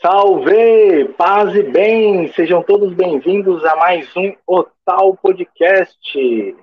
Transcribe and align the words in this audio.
Salve! 0.00 1.12
Paz 1.16 1.52
e 1.56 1.62
bem! 1.64 2.32
Sejam 2.32 2.62
todos 2.62 2.94
bem-vindos 2.94 3.64
a 3.64 3.74
mais 3.74 4.08
um 4.16 4.32
Otal 4.46 5.16
Podcast. 5.16 6.56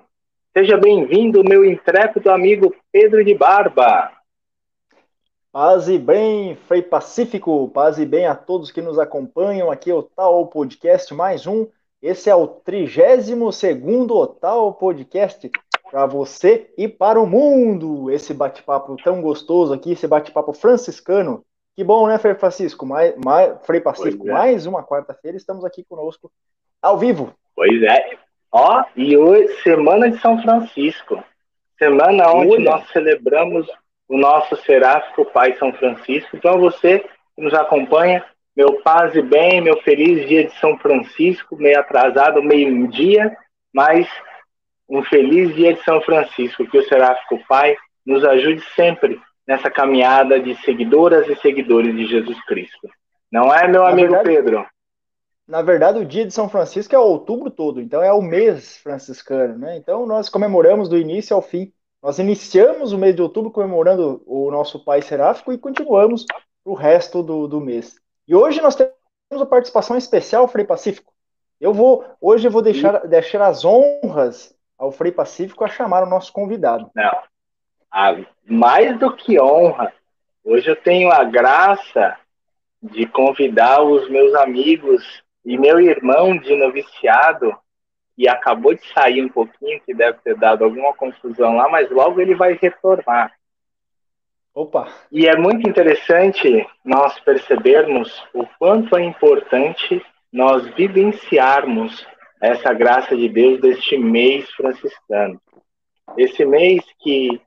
Seja 0.56 0.78
bem-vindo, 0.78 1.44
meu 1.44 1.62
intrépido 1.62 2.30
amigo 2.30 2.74
Pedro 2.90 3.22
de 3.22 3.34
Barba. 3.34 4.10
Paz 5.52 5.86
e 5.86 5.98
bem, 5.98 6.56
Frei 6.66 6.80
Pacífico, 6.80 7.68
paz 7.68 7.98
e 7.98 8.06
bem 8.06 8.26
a 8.26 8.34
todos 8.34 8.70
que 8.70 8.80
nos 8.80 8.98
acompanham 8.98 9.70
aqui, 9.70 9.92
Otal 9.92 10.46
Podcast, 10.46 11.12
mais 11.12 11.46
um. 11.46 11.66
Esse 12.00 12.30
é 12.30 12.34
o 12.34 12.46
32 12.46 14.10
Otal 14.12 14.72
Podcast 14.72 15.50
para 15.90 16.06
você 16.06 16.72
e 16.78 16.88
para 16.88 17.20
o 17.20 17.26
mundo. 17.26 18.10
Esse 18.10 18.32
bate-papo 18.32 18.96
tão 19.04 19.20
gostoso 19.20 19.74
aqui, 19.74 19.92
esse 19.92 20.08
bate-papo 20.08 20.54
franciscano 20.54 21.44
que 21.76 21.84
bom, 21.84 22.08
né, 22.08 22.18
Frei 22.18 22.34
Francisco? 22.34 22.86
Mais, 22.86 23.14
mais, 23.22 23.54
Frei 23.66 23.80
Pacífico, 23.80 24.26
é. 24.28 24.32
mais 24.32 24.66
uma 24.66 24.82
quarta-feira, 24.82 25.36
estamos 25.36 25.62
aqui 25.62 25.84
conosco 25.84 26.32
ao 26.80 26.98
vivo. 26.98 27.34
Pois 27.54 27.82
é. 27.82 28.16
Ó, 28.50 28.82
e 28.96 29.14
hoje, 29.16 29.52
semana 29.62 30.10
de 30.10 30.18
São 30.18 30.40
Francisco. 30.40 31.22
Semana 31.78 32.32
onde 32.32 32.54
Olha. 32.54 32.70
nós 32.70 32.90
celebramos 32.90 33.68
o 34.08 34.16
nosso 34.16 34.56
seráfico 34.64 35.26
Pai 35.26 35.54
São 35.58 35.70
Francisco. 35.74 36.34
Então, 36.34 36.58
você 36.58 37.00
que 37.00 37.42
nos 37.42 37.52
acompanha, 37.52 38.24
meu 38.56 38.80
paz 38.80 39.14
e 39.14 39.20
bem, 39.20 39.60
meu 39.60 39.76
feliz 39.82 40.26
dia 40.26 40.46
de 40.46 40.58
São 40.58 40.78
Francisco, 40.78 41.56
meio 41.56 41.78
atrasado, 41.78 42.42
meio-dia, 42.42 43.36
mas 43.74 44.08
um 44.88 45.02
feliz 45.02 45.54
dia 45.54 45.74
de 45.74 45.84
São 45.84 46.00
Francisco. 46.00 46.66
Que 46.66 46.78
o 46.78 46.88
seráfico 46.88 47.38
Pai 47.46 47.76
nos 48.06 48.24
ajude 48.24 48.62
sempre 48.74 49.20
nessa 49.46 49.70
caminhada 49.70 50.40
de 50.40 50.54
seguidoras 50.62 51.28
e 51.28 51.36
seguidores 51.36 51.94
de 51.94 52.06
Jesus 52.06 52.42
Cristo. 52.44 52.88
Não 53.30 53.52
é, 53.52 53.68
meu 53.68 53.82
na 53.82 53.90
amigo 53.90 54.12
verdade, 54.12 54.28
Pedro? 54.28 54.66
Na 55.46 55.62
verdade, 55.62 55.98
o 55.98 56.04
dia 56.04 56.26
de 56.26 56.34
São 56.34 56.48
Francisco 56.48 56.94
é 56.94 56.98
outubro 56.98 57.50
todo, 57.50 57.80
então 57.80 58.02
é 58.02 58.12
o 58.12 58.20
mês 58.20 58.78
franciscano, 58.78 59.56
né? 59.58 59.76
Então 59.76 60.04
nós 60.04 60.28
comemoramos 60.28 60.88
do 60.88 60.98
início 60.98 61.36
ao 61.36 61.42
fim. 61.42 61.72
Nós 62.02 62.18
iniciamos 62.18 62.92
o 62.92 62.98
mês 62.98 63.14
de 63.14 63.22
outubro 63.22 63.50
comemorando 63.50 64.22
o 64.26 64.50
nosso 64.50 64.84
Pai 64.84 65.02
Seráfico 65.02 65.52
e 65.52 65.58
continuamos 65.58 66.26
o 66.64 66.74
resto 66.74 67.22
do, 67.22 67.46
do 67.46 67.60
mês. 67.60 67.96
E 68.26 68.34
hoje 68.34 68.60
nós 68.60 68.74
temos 68.74 68.92
a 69.30 69.46
participação 69.46 69.96
especial, 69.96 70.48
Frei 70.48 70.64
Pacífico. 70.64 71.12
Eu 71.60 71.72
vou, 71.72 72.04
hoje 72.20 72.48
eu 72.48 72.50
vou 72.50 72.60
deixar, 72.60 73.06
deixar 73.06 73.42
as 73.42 73.64
honras 73.64 74.54
ao 74.76 74.92
Frei 74.92 75.10
Pacífico 75.10 75.64
a 75.64 75.68
chamar 75.68 76.02
o 76.02 76.10
nosso 76.10 76.32
convidado. 76.32 76.90
Não, 76.94 77.18
a, 77.96 78.14
mais 78.46 78.98
do 78.98 79.10
que 79.16 79.40
honra, 79.40 79.90
hoje 80.44 80.68
eu 80.68 80.76
tenho 80.76 81.10
a 81.10 81.24
graça 81.24 82.18
de 82.82 83.06
convidar 83.06 83.82
os 83.82 84.06
meus 84.10 84.34
amigos 84.34 85.02
e 85.42 85.56
meu 85.56 85.80
irmão 85.80 86.36
de 86.36 86.54
noviciado, 86.54 87.56
que 88.14 88.28
acabou 88.28 88.74
de 88.74 88.86
sair 88.92 89.24
um 89.24 89.30
pouquinho, 89.30 89.80
que 89.80 89.94
deve 89.94 90.18
ter 90.18 90.36
dado 90.36 90.62
alguma 90.62 90.92
confusão 90.92 91.56
lá, 91.56 91.70
mas 91.70 91.90
logo 91.90 92.20
ele 92.20 92.34
vai 92.34 92.52
retornar. 92.60 93.32
Opa! 94.54 94.88
E 95.10 95.26
é 95.26 95.34
muito 95.34 95.66
interessante 95.66 96.66
nós 96.84 97.18
percebermos 97.20 98.22
o 98.34 98.46
quanto 98.58 98.94
é 98.94 99.04
importante 99.04 100.04
nós 100.30 100.66
vivenciarmos 100.74 102.06
essa 102.42 102.74
graça 102.74 103.16
de 103.16 103.28
Deus 103.28 103.58
deste 103.58 103.96
mês 103.96 104.50
franciscano. 104.50 105.40
Esse 106.16 106.44
mês 106.44 106.84
que 107.00 107.40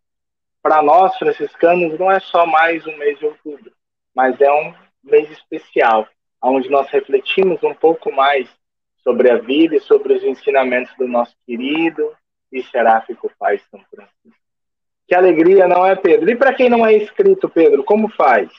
para 0.61 0.81
nós 0.81 1.15
franciscanos 1.17 1.97
não 1.97 2.11
é 2.11 2.19
só 2.19 2.45
mais 2.45 2.85
um 2.85 2.97
mês 2.97 3.17
de 3.19 3.25
outubro, 3.25 3.71
mas 4.13 4.39
é 4.41 4.51
um 4.51 4.73
mês 5.03 5.29
especial, 5.31 6.07
onde 6.41 6.69
nós 6.69 6.89
refletimos 6.89 7.61
um 7.63 7.73
pouco 7.73 8.11
mais 8.11 8.49
sobre 9.03 9.31
a 9.31 9.37
vida 9.37 9.75
e 9.75 9.81
sobre 9.81 10.13
os 10.13 10.23
ensinamentos 10.23 10.93
do 10.97 11.07
nosso 11.07 11.35
querido 11.45 12.15
e 12.51 12.61
seráfico 12.63 13.31
Pai 13.39 13.59
São 13.71 13.79
Francisco. 13.89 14.39
Que 15.07 15.15
alegria, 15.15 15.67
não 15.67 15.85
é, 15.85 15.95
Pedro? 15.95 16.29
E 16.29 16.35
para 16.35 16.53
quem 16.53 16.69
não 16.69 16.85
é 16.85 16.95
inscrito, 16.95 17.49
Pedro, 17.49 17.83
como 17.83 18.09
faz? 18.09 18.49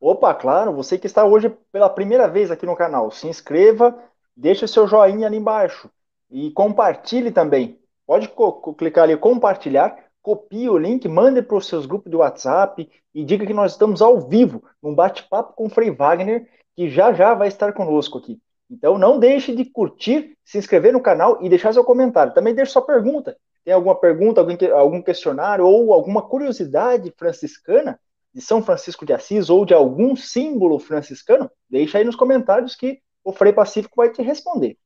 Opa, 0.00 0.34
claro, 0.34 0.72
você 0.72 0.98
que 0.98 1.06
está 1.06 1.24
hoje 1.24 1.48
pela 1.70 1.88
primeira 1.88 2.26
vez 2.26 2.50
aqui 2.50 2.66
no 2.66 2.74
canal, 2.74 3.10
se 3.12 3.28
inscreva, 3.28 3.96
deixe 4.36 4.66
seu 4.66 4.88
joinha 4.88 5.28
ali 5.28 5.36
embaixo 5.36 5.88
e 6.28 6.50
compartilhe 6.50 7.30
também. 7.30 7.78
Pode 8.04 8.28
clicar 8.76 9.04
ali 9.04 9.16
compartilhar 9.16 9.96
copie 10.22 10.70
o 10.70 10.78
link, 10.78 11.08
mande 11.08 11.42
para 11.42 11.56
os 11.56 11.66
seus 11.66 11.84
grupos 11.84 12.10
de 12.10 12.16
WhatsApp 12.16 12.88
e 13.14 13.24
diga 13.24 13.44
que 13.44 13.52
nós 13.52 13.72
estamos 13.72 14.00
ao 14.00 14.20
vivo, 14.20 14.62
num 14.82 14.94
bate-papo 14.94 15.54
com 15.54 15.66
o 15.66 15.70
Frei 15.70 15.90
Wagner, 15.90 16.48
que 16.74 16.88
já 16.88 17.12
já 17.12 17.34
vai 17.34 17.48
estar 17.48 17.72
conosco 17.72 18.18
aqui. 18.18 18.40
Então 18.70 18.96
não 18.96 19.18
deixe 19.18 19.54
de 19.54 19.64
curtir, 19.64 20.36
se 20.44 20.56
inscrever 20.56 20.92
no 20.92 21.00
canal 21.00 21.38
e 21.42 21.48
deixar 21.48 21.72
seu 21.72 21.84
comentário. 21.84 22.32
Também 22.32 22.54
deixe 22.54 22.72
sua 22.72 22.82
pergunta. 22.82 23.36
Tem 23.64 23.74
alguma 23.74 23.94
pergunta, 23.94 24.40
algum 24.72 25.02
questionário 25.02 25.66
ou 25.66 25.92
alguma 25.92 26.22
curiosidade 26.22 27.12
franciscana 27.16 28.00
de 28.34 28.40
São 28.40 28.62
Francisco 28.62 29.04
de 29.04 29.12
Assis 29.12 29.50
ou 29.50 29.64
de 29.64 29.74
algum 29.74 30.16
símbolo 30.16 30.78
franciscano? 30.78 31.50
Deixa 31.68 31.98
aí 31.98 32.04
nos 32.04 32.16
comentários 32.16 32.74
que 32.74 33.00
o 33.22 33.32
Frei 33.32 33.52
Pacífico 33.52 33.96
vai 33.96 34.10
te 34.10 34.22
responder. 34.22 34.76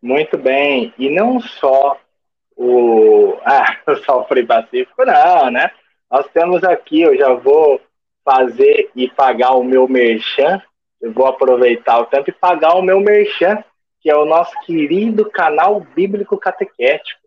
Muito 0.00 0.38
bem. 0.38 0.94
E 0.98 1.10
não 1.10 1.40
só 1.40 1.98
o, 2.56 3.36
ah, 3.44 3.76
o 3.86 3.96
Salfrei 4.04 4.44
Pacífico, 4.44 5.04
não, 5.04 5.50
né? 5.50 5.70
Nós 6.10 6.26
temos 6.32 6.62
aqui, 6.64 7.02
eu 7.02 7.16
já 7.16 7.32
vou 7.34 7.80
fazer 8.24 8.90
e 8.94 9.08
pagar 9.08 9.52
o 9.52 9.64
meu 9.64 9.88
merchan, 9.88 10.62
eu 11.00 11.12
vou 11.12 11.26
aproveitar 11.26 11.98
o 11.98 12.06
tempo 12.06 12.30
e 12.30 12.32
pagar 12.32 12.74
o 12.74 12.82
meu 12.82 13.00
merchan, 13.00 13.62
que 14.00 14.10
é 14.10 14.16
o 14.16 14.24
nosso 14.24 14.52
querido 14.64 15.30
canal 15.30 15.80
Bíblico 15.80 16.38
Catequético, 16.38 17.20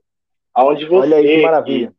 onde 0.55 0.85
você 0.85 1.13
aí, 1.13 1.89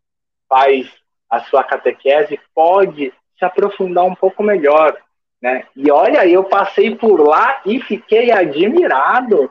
faz 0.48 0.90
a 1.30 1.40
sua 1.40 1.62
catequese 1.62 2.40
pode 2.54 3.12
se 3.38 3.44
aprofundar 3.44 4.04
um 4.04 4.14
pouco 4.14 4.42
melhor, 4.42 4.96
né? 5.40 5.64
E 5.76 5.90
olha, 5.90 6.26
eu 6.26 6.44
passei 6.44 6.94
por 6.96 7.20
lá 7.20 7.60
e 7.64 7.80
fiquei 7.80 8.32
admirado. 8.32 9.50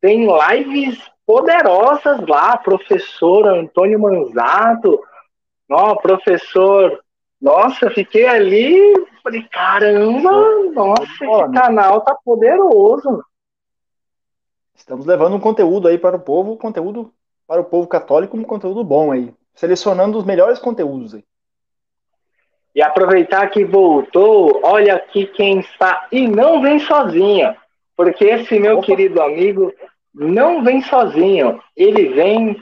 Tem 0.00 0.26
lives 0.26 0.98
poderosas 1.28 2.26
lá, 2.26 2.56
professor 2.56 3.46
Antônio 3.46 4.00
Manzato, 4.00 4.98
ó, 5.70 5.94
professor, 5.96 7.04
nossa, 7.38 7.90
fiquei 7.90 8.26
ali, 8.26 8.94
falei, 9.22 9.42
caramba, 9.52 10.32
nossa, 10.72 11.02
esse 11.02 11.52
canal 11.52 12.00
tá 12.00 12.16
poderoso. 12.24 13.22
Estamos 14.74 15.04
levando 15.04 15.36
um 15.36 15.40
conteúdo 15.40 15.86
aí 15.86 15.98
para 15.98 16.16
o 16.16 16.20
povo, 16.20 16.56
conteúdo 16.56 17.12
para 17.46 17.60
o 17.60 17.64
povo 17.64 17.86
católico, 17.86 18.34
um 18.34 18.42
conteúdo 18.42 18.82
bom 18.82 19.12
aí, 19.12 19.34
selecionando 19.54 20.16
os 20.16 20.24
melhores 20.24 20.58
conteúdos 20.58 21.14
aí. 21.14 21.24
E 22.74 22.80
aproveitar 22.80 23.50
que 23.50 23.66
voltou, 23.66 24.60
olha 24.62 24.94
aqui 24.94 25.26
quem 25.26 25.60
está, 25.60 26.08
e 26.10 26.26
não 26.26 26.62
vem 26.62 26.78
sozinho, 26.78 27.54
porque 27.94 28.24
esse 28.24 28.58
meu 28.58 28.78
Opa. 28.78 28.86
querido 28.86 29.20
amigo 29.20 29.70
não 30.14 30.62
vem 30.62 30.80
sozinho, 30.82 31.60
ele 31.76 32.08
vem 32.10 32.56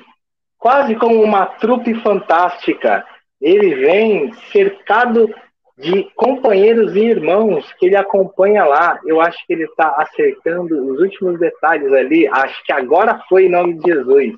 quase 0.58 0.94
como 0.96 1.22
uma 1.22 1.46
trupe 1.46 1.94
fantástica. 1.94 3.04
Ele 3.40 3.74
vem 3.74 4.32
cercado 4.52 5.32
de 5.78 6.04
companheiros 6.14 6.96
e 6.96 7.00
irmãos 7.00 7.70
que 7.74 7.86
ele 7.86 7.96
acompanha 7.96 8.64
lá. 8.64 8.98
Eu 9.04 9.20
acho 9.20 9.38
que 9.46 9.52
ele 9.52 9.64
está 9.64 9.94
acertando 9.98 10.92
os 10.92 11.00
últimos 11.00 11.38
detalhes 11.38 11.92
ali. 11.92 12.26
Acho 12.28 12.64
que 12.64 12.72
agora 12.72 13.22
foi 13.28 13.46
em 13.46 13.50
nome 13.50 13.74
de 13.74 13.92
Jesus. 13.92 14.34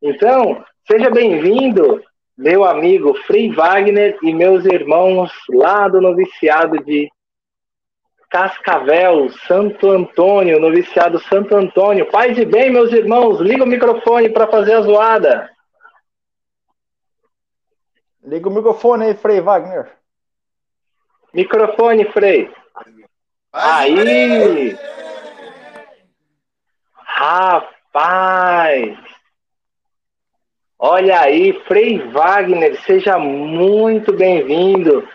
Então, 0.00 0.64
seja 0.90 1.10
bem-vindo, 1.10 2.02
meu 2.36 2.64
amigo 2.64 3.14
Frei 3.26 3.52
Wagner 3.52 4.18
e 4.22 4.32
meus 4.32 4.64
irmãos 4.64 5.30
lá 5.50 5.86
do 5.88 6.00
noviciado 6.00 6.82
de 6.82 7.08
Cascavel, 8.32 9.28
Santo 9.46 9.90
Antônio, 9.90 10.58
noviciado 10.58 11.20
Santo 11.20 11.54
Antônio. 11.54 12.10
Paz 12.10 12.38
e 12.38 12.46
bem, 12.46 12.70
meus 12.70 12.90
irmãos, 12.90 13.38
liga 13.38 13.62
o 13.62 13.66
microfone 13.66 14.30
para 14.30 14.46
fazer 14.46 14.72
a 14.72 14.80
zoada. 14.80 15.50
Liga 18.24 18.48
o 18.48 18.52
microfone 18.52 19.04
aí, 19.04 19.14
Frei 19.14 19.42
Wagner. 19.42 19.92
Microfone, 21.34 22.06
Frei. 22.06 22.50
Aí! 23.52 24.78
Rapaz! 27.04 28.98
Olha 30.78 31.20
aí, 31.20 31.52
Frei 31.68 31.98
Wagner, 31.98 32.80
seja 32.80 33.18
muito 33.18 34.10
bem-vindo. 34.10 35.06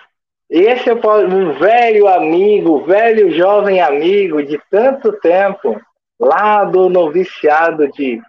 Esse 0.49 0.89
é 0.89 0.94
um 0.94 1.53
velho 1.53 2.07
amigo, 2.07 2.85
velho 2.85 3.31
jovem 3.31 3.81
amigo 3.81 4.41
de 4.41 4.57
tanto 4.71 5.11
tempo, 5.19 5.79
lá 6.19 6.63
do 6.63 6.89
noviciado 6.89 7.89
de 7.91 8.21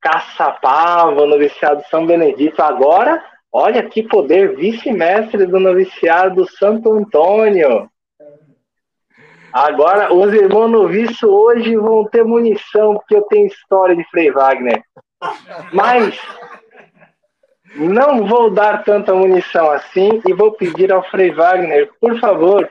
Caçapava, 0.00 1.26
noviciado 1.26 1.82
São 1.90 2.06
Benedito. 2.06 2.62
Agora, 2.62 3.22
olha 3.52 3.82
que 3.82 4.04
poder, 4.04 4.54
vice-mestre 4.54 5.44
do 5.46 5.58
noviciado 5.58 6.46
Santo 6.56 6.92
Antônio. 6.92 7.90
Agora, 9.52 10.12
os 10.12 10.32
irmãos 10.32 10.68
noviços 10.68 11.22
hoje 11.22 11.74
vão 11.76 12.04
ter 12.04 12.22
munição, 12.22 12.94
porque 12.94 13.16
eu 13.16 13.22
tenho 13.22 13.46
história 13.46 13.96
de 13.96 14.04
Frei 14.10 14.30
Wagner. 14.30 14.82
Mas 15.72 16.20
não 17.76 18.26
vou 18.26 18.50
dar 18.50 18.84
tanta 18.84 19.14
munição 19.14 19.70
assim 19.70 20.20
e 20.26 20.32
vou 20.32 20.52
pedir 20.52 20.92
ao 20.92 21.08
Frei 21.10 21.30
Wagner, 21.30 21.90
por 22.00 22.18
favor, 22.18 22.68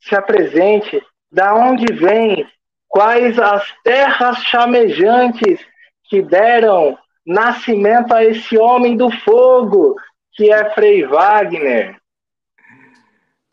se 0.00 0.14
apresente. 0.14 1.02
Da 1.30 1.54
onde 1.54 1.92
vem? 1.92 2.48
Quais 2.88 3.38
as 3.38 3.74
terras 3.82 4.38
chamejantes 4.44 5.60
que 6.04 6.22
deram 6.22 6.96
nascimento 7.26 8.14
a 8.14 8.24
esse 8.24 8.56
homem 8.56 8.96
do 8.96 9.10
fogo, 9.10 9.96
que 10.32 10.50
é 10.50 10.70
Frei 10.70 11.04
Wagner? 11.04 12.00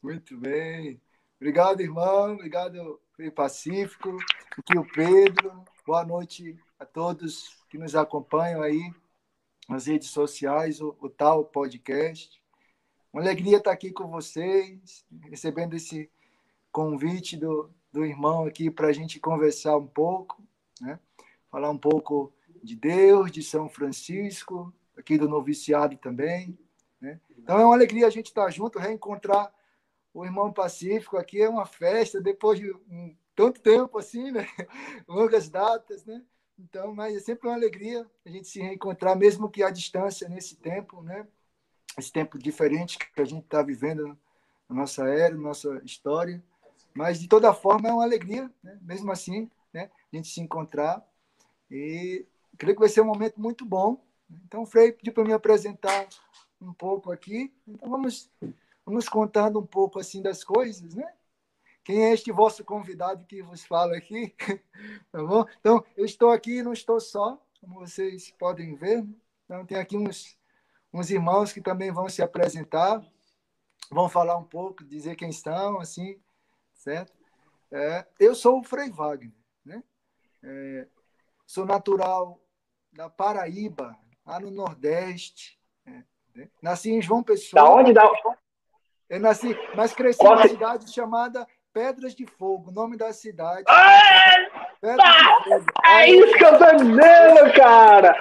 Muito 0.01 0.37
bem. 0.37 1.01
Obrigado, 1.39 1.81
irmão. 1.81 2.33
Obrigado, 2.33 2.99
Frei 3.15 3.31
Pacífico. 3.31 4.17
O 4.75 4.85
Pedro. 4.93 5.65
Boa 5.85 6.05
noite 6.05 6.55
a 6.79 6.85
todos 6.85 7.57
que 7.69 7.77
nos 7.77 7.95
acompanham 7.95 8.61
aí 8.61 8.93
nas 9.67 9.87
redes 9.87 10.09
sociais, 10.09 10.81
o, 10.81 10.95
o 10.99 11.09
Tal 11.09 11.45
Podcast. 11.45 12.41
Uma 13.11 13.21
alegria 13.21 13.57
estar 13.57 13.71
aqui 13.71 13.91
com 13.91 14.07
vocês, 14.07 15.05
recebendo 15.29 15.75
esse 15.75 16.09
convite 16.71 17.37
do, 17.37 17.69
do 17.91 18.03
irmão 18.03 18.45
aqui 18.45 18.69
para 18.69 18.87
a 18.87 18.93
gente 18.93 19.19
conversar 19.19 19.77
um 19.77 19.87
pouco, 19.87 20.41
né? 20.81 20.99
falar 21.51 21.69
um 21.69 21.77
pouco 21.77 22.33
de 22.63 22.75
Deus, 22.75 23.31
de 23.31 23.43
São 23.43 23.69
Francisco, 23.69 24.73
aqui 24.97 25.17
do 25.17 25.29
noviciado 25.29 25.95
também. 25.97 26.57
Né? 26.99 27.19
Então 27.37 27.59
é 27.59 27.65
uma 27.65 27.75
alegria 27.75 28.07
a 28.07 28.09
gente 28.09 28.27
estar 28.27 28.49
junto, 28.49 28.79
reencontrar 28.79 29.53
o 30.13 30.25
irmão 30.25 30.51
Pacífico 30.51 31.17
aqui. 31.17 31.41
É 31.41 31.49
uma 31.49 31.65
festa, 31.65 32.21
depois 32.21 32.59
de 32.59 32.71
um, 32.89 33.15
tanto 33.35 33.61
tempo 33.61 33.97
assim, 33.97 34.31
né? 34.31 34.47
longas 35.07 35.49
datas, 35.49 36.05
né? 36.05 36.23
Então, 36.63 36.95
mas 36.95 37.15
é 37.15 37.19
sempre 37.19 37.47
uma 37.47 37.55
alegria 37.55 38.09
a 38.25 38.29
gente 38.29 38.47
se 38.47 38.61
reencontrar, 38.61 39.17
mesmo 39.17 39.49
que 39.49 39.61
à 39.61 39.69
distância 39.69 40.29
nesse 40.29 40.55
tempo, 40.55 41.01
né? 41.01 41.27
Esse 41.97 42.11
tempo 42.11 42.39
diferente 42.39 42.97
que 42.97 43.21
a 43.21 43.25
gente 43.25 43.43
está 43.43 43.61
vivendo 43.61 44.17
na 44.69 44.75
nossa 44.75 45.05
era, 45.07 45.35
na 45.35 45.41
nossa 45.41 45.81
história. 45.83 46.41
Mas, 46.93 47.19
de 47.19 47.27
toda 47.27 47.53
forma, 47.53 47.89
é 47.89 47.93
uma 47.93 48.03
alegria, 48.03 48.49
né? 48.63 48.79
mesmo 48.81 49.11
assim, 49.11 49.49
né? 49.73 49.89
a 50.11 50.15
gente 50.15 50.29
se 50.29 50.39
encontrar. 50.39 51.05
E 51.69 52.25
creio 52.57 52.75
que 52.75 52.81
vai 52.81 52.89
ser 52.89 53.01
um 53.01 53.05
momento 53.05 53.39
muito 53.41 53.65
bom. 53.65 54.01
Então, 54.45 54.63
o 54.63 54.65
Frei 54.65 54.91
pediu 54.91 55.13
para 55.13 55.25
me 55.25 55.33
apresentar 55.33 56.07
um 56.61 56.73
pouco 56.73 57.11
aqui. 57.11 57.53
Então, 57.67 57.89
vamos, 57.89 58.31
vamos 58.85 59.09
contando 59.09 59.59
um 59.59 59.65
pouco 59.65 59.99
assim 59.99 60.21
das 60.21 60.43
coisas, 60.43 60.95
né? 60.95 61.13
Quem 61.83 62.05
é 62.05 62.13
este 62.13 62.31
vosso 62.31 62.63
convidado 62.63 63.25
que 63.25 63.43
vos 63.43 63.65
fala 63.65 63.97
aqui? 63.97 64.33
tá 65.11 65.21
bom? 65.21 65.45
Então, 65.59 65.83
eu 65.97 66.05
estou 66.05 66.29
aqui, 66.29 66.63
não 66.63 66.71
estou 66.71 66.99
só, 66.99 67.37
como 67.59 67.79
vocês 67.79 68.31
podem 68.31 68.73
ver. 68.75 69.05
Então, 69.45 69.65
tem 69.65 69.77
aqui 69.77 69.97
uns, 69.97 70.37
uns 70.93 71.09
irmãos 71.09 71.51
que 71.51 71.59
também 71.59 71.91
vão 71.91 72.07
se 72.07 72.21
apresentar, 72.21 73.05
vão 73.91 74.07
falar 74.07 74.37
um 74.37 74.45
pouco, 74.45 74.83
dizer 74.85 75.15
quem 75.15 75.29
estão, 75.29 75.79
assim, 75.81 76.17
certo? 76.73 77.13
É, 77.69 78.07
eu 78.17 78.33
sou 78.33 78.59
o 78.59 78.63
Frei 78.63 78.89
Wagner, 78.89 79.33
né? 79.65 79.83
É, 80.41 80.87
sou 81.45 81.65
natural 81.65 82.39
da 82.93 83.09
Paraíba, 83.09 83.97
lá 84.25 84.39
no 84.39 84.51
Nordeste. 84.51 85.59
Né? 85.85 86.49
Nasci 86.61 86.91
em 86.91 87.01
João 87.01 87.23
Pessoa. 87.23 87.61
Da 87.61 87.69
onde? 87.69 87.91
Da... 87.91 88.09
Eu 89.09 89.19
nasci, 89.19 89.55
mas 89.75 89.93
cresci 89.93 90.19
Qual 90.19 90.35
numa 90.35 90.47
cidade 90.47 90.91
chamada 90.91 91.45
Pedras 91.73 92.13
de 92.13 92.27
Fogo, 92.27 92.71
nome 92.71 92.95
da 92.95 93.11
cidade. 93.11 93.63
É 95.85 96.09
isso 96.09 96.37
que 96.37 96.45
eu 96.45 96.59
tô 96.59 96.75
dizendo, 96.75 97.53
cara! 97.55 98.15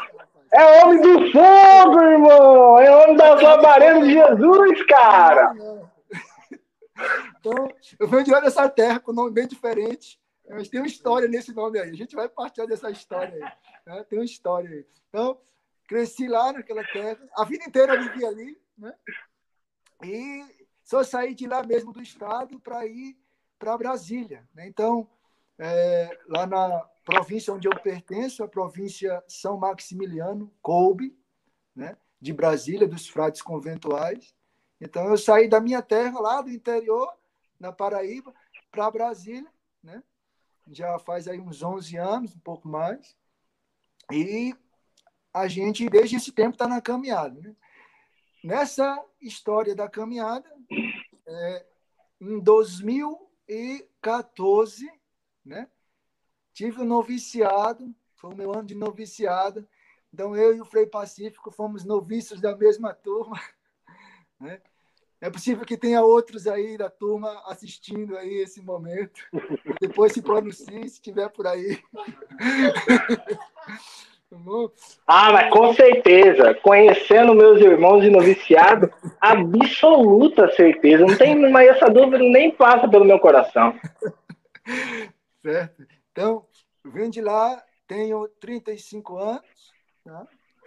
É 0.51 0.83
homem 0.83 1.01
do 1.03 1.31
fogo, 1.33 2.01
irmão! 2.03 2.79
É 2.79 2.97
homem 2.97 3.17
das 3.17 3.43
labaredas 3.43 4.05
de 4.05 4.13
Jesus, 4.15 4.87
cara! 4.87 5.55
Então, 7.39 7.69
eu 7.99 8.09
venho 8.09 8.25
de 8.25 8.31
lá 8.31 8.41
dessa 8.41 8.69
terra 8.69 9.01
com 9.01 9.13
um 9.13 9.15
nome 9.15 9.33
bem 9.33 9.47
diferente, 9.47 10.19
mas 10.49 10.69
tem 10.69 10.81
uma 10.81 10.87
história 10.87 11.29
nesse 11.29 11.53
nome 11.53 11.79
aí. 11.79 11.91
A 11.91 11.95
gente 11.95 12.17
vai 12.17 12.29
partir 12.29 12.67
dessa 12.67 12.91
história 12.91 13.35
aí. 13.35 13.53
Né? 13.87 14.05
Tem 14.05 14.19
uma 14.19 14.25
história 14.25 14.71
aí. 14.71 14.87
Então, 15.09 15.39
cresci 15.87 16.27
lá 16.27 16.53
naquela 16.53 16.85
terra, 16.85 17.19
a 17.37 17.45
vida 17.45 17.65
inteira 17.65 17.95
eu 17.95 18.03
vivi 18.03 18.25
ali, 18.25 18.59
né? 18.79 18.95
E 20.03 20.45
só 20.83 21.05
saí 21.05 21.35
de 21.35 21.47
lá 21.47 21.63
mesmo 21.63 21.93
do 21.93 22.01
estado 22.01 22.59
para 22.61 22.87
ir 22.87 23.17
para 23.63 23.79
Brasília. 23.79 24.45
Né? 24.53 24.67
Então, 24.67 25.09
é, 25.57 26.19
lá 26.27 26.45
na 26.45 26.81
província 27.05 27.55
onde 27.55 27.69
eu 27.69 27.81
pertenço, 27.81 28.43
a 28.43 28.49
província 28.49 29.23
São 29.29 29.57
Maximiliano, 29.57 30.53
coube, 30.61 31.17
né? 31.75 31.97
de 32.21 32.33
Brasília, 32.33 32.89
dos 32.89 33.09
frades 33.09 33.41
conventuais. 33.41 34.35
Então, 34.81 35.07
eu 35.07 35.17
saí 35.17 35.49
da 35.49 35.61
minha 35.61 35.81
terra, 35.81 36.19
lá 36.19 36.43
do 36.43 36.51
interior, 36.51 37.09
na 37.59 37.73
Paraíba, 37.73 38.35
para 38.69 38.91
Brasília, 38.91 39.49
né? 39.81 40.03
já 40.67 40.99
faz 40.99 41.29
aí 41.29 41.39
uns 41.39 41.63
11 41.63 41.97
anos, 41.97 42.35
um 42.35 42.41
pouco 42.41 42.67
mais, 42.67 43.17
e 44.11 44.57
a 45.33 45.47
gente, 45.47 45.89
desde 45.89 46.17
esse 46.17 46.33
tempo, 46.33 46.55
está 46.55 46.67
na 46.67 46.81
caminhada. 46.81 47.41
Né? 47.41 47.55
Nessa 48.43 49.01
história 49.21 49.73
da 49.75 49.89
caminhada, 49.89 50.53
é, 51.27 51.67
em 52.21 52.41
2000, 52.41 53.32
2014, 53.53 54.91
né? 55.45 55.69
Tive 56.53 56.81
um 56.81 56.85
noviciado, 56.85 57.95
foi 58.15 58.33
o 58.33 58.37
meu 58.37 58.53
ano 58.53 58.65
de 58.65 58.75
noviciado. 58.75 59.67
Então, 60.13 60.37
eu 60.37 60.55
e 60.55 60.61
o 60.61 60.65
Frei 60.65 60.87
Pacífico 60.87 61.51
fomos 61.51 61.85
noviços 61.85 62.41
da 62.41 62.57
mesma 62.57 62.95
turma. 62.95 63.41
Né? 64.41 64.61
É 65.21 65.31
possível 65.31 65.65
que 65.65 65.77
tenha 65.77 66.03
outros 66.03 66.49
aí 66.49 66.77
da 66.77 66.91
turma 66.91 67.45
assistindo 67.47 68.19
aí 68.19 68.39
esse 68.39 68.61
momento. 68.61 69.25
Depois 69.81 70.13
se 70.13 70.21
pronuncie, 70.21 70.67
se 70.67 70.95
estiver 70.95 71.29
por 71.29 71.47
aí. 71.47 71.81
Ah, 75.07 75.33
mas 75.33 75.51
com 75.53 75.75
certeza, 75.75 76.55
conhecendo 76.55 77.35
meus 77.35 77.61
irmãos 77.61 78.01
de 78.01 78.11
noviciado, 78.11 78.91
absoluta 79.21 80.51
certeza. 80.55 81.05
Não 81.05 81.17
tem 81.17 81.37
mais 81.51 81.69
essa 81.69 81.91
dúvida, 81.91 82.19
nem 82.19 82.51
passa 82.51 82.89
pelo 82.89 83.05
meu 83.05 83.19
coração. 83.19 83.79
Certo. 85.43 85.85
Então, 86.13 86.47
vim 86.85 87.11
de 87.11 87.21
lá, 87.21 87.61
tenho 87.87 88.29
35 88.41 89.19
anos, 89.19 89.73
tá? 90.05 90.25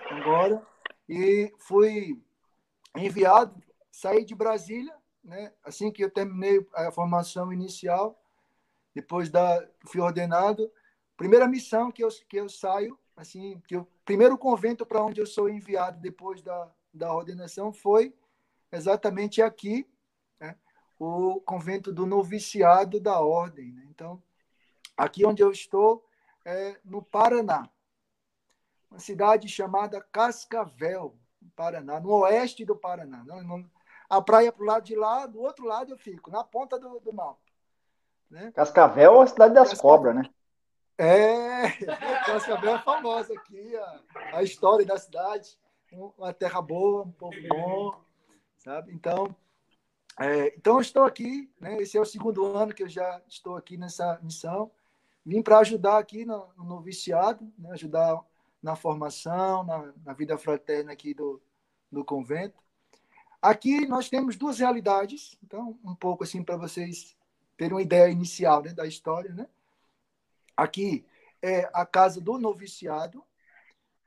agora, 0.10 0.62
e 1.08 1.52
fui 1.60 2.22
enviado, 2.96 3.56
saí 3.90 4.26
de 4.26 4.36
Brasília, 4.36 4.94
né? 5.24 5.54
assim 5.64 5.92
que 5.92 6.04
eu 6.04 6.12
terminei 6.12 6.66
a 6.74 6.92
formação 6.92 7.54
inicial, 7.54 8.22
depois 8.94 9.30
da 9.30 9.66
fui 9.88 10.02
ordenado, 10.02 10.70
primeira 11.16 11.48
missão 11.48 11.90
que 11.90 12.04
eu, 12.04 12.10
que 12.28 12.38
eu 12.38 12.50
saio 12.50 13.00
assim, 13.16 13.62
que 13.68 13.78
o 13.78 13.88
primeiro 14.04 14.38
convento 14.38 14.86
para 14.86 15.04
onde 15.04 15.22
eu 15.22 15.26
sou 15.26 15.50
enviado 15.50 16.00
depois 16.00 16.42
da, 16.42 16.70
da 16.94 17.14
ordenação 17.14 17.72
foi 17.72 18.14
exatamente 18.72 19.42
aqui, 19.42 19.88
né? 20.40 20.56
o 21.00 21.40
convento 21.42 21.92
do 21.92 22.06
noviciado 22.06 23.00
da 23.00 23.20
ordem. 23.20 23.72
Né? 23.72 23.88
Então, 23.90 24.22
aqui 24.98 25.26
onde 25.26 25.42
eu 25.42 25.52
estou 25.52 26.06
é 26.44 26.80
no 26.84 27.02
Paraná, 27.02 27.70
uma 28.92 29.00
cidade 29.00 29.48
chamada 29.48 30.02
Cascavel, 30.12 31.18
Paraná, 31.56 32.00
no 32.00 32.12
oeste 32.20 32.64
do 32.66 32.76
Paraná. 32.76 33.24
Não, 33.24 33.42
não, 33.44 33.72
a 34.10 34.22
praia 34.22 34.52
para 34.52 34.64
o 34.64 34.66
lado 34.66 34.86
de 34.86 34.96
lá, 34.96 35.26
do 35.26 35.42
outro 35.42 35.66
lado 35.66 35.92
eu 35.92 35.98
fico, 35.98 36.30
na 36.30 36.44
ponta 36.44 36.78
do, 36.78 37.00
do 37.00 37.14
mapa. 37.14 37.40
Né? 38.30 38.52
Cascavel 38.52 39.22
é 39.22 39.24
a 39.24 39.28
cidade 39.28 39.54
das 39.54 39.70
Cascavel. 39.70 39.98
cobras, 39.98 40.16
né? 40.16 40.30
É, 40.98 41.70
Cascavel 42.26 42.76
é 42.76 42.82
famosa 42.82 43.34
aqui, 43.34 43.76
a, 43.76 44.02
a 44.38 44.44
história 44.44 44.86
da 44.86 44.98
cidade, 44.98 45.58
uma 46.18 46.34
terra 46.34 46.62
boa, 46.62 47.04
um 47.04 47.12
povo 47.12 47.36
bom, 47.50 48.02
sabe? 48.58 48.94
Então, 48.94 49.36
é, 50.20 50.56
então 50.56 50.80
estou 50.80 51.04
aqui, 51.04 51.52
né? 51.60 51.82
Esse 51.82 51.98
é 51.98 52.02
o 52.02 52.06
segundo 52.06 52.46
ano 52.56 52.74
que 52.74 52.84
eu 52.84 52.90
já 52.90 53.22
estou 53.28 53.58
aqui 53.58 53.78
nessa 53.78 54.20
missão. 54.24 54.72
Vim 55.26 55.42
para 55.42 55.60
ajudar 55.60 55.98
aqui 55.98 56.24
no, 56.24 56.48
no 56.56 56.64
noviciado, 56.64 57.52
né? 57.58 57.72
ajudar 57.72 58.22
na 58.62 58.76
formação, 58.76 59.64
na, 59.64 59.94
na 60.06 60.14
vida 60.14 60.38
fraterna 60.38 60.94
aqui 60.94 61.14
do, 61.14 61.42
do 61.92 62.06
convento. 62.06 62.64
Aqui 63.42 63.86
nós 63.86 64.10
temos 64.10 64.36
duas 64.36 64.60
realidades, 64.60 65.38
então 65.44 65.78
um 65.84 65.96
pouco 65.96 66.24
assim 66.24 66.44
para 66.44 66.58
vocês 66.58 67.16
terem 67.58 67.74
uma 67.74 67.82
ideia 67.82 68.10
inicial 68.10 68.64
né, 68.64 68.74
da 68.74 68.88
história, 68.88 69.34
né? 69.34 69.48
Aqui 70.56 71.06
é 71.42 71.70
a 71.74 71.86
casa 71.86 72.22
do 72.22 72.38
noviciado 72.38 73.24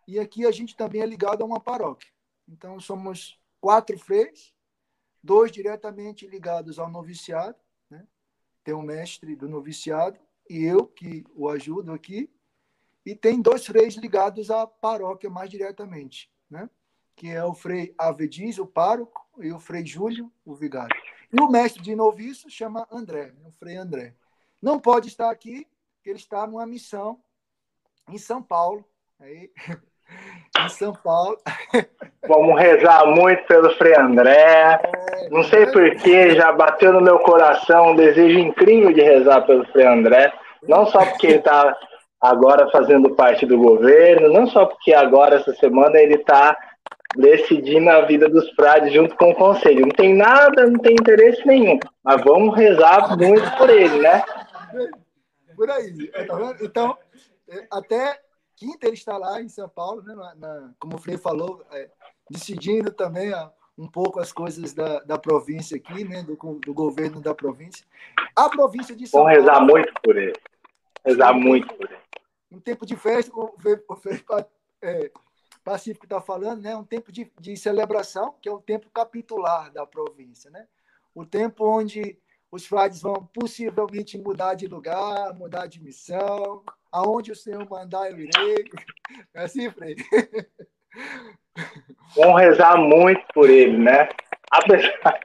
e 0.07 0.19
aqui 0.19 0.47
a 0.47 0.51
gente 0.51 0.75
também 0.75 1.03
é 1.03 1.07
ligado 1.07 1.43
a 1.43 1.47
uma 1.47 1.61
paróquia. 1.61 2.11
Então 2.49 2.81
somos 2.81 3.39
quatro 3.61 3.99
freios, 3.99 4.55
dois 5.23 5.53
diretamente 5.53 6.27
ligados 6.27 6.79
ao 6.79 6.91
noviciado, 6.91 7.59
né? 7.91 8.07
tem 8.65 8.75
um 8.75 8.83
mestre 8.83 9.37
do 9.37 9.49
noviciado 9.49 10.19
e 10.49 10.65
eu 10.65 10.87
que 10.87 11.25
o 11.35 11.49
ajudo 11.49 11.93
aqui. 11.93 12.31
E 13.05 13.15
tem 13.15 13.41
dois 13.41 13.67
freis 13.67 13.95
ligados 13.97 14.51
à 14.51 14.67
paróquia 14.67 15.31
mais 15.31 15.51
diretamente, 15.51 16.31
né? 16.51 16.69
que 17.15 17.29
é 17.29 17.45
o 17.45 17.55
frei 17.55 17.95
Avediz, 17.99 18.59
o 18.59 18.67
pároco, 18.67 19.27
e 19.39 19.53
o 19.53 19.59
frei 19.59 19.85
Júlio, 19.85 20.33
o 20.45 20.55
vigário. 20.55 20.97
E 21.33 21.41
o 21.41 21.51
mestre 21.51 21.83
de 21.83 21.95
noviço 21.95 22.49
chama 22.49 22.87
André, 22.91 23.33
né? 23.33 23.47
o 23.47 23.53
frei 23.53 23.77
André. 23.77 24.15
Não 24.61 24.79
pode 24.81 25.09
estar 25.09 25.31
aqui, 25.31 25.67
porque 25.99 26.11
ele 26.11 26.19
está 26.19 26.47
numa 26.47 26.67
missão 26.67 27.19
em 28.09 28.19
São 28.19 28.43
Paulo. 28.43 28.85
Aí, 29.21 29.51
em 30.65 30.69
São 30.69 30.95
Paulo. 30.95 31.37
Vamos 32.27 32.59
rezar 32.59 33.07
muito 33.07 33.45
pelo 33.47 33.71
Frei 33.77 33.95
André. 33.97 34.81
É, 34.83 35.29
Não 35.31 35.43
sei 35.45 35.67
porquê, 35.67 36.35
já 36.35 36.53
bateu 36.53 36.93
no 36.93 37.01
meu 37.01 37.19
coração 37.19 37.91
um 37.91 37.97
desejo 37.97 38.39
incrível 38.39 38.93
de 38.93 39.03
rezar 39.03 39.43
pelo 39.43 39.67
Frei 39.67 39.87
André. 39.87 40.33
Não 40.67 40.87
só 40.87 41.05
porque 41.05 41.27
ele 41.27 41.37
está 41.39 41.77
agora 42.21 42.71
fazendo 42.71 43.15
parte 43.15 43.45
do 43.47 43.59
governo, 43.59 44.33
não 44.33 44.47
só 44.47 44.67
porque 44.67 44.93
agora, 44.93 45.37
essa 45.37 45.55
semana, 45.55 45.99
ele 45.99 46.15
está 46.15 46.57
decidindo 47.17 47.89
a 47.91 48.03
vida 48.03 48.29
dos 48.29 48.49
frades 48.51 48.93
junto 48.93 49.17
com 49.17 49.31
o 49.31 49.35
conselho. 49.35 49.83
Não 49.83 49.91
tem 49.91 50.15
nada, 50.15 50.67
não 50.67 50.79
tem 50.79 50.93
interesse 50.93 51.47
nenhum. 51.47 51.79
Mas 52.05 52.23
vamos 52.23 52.57
rezar 52.57 53.17
muito 53.17 53.51
por 53.57 53.71
ele, 53.71 53.99
né? 53.99 54.23
Por 55.59 55.69
aí. 55.73 56.07
Tá 56.07 56.57
então, 56.61 56.97
é, 57.49 57.67
até 57.69 58.23
quinta 58.55 58.87
ele 58.87 58.95
está 58.95 59.19
lá 59.19 59.43
em 59.43 59.49
São 59.49 59.69
Paulo, 59.69 60.03
né, 60.03 60.15
na, 60.15 60.35
na, 60.37 60.75
como 60.79 60.95
o 60.95 61.01
Frei 61.01 61.19
falou, 61.19 61.67
é, 61.73 61.91
decidindo 62.31 62.93
também 62.93 63.35
ó, 63.35 63.51
um 63.77 63.89
pouco 63.89 64.21
as 64.21 64.31
coisas 64.31 64.73
da, 64.73 65.01
da 65.01 65.19
província 65.19 65.77
aqui, 65.77 66.05
né, 66.05 66.23
do, 66.23 66.37
do 66.37 66.73
governo 66.73 67.21
da 67.21 67.35
província. 67.35 67.85
A 68.37 68.49
província 68.49 68.95
de 68.95 69.09
São 69.09 69.25
Vamos 69.25 69.37
Paulo... 69.37 69.47
Vamos 69.47 69.75
rezar 69.75 69.85
muito 69.89 70.01
por 70.01 70.17
ele. 70.17 70.33
Rezar 71.05 71.35
muito 71.35 71.75
por 71.75 71.91
ele. 71.91 72.01
Um 72.53 72.61
tempo 72.61 72.87
de 72.87 72.95
festa, 72.95 73.33
como 73.33 73.53
o 73.89 73.97
Frei 73.97 74.25
é, 74.81 75.11
Pacífico 75.65 76.07
está 76.07 76.21
falando, 76.21 76.63
né, 76.63 76.77
um 76.77 76.85
tempo 76.85 77.11
de, 77.11 77.33
de 77.41 77.57
celebração, 77.57 78.37
que 78.41 78.49
é 78.49 78.53
o 78.53 78.61
tempo 78.61 78.89
capitular 78.95 79.73
da 79.73 79.85
província. 79.85 80.53
Né? 80.53 80.69
O 81.13 81.27
tempo 81.27 81.67
onde 81.67 82.17
os 82.51 82.67
frades 82.67 83.03
vão 83.03 83.29
possivelmente 83.35 84.17
mudar 84.19 84.55
de 84.55 84.67
lugar, 84.67 85.35
mudar 85.35 85.67
de 85.67 85.83
missão, 85.83 86.63
aonde 86.91 87.33
o 87.33 87.37
Senhor 87.37 87.69
mandar 87.69 88.11
eu 88.11 88.19
irei. 88.19 88.65
É 89.35 89.43
assim, 89.43 89.71
Frei? 89.71 89.97
Vamos 92.17 92.41
rezar 92.41 92.79
muito 92.79 93.23
por 93.35 93.51
ele, 93.51 93.77
né? 93.77 94.09
Apesar, 94.51 95.21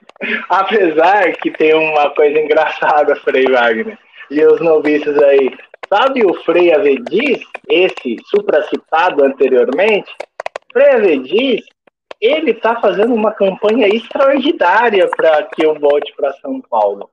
apesar 0.49 1.31
que 1.37 1.51
tem 1.51 1.73
uma 1.73 2.13
coisa 2.13 2.39
engraçada, 2.39 3.15
Frei 3.17 3.45
Wagner, 3.45 3.97
e 4.29 4.45
os 4.45 4.59
noviços 4.59 5.17
aí. 5.23 5.55
Sabe 5.87 6.25
o 6.25 6.33
Frei 6.43 6.73
Avediz, 6.73 7.39
esse 7.69 8.17
supracitado 8.25 9.23
anteriormente? 9.23 10.11
Frei 10.71 10.89
Avediz, 10.89 11.61
ele 12.19 12.51
está 12.51 12.79
fazendo 12.79 13.13
uma 13.13 13.31
campanha 13.31 13.87
extraordinária 13.87 15.09
para 15.15 15.43
que 15.43 15.65
eu 15.65 15.79
volte 15.79 16.13
para 16.15 16.33
São 16.33 16.61
Paulo. 16.61 17.09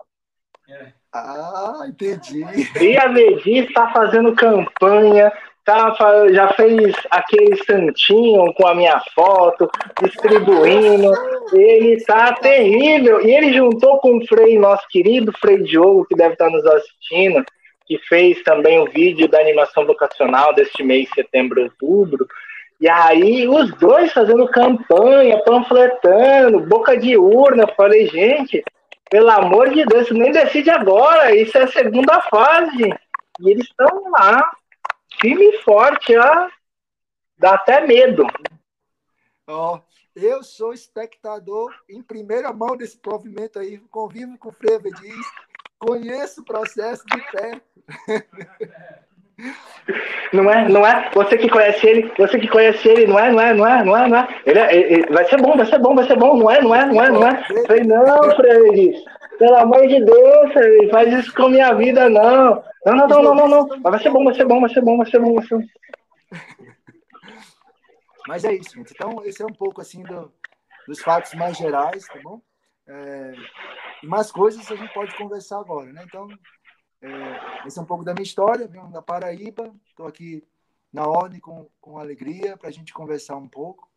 É. 0.68 1.00
Ah, 1.12 1.86
entendi. 1.88 2.44
E 2.80 2.96
a 2.96 3.08
Vedi 3.08 3.58
está 3.58 3.90
fazendo 3.90 4.32
campanha, 4.32 5.32
tá, 5.64 5.96
já 6.30 6.48
fez 6.52 6.94
aquele 7.10 7.56
santinho 7.64 8.52
com 8.54 8.66
a 8.66 8.74
minha 8.74 9.00
foto, 9.14 9.68
distribuindo. 10.00 11.12
Ele 11.52 11.94
está 11.94 12.32
terrível. 12.34 13.20
E 13.20 13.34
ele 13.34 13.52
juntou 13.52 13.98
com 13.98 14.18
o 14.18 14.26
Frei, 14.26 14.56
nosso 14.56 14.86
querido 14.88 15.32
Frei 15.40 15.58
Diogo, 15.62 16.06
que 16.06 16.14
deve 16.14 16.34
estar 16.34 16.48
nos 16.48 16.64
assistindo, 16.64 17.44
que 17.86 17.98
fez 17.98 18.40
também 18.44 18.78
o 18.78 18.88
vídeo 18.90 19.28
da 19.28 19.40
animação 19.40 19.84
vocacional 19.84 20.54
deste 20.54 20.84
mês, 20.84 21.08
setembro, 21.12 21.62
outubro. 21.62 22.24
E 22.80 22.88
aí, 22.88 23.46
os 23.46 23.70
dois 23.74 24.10
fazendo 24.10 24.48
campanha, 24.48 25.42
panfletando, 25.44 26.60
boca 26.60 26.96
de 26.96 27.14
urna. 27.14 27.66
Falei, 27.76 28.06
gente, 28.08 28.64
pelo 29.10 29.28
amor 29.28 29.68
de 29.68 29.84
Deus, 29.84 30.10
nem 30.10 30.32
decide 30.32 30.70
agora. 30.70 31.34
Isso 31.36 31.58
é 31.58 31.64
a 31.64 31.68
segunda 31.70 32.22
fase. 32.22 32.88
E 33.40 33.50
eles 33.50 33.66
estão 33.66 34.10
lá, 34.10 34.50
firme 35.20 35.44
e 35.44 35.62
forte, 35.62 36.16
ó. 36.16 36.48
Dá 37.36 37.54
até 37.54 37.86
medo. 37.86 38.26
Ó, 39.46 39.76
oh, 39.76 39.80
eu 40.16 40.42
sou 40.42 40.72
espectador 40.72 41.74
em 41.88 42.02
primeira 42.02 42.50
mão 42.50 42.76
desse 42.76 42.96
provimento 42.96 43.58
aí, 43.58 43.78
convivo 43.90 44.38
com 44.38 44.48
o 44.48 44.52
Freire 44.52 44.90
diz, 45.00 45.26
conheço 45.78 46.40
o 46.40 46.44
processo 46.44 47.04
de 47.06 47.20
perto. 47.30 47.84
Não 50.32 50.50
é, 50.50 50.68
não 50.68 50.86
é? 50.86 51.10
Você 51.12 51.36
que 51.36 51.48
conhece 51.48 51.86
ele, 51.86 52.12
você 52.16 52.38
que 52.38 52.48
conhece 52.48 52.88
ele, 52.88 53.06
não 53.06 53.18
é, 53.18 53.32
não 53.32 53.40
é, 53.40 53.54
não 53.54 53.66
é, 53.66 53.84
não 53.84 53.96
é, 53.96 54.08
não 54.08 54.18
é? 54.18 54.28
Ele, 54.46 54.58
é, 54.58 54.76
ele 54.76 55.06
vai 55.12 55.24
ser 55.28 55.40
bom, 55.40 55.56
vai 55.56 55.66
ser 55.66 55.78
bom, 55.78 55.94
vai 55.94 56.06
ser 56.06 56.16
bom, 56.16 56.36
não 56.36 56.50
é, 56.50 56.62
não 56.62 56.74
é, 56.74 56.86
não 56.86 57.02
é, 57.02 57.10
não 57.10 57.26
é? 57.26 57.44
falei, 57.66 57.82
não, 57.82 58.36
Fred, 58.36 59.04
pelo 59.38 59.56
amor 59.56 59.86
de 59.88 60.04
Deus, 60.04 60.52
Fred, 60.52 60.90
faz 60.90 61.12
isso 61.12 61.34
com 61.34 61.48
minha 61.48 61.72
vida, 61.74 62.08
não. 62.08 62.62
Não, 62.86 62.94
não, 62.94 63.08
não, 63.08 63.22
não, 63.22 63.34
não, 63.34 63.48
não. 63.48 63.68
Mas 63.68 63.82
vai 63.82 64.02
ser 64.02 64.10
bom, 64.10 64.24
vai 64.24 64.34
ser 64.34 64.44
bom, 64.44 64.60
vai 64.60 64.70
ser 64.70 64.80
bom, 64.80 64.96
vai 64.96 65.06
ser 65.10 65.18
bom, 65.18 65.34
vai 65.34 65.44
ser 65.44 65.56
bom. 65.56 65.64
Mas 68.28 68.44
é 68.44 68.54
isso, 68.54 68.76
gente. 68.76 68.92
Então, 68.92 69.24
esse 69.24 69.42
é 69.42 69.46
um 69.46 69.52
pouco 69.52 69.80
assim 69.80 70.02
do, 70.02 70.32
dos 70.86 71.00
fatos 71.00 71.34
mais 71.34 71.56
gerais, 71.56 72.06
tá 72.06 72.18
bom? 72.22 72.40
É, 72.88 73.32
mais 74.04 74.30
coisas 74.30 74.70
a 74.70 74.76
gente 74.76 74.92
pode 74.92 75.16
conversar 75.16 75.58
agora, 75.58 75.92
né? 75.92 76.04
Então, 76.06 76.28
é, 77.02 77.66
esse 77.66 77.78
é 77.78 77.82
um 77.82 77.86
pouco 77.86 78.04
da 78.04 78.12
minha 78.12 78.24
história, 78.24 78.68
venho 78.68 78.88
da 78.88 79.00
Paraíba, 79.00 79.74
estou 79.86 80.06
aqui 80.06 80.46
na 80.92 81.06
ordem 81.06 81.40
com, 81.40 81.68
com 81.80 81.98
alegria 81.98 82.56
para 82.56 82.68
a 82.68 82.72
gente 82.72 82.92
conversar 82.92 83.36
um 83.36 83.48
pouco. 83.48 83.88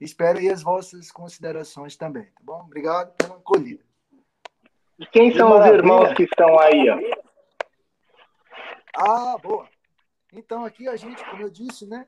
Espero 0.00 0.38
aí 0.38 0.48
as 0.48 0.62
vossas 0.62 1.10
considerações 1.10 1.96
também, 1.96 2.24
tá 2.24 2.40
bom? 2.42 2.60
Obrigado 2.60 3.14
pela 3.14 3.36
acolhida. 3.36 3.84
E 4.98 5.06
quem 5.06 5.34
são 5.34 5.58
os 5.58 5.66
irmãos 5.66 6.12
que 6.14 6.24
estão 6.24 6.58
aí? 6.58 6.90
Ó? 6.90 7.22
Ah, 8.96 9.38
boa. 9.38 9.68
Então 10.32 10.64
aqui 10.64 10.88
a 10.88 10.96
gente, 10.96 11.24
como 11.24 11.42
eu 11.42 11.50
disse, 11.50 11.86
né? 11.86 12.06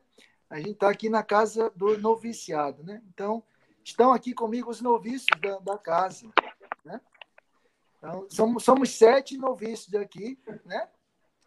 A 0.51 0.59
gente 0.59 0.73
está 0.73 0.91
aqui 0.91 1.09
na 1.09 1.23
casa 1.23 1.71
do 1.75 1.99
noviciado, 1.99 2.83
né? 2.83 3.03
Então 3.13 3.43
estão 3.83 4.13
aqui 4.13 4.35
comigo 4.35 4.71
os 4.71 4.81
noviços 4.81 5.29
da, 5.41 5.59
da 5.59 5.79
casa? 5.79 6.31
Então, 8.05 8.27
somos, 8.29 8.63
somos 8.63 8.91
sete 8.91 9.39
noviços 9.39 9.95
aqui, 9.95 10.39
né? 10.67 10.87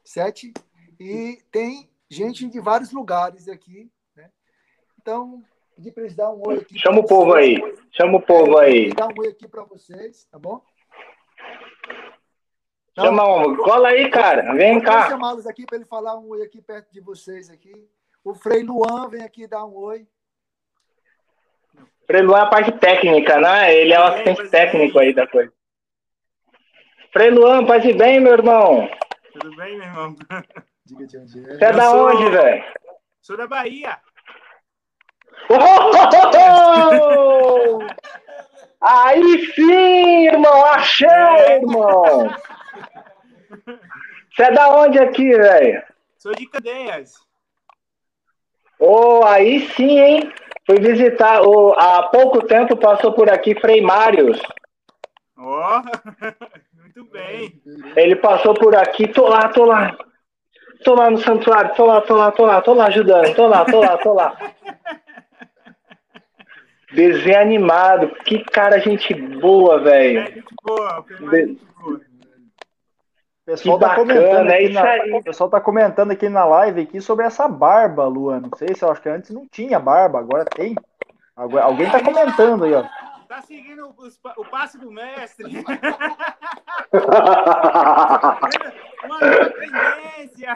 Sete. 0.04 0.52
E 1.00 1.38
tem 1.52 1.88
gente 2.10 2.50
de 2.50 2.60
vários 2.60 2.92
lugares 2.92 3.48
aqui, 3.48 3.92
né? 4.16 4.32
Então, 5.00 5.44
pedir 5.76 5.92
para 5.92 6.04
eles 6.04 6.16
dar 6.16 6.32
um 6.32 6.42
oi 6.48 6.58
aqui. 6.58 6.80
Chama 6.80 7.02
o 7.02 7.06
povo 7.06 7.36
aí. 7.36 7.58
Chama 7.92 8.18
o 8.18 8.22
povo 8.22 8.58
aí. 8.58 8.92
Dar 8.92 9.06
um 9.06 9.20
oi 9.20 9.28
aqui 9.28 9.48
para 9.48 9.64
vocês, 9.66 10.26
tá 10.32 10.40
bom? 10.40 10.60
Então, 12.92 13.06
Chama 13.06 13.24
um. 13.24 13.56
Cola 13.58 13.90
aí, 13.90 14.10
cara. 14.10 14.52
Vem 14.56 14.82
cá. 14.82 15.02
Vou 15.02 15.10
chamá-los 15.12 15.46
aqui 15.46 15.64
para 15.64 15.76
ele 15.76 15.86
falar 15.86 16.18
um 16.18 16.28
oi 16.30 16.42
aqui 16.42 16.60
perto 16.60 16.92
de 16.92 17.00
vocês 17.00 17.52
aqui. 17.52 17.88
O 18.24 18.34
Frei 18.34 18.64
Luan 18.64 19.08
vem 19.10 19.22
aqui 19.22 19.46
dar 19.46 19.64
um 19.64 19.76
oi. 19.76 20.08
Frei 22.08 22.24
Luan 22.24 22.40
é 22.40 22.42
a 22.42 22.48
parte 22.48 22.72
técnica, 22.80 23.40
né? 23.40 23.76
Ele 23.76 23.94
é 23.94 24.00
o 24.00 24.06
assistente 24.06 24.50
técnico 24.50 24.98
aí 24.98 25.14
da 25.14 25.28
coisa. 25.28 25.56
Frei 27.12 27.30
Luan, 27.32 27.66
paz 27.66 27.84
e 27.86 27.94
bem, 27.94 28.20
meu 28.20 28.34
irmão? 28.34 28.90
Tudo 29.34 29.56
bem, 29.56 29.78
meu 29.78 29.88
irmão? 29.88 30.16
Diga 30.86 31.08
de 31.08 31.18
onde 31.18 31.40
é. 31.40 31.44
Você 31.58 31.66
é 31.66 31.72
da 31.72 31.86
sou... 31.86 32.08
onde, 32.08 32.30
velho? 32.30 32.64
Sou 33.22 33.38
da 33.38 33.48
Bahia. 33.48 33.98
Oh! 35.50 35.88
Aí 38.80 39.54
sim, 39.54 40.28
irmão, 40.28 40.66
achei, 40.66 41.08
irmão. 41.08 42.30
Você 44.32 44.44
é 44.44 44.52
da 44.52 44.70
onde 44.70 45.00
aqui, 45.00 45.30
velho? 45.30 45.84
Sou 46.18 46.34
de 46.34 46.48
Candeias. 46.48 47.16
Oh, 48.80 49.26
aí 49.26 49.68
sim, 49.72 50.00
hein? 50.00 50.32
Fui 50.66 50.80
visitar, 50.80 51.42
oh, 51.42 51.74
há 51.74 52.04
pouco 52.10 52.46
tempo 52.46 52.78
passou 52.78 53.14
por 53.14 53.30
aqui 53.32 53.60
Frei 53.60 53.82
Mários. 53.82 54.40
Ó, 55.36 55.82
oh, 55.82 55.82
muito 56.98 57.12
bem. 57.12 57.62
Ele 57.96 58.16
passou 58.16 58.54
por 58.56 58.75
aqui, 58.75 59.08
tô 59.08 59.27
lá, 59.27 59.48
tô 59.50 59.66
lá. 59.66 59.96
Tô 60.84 60.96
lá 60.96 61.10
no 61.10 61.18
santuário, 61.18 61.74
tô 61.75 61.86
lá, 61.86 62.01
tô 62.01 62.16
lá, 62.16 62.32
tô 62.32 62.46
lá, 62.46 62.62
tô 62.62 62.74
lá 62.74 62.86
ajudando, 62.88 63.36
tô 63.36 63.48
lá, 63.48 63.66
tô 63.66 63.80
lá, 63.80 63.98
tô 63.98 64.13
lá. 64.13 64.38
Desenho 66.94 67.39
animado, 67.39 68.10
que 68.24 68.44
cara, 68.44 68.80
gente 68.80 69.13
boa, 69.13 69.80
velho. 69.80 70.20
É, 70.20 70.25
gente 70.27 70.54
boa, 70.63 71.06
De... 71.32 71.58
pessoal, 73.46 73.80
tá 73.80 73.96
comentando 73.96 74.50
é 74.50 74.70
na, 74.70 75.18
o 75.18 75.24
pessoal 75.24 75.50
tá 75.50 75.60
comentando 75.60 76.12
aqui 76.12 76.30
na 76.30 76.46
live 76.46 76.82
aqui 76.82 77.01
sobre 77.01 77.25
essa 77.25 77.48
barba, 77.48 78.06
Luan. 78.06 78.42
Não 78.42 78.51
sei 78.56 78.74
se 78.74 78.84
eu 78.84 78.92
acho 78.92 79.01
que 79.01 79.10
antes 79.10 79.32
não 79.32 79.48
tinha 79.51 79.80
barba, 79.80 80.20
agora 80.20 80.46
tem. 80.46 80.75
Agora, 81.36 81.66
alguém 81.66 81.89
tá 81.89 82.04
comentando 82.04 82.63
aí, 82.63 82.74
ó. 82.74 82.84
Tá 83.38 83.44
seguindo 83.44 83.94
os 84.00 84.20
o 84.36 84.46
passe 84.46 84.79
do 84.79 84.91
mestre. 84.91 85.46
Uma 89.06 89.20
nova 89.20 89.50
tendência. 89.51 90.53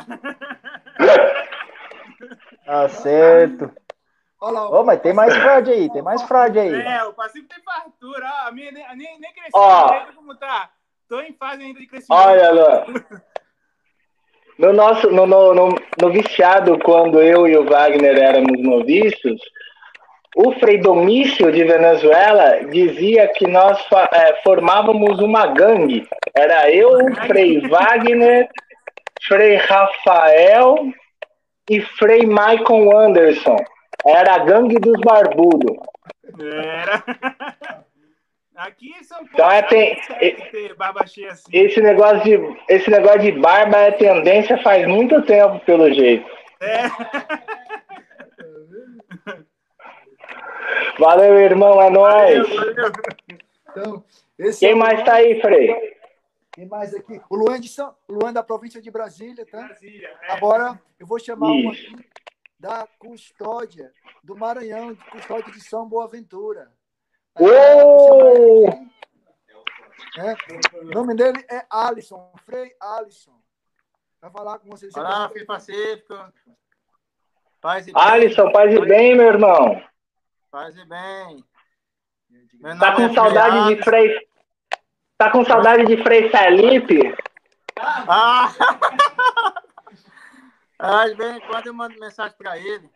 Tá 2.65 2.89
certo. 2.89 3.71
Olha 4.41 4.53
lá, 4.53 4.79
Ô, 4.79 4.83
mas 4.83 4.99
tem 4.99 5.13
mais 5.13 5.31
fraude 5.37 5.69
aí, 5.69 5.93
tem 5.93 6.01
mais 6.01 6.23
fraude 6.23 6.57
aí. 6.57 6.73
É, 6.73 7.03
o 7.03 7.13
passivo 7.13 7.47
tem 7.47 7.61
fartura. 7.63 8.25
ó. 8.25 8.47
A 8.47 8.51
minha 8.51 8.71
nem, 8.71 8.83
nem, 8.97 9.19
nem 9.19 9.31
cresceu 9.31 9.51
Ó. 9.53 10.05
como 10.15 10.35
tá. 10.35 10.71
Tô 11.07 11.21
em 11.21 11.33
fase 11.33 11.61
ainda 11.61 11.79
de 11.79 11.85
crescimento. 11.85 12.19
Olha, 12.19 12.49
Luan. 12.51 12.85
No 14.57 14.73
nosso, 14.73 15.07
no, 15.11 15.27
no, 15.27 15.53
no, 15.53 15.69
no 16.01 16.11
viciado, 16.11 16.79
quando 16.79 17.21
eu 17.21 17.47
e 17.47 17.55
o 17.55 17.63
Wagner 17.63 18.17
éramos 18.17 18.59
noviços, 18.59 19.39
o 20.35 20.51
Frei 20.53 20.77
Domício 20.77 21.51
de 21.51 21.63
Venezuela 21.63 22.63
dizia 22.69 23.27
que 23.29 23.47
nós 23.47 23.77
eh, 24.13 24.39
formávamos 24.43 25.19
uma 25.19 25.47
gangue. 25.47 26.07
Era 26.33 26.71
eu, 26.71 26.91
Frei 27.27 27.59
Wagner, 27.67 28.49
Frei 29.27 29.55
Rafael 29.57 30.75
e 31.69 31.81
Frei 31.81 32.21
Michael 32.25 32.97
Anderson. 32.97 33.57
Era 34.05 34.35
a 34.35 34.39
gangue 34.39 34.79
dos 34.79 34.99
barbudos. 35.01 35.77
Era. 36.39 37.03
Aqui 38.55 38.93
em 38.99 39.03
São 39.03 39.17
Paulo. 39.17 39.31
Então, 39.33 39.51
é, 39.51 39.61
tem- 39.63 39.95
tem, 40.51 40.71
assim. 41.29 41.49
Esse 41.51 41.81
negócio 41.81 42.21
de, 42.23 42.57
esse 42.69 42.91
negócio 42.91 43.21
de 43.21 43.31
barba 43.31 43.77
é 43.77 43.91
tendência 43.91 44.55
faz 44.59 44.87
muito 44.87 45.19
tempo, 45.23 45.59
pelo 45.61 45.91
jeito. 45.91 46.29
É. 46.59 46.83
Valeu, 50.99 51.37
irmão, 51.37 51.81
é 51.81 51.89
nóis. 51.89 52.47
Então, 53.69 54.03
esse 54.37 54.59
Quem 54.59 54.71
é 54.71 54.75
o 54.75 54.77
mais 54.77 54.95
Luan. 54.99 55.05
tá 55.05 55.13
aí, 55.15 55.41
Frei? 55.41 55.97
Quem 56.53 56.65
mais 56.67 56.93
aqui? 56.93 57.21
O 57.29 57.35
Luan, 57.35 57.59
de 57.59 57.69
São, 57.69 57.95
Luan 58.09 58.33
da 58.33 58.43
província 58.43 58.81
de 58.81 58.91
Brasília, 58.91 59.45
tá? 59.45 59.63
Brasília, 59.67 60.09
é. 60.23 60.31
Agora 60.33 60.81
eu 60.99 61.07
vou 61.07 61.17
chamar 61.19 61.47
um 61.47 61.71
Isso. 61.71 61.93
aqui 61.95 62.09
da 62.59 62.87
custódia 62.99 63.91
do 64.23 64.35
Maranhão, 64.35 64.93
de 64.93 65.03
custódia 65.05 65.51
de 65.51 65.61
São 65.61 65.87
Boaventura. 65.87 66.69
É, 70.17 70.35
O 70.77 70.85
nome 70.85 71.15
dele 71.15 71.43
é 71.49 71.65
Alisson, 71.69 72.31
Frei 72.45 72.75
Alisson. 72.79 73.39
Vai 74.21 74.29
falar 74.29 74.59
com 74.59 74.69
vocês. 74.69 74.93
Olá, 74.95 75.29
Fim 75.29 75.45
Pacífico. 75.45 76.13
Paz 77.61 77.87
e 77.87 77.93
bem. 77.93 78.01
Alisson, 78.03 78.51
paz 78.51 78.73
e 78.73 78.79
bem, 78.85 79.15
meu 79.15 79.27
irmão. 79.27 79.81
Paz 80.51 80.75
e 80.75 80.83
bem. 80.83 81.45
Tá 82.77 82.93
com 82.93 83.03
é 83.03 83.13
saudade 83.13 83.73
de. 83.75 83.83
Frei. 83.83 84.27
Tá 85.17 85.31
com 85.31 85.45
saudade 85.45 85.85
de 85.85 86.03
Frei 86.03 86.29
Felipe? 86.29 87.15
Ah! 87.79 88.51
Ah, 90.83 91.07
de 91.07 91.13
vez 91.13 91.35
em 91.35 91.39
quando 91.41 91.67
eu 91.67 91.75
mando 91.75 91.99
mensagem 91.99 92.35
para 92.35 92.57
ele. 92.57 92.89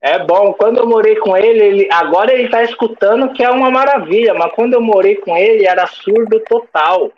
É 0.00 0.18
bom. 0.24 0.54
Quando 0.54 0.78
eu 0.78 0.86
morei 0.86 1.16
com 1.16 1.36
ele, 1.36 1.62
ele, 1.62 1.92
agora 1.92 2.32
ele 2.32 2.48
tá 2.48 2.62
escutando 2.62 3.34
que 3.34 3.44
é 3.44 3.50
uma 3.50 3.70
maravilha, 3.70 4.32
mas 4.32 4.50
quando 4.54 4.72
eu 4.72 4.80
morei 4.80 5.16
com 5.16 5.36
ele 5.36 5.66
era 5.66 5.86
surdo 5.86 6.40
total. 6.40 7.12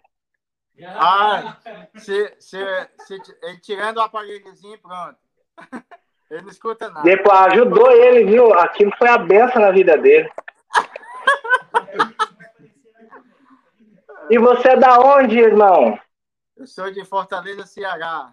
Ah, 0.84 1.58
se, 1.96 2.34
se, 2.40 2.58
se, 3.06 3.60
tirando 3.62 3.98
o 3.98 4.00
aparelhozinho, 4.00 4.80
pronto. 4.80 5.16
Ele 6.30 6.42
não 6.42 6.48
escuta 6.48 6.88
nada. 6.88 7.02
Depois 7.02 7.38
ajudou 7.52 7.90
ele, 7.90 8.24
viu? 8.24 8.52
Aquilo 8.54 8.92
foi 8.96 9.08
a 9.08 9.18
benção 9.18 9.62
na 9.62 9.70
vida 9.70 9.96
dele. 9.96 10.30
E 14.30 14.38
você 14.38 14.70
é 14.70 14.76
da 14.76 14.98
onde, 14.98 15.38
irmão? 15.38 15.98
Eu 16.56 16.66
sou 16.66 16.90
de 16.90 17.04
Fortaleza, 17.04 17.66
Ceará. 17.66 18.32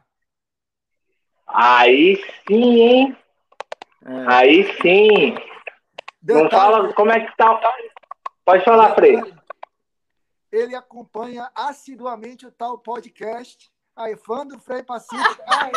Aí 1.45 2.15
sim, 2.47 2.79
hein? 2.81 3.17
É. 4.05 4.33
Aí 4.33 4.77
sim. 4.81 5.35
Não 6.23 6.49
fala 6.49 6.93
como 6.93 7.11
é 7.11 7.19
que 7.19 7.35
tá. 7.35 7.59
Pode 8.45 8.63
falar, 8.63 8.95
Frei. 8.95 9.21
Ele 10.51 10.75
acompanha 10.75 11.49
assiduamente 11.55 12.45
o 12.45 12.51
tal 12.51 12.77
podcast. 12.77 13.71
Aí, 13.95 14.15
fã 14.15 14.45
do 14.45 14.57
Frei 14.59 14.83
Pacífico. 14.83 15.43
Aê, 15.47 15.71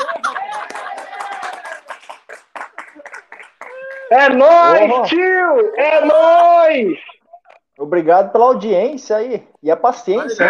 É 4.11 4.29
nóis, 4.29 4.91
Ô. 4.93 5.03
tio! 5.03 5.75
É 5.77 6.05
nóis! 6.05 6.99
Obrigado 7.79 8.31
pela 8.33 8.45
audiência 8.47 9.17
aí 9.17 9.47
e 9.63 9.71
a 9.71 9.77
paciência. 9.77 10.49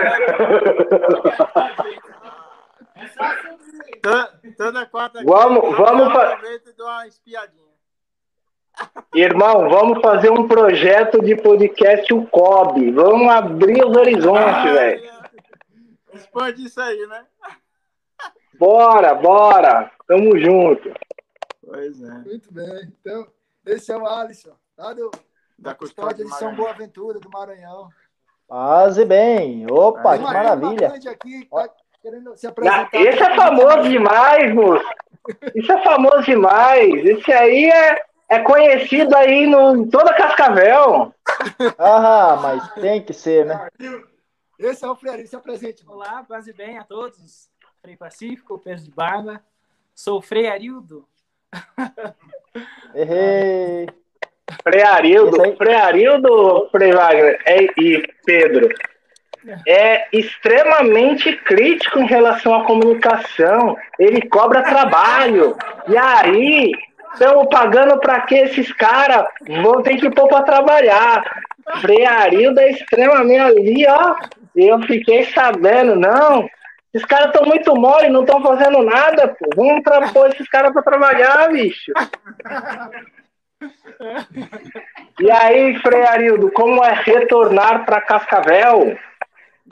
Toda, 4.56 4.86
quarta 4.86 5.22
Vamos- 5.24 5.76
vamos 5.76 6.12
fa- 6.12 6.38
uma 6.80 7.06
espiadinha. 7.06 7.64
Irmão, 9.14 9.68
vamos 9.70 10.00
fazer 10.02 10.30
um 10.30 10.46
projeto 10.48 11.22
de 11.22 11.36
podcast 11.36 12.12
o 12.12 12.26
COB. 12.26 12.90
Vamos 12.92 13.28
abrir 13.32 13.84
os 13.84 13.96
horizontes, 13.96 14.72
velho. 14.72 15.14
Expande 16.12 16.64
isso 16.66 16.80
aí, 16.80 17.06
né? 17.06 17.24
Bora, 18.58 19.14
bora. 19.14 19.90
Tamo 20.06 20.36
junto. 20.38 20.92
Pois 21.64 22.02
é. 22.02 22.10
Muito 22.10 22.52
bem. 22.52 22.92
Então, 23.00 23.26
esse 23.66 23.92
é 23.92 23.96
o 23.96 24.06
Alisson, 24.06 24.54
lá 24.76 24.92
do, 24.92 25.10
Da 25.58 25.74
custódia 25.74 26.24
de 26.24 26.34
São. 26.34 26.54
Boaventura, 26.54 27.18
do 27.18 27.30
Maranhão. 27.30 27.88
Paz 28.48 28.98
e 28.98 29.04
bem. 29.04 29.66
Opa, 29.70 30.12
Aí, 30.12 30.18
que 30.18 30.24
maravilha. 30.24 30.88
grande 30.88 31.08
aqui 31.08 31.46
tá 31.50 31.68
querendo 32.02 32.36
se 32.36 32.44
Na- 32.46 32.50
apresentar. 32.50 32.90
Esse 32.92 33.22
é 33.22 33.34
famoso 33.36 33.88
demais, 33.88 34.54
moço. 34.54 34.84
Isso 35.54 35.72
é 35.72 35.82
famoso 35.82 36.22
demais. 36.24 36.92
Esse 37.06 37.32
aí 37.32 37.70
é, 37.70 38.04
é 38.28 38.38
conhecido 38.40 39.16
aí 39.16 39.46
no, 39.46 39.74
em 39.76 39.88
toda 39.88 40.12
Cascavel. 40.14 41.14
Ah, 41.78 42.36
mas 42.42 42.72
tem 42.74 43.02
que 43.02 43.14
ser, 43.14 43.46
né? 43.46 43.68
Esse 44.58 44.84
é 44.84 44.88
o 44.88 44.94
Freire, 44.94 45.26
se 45.26 45.34
apresente. 45.34 45.84
mano. 45.84 45.98
Olá, 45.98 46.22
paz 46.28 46.46
e 46.46 46.52
bem 46.52 46.78
a 46.78 46.84
todos. 46.84 47.48
Frei 47.80 47.96
Pacífico, 47.96 48.58
peso 48.58 48.84
de 48.84 48.90
barba. 48.90 49.42
Sou 49.94 50.18
o 50.18 50.22
Frei 50.22 50.46
Arildo. 50.48 51.08
Errei. 52.94 53.88
Frei 54.62 54.82
Arildo, 54.82 55.36
Esse 55.36 55.46
aí- 55.46 56.66
Frei 56.70 56.92
Wagner 56.92 57.38
é, 57.46 57.62
e 57.78 58.02
Pedro 58.24 58.68
é 59.66 60.06
extremamente 60.12 61.32
crítico 61.38 61.98
em 61.98 62.06
relação 62.06 62.54
à 62.54 62.64
comunicação. 62.64 63.76
Ele 63.98 64.22
cobra 64.28 64.62
trabalho. 64.62 65.56
E 65.88 65.96
aí, 65.96 66.70
estamos 67.12 67.46
pagando 67.50 67.98
para 68.00 68.20
que 68.22 68.34
esses 68.36 68.72
caras 68.72 69.26
vão 69.62 69.82
ter 69.82 69.96
que 69.96 70.10
pôr 70.10 70.28
para 70.28 70.42
trabalhar. 70.42 71.22
Frei 71.80 72.04
Arildo 72.06 72.60
é 72.60 72.70
extremamente 72.70 73.40
ali, 73.40 73.86
ó. 73.88 74.14
Eu 74.54 74.80
fiquei 74.82 75.24
sabendo, 75.26 75.96
não. 75.96 76.48
Esses 76.94 77.06
caras 77.08 77.26
estão 77.26 77.44
muito 77.44 77.74
mole, 77.74 78.08
não 78.08 78.22
estão 78.22 78.40
fazendo 78.40 78.80
nada, 78.84 79.26
pô. 79.34 79.50
Vamos 79.56 79.82
pra, 79.82 80.12
pôr 80.12 80.30
esses 80.30 80.48
caras 80.48 80.72
para 80.72 80.82
trabalhar, 80.82 81.50
bicho. 81.50 81.92
E 85.20 85.30
aí, 85.30 85.76
Frei 85.80 86.02
Arildo, 86.02 86.52
como 86.52 86.84
é 86.84 86.92
retornar 86.92 87.84
para 87.84 88.00
Cascavel? 88.00 88.96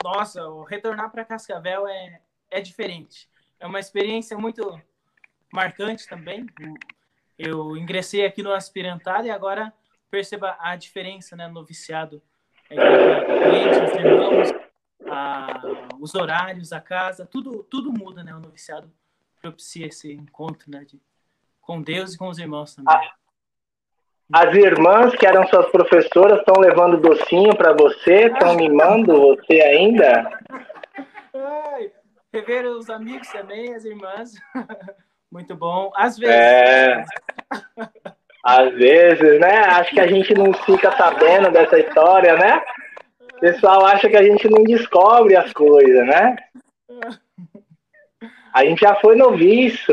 Nossa, 0.03 0.43
o 0.45 0.63
retornar 0.63 1.09
para 1.11 1.23
Cascavel 1.23 1.87
é, 1.87 2.19
é 2.51 2.59
diferente. 2.59 3.29
É 3.57 3.65
uma 3.65 3.79
experiência 3.79 4.37
muito 4.37 4.81
marcante 5.51 6.07
também. 6.09 6.45
Eu 7.39 7.77
ingressei 7.77 8.25
aqui 8.25 8.43
no 8.43 8.51
aspirantado 8.51 9.27
e 9.27 9.31
agora 9.31 9.71
perceba 10.11 10.57
a 10.59 10.75
diferença 10.75 11.37
né, 11.37 11.47
no 11.47 11.63
viciado. 11.63 12.21
É, 12.69 12.75
clientes, 12.75 13.81
os 13.81 13.95
irmãos, 13.95 14.53
a- 15.09 15.61
os 15.99 16.15
horários, 16.15 16.71
a 16.73 16.79
casa, 16.79 17.25
tudo, 17.25 17.63
tudo 17.63 17.91
muda, 17.91 18.23
né? 18.23 18.33
O 18.33 18.39
noviciado 18.39 18.91
propicia 19.41 19.87
esse 19.87 20.13
encontro 20.13 20.71
né, 20.71 20.85
de, 20.85 20.99
com 21.61 21.81
Deus 21.81 22.13
e 22.13 22.17
com 22.17 22.29
os 22.29 22.37
irmãos 22.39 22.75
também. 22.75 23.11
As 24.31 24.55
irmãs, 24.55 25.13
que 25.15 25.27
eram 25.27 25.45
suas 25.47 25.69
professoras, 25.69 26.39
estão 26.39 26.55
levando 26.61 26.97
docinho 26.97 27.55
para 27.55 27.73
você, 27.73 28.27
estão 28.27 28.55
mimando 28.55 29.19
você 29.19 29.61
ainda? 29.61 30.39
Ai, 31.33 31.91
rever 32.31 32.65
os 32.65 32.89
amigos 32.89 33.27
também, 33.29 33.73
as 33.75 33.83
irmãs. 33.85 34.33
Muito 35.31 35.55
bom. 35.55 35.91
Às 35.95 36.17
vezes. 36.17 36.35
É. 36.35 37.05
Às 38.43 38.73
vezes, 38.75 39.39
né? 39.39 39.57
Acho 39.65 39.91
que 39.91 39.99
a 39.99 40.07
gente 40.07 40.33
não 40.33 40.53
fica 40.53 40.95
sabendo 40.95 41.51
dessa 41.51 41.79
história, 41.79 42.35
né? 42.37 42.61
Pessoal 43.43 43.85
acha 43.85 44.07
que 44.07 44.15
a 44.15 44.23
gente 44.23 44.49
não 44.49 44.63
descobre 44.63 45.35
as 45.35 45.51
coisas, 45.51 46.07
né? 46.07 46.37
A 48.53 48.63
gente 48.63 48.79
já 48.79 48.95
foi 48.95 49.17
noviço. 49.17 49.91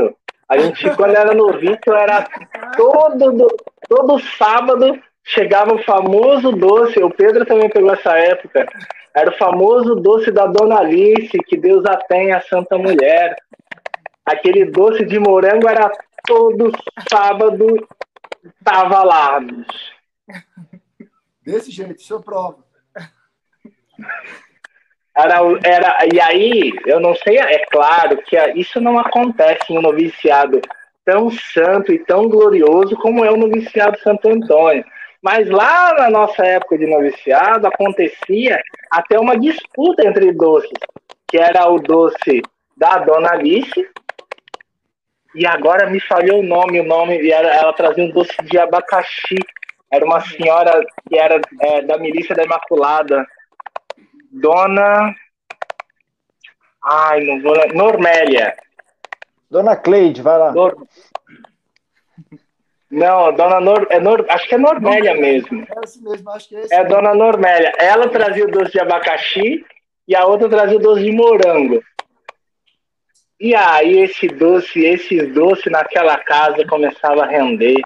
A 0.49 0.57
gente, 0.57 0.89
quando 0.95 1.17
era 1.17 1.35
noviço, 1.35 1.93
era 1.93 2.29
todo, 2.77 3.33
do- 3.33 3.57
todo 3.89 4.21
sábado 4.21 5.03
chegava 5.25 5.75
o 5.75 5.83
famoso 5.83 6.53
doce, 6.53 7.03
o 7.03 7.11
Pedro 7.11 7.45
também 7.45 7.69
pegou 7.69 7.93
essa 7.93 8.17
época, 8.17 8.69
era 9.13 9.31
o 9.31 9.37
famoso 9.37 9.97
doce 9.97 10.31
da 10.31 10.47
Dona 10.47 10.79
Alice, 10.79 11.37
que 11.49 11.57
Deus 11.57 11.85
a 11.87 11.97
tenha, 11.97 12.41
Santa 12.43 12.79
Mulher. 12.79 13.35
Aquele 14.25 14.65
doce 14.67 15.05
de 15.05 15.19
morango 15.19 15.69
era 15.69 15.91
todo 16.25 16.71
sábado, 17.09 17.67
tava 18.63 19.03
lá. 19.03 19.41
Desse 21.45 21.73
jeito, 21.73 22.01
isso 22.01 22.15
eu 22.15 22.21
provo. 22.21 22.69
Era, 25.17 25.41
era, 25.65 25.99
e 26.13 26.21
aí, 26.21 26.73
eu 26.87 27.01
não 27.01 27.15
sei, 27.15 27.39
é 27.39 27.65
claro 27.67 28.17
que 28.23 28.37
isso 28.55 28.81
não 28.81 28.99
acontece 28.99 29.73
em 29.73 29.79
um 29.79 29.83
noviciado 29.83 30.61
tão 31.05 31.31
santo 31.31 31.93
e 31.93 31.99
tão 31.99 32.29
glorioso 32.29 32.97
como 32.97 33.25
é 33.25 33.31
o 33.31 33.37
noviciado 33.37 33.99
Santo 34.01 34.29
Antônio. 34.29 34.85
Mas 35.23 35.49
lá 35.51 35.95
na 35.95 36.11
nossa 36.11 36.45
época 36.47 36.79
de 36.79 36.87
noviciado 36.87 37.67
acontecia 37.67 38.61
até 38.91 39.19
uma 39.19 39.39
disputa 39.39 40.07
entre 40.07 40.33
doces, 40.33 40.79
que 41.29 41.37
era 41.37 41.69
o 41.69 41.79
doce 41.79 42.41
da 42.77 42.99
Dona 42.99 43.33
Alice, 43.33 43.87
e 45.35 45.47
agora 45.47 45.89
me 45.89 46.01
falhou 46.01 46.41
o 46.41 46.43
nome, 46.43 46.81
o 46.81 46.85
nome, 46.85 47.31
era, 47.31 47.55
ela 47.55 47.73
trazia 47.73 48.05
um 48.05 48.11
doce 48.11 48.35
de 48.45 48.59
abacaxi. 48.59 49.37
Era 49.93 50.05
uma 50.05 50.21
senhora 50.21 50.85
que 51.09 51.19
era 51.19 51.41
é, 51.61 51.83
da 51.83 51.99
milícia 51.99 52.35
da 52.35 52.43
Imaculada. 52.43 53.27
Dona. 54.31 55.14
Ai, 56.83 57.21
não 57.25 57.43
vou. 57.43 57.55
Normélia. 57.75 58.57
Dona 59.51 59.77
Cleide, 59.77 60.23
vai 60.23 60.38
lá. 60.38 60.53
Nor- 60.53 60.87
Não, 62.90 63.33
Dona 63.33 63.61
Nor... 63.61 63.87
É 63.90 64.01
Nor... 64.01 64.25
Acho 64.29 64.49
que 64.49 64.55
é 64.55 64.59
Normélia 64.59 65.14
mesmo. 65.14 65.62
É 65.62 65.85
esse 65.85 66.03
mesmo, 66.03 66.31
acho 66.31 66.49
que 66.49 66.57
é 66.57 66.61
esse. 66.61 66.75
É 66.75 66.79
a 66.79 66.83
mesmo. 66.85 66.97
Dona 66.97 67.14
Normélia. 67.14 67.73
Ela 67.79 68.09
trazia 68.09 68.45
o 68.47 68.51
doce 68.51 68.73
de 68.73 68.81
abacaxi 68.81 69.64
e 70.07 70.14
a 70.14 70.25
outra 70.25 70.49
trazia 70.49 70.77
o 70.77 70.81
doce 70.81 71.03
de 71.03 71.12
morango. 71.12 71.83
E 73.38 73.55
aí 73.55 74.01
esse 74.01 74.29
doce, 74.29 74.85
esses 74.85 75.33
doces 75.33 75.71
naquela 75.73 76.16
casa 76.19 76.66
começava 76.66 77.25
a 77.25 77.27
render. 77.27 77.81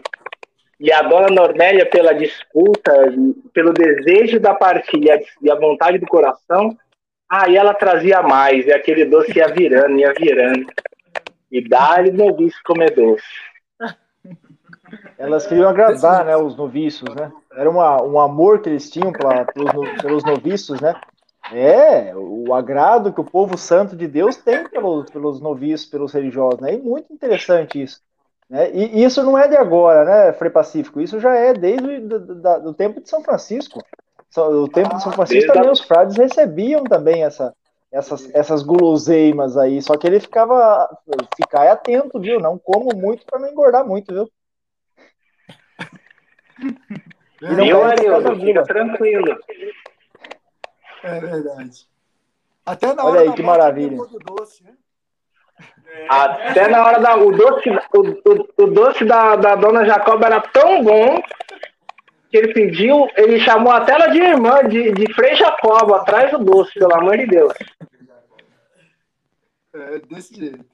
E 0.80 0.92
a 0.92 1.02
Dona 1.02 1.28
Normélia, 1.28 1.87
pela 1.87 2.12
disputa, 2.12 2.92
pelo 3.52 3.72
desejo 3.72 4.40
da 4.40 4.54
partilha 4.54 5.20
e 5.40 5.50
a 5.50 5.54
vontade 5.54 5.98
do 5.98 6.06
coração, 6.06 6.76
aí 7.30 7.56
ela 7.56 7.74
trazia 7.74 8.22
mais. 8.22 8.66
E 8.66 8.72
aquele 8.72 9.04
doce 9.04 9.37
ia 9.38 9.48
virando, 9.48 9.98
ia 9.98 10.12
virando. 10.12 10.66
E 11.50 11.66
dá-lhe 11.66 12.10
noviço 12.10 12.58
comer 12.64 12.90
doce. 12.94 13.24
Elas 15.16 15.46
queriam 15.46 15.68
agradar, 15.68 16.24
né, 16.24 16.37
os 16.37 16.56
noviços, 16.56 17.14
né? 17.14 17.32
Era 17.56 17.70
uma, 17.70 18.02
um 18.02 18.18
amor 18.18 18.60
que 18.60 18.68
eles 18.68 18.90
tinham 18.90 19.12
pela- 19.12 19.44
pelos, 19.44 20.02
pelos 20.02 20.24
noviços, 20.24 20.80
né? 20.80 20.94
É, 21.52 22.12
o 22.16 22.54
agrado 22.54 23.12
que 23.12 23.20
o 23.20 23.24
povo 23.24 23.56
santo 23.56 23.94
de 23.94 24.06
Deus 24.08 24.37
tem 24.37 24.66
pelos, 24.68 25.10
pelos 25.10 25.40
noviços, 25.40 25.87
pelos 25.87 26.12
religiosos, 26.12 26.60
né? 26.60 26.74
E 26.74 26.78
muito 26.78 27.12
interessante 27.12 27.82
isso. 27.82 28.00
Né? 28.54 28.70
E 28.72 29.02
isso 29.02 29.20
não 29.24 29.36
é 29.36 29.48
de 29.48 29.56
agora, 29.56 30.04
né, 30.04 30.32
Frei 30.32 30.48
Pacífico? 30.48 31.00
Isso 31.00 31.18
já 31.18 31.34
é 31.34 31.52
desde 31.52 31.84
o 32.64 32.72
tempo 32.72 33.00
de 33.00 33.08
São 33.08 33.20
Francisco. 33.20 33.84
São- 34.30 34.62
O 34.62 34.68
tempo 34.68 34.94
de 34.94 35.02
São 35.02 35.10
Francisco 35.10 35.40
desde 35.40 35.50
a- 35.50 35.54
também 35.54 35.72
os 35.72 35.80
frades 35.80 36.16
recebiam 36.16 36.84
também 36.84 37.24
essa, 37.24 37.52
essas, 37.90 38.32
essas 38.32 38.62
guloseimas 38.62 39.56
aí, 39.56 39.82
só 39.82 39.96
que 39.96 40.06
ele 40.06 40.20
ficava, 40.20 40.88
ficar 41.36 41.68
atento, 41.68 42.20
viu? 42.20 42.38
Não 42.38 42.56
como 42.56 42.94
muito 42.94 43.26
para 43.26 43.40
não 43.40 43.48
engordar 43.48 43.84
muito, 43.84 44.14
viu? 44.14 44.30
E 47.42 47.46
não 47.56 47.66
perde 47.66 48.06
Arildo? 48.06 48.22
cada 48.22 48.36
Fica 48.36 48.62
tranquilo. 48.62 49.36
É 51.02 51.20
verdade. 51.20 51.88
Até 52.64 52.94
na 52.94 53.04
Olha 53.04 53.10
hora 53.10 53.20
aí, 53.22 53.28
da 53.30 53.34
que 53.34 53.42
morte, 53.42 53.58
maravilha. 53.58 53.96
doce, 54.24 54.62
né? 54.62 54.74
Até 56.09 56.68
na 56.68 56.85
hora 56.85 57.00
da. 57.00 57.16
O 57.16 57.33
doce, 57.33 57.70
o, 57.70 58.00
o, 58.00 58.64
o 58.64 58.66
doce 58.66 59.04
da, 59.04 59.37
da 59.37 59.54
dona 59.54 59.85
Jacoba 59.85 60.26
era 60.26 60.40
tão 60.40 60.83
bom 60.83 61.20
que 62.30 62.38
ele 62.38 62.52
pediu, 62.52 63.09
ele 63.16 63.38
chamou 63.38 63.72
até 63.72 63.92
ela 63.92 64.09
de 64.09 64.18
irmã, 64.18 64.64
de, 64.68 64.90
de 64.90 65.14
Frei 65.14 65.37
Jacoba, 65.37 65.98
atrás 65.98 66.33
do 66.33 66.38
doce, 66.38 66.74
pelo 66.74 66.94
amor 66.94 67.16
de 67.16 67.26
Deus. 67.26 67.52
É 69.72 69.98
desse 70.00 70.35
jeito. 70.35 70.64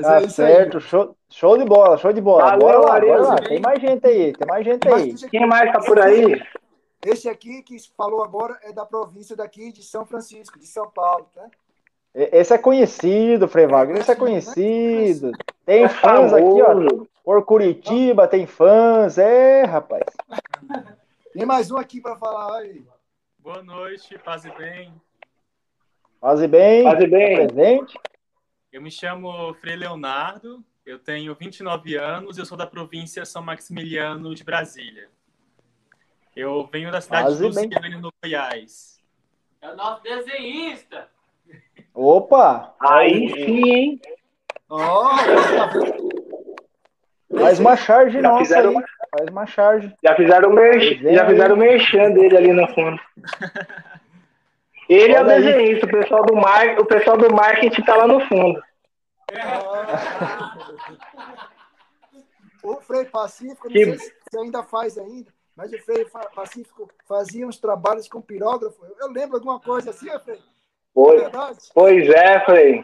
Tá 0.00 0.14
é 0.14 0.16
aí. 0.18 0.30
certo, 0.30 0.78
show, 0.80 1.16
show 1.28 1.56
de 1.58 1.64
bola, 1.64 1.96
show 1.96 2.12
de 2.12 2.20
bola. 2.20 2.44
Valeu, 2.44 2.58
bora 2.60 2.78
lá, 2.78 3.00
bora 3.00 3.22
lá. 3.22 3.36
Tem 3.36 3.60
mais 3.60 3.80
gente 3.80 4.06
aí, 4.06 4.32
tem 4.32 4.46
mais 4.46 4.64
gente 4.64 4.88
aí. 4.88 5.14
Quem 5.28 5.46
mais 5.46 5.72
tá 5.72 5.80
por 5.80 5.98
aí? 5.98 6.40
Esse 7.04 7.28
aqui 7.28 7.62
que 7.62 7.76
falou 7.96 8.22
agora 8.22 8.58
é 8.62 8.72
da 8.72 8.84
província 8.84 9.34
daqui 9.34 9.72
de 9.72 9.82
São 9.82 10.04
Francisco, 10.04 10.58
de 10.58 10.66
São 10.66 10.90
Paulo, 10.90 11.28
tá? 11.34 11.48
E- 12.16 12.30
Esse 12.32 12.54
é 12.54 12.58
conhecido, 12.58 13.46
Frei 13.46 13.66
Wagner, 13.66 13.98
esse 14.00 14.10
é 14.10 14.16
conhecido. 14.16 15.32
Tem 15.66 15.84
É 15.84 15.88
fãs 15.88 16.32
aqui, 16.32 16.62
ó. 16.62 17.06
Por 17.22 17.44
Curitiba 17.44 18.26
tem 18.26 18.46
fãs, 18.46 19.18
é, 19.18 19.64
rapaz. 19.64 20.04
Tem 21.32 21.44
mais 21.44 21.70
um 21.70 21.76
aqui 21.76 22.00
para 22.00 22.16
falar 22.16 22.60
aí. 22.60 22.82
Boa 23.38 23.62
noite, 23.62 24.18
paz 24.18 24.44
e 24.44 24.50
bem. 24.56 24.92
Faze 26.20 26.48
bem, 26.48 26.82
Faze 26.84 27.06
bem. 27.06 27.36
tá 27.46 27.52
presente. 27.52 27.98
Eu 28.72 28.80
me 28.80 28.90
chamo 28.90 29.52
Frei 29.54 29.76
Leonardo, 29.76 30.64
eu 30.84 30.98
tenho 30.98 31.34
29 31.34 31.96
anos, 31.96 32.38
eu 32.38 32.46
sou 32.46 32.56
da 32.56 32.66
província 32.66 33.24
São 33.24 33.42
Maximiliano 33.42 34.34
de 34.34 34.42
Brasília. 34.42 35.08
Eu 36.34 36.66
venho 36.72 36.90
da 36.90 37.00
cidade 37.00 37.24
Faze 37.28 37.48
de 37.48 37.54
bem. 37.54 37.66
Luciano, 37.68 38.00
no 38.00 38.12
Goiás. 38.22 38.98
É 39.60 39.70
o 39.70 39.76
nosso 39.76 40.02
desenhista. 40.02 41.08
Opa, 41.98 42.74
Aí 42.78 43.30
sim, 43.32 43.68
hein? 43.70 44.00
Ó, 44.68 45.16
faz 47.40 47.58
uma 47.58 47.74
charge 47.76 48.20
Já 48.20 48.28
nossa 48.28 48.44
fizeram- 48.44 48.78
aí. 48.78 48.84
Faz 49.18 49.30
uma 49.30 49.46
charge. 49.46 49.96
Já 50.04 50.14
fizeram 50.14 50.50
o 50.50 50.52
merchan, 50.52 51.12
já 51.14 51.26
fizeram 51.26 51.54
o 51.54 51.58
merchan 51.58 52.10
dele 52.10 52.36
ali 52.36 52.52
no 52.52 52.68
fundo. 52.74 53.00
Ele 54.88 55.14
é 55.14 55.20
o 55.22 55.24
Olha 55.24 55.40
desenhista, 55.40 55.86
o 55.86 55.90
pessoal 55.90 56.24
do 56.26 56.36
mar, 56.36 56.78
o 56.78 56.84
pessoal 56.84 57.16
do 57.16 57.34
marketing 57.34 57.82
tá 57.82 57.96
lá 57.96 58.06
no 58.06 58.20
fundo. 58.28 58.62
o 62.62 62.76
Frei 62.82 63.04
Pacífico, 63.06 63.66
não 63.68 63.72
Que- 63.72 63.84
sei 63.98 64.12
se 64.30 64.38
ainda 64.38 64.62
faz 64.62 64.98
ainda, 64.98 65.32
mas 65.56 65.72
o 65.72 65.78
Frei 65.82 66.04
Pacífico 66.34 66.90
fazia 67.08 67.46
uns 67.46 67.58
trabalhos 67.58 68.08
com 68.08 68.20
pirógrafo. 68.20 68.76
Eu- 69.00 69.10
lembro 69.10 69.36
alguma 69.36 69.58
coisa 69.60 69.90
assim, 69.90 70.06
Frei? 70.20 70.40
É 70.96 71.28
Pois, 71.30 71.70
pois 71.74 72.08
é, 72.08 72.40
Frei. 72.40 72.82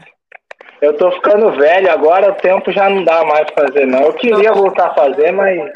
Eu 0.83 0.97
tô 0.97 1.11
ficando 1.13 1.53
velho 1.53 1.91
agora, 1.91 2.33
o 2.33 2.35
tempo 2.35 2.71
já 2.71 2.91
não 2.91 3.05
dá 3.05 3.25
mais 3.25 3.51
pra 3.53 3.69
fazer, 3.69 3.87
não. 3.87 4.03
Eu 4.03 4.13
queria 4.15 4.53
voltar 4.53 4.89
a 4.89 4.95
fazer, 4.95 5.31
mas 5.33 5.73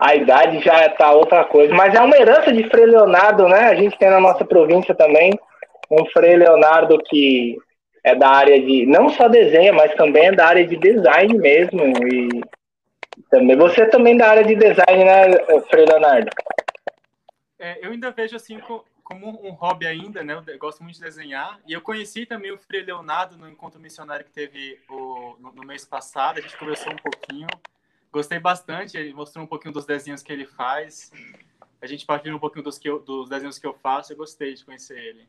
a 0.00 0.16
idade 0.16 0.60
já 0.60 0.88
tá 0.90 1.12
outra 1.12 1.44
coisa. 1.44 1.72
Mas 1.74 1.94
é 1.94 2.00
uma 2.00 2.16
herança 2.16 2.52
de 2.52 2.68
Frei 2.68 2.86
Leonardo, 2.86 3.48
né? 3.48 3.68
A 3.68 3.74
gente 3.74 3.96
tem 3.98 4.10
na 4.10 4.18
nossa 4.18 4.44
província 4.44 4.94
também 4.94 5.32
um 5.90 6.04
Frei 6.06 6.36
Leonardo 6.36 6.98
que 7.04 7.56
é 8.02 8.14
da 8.14 8.28
área 8.28 8.60
de 8.60 8.84
não 8.86 9.10
só 9.10 9.28
desenho, 9.28 9.74
mas 9.74 9.94
também 9.94 10.26
é 10.26 10.32
da 10.32 10.46
área 10.46 10.66
de 10.66 10.76
design 10.76 11.38
mesmo. 11.38 11.82
E 12.08 12.40
também 13.30 13.56
você 13.56 13.82
é 13.82 13.86
também 13.86 14.16
da 14.16 14.28
área 14.28 14.44
de 14.44 14.56
design, 14.56 15.04
né, 15.04 15.30
Frei 15.70 15.84
Leonardo? 15.84 16.30
É, 17.58 17.78
eu 17.86 17.92
ainda 17.92 18.10
vejo 18.10 18.34
assim 18.36 18.58
como 19.04 19.46
um 19.46 19.50
hobby 19.50 19.86
ainda, 19.86 20.24
né? 20.24 20.42
Eu 20.46 20.58
gosto 20.58 20.82
muito 20.82 20.96
de 20.96 21.02
desenhar. 21.02 21.60
E 21.66 21.72
eu 21.74 21.80
conheci 21.82 22.24
também 22.24 22.50
o 22.50 22.58
Frei 22.58 22.82
Leonardo 22.82 23.36
no 23.36 23.48
encontro 23.48 23.78
missionário 23.78 24.24
que 24.24 24.32
teve 24.32 24.80
o- 24.88 25.36
no, 25.38 25.52
no 25.52 25.62
mês 25.62 25.84
passado. 25.84 26.38
A 26.38 26.40
gente 26.40 26.56
conversou 26.56 26.90
um 26.92 26.96
pouquinho. 26.96 27.46
Gostei 28.10 28.38
bastante. 28.38 28.96
Ele 28.96 29.12
mostrou 29.12 29.44
um 29.44 29.46
pouquinho 29.46 29.74
dos 29.74 29.84
desenhos 29.84 30.22
que 30.22 30.32
ele 30.32 30.46
faz. 30.46 31.12
A 31.82 31.86
gente 31.86 32.06
partilhou 32.06 32.38
um 32.38 32.40
pouquinho 32.40 32.64
dos, 32.64 32.78
que 32.78 32.88
eu- 32.88 32.98
dos 32.98 33.28
desenhos 33.28 33.58
que 33.58 33.66
eu 33.66 33.74
faço. 33.74 34.12
Eu 34.12 34.16
gostei 34.16 34.54
de 34.54 34.64
conhecer 34.64 34.98
ele. 34.98 35.28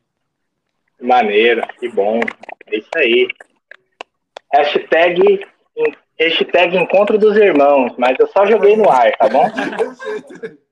Maneiro, 0.98 1.60
que 1.78 1.88
bom. 1.90 2.20
É 2.66 2.78
isso 2.78 2.88
aí. 2.96 3.28
Hashtag, 4.54 5.46
hashtag 6.18 6.76
Encontro 6.78 7.18
dos 7.18 7.36
Irmãos, 7.36 7.94
mas 7.98 8.16
eu 8.18 8.26
só 8.28 8.46
joguei 8.46 8.74
no 8.76 8.88
ar, 8.90 9.14
tá 9.18 9.28
bom? 9.28 9.44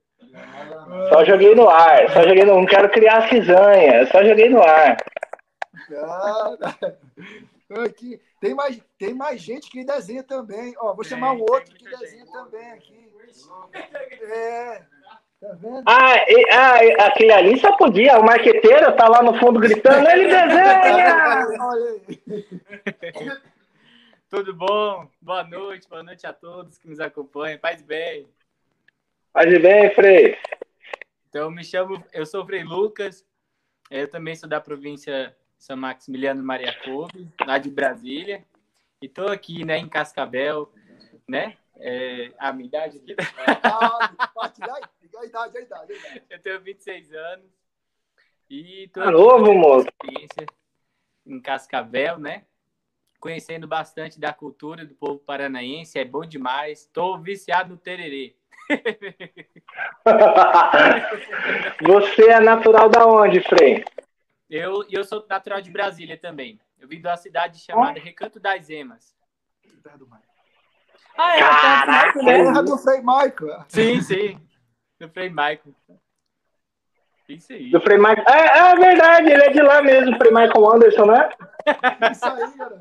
Só 1.09 1.25
joguei 1.25 1.55
no 1.55 1.69
ar, 1.69 2.11
só 2.11 2.23
joguei 2.23 2.45
no 2.45 2.55
Não 2.55 2.67
quero 2.67 2.91
criar 2.91 3.29
cisanha, 3.29 4.01
eu 4.01 4.07
só 4.09 4.25
joguei 4.25 4.49
no 4.49 4.63
ar. 4.63 4.97
Cara, 5.89 6.59
aqui, 7.87 8.21
tem, 8.41 8.55
mais, 8.55 8.81
tem 8.99 9.15
mais 9.15 9.41
gente 9.41 9.71
que 9.71 9.85
desenha 9.85 10.23
também. 10.23 10.75
Ó, 10.79 10.95
vou 10.95 11.05
chamar 11.05 11.33
um 11.33 11.41
outro 11.41 11.75
que 11.75 11.85
desenha 11.85 12.27
também 12.27 12.71
aqui. 12.73 13.11
É, 14.23 14.83
tá 15.41 15.49
vendo? 15.55 15.83
Ah, 15.87 16.17
e- 16.29 16.51
ah, 16.53 17.07
aquele 17.07 17.33
ali 17.33 17.59
só 17.59 17.77
podia, 17.77 18.19
o 18.19 18.25
marqueteiro 18.25 18.95
tá 18.97 19.09
lá 19.09 19.23
no 19.23 19.39
fundo 19.39 19.61
gritando, 19.61 20.09
ele 20.09 20.27
desenha! 20.29 21.47
Tudo 24.35 24.53
bom? 24.53 25.07
Boa 25.23 25.45
noite, 25.45 25.89
boa 25.89 26.03
noite 26.03 26.27
a 26.27 26.33
todos 26.33 26.77
que 26.77 26.89
nos 26.89 26.99
acompanham. 26.99 27.57
Paz 27.57 27.81
e 27.81 27.85
bem. 27.85 28.27
Paz 29.33 29.63
bem, 29.63 29.95
Frei. 29.95 30.37
Então, 31.35 31.51
me 31.51 31.65
chamo, 31.65 32.01
eu 32.13 32.25
sou 32.25 32.45
o 32.45 32.47
Frei 32.47 32.63
Lucas, 32.63 33.27
eu 33.91 34.09
também 34.09 34.37
sou 34.37 34.49
da 34.49 34.61
província 34.61 35.37
São 35.59 35.77
Maximiliano 35.77 36.41
Maria 36.45 36.73
Couve, 36.85 37.29
lá 37.45 37.59
de 37.59 37.69
Brasília, 37.69 38.47
e 39.03 39.07
estou 39.07 39.27
aqui, 39.27 39.65
né, 39.65 39.77
em 39.77 39.89
Cascavel, 39.89 40.73
né, 41.27 41.59
é, 41.75 42.33
a 42.39 42.53
minha 42.53 42.69
idade 42.69 42.99
aqui. 42.99 43.17
A 43.19 43.51
idade, 43.53 44.89
a 45.17 45.25
idade, 45.25 45.59
a 45.59 45.61
idade. 45.61 46.23
Eu 46.31 46.41
tenho 46.41 46.61
26 46.61 47.13
anos, 47.13 47.51
e 48.49 48.89
tô 48.95 49.03
Tá 49.03 49.11
novo, 49.11 49.53
moço. 49.55 49.89
experiência 49.89 50.47
em 51.27 51.41
Cascavel, 51.41 52.17
né, 52.17 52.47
conhecendo 53.19 53.67
bastante 53.67 54.21
da 54.21 54.33
cultura 54.33 54.87
do 54.87 54.95
povo 54.95 55.19
paranaense, 55.19 55.99
é 55.99 56.05
bom 56.05 56.25
demais, 56.25 56.83
estou 56.83 57.19
viciado 57.19 57.71
no 57.71 57.77
tererê. 57.77 58.37
Você 61.83 62.31
é 62.31 62.41
natural 62.41 62.89
da 62.89 63.07
onde, 63.07 63.41
Frei? 63.43 63.85
Eu, 64.49 64.85
eu 64.91 65.05
sou 65.05 65.25
natural 65.29 65.61
de 65.61 65.71
Brasília 65.71 66.17
também. 66.17 66.59
Eu 66.79 66.89
vim 66.89 67.01
de 67.01 67.07
uma 67.07 67.17
cidade 67.17 67.59
chamada 67.59 67.99
Recanto 67.99 68.39
das 68.39 68.71
Emas. 68.71 69.15
Ah, 71.17 71.37
é, 71.37 71.41
Caraca, 71.41 72.23
né? 72.23 72.33
Terra 72.33 72.63
do 72.63 72.79
Frei 72.79 73.01
Maico. 73.01 73.47
Sim, 73.69 74.01
sim. 74.01 74.41
Do 74.99 75.09
Frei 75.09 75.29
Michael. 75.29 75.75
Isso 77.29 77.53
aí. 77.53 77.71
Do 77.71 77.81
Frei 77.81 77.97
Michael. 77.97 78.25
É, 78.29 78.59
é 78.59 78.77
verdade, 78.77 79.31
ele 79.31 79.43
é 79.43 79.51
de 79.51 79.63
lá 79.63 79.83
mesmo, 79.83 80.17
Frei 80.17 80.31
Michael 80.31 80.73
Anderson, 80.73 81.07
né? 81.07 81.29
Isso 82.11 82.27
aí, 82.27 82.53
cara. 82.57 82.79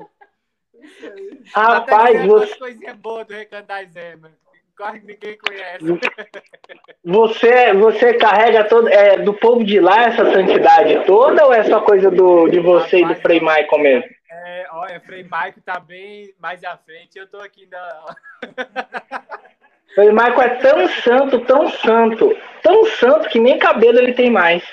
Isso 0.74 1.06
aí. 1.06 1.42
Rapaz, 1.54 2.16
Até 2.16 2.26
você, 2.26 2.46
umas 2.46 2.58
coisinhas 2.58 2.96
boas 2.96 3.26
do 3.26 3.34
Recanto 3.34 3.68
das 3.68 3.96
Emas. 3.96 4.43
Quase 4.76 5.00
ninguém 5.06 5.38
conhece. 5.38 5.84
você, 7.04 7.72
você 7.74 8.14
carrega 8.14 8.64
todo, 8.64 8.88
é, 8.88 9.18
do 9.18 9.32
povo 9.32 9.64
de 9.64 9.78
lá 9.78 10.06
essa 10.06 10.32
santidade 10.32 11.04
toda 11.06 11.46
ou 11.46 11.52
é 11.52 11.62
só 11.62 11.80
coisa 11.80 12.10
do, 12.10 12.48
de 12.48 12.58
você 12.58 13.00
e 13.00 13.04
do 13.04 13.14
Frei 13.14 13.38
Michael 13.38 13.78
mesmo? 13.78 14.10
É, 14.30 14.66
olha, 14.72 15.00
Frei 15.00 15.22
Michael 15.22 15.54
tá 15.64 15.78
bem 15.78 16.34
mais 16.40 16.64
à 16.64 16.76
frente. 16.76 17.16
Eu 17.16 17.28
tô 17.28 17.38
aqui 17.38 17.62
ainda. 17.62 18.04
Frei 19.94 20.10
Michael 20.10 20.42
é 20.42 20.48
tão 20.56 20.88
santo, 20.88 21.40
tão 21.40 21.70
santo, 21.70 22.36
tão 22.60 22.84
santo 22.86 23.28
que 23.28 23.38
nem 23.38 23.58
cabelo 23.60 23.98
ele 23.98 24.12
tem 24.12 24.28
mais. 24.28 24.64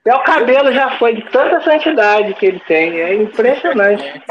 Até 0.00 0.14
o 0.16 0.24
cabelo 0.24 0.72
já 0.72 0.96
foi 0.98 1.16
de 1.16 1.30
tanta 1.30 1.60
santidade 1.60 2.32
que 2.34 2.46
ele 2.46 2.60
tem. 2.60 2.98
É 2.98 3.14
impressionante. 3.14 4.22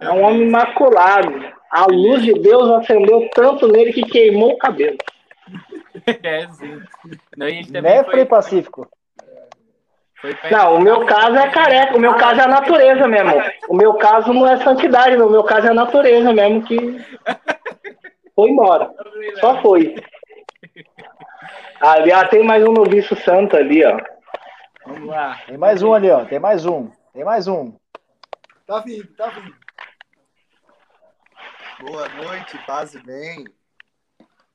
É 0.00 0.10
um 0.10 0.22
homem 0.22 0.42
imaculado. 0.42 1.32
A 1.70 1.86
luz 1.86 2.22
de 2.22 2.34
Deus 2.34 2.68
acendeu 2.70 3.28
tanto 3.34 3.66
nele 3.66 3.92
que 3.92 4.02
queimou 4.02 4.52
o 4.52 4.58
cabelo. 4.58 4.98
É, 6.22 6.48
sim. 6.48 6.80
Não, 7.36 7.46
Né, 7.82 8.02
foi- 8.02 8.12
Frei 8.12 8.24
Pacífico? 8.24 8.88
foi 10.20 10.34
Não, 10.50 10.76
o 10.76 10.80
meu 10.80 11.04
caso 11.04 11.36
é 11.36 11.50
careca, 11.50 11.96
o 11.96 12.00
meu 12.00 12.14
caso 12.14 12.40
é 12.40 12.44
a 12.44 12.48
natureza 12.48 13.06
mesmo. 13.06 13.30
O 13.68 13.76
meu 13.76 13.94
caso 13.94 14.32
não 14.32 14.46
é 14.46 14.56
santidade, 14.58 15.16
não. 15.16 15.26
o 15.26 15.30
meu 15.30 15.44
caso 15.44 15.66
é 15.66 15.70
a 15.70 15.74
natureza 15.74 16.32
mesmo 16.32 16.62
que 16.62 16.76
foi 18.34 18.50
embora. 18.50 18.90
Só 19.38 19.60
foi. 19.60 19.94
Ali, 21.80 22.10
ah, 22.12 22.26
tem 22.26 22.42
mais 22.42 22.64
um 22.64 22.72
noviço 22.72 23.14
santo 23.16 23.56
ali, 23.56 23.84
ó. 23.84 23.98
Vamos 24.86 25.08
lá. 25.08 25.38
Tem 25.46 25.58
mais 25.58 25.82
um 25.82 25.92
ali, 25.92 26.10
ó. 26.10 26.24
Tem 26.24 26.38
mais 26.38 26.64
um. 26.64 26.88
Tem 27.12 27.22
mais 27.24 27.46
um. 27.48 27.74
Tá 28.72 28.80
vindo, 28.80 29.06
tá 29.08 29.28
vindo. 29.28 29.54
Boa 31.82 32.08
noite, 32.08 32.56
paz 32.66 32.94
e 32.94 33.02
bem. 33.02 33.44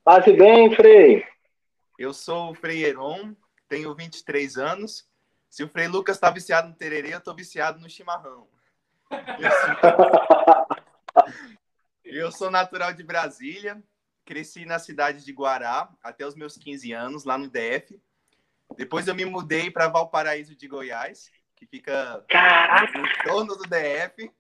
Passe 0.04 0.34
bem, 0.34 0.76
Frei. 0.76 1.24
Eu 2.00 2.12
sou 2.16 2.50
o 2.50 2.56
Frei 2.56 2.84
Heron, 2.84 3.36
tenho 3.70 3.94
23 3.94 4.58
anos. 4.58 5.08
Se 5.52 5.64
o 5.64 5.70
Frei 5.70 5.88
Lucas 5.88 6.18
tá 6.18 6.32
viciado 6.32 6.68
no 6.68 6.74
tererê, 6.74 7.14
eu 7.14 7.22
tô 7.22 7.32
viciado 7.36 7.80
no 7.80 7.88
chimarrão. 7.88 8.48
Eu 9.12 9.52
sou, 9.52 10.78
eu 12.04 12.32
sou 12.32 12.50
natural 12.50 12.94
de 12.94 13.04
Brasília, 13.04 13.80
cresci 14.26 14.66
na 14.66 14.80
cidade 14.80 15.24
de 15.24 15.32
Guará 15.32 15.92
até 16.02 16.26
os 16.26 16.34
meus 16.34 16.58
15 16.58 16.92
anos, 16.92 17.24
lá 17.24 17.38
no 17.38 17.52
DF. 17.52 18.02
Depois 18.76 19.08
eu 19.08 19.14
me 19.14 19.26
mudei 19.26 19.70
para 19.70 19.90
Valparaíso 19.90 20.56
de 20.56 20.68
Goiás, 20.68 21.30
que 21.58 21.66
fica 21.66 22.24
Caraca, 22.30 22.98
em 22.98 23.24
torno 23.28 23.56
do 23.56 23.64
DF. 23.64 24.32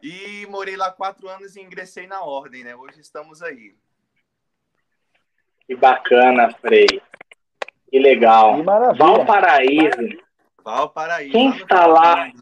E 0.00 0.46
morei 0.46 0.76
lá 0.76 0.92
quatro 0.92 1.28
anos 1.28 1.56
e 1.56 1.60
ingressei 1.60 2.06
na 2.06 2.22
ordem, 2.22 2.62
né? 2.62 2.74
Hoje 2.74 3.00
estamos 3.00 3.42
aí. 3.42 3.74
que 5.66 5.74
bacana, 5.74 6.52
Frei. 6.60 7.02
Que 7.90 7.98
legal. 7.98 8.56
Que 8.56 8.62
maravilha. 8.62 9.04
Valparaíso. 9.04 10.22
Valparaíso. 10.62 11.32
Quem 11.32 11.48
no 11.48 11.56
está 11.56 11.86
lá? 11.86 12.32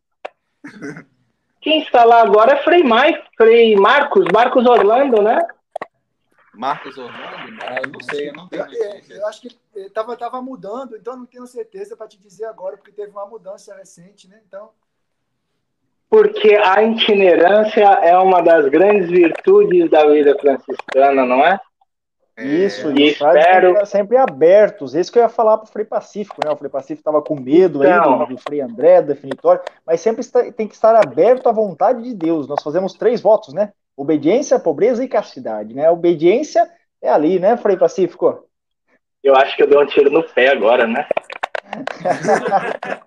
Quem 1.62 1.82
está 1.82 2.04
lá 2.04 2.22
agora 2.22 2.52
é 2.52 2.62
Frei 2.62 2.82
Mike, 2.82 3.26
Frei 3.36 3.74
Marcos, 3.74 4.26
Marcos 4.32 4.66
Orlando, 4.66 5.22
né? 5.22 5.38
Marcos 6.56 6.96
Orlando? 6.96 7.58
Ah, 7.62 7.80
eu 7.84 7.90
não 7.92 8.00
sei, 8.00 8.28
eu 8.30 8.32
não 8.32 8.48
tenho 8.48 8.62
É, 8.62 8.66
notícia. 8.94 9.14
eu 9.14 9.26
acho 9.26 9.40
que 9.42 9.58
eh, 9.76 9.88
tava, 9.90 10.16
tava 10.16 10.40
mudando, 10.42 10.96
então 10.96 11.16
não 11.16 11.26
tenho 11.26 11.46
certeza 11.46 11.96
para 11.96 12.08
te 12.08 12.18
dizer 12.18 12.46
agora, 12.46 12.76
porque 12.76 12.92
teve 12.92 13.10
uma 13.12 13.26
mudança 13.26 13.74
recente, 13.74 14.28
né? 14.28 14.40
Então, 14.46 14.70
Porque 16.08 16.54
a 16.54 16.82
itinerância 16.82 17.82
é 17.84 18.16
uma 18.16 18.40
das 18.40 18.66
grandes 18.68 19.10
virtudes 19.10 19.90
da 19.90 20.06
vida 20.06 20.36
franciscana, 20.38 21.26
não 21.26 21.44
é? 21.44 21.60
Isso, 22.38 22.92
E 22.92 23.08
espero- 23.08 23.32
têm 23.34 23.72
que 23.74 23.80
estar 23.82 23.86
sempre 23.86 24.16
abertos. 24.16 24.94
Esse 24.94 25.10
que 25.10 25.18
eu 25.18 25.22
ia 25.22 25.28
falar 25.28 25.56
pro 25.58 25.66
Frei 25.72 25.84
Pacífico, 25.86 26.36
né? 26.44 26.52
O 26.52 26.56
Frei 26.56 26.70
Pacífico 26.70 27.00
estava 27.00 27.20
com 27.22 27.34
medo 27.40 27.82
aí 27.82 27.90
Então. 27.90 28.18
do, 28.18 28.26
do 28.26 28.38
Frei 28.38 28.60
André, 28.60 29.00
do 29.02 29.08
definitório, 29.08 29.62
mas 29.86 30.00
sempre 30.00 30.20
está- 30.20 30.52
tem 30.52 30.68
que 30.68 30.74
estar 30.74 30.94
aberto 30.94 31.48
à 31.48 31.52
vontade 31.52 32.02
de 32.02 32.14
Deus. 32.14 32.46
Nós 32.46 32.62
fazemos 32.62 32.92
três 32.92 33.20
votos, 33.22 33.52
né? 33.54 33.72
Obediência, 33.96 34.58
pobreza 34.58 35.02
e 35.04 35.08
castidade, 35.08 35.74
né? 35.74 35.90
Obediência 35.90 36.68
é 37.02 37.08
ali, 37.08 37.38
né, 37.38 37.56
Frei 37.56 37.76
Pacífico? 37.76 38.44
Eu 39.24 39.34
acho 39.34 39.56
que 39.56 39.62
eu 39.62 39.66
dei 39.68 39.78
um 39.78 39.86
tiro 39.86 40.10
no 40.10 40.22
pé 40.22 40.48
agora, 40.48 40.86
né? 40.86 41.06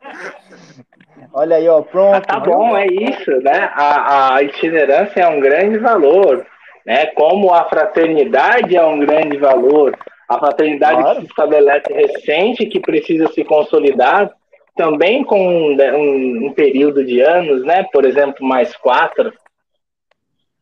Olha 1.31 1.57
aí, 1.57 1.67
ó, 1.69 1.81
pronto. 1.81 2.11
Mas 2.11 2.25
tá 2.25 2.39
bom, 2.39 2.75
é 2.75 2.87
isso, 2.87 3.31
né? 3.41 3.69
A, 3.73 4.35
a 4.35 4.43
itinerância 4.43 5.21
é 5.21 5.27
um 5.27 5.39
grande 5.39 5.77
valor, 5.77 6.45
né? 6.85 7.05
Como 7.07 7.53
a 7.53 7.65
fraternidade 7.65 8.75
é 8.75 8.83
um 8.83 8.99
grande 8.99 9.37
valor. 9.37 9.97
A 10.27 10.39
fraternidade 10.39 11.01
Claro. 11.01 11.15
que 11.19 11.25
se 11.25 11.27
estabelece 11.31 11.93
recente, 11.93 12.65
que 12.65 12.79
precisa 12.79 13.27
se 13.31 13.43
consolidar, 13.43 14.31
também 14.75 15.23
com 15.23 15.39
um, 15.39 15.75
um- 15.77 16.47
um 16.47 16.53
período 16.53 17.05
de 17.05 17.21
anos, 17.21 17.63
né? 17.63 17.85
Por 17.91 18.05
exemplo, 18.05 18.45
mais 18.45 18.75
quatro. 18.77 19.31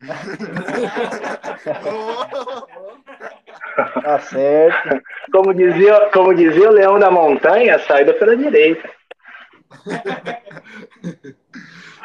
Tá 4.01 4.19
certo. 4.19 5.01
Como 5.31 5.53
dizia, 5.53 6.09
como 6.11 6.33
dizia 6.33 6.69
o 6.69 6.73
Leão 6.73 6.97
da 6.99 7.11
Montanha, 7.11 7.77
saída 7.79 8.13
pela 8.15 8.35
direita. 8.35 8.89
Que 11.21 11.35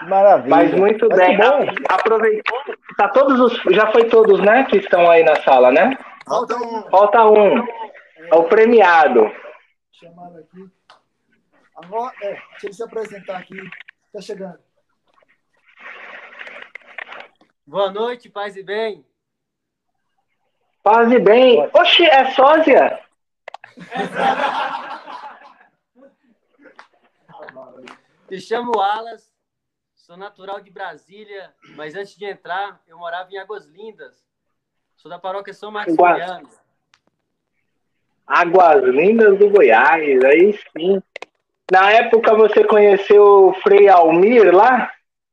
maravilha. 0.07 0.50
Mas 0.57 0.74
muito 0.74 1.09
Mas 1.09 1.18
bem. 1.18 1.40
A- 1.40 1.94
Aproveitou. 1.94 2.59
Tá 2.98 3.09
todos 3.09 3.40
os, 3.40 3.74
já 3.74 3.90
foi 3.90 4.05
todos, 4.09 4.40
né? 4.40 4.64
Que 4.64 4.76
estão 4.78 5.11
aí 5.11 5.22
na 5.24 5.37
sala, 5.37 5.72
né? 5.72 5.96
falta 6.26 6.57
um 6.57 6.90
Falta 6.90 7.24
um. 7.24 7.59
É 8.31 8.35
o 8.35 8.44
premiado. 8.44 9.31
chamado 9.92 10.38
aqui. 10.38 10.66
Agora, 11.76 12.12
é, 12.22 12.31
deixa 12.33 12.66
ele 12.66 12.72
se 12.74 12.83
apresentar 12.83 13.38
aqui. 13.38 13.57
Tá 14.12 14.20
chegando. 14.20 14.59
Boa 17.64 17.92
noite, 17.92 18.29
paz 18.29 18.57
e 18.57 18.62
bem. 18.62 19.07
Paz 20.83 21.12
e 21.12 21.18
bem. 21.20 21.61
Oxi, 21.72 22.05
é 22.05 22.33
sósia? 22.33 23.01
Me 28.29 28.40
chamo 28.40 28.81
Alas, 28.81 29.33
sou 29.94 30.16
natural 30.16 30.61
de 30.61 30.70
Brasília, 30.70 31.55
mas 31.77 31.94
antes 31.94 32.16
de 32.16 32.25
entrar, 32.25 32.81
eu 32.88 32.98
morava 32.98 33.31
em 33.31 33.38
Águas 33.38 33.66
Lindas. 33.66 34.25
Sou 34.96 35.09
da 35.09 35.18
paróquia 35.18 35.55
São 35.55 35.70
Maximiliano. 35.70 36.48
Águas 38.27 38.83
Lindas 38.85 39.38
do 39.38 39.51
Goiás, 39.51 40.25
aí 40.25 40.59
sim. 40.77 41.01
Na 41.70 41.92
época 41.92 42.35
você 42.35 42.64
conheceu 42.64 43.51
o 43.51 43.55
Frei 43.55 43.88
Almir 43.88 44.53
lá? 44.53 44.90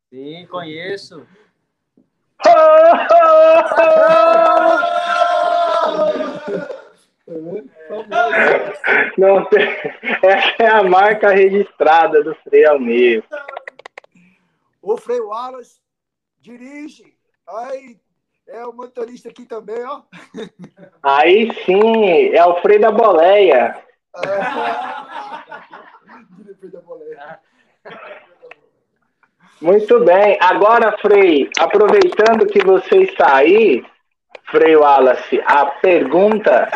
Sim, 0.09 0.45
conheço. 0.47 1.25
Não, 9.17 9.47
essa 10.23 10.63
é 10.63 10.67
a 10.67 10.83
marca 10.83 11.29
registrada 11.31 12.23
do 12.23 12.33
Frei 12.35 12.65
Almir. 12.65 13.23
O 14.81 14.95
Frei 14.97 15.19
Wallace 15.19 15.79
dirige. 16.39 17.13
Aí, 17.47 17.99
É 18.47 18.65
o 18.65 18.73
motorista 18.73 19.29
aqui 19.29 19.45
também, 19.45 19.83
ó. 19.83 20.01
Aí 21.03 21.51
sim, 21.65 22.29
é 22.33 22.43
o 22.45 22.61
Frei 22.61 22.79
da 22.79 22.91
Boleia. 22.91 23.77
Diretor 26.31 26.71
da 26.71 26.81
boleia. 26.81 27.39
Muito 29.61 29.99
bem. 30.05 30.37
Agora, 30.41 30.97
Frei, 30.99 31.49
aproveitando 31.59 32.47
que 32.47 32.63
você 32.63 33.03
está 33.03 33.35
aí, 33.35 33.83
Frei 34.49 34.75
Wallace, 34.75 35.41
a 35.45 35.65
pergunta 35.65 36.69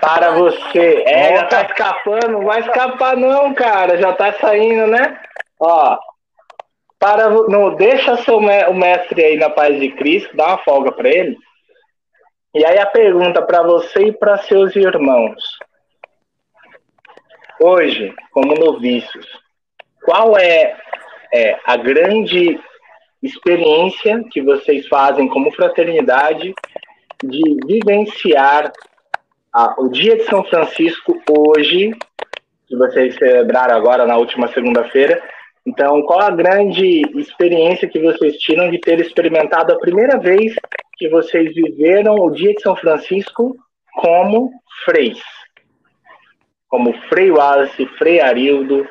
para 0.00 0.32
você. 0.32 1.02
É, 1.06 1.36
já 1.36 1.46
tá 1.46 1.62
escapando, 1.62 2.28
não 2.28 2.44
vai 2.44 2.60
escapar 2.60 3.16
não, 3.16 3.54
cara. 3.54 3.96
Já 3.96 4.12
tá 4.12 4.32
saindo, 4.34 4.86
né? 4.86 5.20
Ó, 5.58 5.98
para, 6.98 7.30
não 7.30 7.74
deixa 7.74 8.16
seu, 8.18 8.36
o 8.36 8.74
mestre 8.74 9.24
aí 9.24 9.36
na 9.36 9.50
paz 9.50 9.80
de 9.80 9.90
Cristo, 9.92 10.36
dá 10.36 10.48
uma 10.48 10.58
folga 10.58 10.92
para 10.92 11.08
ele. 11.08 11.36
E 12.54 12.64
aí 12.64 12.78
a 12.78 12.86
pergunta 12.86 13.40
para 13.40 13.62
você 13.62 14.08
e 14.08 14.12
para 14.12 14.36
seus 14.38 14.76
irmãos. 14.76 15.42
Hoje, 17.58 18.14
como 18.30 18.54
noviços, 18.54 19.26
qual 20.04 20.36
é, 20.36 20.76
é 21.32 21.58
a 21.64 21.76
grande 21.76 22.60
experiência 23.22 24.22
que 24.30 24.42
vocês 24.42 24.86
fazem 24.88 25.28
como 25.28 25.52
fraternidade 25.52 26.52
de 27.22 27.56
vivenciar 27.66 28.72
a- 29.52 29.74
o 29.78 29.88
dia 29.88 30.16
de 30.16 30.24
São 30.24 30.44
Francisco 30.44 31.20
hoje, 31.28 31.92
que 32.66 32.76
vocês 32.76 33.14
celebraram 33.16 33.76
agora 33.76 34.04
na 34.06 34.16
última 34.16 34.48
segunda-feira. 34.48 35.22
Então, 35.64 36.02
qual 36.02 36.20
a 36.20 36.30
grande 36.30 37.02
experiência 37.16 37.88
que 37.88 38.00
vocês 38.00 38.36
tiram 38.38 38.70
de 38.70 38.78
ter 38.78 39.00
experimentado 39.00 39.72
a 39.72 39.78
primeira 39.78 40.18
vez 40.18 40.54
que 40.96 41.08
vocês 41.08 41.54
viveram 41.54 42.16
o 42.16 42.30
dia 42.30 42.52
de 42.52 42.60
São 42.60 42.74
Francisco 42.74 43.56
como 43.94 44.50
freis? 44.84 45.22
Como 46.68 46.92
Frei 47.08 47.30
Wallace, 47.30 47.86
Frei 47.98 48.20
Arildo, 48.20 48.88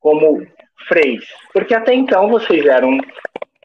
como 0.00 0.46
freis? 0.88 1.24
Porque 1.52 1.74
até 1.74 1.94
então 1.94 2.28
vocês 2.28 2.64
eram 2.66 2.98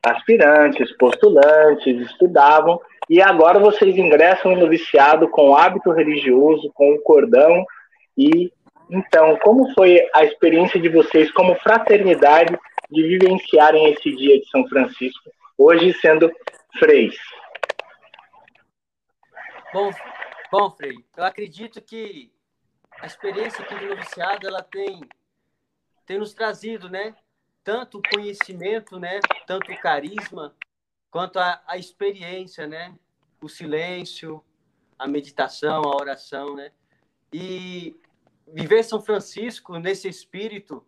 aspirantes, 0.03 0.95
postulantes, 0.97 2.01
estudavam, 2.01 2.79
e 3.09 3.21
agora 3.21 3.59
vocês 3.59 3.97
ingressam 3.97 4.51
no 4.51 4.61
noviciado 4.61 5.29
com 5.29 5.49
o 5.49 5.55
hábito 5.55 5.91
religioso, 5.91 6.71
com 6.73 6.93
o 6.93 7.01
cordão, 7.01 7.65
e 8.17 8.51
então, 8.89 9.37
como 9.39 9.73
foi 9.73 9.99
a 10.13 10.23
experiência 10.23 10.79
de 10.79 10.87
vocês 10.87 11.29
como 11.31 11.55
fraternidade 11.55 12.57
de 12.89 13.03
vivenciarem 13.03 13.91
esse 13.91 14.15
dia 14.15 14.39
de 14.39 14.47
São 14.49 14.65
Francisco, 14.67 15.29
hoje 15.57 15.93
sendo 15.99 16.31
freis? 16.79 17.15
Bom, 19.73 19.91
bom, 20.49 20.71
Frei, 20.71 20.95
eu 21.17 21.23
acredito 21.25 21.81
que 21.81 22.31
a 23.01 23.05
experiência 23.05 23.63
aqui 23.63 23.75
do 23.75 23.87
noviciado, 23.87 24.47
ela 24.47 24.63
tem, 24.63 25.01
tem 26.07 26.17
nos 26.17 26.33
trazido, 26.33 26.89
né? 26.89 27.13
Tanto 27.63 28.01
conhecimento, 28.11 28.97
né? 28.97 29.19
Tanto 29.45 29.67
carisma, 29.81 30.55
quanto 31.11 31.37
a, 31.37 31.61
a 31.67 31.77
experiência, 31.77 32.65
né? 32.65 32.97
O 33.41 33.49
silêncio, 33.49 34.43
a 34.97 35.05
meditação, 35.05 35.83
a 35.83 35.95
oração, 35.95 36.55
né? 36.55 36.71
E 37.31 37.99
viver 38.47 38.83
São 38.83 39.01
Francisco 39.01 39.77
nesse 39.77 40.07
espírito 40.07 40.83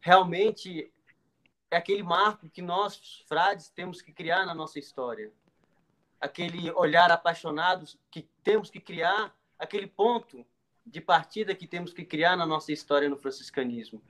realmente 0.00 0.92
é 1.68 1.76
aquele 1.76 2.04
marco 2.04 2.48
que 2.48 2.62
nós, 2.62 3.24
frades, 3.28 3.68
temos 3.68 4.00
que 4.00 4.12
criar 4.12 4.46
na 4.46 4.54
nossa 4.54 4.78
história 4.78 5.32
aquele 6.20 6.70
olhar 6.70 7.10
apaixonado 7.10 7.84
que 8.08 8.28
temos 8.44 8.70
que 8.70 8.78
criar, 8.78 9.36
aquele 9.58 9.88
ponto 9.88 10.46
de 10.86 11.00
partida 11.00 11.52
que 11.52 11.66
temos 11.66 11.92
que 11.92 12.04
criar 12.04 12.36
na 12.36 12.46
nossa 12.46 12.72
história 12.72 13.08
no 13.08 13.16
franciscanismo. 13.16 14.00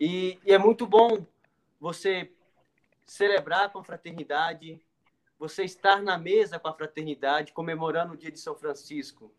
E, 0.00 0.40
e 0.44 0.52
é 0.52 0.58
muito 0.58 0.86
bom 0.86 1.26
você 1.78 2.32
celebrar 3.04 3.70
com 3.70 3.80
a 3.80 3.84
fraternidade, 3.84 4.80
você 5.38 5.64
estar 5.64 6.02
na 6.02 6.16
mesa 6.16 6.58
com 6.58 6.68
a 6.68 6.74
fraternidade, 6.74 7.52
comemorando 7.52 8.14
o 8.14 8.16
dia 8.16 8.30
de 8.30 8.40
São 8.40 8.54
Francisco. 8.54 9.30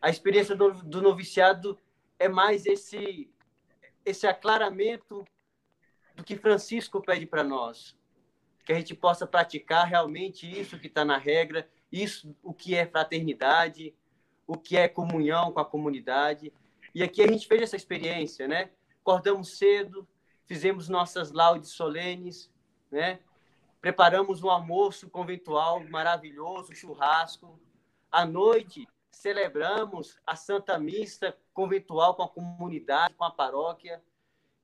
A 0.00 0.10
experiência 0.10 0.54
do, 0.54 0.72
do 0.72 1.00
noviciado 1.00 1.78
é 2.18 2.28
mais 2.28 2.66
esse 2.66 3.32
esse 4.04 4.26
aclaramento 4.26 5.26
do 6.16 6.24
que 6.24 6.36
Francisco 6.36 7.02
pede 7.02 7.26
para 7.26 7.44
nós 7.44 7.94
que 8.70 8.72
a 8.72 8.76
gente 8.76 8.94
possa 8.94 9.26
praticar 9.26 9.84
realmente 9.84 10.48
isso 10.48 10.78
que 10.78 10.86
está 10.86 11.04
na 11.04 11.18
regra, 11.18 11.68
isso 11.90 12.36
o 12.40 12.54
que 12.54 12.76
é 12.76 12.86
fraternidade, 12.86 13.92
o 14.46 14.56
que 14.56 14.76
é 14.76 14.86
comunhão 14.86 15.50
com 15.50 15.58
a 15.58 15.64
comunidade. 15.64 16.52
E 16.94 17.02
aqui 17.02 17.20
a 17.20 17.26
gente 17.26 17.48
fez 17.48 17.62
essa 17.62 17.74
experiência, 17.74 18.46
né? 18.46 18.70
Acordamos 19.10 19.58
cedo, 19.58 20.06
fizemos 20.46 20.88
nossas 20.88 21.32
laudes 21.32 21.70
solenes, 21.70 22.48
né? 22.88 23.18
Preparamos 23.80 24.44
um 24.44 24.48
almoço 24.48 25.10
conventual 25.10 25.82
maravilhoso, 25.88 26.72
churrasco. 26.76 27.58
À 28.08 28.24
noite, 28.24 28.86
celebramos 29.10 30.16
a 30.24 30.36
Santa 30.36 30.78
Missa 30.78 31.36
conventual 31.52 32.14
com 32.14 32.22
a 32.22 32.28
comunidade, 32.28 33.14
com 33.14 33.24
a 33.24 33.32
paróquia. 33.32 34.00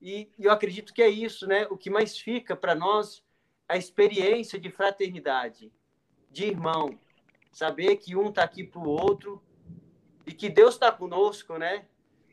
E 0.01 0.31
eu 0.39 0.53
acredito 0.53 0.95
que 0.95 1.03
é 1.03 1.09
isso, 1.09 1.45
né? 1.45 1.67
O 1.67 1.77
que 1.77 1.91
mais 1.91 2.17
fica 2.17 2.55
para 2.55 2.77
nós 2.77 3.25
a 3.69 3.77
experiência 3.77 4.61
de 4.61 4.71
fraternidade, 4.71 5.73
de 6.31 6.45
irmão, 6.45 6.97
saber 7.51 7.97
que 7.97 8.15
um 8.15 8.29
está 8.29 8.45
aqui 8.45 8.63
para 8.63 8.79
o 8.79 8.89
outro 8.89 9.43
e 10.25 10.33
que 10.33 10.49
Deus 10.49 10.75
está 10.75 10.93
conosco, 10.93 11.59
né? 11.59 11.85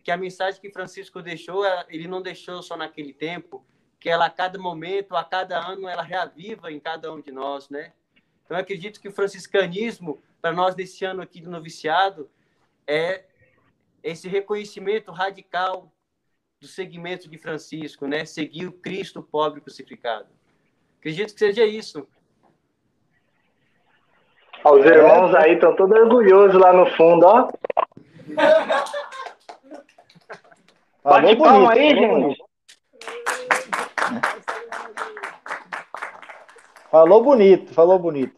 Que 0.03 0.11
a 0.11 0.17
mensagem 0.17 0.59
que 0.59 0.69
Francisco 0.69 1.21
deixou, 1.21 1.63
ele 1.87 2.07
não 2.07 2.21
deixou 2.21 2.61
só 2.61 2.75
naquele 2.75 3.13
tempo, 3.13 3.65
que 3.99 4.09
ela 4.09 4.25
a 4.25 4.29
cada 4.29 4.59
momento, 4.59 5.15
a 5.15 5.23
cada 5.23 5.57
ano, 5.57 5.87
ela 5.87 6.03
reaviva 6.03 6.71
em 6.71 6.79
cada 6.79 7.11
um 7.11 7.21
de 7.21 7.31
nós, 7.31 7.69
né? 7.69 7.93
Então, 8.43 8.57
eu 8.57 8.61
acredito 8.61 8.99
que 8.99 9.07
o 9.07 9.13
franciscanismo, 9.13 10.21
para 10.41 10.51
nós 10.51 10.75
desse 10.75 11.05
ano 11.05 11.21
aqui 11.21 11.39
do 11.39 11.49
noviciado, 11.49 12.29
é 12.85 13.23
esse 14.03 14.27
reconhecimento 14.27 15.09
radical 15.11 15.89
do 16.59 16.67
segmento 16.67 17.29
de 17.29 17.37
Francisco, 17.37 18.05
né? 18.05 18.25
Seguir 18.25 18.67
o 18.67 18.73
Cristo 18.73 19.23
pobre 19.23 19.61
crucificado. 19.61 20.27
Acredito 20.99 21.33
que 21.33 21.39
seja 21.39 21.65
isso. 21.65 22.05
Os 24.65 24.85
irmãos 24.85 25.33
aí 25.35 25.53
estão 25.53 25.75
todos 25.75 25.97
orgulhosos 25.97 26.59
lá 26.59 26.73
no 26.73 26.85
fundo, 26.97 27.25
ó. 27.25 27.49
Bate 31.03 31.35
palma 31.35 31.73
aí, 31.73 31.95
falou 31.95 32.21
gente. 32.21 32.43
Falou 36.89 37.23
bonito, 37.23 37.73
falou 37.73 37.99
bonito. 37.99 38.35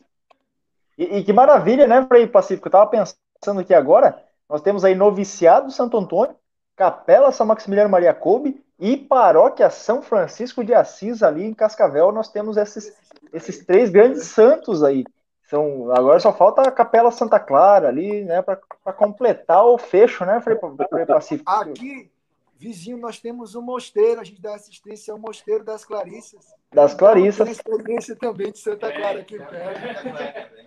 E, 0.98 1.18
e 1.18 1.24
que 1.24 1.34
maravilha, 1.34 1.86
né, 1.88 2.06
Frei 2.08 2.26
Pacífico? 2.26 2.68
Eu 2.68 2.72
tava 2.72 2.88
pensando 2.90 3.60
aqui 3.60 3.74
agora, 3.74 4.18
nós 4.50 4.62
temos 4.62 4.86
aí 4.86 4.96
Noviciado 4.96 5.72
Santo 5.72 5.98
Antônio, 5.98 6.36
Capela 6.76 7.32
São 7.32 7.46
Maximiliano 7.46 7.90
Maria 7.90 8.14
Coube 8.14 8.64
e 8.80 8.98
Paróquia 8.98 9.70
São 9.70 10.02
Francisco 10.02 10.64
de 10.64 10.74
Assis 10.74 11.22
ali 11.22 11.46
em 11.46 11.54
Cascavel. 11.54 12.12
Nós 12.12 12.30
temos 12.30 12.58
esses, 12.58 12.96
esses 13.34 13.66
três 13.66 13.90
grandes 13.90 14.24
santos 14.24 14.84
aí. 14.84 15.04
São, 15.50 15.92
agora 15.92 16.20
só 16.20 16.34
falta 16.34 16.62
a 16.62 16.72
Capela 16.72 17.12
Santa 17.12 17.40
Clara 17.40 17.90
ali, 17.90 18.24
né, 18.24 18.42
para 18.42 18.94
completar 18.94 19.64
o 19.66 19.78
fecho, 19.78 20.26
né, 20.26 20.42
Frei, 20.42 20.58
Frei 20.90 21.06
Pacífico? 21.06 21.52
Aqui, 21.52 22.10
vizinho, 22.58 22.98
nós 22.98 23.20
temos 23.20 23.56
um 23.56 23.62
mosteiro, 23.62 24.22
a 24.22 24.24
gente 24.24 24.42
dá 24.42 24.56
assistência 24.56 25.14
ao 25.14 25.20
mosteiro 25.20 25.64
das 25.64 25.84
Clarissas. 25.86 26.46
Das 26.74 26.92
Tem 26.92 27.00
Clarissas. 27.00 27.50
experiência 27.50 28.16
também 28.16 28.52
de 28.52 28.60
Santa 28.60 28.92
Clara 28.92 29.20
aqui 29.20 29.38
perto. 29.38 30.66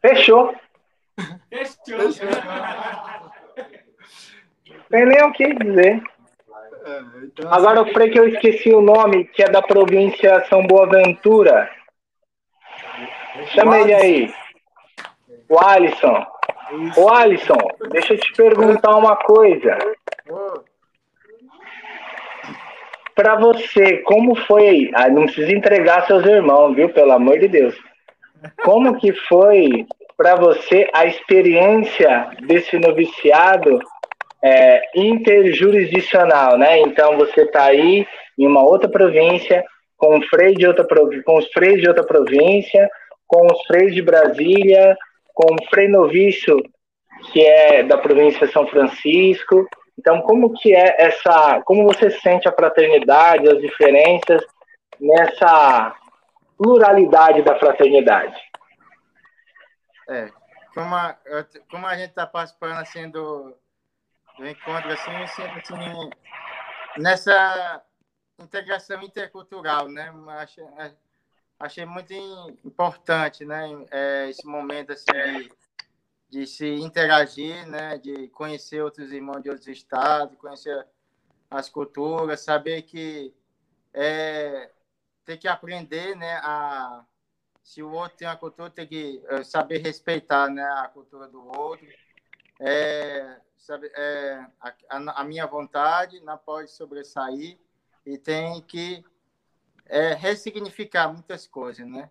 Fechou. 0.00 0.54
Tem 4.88 5.06
nem 5.06 5.22
o 5.22 5.32
que 5.32 5.54
dizer. 5.54 6.02
É, 6.84 7.00
então, 7.24 7.52
Agora 7.52 7.82
o 7.82 7.92
Frei 7.92 8.10
que 8.10 8.18
eu 8.18 8.28
esqueci 8.28 8.72
o 8.72 8.80
nome, 8.80 9.24
que 9.26 9.42
é 9.42 9.50
da 9.50 9.60
província 9.60 10.44
São 10.48 10.66
Boaventura. 10.66 11.70
Chama 13.48 13.80
ele 13.80 13.94
aí. 13.94 14.34
O 15.48 15.58
Alisson. 15.58 16.26
O 16.96 17.08
Alisson, 17.12 17.58
deixa 17.90 18.14
eu 18.14 18.18
te 18.18 18.32
perguntar 18.32 18.96
uma 18.96 19.16
coisa. 19.16 19.76
Ô, 23.20 23.22
Pra 23.22 23.36
você, 23.36 23.98
como 23.98 24.34
foi? 24.46 24.90
Ah, 24.94 25.10
não 25.10 25.24
precisa 25.24 25.52
entregar 25.52 26.06
seus 26.06 26.24
irmãos, 26.24 26.74
viu? 26.74 26.88
Pelo 26.88 27.12
amor 27.12 27.38
de 27.38 27.48
Deus. 27.48 27.74
Como 28.64 28.98
que 28.98 29.12
foi 29.28 29.86
para 30.16 30.36
você 30.36 30.88
a 30.94 31.04
experiência 31.04 32.30
desse 32.46 32.78
noviciado 32.78 33.78
é, 34.42 34.80
interjurisdicional, 34.96 36.56
né? 36.56 36.80
Então 36.80 37.18
você 37.18 37.42
está 37.42 37.64
aí 37.64 38.06
em 38.38 38.46
uma 38.46 38.62
outra 38.62 38.88
província 38.88 39.62
com 39.98 40.16
um 40.16 40.22
freio 40.22 40.54
de 40.54 40.66
outra 40.66 40.86
com 41.22 41.36
os 41.36 41.46
freios 41.52 41.82
de 41.82 41.88
outra 41.88 42.04
província, 42.04 42.88
com 43.26 43.46
os 43.46 43.62
freios 43.66 43.94
de 43.94 44.00
Brasília, 44.00 44.96
com 45.34 45.54
o 45.54 45.68
Frei 45.68 45.88
Novício, 45.88 46.56
que 47.32 47.42
é 47.42 47.82
da 47.82 47.98
província 47.98 48.50
São 48.50 48.66
Francisco. 48.66 49.68
Então, 50.00 50.22
como 50.22 50.54
que 50.54 50.74
é 50.74 50.96
essa, 50.98 51.60
como 51.66 51.84
você 51.84 52.10
sente 52.10 52.48
a 52.48 52.52
fraternidade, 52.52 53.46
as 53.46 53.60
diferenças 53.60 54.42
nessa 54.98 55.94
pluralidade 56.56 57.42
da 57.42 57.58
fraternidade? 57.58 58.34
É, 60.08 60.30
como 60.72 60.94
a, 60.94 61.18
como 61.70 61.86
a 61.86 61.94
gente 61.98 62.08
está 62.08 62.26
participando 62.26 62.78
assim 62.78 63.10
do, 63.10 63.54
do 64.38 64.48
encontro, 64.48 64.90
assim, 64.90 65.20
eu 65.20 65.28
sinto 65.28 65.74
assim, 65.74 66.10
nessa 66.96 67.82
integração 68.38 69.02
intercultural, 69.02 69.86
né? 69.86 70.10
Achei, 70.28 70.64
achei 71.58 71.84
muito 71.84 72.14
importante, 72.64 73.44
né? 73.44 73.68
É, 73.90 74.30
esse 74.30 74.46
momento 74.46 74.92
assim 74.92 75.12
de, 75.12 75.52
de 76.30 76.46
se 76.46 76.66
interagir, 76.66 77.66
né? 77.66 77.98
De 77.98 78.28
conhecer 78.28 78.82
outros 78.82 79.12
irmãos 79.12 79.42
de 79.42 79.50
outros 79.50 79.68
estados, 79.68 80.38
conhecer 80.38 80.86
as 81.50 81.68
culturas, 81.68 82.40
saber 82.40 82.82
que 82.82 83.34
é, 83.92 84.70
tem 85.24 85.36
que 85.36 85.48
aprender, 85.48 86.16
né? 86.16 86.36
A 86.42 87.04
se 87.62 87.82
o 87.82 87.92
outro 87.92 88.16
tem 88.16 88.26
uma 88.26 88.36
cultura, 88.36 88.70
tem 88.70 88.86
que 88.86 89.22
é, 89.28 89.44
saber 89.44 89.78
respeitar, 89.78 90.48
né? 90.50 90.62
A 90.62 90.88
cultura 90.88 91.28
do 91.28 91.46
outro. 91.56 91.86
É, 92.58 93.40
sabe, 93.56 93.90
é, 93.94 94.46
a, 94.60 95.20
a, 95.20 95.24
minha 95.24 95.46
vontade 95.46 96.20
não 96.20 96.36
pode 96.36 96.70
sobressair 96.70 97.58
e 98.04 98.18
tem 98.18 98.60
que 98.62 99.04
é, 99.86 100.14
ressignificar 100.14 101.12
muitas 101.12 101.46
coisas, 101.46 101.86
né? 101.86 102.10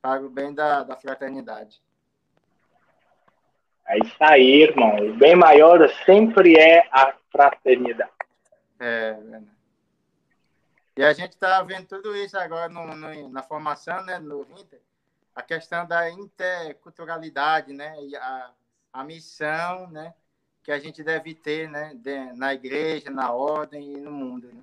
Para 0.00 0.24
o 0.24 0.30
bem 0.30 0.52
da, 0.54 0.82
da 0.82 0.96
fraternidade. 0.96 1.82
É 3.88 3.98
isso 3.98 4.16
aí, 4.20 4.62
irmão. 4.62 4.96
O 4.96 5.14
bem 5.14 5.34
maior 5.34 5.88
sempre 6.04 6.56
é 6.58 6.86
a 6.92 7.14
fraternidade. 7.32 8.10
É, 8.78 9.16
e 10.98 11.02
a 11.04 11.12
gente 11.12 11.30
está 11.30 11.62
vendo 11.62 11.86
tudo 11.86 12.16
isso 12.16 12.36
agora 12.36 12.68
no, 12.68 12.94
no, 12.94 13.28
na 13.28 13.42
formação, 13.42 14.04
né, 14.04 14.18
no 14.18 14.42
Inter, 14.58 14.80
a 15.32 15.42
questão 15.42 15.86
da 15.86 16.10
interculturalidade, 16.10 17.72
né, 17.72 17.96
e 18.02 18.16
a, 18.16 18.50
a 18.92 19.04
missão, 19.04 19.88
né, 19.90 20.12
que 20.62 20.72
a 20.72 20.78
gente 20.80 21.04
deve 21.04 21.34
ter 21.34 21.68
né, 21.70 21.92
de, 21.94 22.32
na 22.32 22.52
igreja, 22.52 23.10
na 23.10 23.32
ordem 23.32 23.94
e 23.94 23.96
no 23.96 24.10
mundo. 24.10 24.48
Né? 24.52 24.62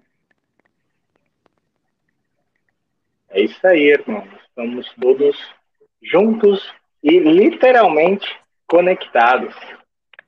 É 3.30 3.42
isso 3.42 3.66
aí, 3.66 3.92
irmão. 3.92 4.28
Estamos 4.46 4.94
todos 5.00 5.56
juntos 6.02 6.70
e 7.02 7.18
literalmente 7.18 8.28
conectados. 8.68 9.56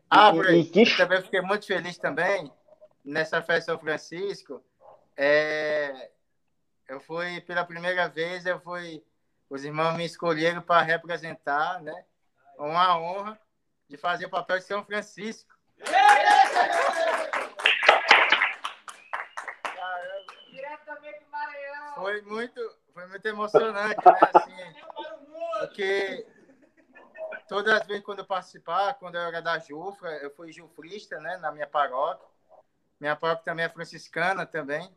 Ah, 0.10 0.32
e, 0.50 0.72
e, 0.74 0.84
eu 0.84 0.98
também 0.98 1.22
fiquei 1.22 1.42
muito 1.42 1.66
feliz 1.66 1.98
também 1.98 2.52
nessa 3.04 3.42
festa 3.42 3.72
São 3.72 3.80
Francisco. 3.80 4.64
É, 5.16 6.12
eu 6.88 7.00
fui 7.00 7.42
pela 7.42 7.66
primeira 7.66 8.08
vez, 8.08 8.46
eu 8.46 8.60
fui, 8.60 9.04
os 9.50 9.66
irmãos 9.66 9.96
me 9.96 10.06
escolheram 10.06 10.62
para 10.62 10.82
representar, 10.82 11.82
né? 11.82 12.06
Uma 12.58 12.98
honra 12.98 13.40
de 13.90 13.98
fazer 13.98 14.26
o 14.26 14.30
papel 14.30 14.58
de 14.58 14.64
São 14.66 14.84
Francisco. 14.84 15.56
Foi 21.96 22.22
muito, 22.22 22.76
foi 22.94 23.08
muito 23.08 23.26
emocionante, 23.26 23.98
né? 24.06 24.20
Assim, 24.34 24.56
porque 25.60 26.26
todas 27.48 27.74
as 27.74 27.88
vezes 27.88 28.04
quando 28.04 28.20
eu 28.20 28.26
participar, 28.26 28.94
quando 28.96 29.16
eu 29.16 29.22
era 29.22 29.42
da 29.42 29.60
Jufra, 29.60 30.10
eu 30.18 30.30
fui 30.32 30.52
jufrista, 30.52 31.20
né? 31.20 31.38
Na 31.38 31.52
minha 31.52 31.68
paróquia. 31.68 32.28
Minha 33.00 33.16
paróquia 33.16 33.46
também 33.46 33.66
é 33.66 33.70
franciscana 33.70 34.46
também. 34.46 34.90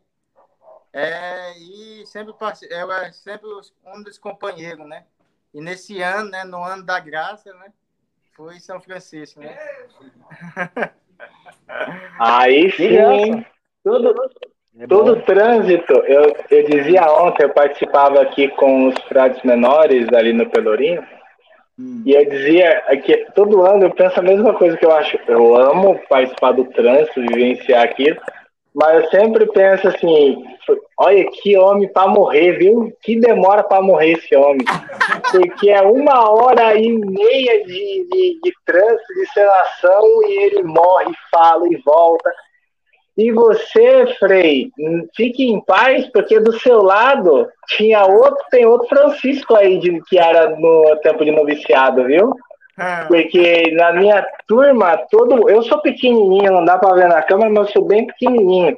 É, 0.93 1.57
e 1.57 2.05
sempre 2.05 2.33
eu 2.69 2.91
era 2.91 3.13
sempre 3.13 3.47
um 3.85 4.03
dos 4.03 4.17
companheiros, 4.17 4.85
né? 4.87 5.05
E 5.53 5.61
nesse 5.61 6.01
ano, 6.01 6.29
né, 6.29 6.43
no 6.43 6.61
ano 6.63 6.83
da 6.83 6.99
graça, 6.99 7.53
né, 7.53 7.71
foi 8.33 8.59
São 8.59 8.79
Francisco, 8.81 9.39
né? 9.39 9.57
Aí 12.19 12.71
sim, 12.71 13.45
tudo, 13.83 14.15
é 14.77 14.87
todo 14.87 15.21
trânsito, 15.23 15.93
eu, 15.93 16.35
eu 16.49 16.69
dizia 16.69 17.03
ontem, 17.11 17.43
eu 17.43 17.53
participava 17.53 18.21
aqui 18.21 18.47
com 18.49 18.87
os 18.87 18.95
frades 19.03 19.41
menores 19.43 20.07
ali 20.13 20.33
no 20.33 20.49
Pelourinho. 20.49 21.05
E 22.05 22.13
eu 22.13 22.29
dizia 22.29 22.81
que 23.03 23.25
todo 23.35 23.65
ano 23.65 23.85
eu 23.85 23.91
penso 23.91 24.19
a 24.19 24.23
mesma 24.23 24.53
coisa 24.53 24.75
que 24.77 24.85
eu 24.85 24.91
acho, 24.91 25.17
eu 25.27 25.55
amo 25.55 25.99
participar 26.09 26.51
do 26.51 26.65
trânsito, 26.65 27.21
vivenciar 27.21 27.83
aquilo, 27.83 28.17
mas 28.73 29.03
eu 29.03 29.09
sempre 29.09 29.45
penso 29.47 29.87
assim, 29.89 30.43
olha 30.97 31.29
que 31.31 31.57
homem 31.57 31.91
para 31.91 32.07
morrer, 32.07 32.53
viu? 32.53 32.91
Que 33.01 33.19
demora 33.19 33.63
para 33.63 33.81
morrer 33.81 34.13
esse 34.13 34.33
homem. 34.35 34.65
Porque 35.29 35.69
é 35.69 35.81
uma 35.81 36.31
hora 36.31 36.73
e 36.75 36.89
meia 36.89 37.65
de, 37.65 38.07
de, 38.09 38.39
de 38.41 38.53
trânsito, 38.65 39.13
de 39.13 39.33
selação, 39.33 40.03
e 40.25 40.43
ele 40.43 40.63
morre, 40.63 41.13
fala 41.29 41.67
e 41.67 41.75
volta. 41.85 42.31
E 43.17 43.31
você, 43.31 44.07
Frei, 44.19 44.71
fique 45.15 45.43
em 45.43 45.59
paz, 45.61 46.07
porque 46.11 46.39
do 46.39 46.57
seu 46.59 46.81
lado 46.81 47.47
tinha 47.67 48.05
outro, 48.05 48.45
tem 48.49 48.65
outro 48.65 48.87
Francisco 48.87 49.55
aí 49.55 49.79
de, 49.79 50.01
que 50.07 50.17
era 50.17 50.55
no 50.55 50.95
tempo 51.03 51.25
de 51.25 51.31
noviciado, 51.31 52.05
viu? 52.05 52.33
É. 52.79 53.05
Porque 53.05 53.71
na 53.75 53.91
minha 53.91 54.25
turma, 54.47 54.97
todo. 55.09 55.49
Eu 55.49 55.61
sou 55.63 55.81
pequenininho, 55.81 56.51
não 56.51 56.65
dá 56.65 56.77
pra 56.77 56.93
ver 56.93 57.09
na 57.09 57.21
câmera, 57.21 57.49
mas 57.49 57.67
eu 57.67 57.73
sou 57.73 57.85
bem 57.85 58.07
pequenininho. 58.07 58.77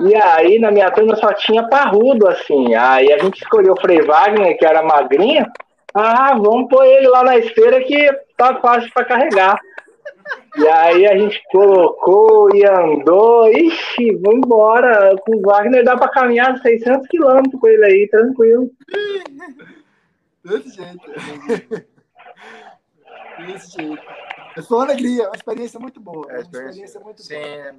E 0.00 0.14
aí 0.14 0.58
na 0.58 0.70
minha 0.70 0.90
turma 0.90 1.16
só 1.16 1.32
tinha 1.32 1.68
parrudo, 1.68 2.28
assim. 2.28 2.74
Aí 2.74 3.12
a 3.12 3.18
gente 3.18 3.40
escolheu 3.40 3.74
o 3.74 3.80
Frei 3.80 4.02
Wagner, 4.02 4.58
que 4.58 4.66
era 4.66 4.82
magrinho. 4.82 5.46
Ah, 5.94 6.34
vamos 6.34 6.68
pôr 6.68 6.84
ele 6.84 7.06
lá 7.06 7.22
na 7.22 7.38
esteira 7.38 7.80
que 7.82 8.10
tá 8.36 8.56
fácil 8.56 8.90
para 8.92 9.04
carregar. 9.04 9.58
E 10.56 10.68
aí 10.68 11.06
a 11.06 11.18
gente 11.18 11.42
colocou 11.50 12.54
e 12.54 12.64
andou. 12.64 13.48
Ixi, 13.48 14.16
vamos 14.16 14.46
embora. 14.46 15.16
Com 15.18 15.36
o 15.36 15.42
Wagner 15.42 15.84
dá 15.84 15.96
para 15.96 16.10
caminhar 16.10 16.56
600 16.58 17.08
quilômetros 17.08 17.60
com 17.60 17.66
ele 17.66 17.84
aí, 17.84 18.08
tranquilo. 18.08 18.70
Desse 20.44 20.76
jeito. 20.76 21.00
Desse 23.46 23.72
jeito. 23.72 24.02
Foi 24.68 24.78
uma 24.78 24.84
alegria, 24.84 25.26
uma 25.26 25.34
experiência 25.36 25.80
muito 25.80 26.00
boa. 26.00 26.26
É, 26.30 26.34
uma 26.34 26.42
experiência 26.42 27.00
muito 27.00 27.22
Sim. 27.22 27.34
boa. 27.34 27.74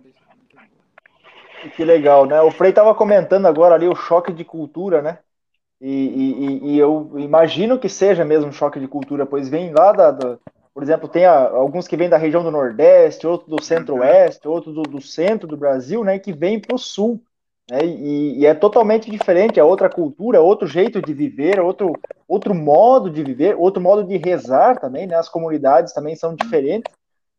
Que 1.76 1.86
legal, 1.86 2.26
né? 2.26 2.42
O 2.42 2.52
Frei 2.52 2.70
estava 2.70 2.94
comentando 2.94 3.46
agora 3.46 3.76
ali 3.76 3.88
o 3.88 3.96
choque 3.96 4.34
de 4.34 4.44
cultura, 4.44 5.02
né? 5.02 5.20
E, 5.80 5.90
e, 5.90 6.72
e, 6.72 6.80
eu 6.80 7.12
imagino 7.18 7.78
que 7.78 7.90
seja 7.90 8.24
mesmo 8.24 8.50
um 8.50 8.54
choque 8.54 8.80
de 8.80 8.88
cultura, 8.88 9.26
pois 9.26 9.50
vem 9.50 9.74
lá 9.74 9.92
da, 9.92 10.12
da 10.12 10.38
por 10.76 10.84
exemplo, 10.84 11.08
tem 11.08 11.24
a, 11.26 11.48
alguns 11.48 11.88
que 11.88 11.96
vêm 11.96 12.10
da 12.10 12.18
região 12.18 12.44
do 12.44 12.52
Nordeste, 12.52 13.26
outros 13.26 13.50
do 13.50 13.64
Centro-Oeste, 13.64 14.46
outros 14.46 14.76
do, 14.76 14.84
do, 14.84 15.00
centro 15.00 15.48
do 15.48 15.56
Brasil, 15.56 16.04
né? 16.04 16.20
Que 16.20 16.34
vêm 16.34 16.60
para 16.60 16.76
o 16.76 16.78
Sul. 16.78 17.24
Né, 17.72 17.80
e, 17.84 18.42
e, 18.42 18.46
é 18.46 18.54
totalmente 18.54 19.10
diferente, 19.10 19.58
é 19.58 19.64
outra 19.64 19.90
cultura, 19.90 20.42
outro 20.42 20.68
jeito 20.68 21.02
de 21.02 21.14
viver, 21.14 21.62
outro, 21.62 21.94
outro 22.28 22.54
modo 22.54 23.10
de 23.10 23.24
viver, 23.24 23.56
outro 23.58 23.82
modo 23.82 24.04
de 24.04 24.18
rezar 24.18 24.78
também, 24.78 25.08
né? 25.08 25.16
As 25.16 25.30
comunidades 25.30 25.94
também 25.94 26.14
são 26.14 26.36
diferentes. 26.36 26.94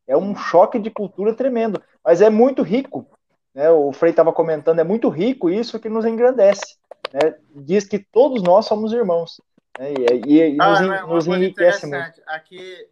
É 0.08 0.16
um 0.16 0.34
choque 0.34 0.78
de 0.78 0.88
cultura 0.88 1.34
tremendo, 1.34 1.82
mas 2.02 2.22
é 2.22 2.30
muito 2.30 2.62
rico. 2.62 3.06
Né? 3.54 3.68
O 3.68 3.92
Frei 3.92 4.12
estava 4.12 4.32
comentando, 4.32 4.78
é 4.78 4.84
muito 4.84 5.10
rico 5.10 5.50
isso 5.50 5.78
que 5.78 5.90
nos 5.90 6.06
engrandece. 6.06 6.76
Né? 7.12 7.34
Diz 7.54 7.84
que 7.86 7.98
todos 7.98 8.42
nós 8.42 8.64
somos 8.64 8.94
irmãos. 8.94 9.42
Né? 9.78 9.92
E, 9.92 10.32
e, 10.32 10.54
e 10.54 10.56
ah, 10.58 10.80
nos, 10.80 10.80
é 10.80 11.02
nos 11.02 11.26
enriquece 11.26 11.86
muito. 11.86 12.22
Aqui, 12.26 12.88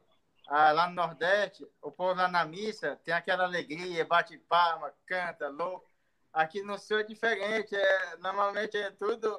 ah, 0.48 0.72
lá 0.72 0.88
no 0.88 0.94
Nordeste, 0.94 1.66
o 1.82 1.90
povo 1.90 2.14
lá 2.14 2.28
na 2.28 2.44
missa 2.44 2.98
tem 3.04 3.14
aquela 3.14 3.44
alegria, 3.44 4.04
bate 4.04 4.36
palma, 4.38 4.92
canta, 5.06 5.48
louco 5.48 5.94
Aqui 6.34 6.62
no 6.62 6.76
Sul 6.76 6.98
é 6.98 7.04
diferente. 7.04 7.76
É, 7.76 8.16
normalmente 8.20 8.76
é 8.76 8.90
tudo 8.90 9.38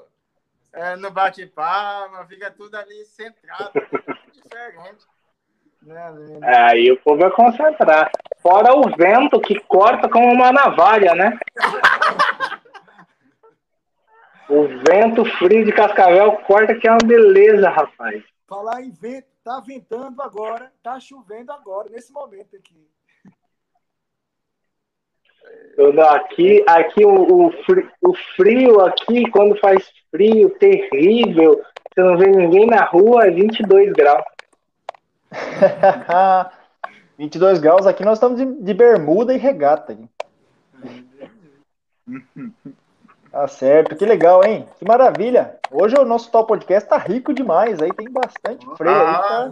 é, 0.72 0.96
no 0.96 1.12
bate-palma, 1.12 2.26
fica 2.26 2.50
tudo 2.50 2.76
ali 2.76 3.04
centrado. 3.04 3.72
É 3.76 4.32
diferente. 4.32 5.06
Né, 5.82 6.14
é, 6.42 6.58
aí 6.72 6.90
o 6.92 6.98
povo 7.02 7.20
vai 7.20 7.30
concentrar. 7.32 8.10
Fora 8.42 8.74
o 8.74 8.84
vento 8.96 9.42
que 9.42 9.60
corta 9.60 10.08
como 10.08 10.32
uma 10.32 10.54
navalha, 10.54 11.14
né? 11.16 11.38
o 14.48 14.68
vento 14.90 15.26
frio 15.38 15.66
de 15.66 15.74
Cascavel 15.74 16.32
corta 16.48 16.76
que 16.76 16.88
é 16.88 16.92
uma 16.92 17.06
beleza, 17.06 17.70
rapaz. 17.70 18.24
Falar 18.48 18.82
em 18.82 18.92
vento, 18.92 19.28
tá 19.46 19.60
ventando 19.60 20.24
agora, 20.24 20.74
tá 20.82 21.00
chovendo 21.00 21.52
agora, 21.52 21.88
nesse 21.90 22.12
momento 22.12 22.56
aqui. 22.56 22.90
Aqui, 26.10 26.66
aqui 26.68 27.06
o, 27.06 27.46
o, 27.46 27.52
frio, 27.64 27.92
o 28.02 28.14
frio 28.36 28.82
aqui, 28.82 29.30
quando 29.30 29.56
faz 29.60 29.88
frio 30.10 30.50
terrível, 30.58 31.62
você 31.94 32.02
não 32.02 32.18
vê 32.18 32.26
ninguém 32.26 32.66
na 32.66 32.86
rua, 32.86 33.28
é 33.28 33.32
22 33.32 33.94
graus. 33.94 34.26
22 37.16 37.60
graus 37.60 37.86
aqui, 37.86 38.04
nós 38.04 38.18
estamos 38.18 38.40
de, 38.40 38.64
de 38.64 38.74
bermuda 38.74 39.32
e 39.32 39.38
regata. 39.38 39.96
Tá 43.36 43.50
certo, 43.50 43.98
que 43.98 44.06
legal, 44.06 44.46
hein? 44.46 44.66
Que 44.80 44.88
maravilha. 44.88 45.58
Hoje 45.70 45.94
o 46.00 46.06
nosso 46.06 46.32
tal 46.32 46.46
podcast 46.46 46.88
tá 46.88 46.98
rico 46.98 47.34
demais, 47.34 47.82
aí 47.82 47.92
tem 47.92 48.10
bastante 48.10 48.66
freio. 48.78 48.96
Ah, 48.96 49.52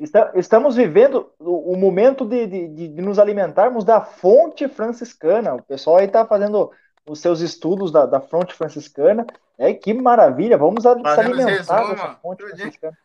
aí 0.00 0.08
tá... 0.10 0.32
Estamos 0.34 0.74
vivendo 0.74 1.30
o, 1.38 1.76
momento 1.76 2.24
de, 2.24 2.48
de, 2.48 2.88
de, 2.88 3.00
nos 3.00 3.20
alimentarmos 3.20 3.84
da 3.84 4.00
fonte 4.00 4.66
franciscana. 4.66 5.54
O 5.54 5.62
pessoal 5.62 5.98
aí 5.98 6.08
tá 6.08 6.26
fazendo 6.26 6.72
os 7.06 7.20
seus 7.20 7.38
estudos 7.42 7.92
da, 7.92 8.06
da 8.06 8.20
fonte 8.20 8.52
franciscana. 8.52 9.24
É 9.56 9.72
que 9.72 9.94
maravilha, 9.94 10.58
vamos 10.58 10.82
se 10.82 10.88
alimentar 10.88 11.84
dessa 11.84 12.18
fonte 12.20 12.42
franciscana. 12.42 12.98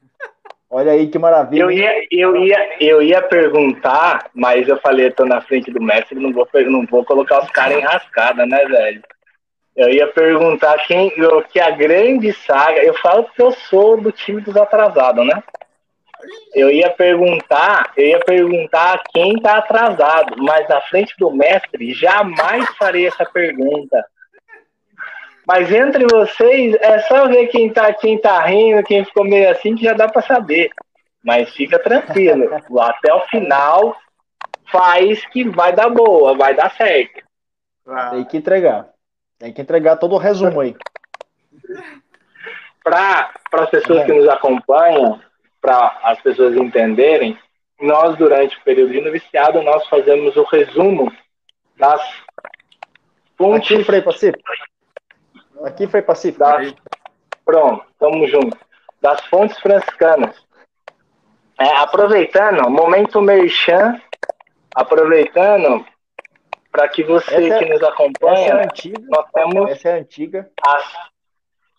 Olha 0.68 0.94
aí 0.94 1.06
que 1.06 1.20
maravilha. 1.20 1.62
Eu 1.62 1.70
ia, 1.70 2.08
eu 2.12 2.36
ia, 2.38 2.84
eu 2.84 3.02
ia 3.04 3.22
perguntar, 3.22 4.32
mas 4.34 4.68
eu 4.68 4.80
falei, 4.82 5.06
eu 5.06 5.14
tô 5.14 5.26
na 5.26 5.42
frente 5.42 5.70
do 5.70 5.80
mestre, 5.80 6.20
não 6.20 6.34
vou, 6.34 6.48
não 6.56 6.88
vou 6.88 7.06
colocar 7.06 7.44
os 7.44 7.52
caras 7.52 7.78
em 7.78 7.82
rascada, 7.82 8.48
né, 8.48 8.66
velho? 8.66 9.04
Eu 9.76 9.90
ia 9.90 10.08
perguntar 10.08 10.78
quem, 10.86 11.12
que 11.52 11.60
a 11.60 11.72
grande 11.72 12.34
saga. 12.34 12.84
Eu 12.84 12.94
falo 12.96 13.26
que 13.26 13.42
eu 13.42 13.52
sou 13.52 14.00
do 14.00 14.12
time 14.12 14.42
dos 14.42 14.58
atrasados, 14.58 15.26
né? 15.26 15.42
Eu 16.54 16.70
ia 16.70 16.90
perguntar, 16.90 17.94
eu 17.96 18.06
ia 18.06 18.20
perguntar 18.20 19.02
quem 19.14 19.40
tá 19.42 19.58
atrasado, 19.58 20.36
mas 20.44 20.68
na 20.68 20.82
frente 20.82 21.14
do 21.18 21.32
mestre 21.32 21.94
jamais 21.94 22.68
farei 22.78 23.08
essa 23.08 23.26
pergunta. 23.26 24.06
Mas 25.48 25.72
entre 25.72 26.06
vocês 26.06 26.76
é 26.82 27.00
só 27.00 27.28
ver 27.28 27.48
quem 27.48 27.72
tá, 27.72 27.92
quem 27.94 28.20
tá 28.20 28.40
rindo, 28.42 28.84
quem 28.84 29.06
ficou 29.06 29.24
meio 29.24 29.50
assim, 29.50 29.76
que 29.76 29.84
já 29.84 29.94
dá 29.94 30.08
para 30.08 30.22
saber. 30.22 30.70
Mas 31.24 31.50
fica 31.54 31.80
tranquilo, 31.80 32.50
até 32.80 33.14
o 33.14 33.22
final 33.28 33.96
faz 34.72 35.26
que 35.28 35.48
vai 35.50 35.74
dar 35.74 35.90
boa, 35.90 36.36
vai 36.36 36.54
dar 36.54 36.72
certo. 36.76 37.24
Tem 38.12 38.26
que 38.26 38.38
entregar. 38.38 38.90
Tem 39.40 39.54
que 39.54 39.62
entregar 39.62 39.96
todo 39.96 40.14
o 40.14 40.20
resumo 40.20 40.60
aí. 40.60 40.76
Para 42.84 43.32
as 43.54 43.70
pessoas 43.70 44.06
que 44.06 44.14
nos 44.14 44.28
acompanham, 44.28 45.22
para 45.62 46.00
as 46.04 46.20
pessoas 46.22 46.56
entenderem, 46.56 47.38
nós, 47.80 48.18
durante 48.18 48.58
o 48.58 48.62
período 48.64 48.92
de 48.92 49.02
noviciado, 49.02 49.62
nós 49.62 49.88
fazemos 49.88 50.36
o 50.36 50.44
resumo 50.44 51.12
das 51.78 52.02
fontes... 53.38 53.72
Aqui, 53.72 53.84
Frei 53.84 54.02
Pacífico. 54.02 54.44
Aqui, 55.64 55.88
Frei 55.88 56.02
Pacífico. 56.02 56.40
Das... 56.40 56.74
Pronto, 57.46 57.86
estamos 57.92 58.32
juntos. 58.32 58.60
Das 59.02 59.22
fontes 59.28 59.58
franciscanas. 59.60 60.36
É, 61.60 61.78
aproveitando, 61.78 62.70
momento 62.70 63.22
merchan, 63.22 64.02
aproveitando, 64.74 65.86
para 66.72 66.88
que 66.88 67.04
você 67.04 67.48
essa, 67.48 67.60
que 67.60 67.66
nos 67.66 67.84
acompanha, 67.84 68.54
é 68.54 68.64
antiga, 68.64 69.02
nós 69.10 69.26
temos 69.34 69.72
essa 69.72 69.90
é 69.90 70.00
antiga. 70.00 70.50
as 70.62 70.84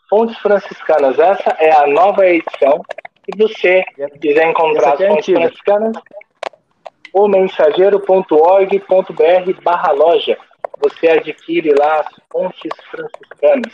fontes 0.08 0.38
franciscanas. 0.38 1.18
Essa 1.18 1.50
é 1.58 1.72
a 1.72 1.86
nova 1.86 2.26
edição. 2.26 2.84
Se 3.24 3.38
você 3.38 3.84
quiser 4.20 4.50
encontrar 4.50 4.94
as 4.94 5.00
é 5.00 5.08
fontes 5.08 5.28
antiga. 5.28 5.40
franciscanas, 5.40 5.96
o 7.12 7.28
mensageiro.org.br 7.28 9.62
barra 9.62 9.92
loja. 9.92 10.36
Você 10.80 11.08
adquire 11.08 11.72
lá 11.78 12.00
as 12.00 12.08
fontes 12.30 12.72
franciscanas. 12.90 13.72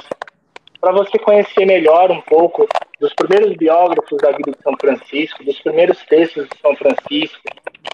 Para 0.80 0.92
você 0.92 1.18
conhecer 1.18 1.64
melhor 1.64 2.10
um 2.10 2.20
pouco 2.20 2.68
dos 3.00 3.14
primeiros 3.14 3.56
biógrafos 3.56 4.18
da 4.18 4.32
vida 4.32 4.52
de 4.52 4.62
São 4.62 4.74
Francisco, 4.78 5.44
dos 5.44 5.58
primeiros 5.60 6.04
textos 6.04 6.46
de 6.48 6.58
São 6.60 6.76
Francisco, 6.76 7.40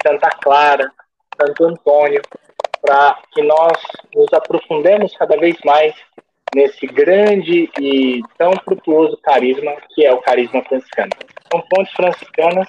Santa 0.04 0.28
Clara, 0.42 0.90
Santo 1.40 1.64
Antônio, 1.64 2.20
para 2.82 3.18
que 3.32 3.42
nós 3.42 3.72
nos 4.14 4.32
aprofundemos 4.32 5.16
cada 5.16 5.36
vez 5.38 5.56
mais 5.64 5.94
nesse 6.54 6.86
grande 6.86 7.70
e 7.80 8.20
tão 8.36 8.52
frutuoso 8.64 9.16
carisma 9.22 9.72
que 9.94 10.04
é 10.04 10.12
o 10.12 10.20
carisma 10.20 10.62
franciscano. 10.64 11.10
São 11.50 11.64
fontes 11.74 11.92
franciscanas, 11.94 12.68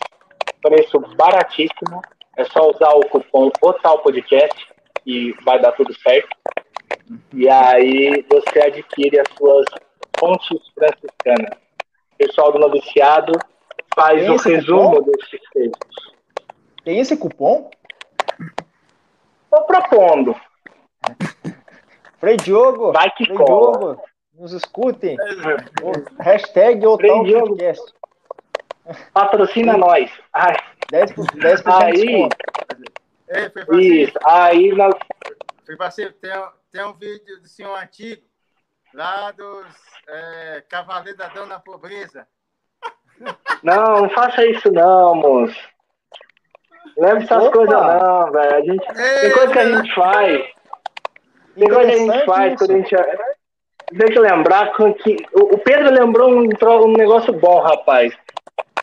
preço 0.62 1.00
baratíssimo, 1.18 2.02
é 2.38 2.46
só 2.46 2.70
usar 2.70 2.92
o 2.92 3.08
cupom 3.10 3.52
OTAL 3.62 4.00
Podcast 4.00 4.68
e 5.06 5.34
vai 5.44 5.60
dar 5.60 5.74
tudo 5.74 5.94
certo. 6.00 6.30
E 7.34 7.50
aí 7.50 8.26
você 8.30 8.62
adquire 8.62 9.20
as 9.20 9.28
suas 9.38 9.66
fontes 10.20 10.60
franciscanas. 10.74 11.58
O 12.14 12.18
pessoal 12.18 12.52
do 12.52 12.60
noviciado 12.60 13.34
faz 13.94 14.22
Tem 14.22 14.30
o 14.30 14.36
esse 14.36 14.50
resumo 14.56 14.96
cupom? 14.98 15.12
desses 15.12 15.42
textos. 15.52 16.14
Tem 16.86 17.00
esse 17.00 17.18
cupom? 17.18 17.70
Estou 19.54 19.68
propondo. 19.68 20.36
Frei 22.18 22.38
Diogo, 22.38 22.92
Vai 22.92 23.12
que 23.12 23.26
Frei 23.26 23.38
cola. 23.38 23.78
Diogo, 23.78 24.02
nos 24.34 24.52
escutem. 24.52 25.16
O 25.84 26.24
hashtag 26.24 26.88
o 26.88 26.98
Frei 26.98 27.12
tal 27.12 27.24
Diogo. 27.24 27.48
podcast. 27.50 27.94
Patrocina 29.14 29.78
nós. 29.78 30.12
Ai, 30.34 30.56
10%, 30.92 31.40
10 31.40 31.62
de 31.62 31.70
Aí- 31.70 32.30
Francisco, 33.52 33.76
isso. 33.80 34.14
Aí 34.26 34.72
nós. 34.72 34.96
foi 35.66 35.78
Francisco, 35.78 36.14
tem, 36.20 36.36
um- 36.38 36.50
tem 36.72 36.86
um 36.86 36.94
vídeo 36.94 37.40
do 37.40 37.48
senhor 37.48 37.76
antigo, 37.78 38.24
lá 38.92 39.30
dos 39.32 39.68
é, 40.08 40.64
Cavaleiros 40.68 41.18
da 41.18 41.28
Dona 41.28 41.60
Pobreza. 41.60 42.28
Não, 43.62 44.02
não 44.02 44.10
faça 44.10 44.44
isso 44.48 44.72
não, 44.72 45.14
moço. 45.16 45.73
Leve 46.98 47.24
essas 47.24 47.50
coisas 47.50 47.74
não, 47.74 48.32
velho. 48.32 48.56
A 48.56 48.62
gente... 48.62 48.86
Tem 49.22 49.32
coisa 49.32 49.54
que 49.54 49.60
a 49.60 49.76
gente 49.76 49.96
faz. 49.96 50.44
Tem 51.56 51.70
coisa 51.70 51.90
que 51.90 51.96
a 51.96 51.98
gente 51.98 52.26
faz 52.26 52.58
quando 52.58 52.72
a 52.72 52.78
gente. 52.78 52.96
Tem 53.98 54.08
que 54.08 54.20
lembrar 54.20 54.72
que. 54.74 55.18
O 55.34 55.58
Pedro 55.60 55.94
lembrou 55.94 56.30
um, 56.30 56.50
um 56.86 56.94
negócio 56.94 57.34
bom, 57.34 57.62
rapaz. 57.62 58.14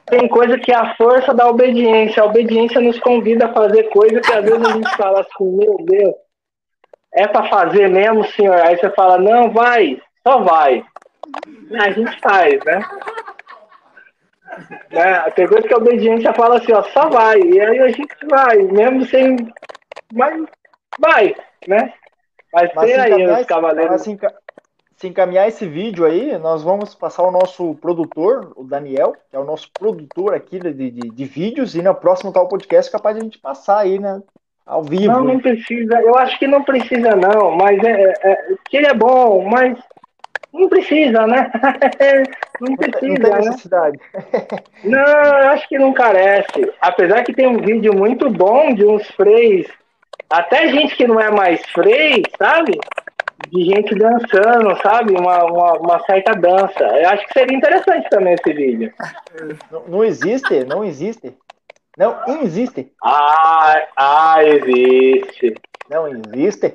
Tem 0.07 0.29
coisa 0.29 0.59
que 0.59 0.73
é 0.73 0.77
a 0.77 0.95
força 0.97 1.33
da 1.33 1.49
obediência. 1.49 2.23
A 2.23 2.27
obediência 2.27 2.81
nos 2.81 2.99
convida 2.99 3.47
a 3.47 3.53
fazer 3.53 3.85
coisa 3.85 4.21
que 4.21 4.33
às 4.33 4.45
vezes 4.45 4.67
a 4.67 4.73
gente 4.73 4.97
fala 4.97 5.21
assim, 5.21 5.57
meu 5.57 5.77
Deus, 5.85 6.15
é 7.15 7.27
pra 7.29 7.49
fazer 7.49 7.89
mesmo, 7.89 8.25
senhor? 8.25 8.57
Aí 8.57 8.77
você 8.77 8.91
fala, 8.91 9.19
não, 9.19 9.51
vai, 9.51 10.01
só 10.27 10.41
vai. 10.41 10.85
A 11.81 11.91
gente 11.91 12.21
faz, 12.21 12.59
né? 12.65 12.81
Né? 14.91 15.31
Tem 15.35 15.47
coisa 15.47 15.67
que 15.67 15.75
a 15.75 15.79
obediência 15.79 16.33
fala 16.33 16.57
assim, 16.59 16.73
ó, 16.73 16.83
só 16.83 17.09
vai. 17.09 17.41
E 17.41 17.61
aí 17.61 17.79
a 17.81 17.89
gente 17.89 18.27
vai, 18.29 18.57
mesmo 18.59 19.05
sem. 19.07 19.37
Mas 20.13 20.45
vai, 20.99 21.35
né? 21.67 21.93
Mas, 22.53 22.71
Mas 22.75 22.87
tem 22.87 23.01
aí 23.01 23.27
os 23.27 23.47
cavaleiros. 23.47 24.03
se 24.03 24.11
enca- 24.11 24.35
se 24.97 25.09
encaminhar 25.09 25.49
esse 25.49 25.67
vídeo 25.67 26.05
aí, 26.05 26.37
nós 26.39 26.63
vamos 26.63 26.95
passar 26.95 27.23
o 27.23 27.31
nosso 27.31 27.75
produtor, 27.77 28.53
o 28.55 28.65
Daniel, 28.65 29.15
que 29.31 29.37
é 29.37 29.39
o 29.39 29.45
nosso 29.45 29.71
produtor 29.73 30.35
aqui 30.35 30.59
de, 30.59 30.73
de, 30.73 30.91
de 30.91 31.25
vídeos, 31.25 31.75
e 31.75 31.81
no 31.81 31.95
próximo 31.95 32.33
tal 32.33 32.49
podcast 32.49 32.91
capaz 32.93 33.15
de 33.17 33.21
a 33.21 33.25
gente 33.25 33.39
passar 33.39 33.79
aí, 33.79 33.99
né? 33.99 34.21
Ao 34.67 34.83
vivo. 34.83 35.11
Não, 35.13 35.25
não 35.25 35.41
precisa. 35.41 36.01
Eu 36.01 36.17
acho 36.17 36.39
que 36.39 36.47
não 36.47 36.63
precisa, 36.63 37.17
não. 37.17 37.57
Mas 37.57 37.83
é, 37.83 38.13
é 38.23 38.55
que 38.69 38.77
ele 38.77 38.87
é 38.89 38.95
bom, 38.95 39.43
mas 39.49 39.79
não 40.53 40.69
precisa, 40.69 41.27
né? 41.27 41.51
não 42.61 42.71
Não 42.71 42.77
precisa, 42.77 43.09
não 43.09 43.15
tem 43.17 43.31
né? 43.31 43.39
necessidade. 43.39 43.99
Não, 44.85 44.99
eu 44.99 45.49
acho 45.51 45.69
que 45.69 45.79
não 45.79 45.93
carece. 45.93 46.73
Apesar 46.81 47.23
que 47.23 47.33
tem 47.33 47.47
um 47.47 47.59
vídeo 47.59 47.95
muito 47.95 48.29
bom 48.31 48.75
de 48.75 48.85
uns 48.85 49.07
freis, 49.13 49.67
até 50.29 50.69
gente 50.69 50.97
que 50.97 51.07
não 51.07 51.21
é 51.21 51.31
mais 51.31 51.61
frei, 51.71 52.23
sabe? 52.39 52.79
De 53.49 53.65
gente 53.65 53.95
dançando, 53.95 54.77
sabe? 54.83 55.15
Uma, 55.19 55.45
uma, 55.45 55.73
uma 55.79 56.01
certa 56.05 56.33
dança. 56.33 56.85
Eu 56.85 57.09
acho 57.09 57.27
que 57.27 57.33
seria 57.33 57.57
interessante 57.57 58.09
também 58.11 58.35
esse 58.35 58.53
vídeo. 58.53 58.93
Não, 59.71 59.83
não 59.89 60.05
existe, 60.05 60.65
não 60.65 60.85
existe. 60.85 61.35
Não 61.97 62.43
existe. 62.43 62.93
Ah, 63.03 63.83
ah 63.97 64.45
existe. 64.45 65.55
Não 65.89 66.07
existe. 66.07 66.73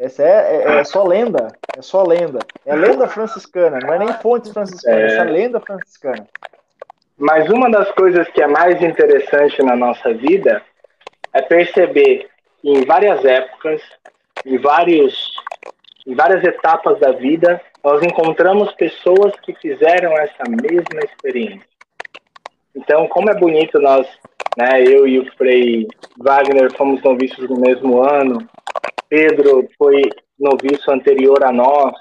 Essa 0.00 0.22
é, 0.22 0.62
é, 0.64 0.78
é 0.78 0.84
só 0.84 1.04
lenda. 1.04 1.48
É 1.76 1.82
só 1.82 2.02
lenda. 2.02 2.38
É 2.64 2.74
lenda 2.74 3.06
franciscana, 3.06 3.78
não 3.82 3.92
é 3.92 3.98
nem 3.98 4.12
fontes 4.14 4.50
franciscanas, 4.50 4.98
É. 4.98 5.06
essa 5.14 5.28
é 5.28 5.30
lenda 5.30 5.60
franciscana. 5.60 6.26
Mas 7.18 7.50
uma 7.50 7.70
das 7.70 7.90
coisas 7.92 8.26
que 8.28 8.42
é 8.42 8.46
mais 8.46 8.80
interessante 8.80 9.62
na 9.62 9.76
nossa 9.76 10.14
vida 10.14 10.62
é 11.34 11.42
perceber 11.42 12.30
que 12.62 12.70
em 12.70 12.82
várias 12.86 13.22
épocas, 13.26 13.82
em, 14.46 14.56
vários, 14.56 15.32
em 16.06 16.14
várias 16.14 16.42
etapas 16.44 16.98
da 16.98 17.12
vida, 17.12 17.60
nós 17.84 18.02
encontramos 18.02 18.72
pessoas 18.72 19.34
que 19.42 19.54
fizeram 19.54 20.16
essa 20.16 20.44
mesma 20.48 21.00
experiência. 21.04 21.68
Então, 22.80 23.06
como 23.08 23.30
é 23.30 23.34
bonito 23.34 23.78
nós, 23.78 24.06
né, 24.56 24.82
eu 24.82 25.06
e 25.06 25.18
o 25.18 25.32
Frei 25.36 25.86
Wagner 26.18 26.74
fomos 26.76 27.02
noviços 27.02 27.48
no 27.48 27.60
mesmo 27.60 28.02
ano, 28.02 28.38
Pedro 29.06 29.68
foi 29.76 30.02
noviço 30.38 30.90
anterior 30.90 31.44
a 31.44 31.52
nós, 31.52 31.92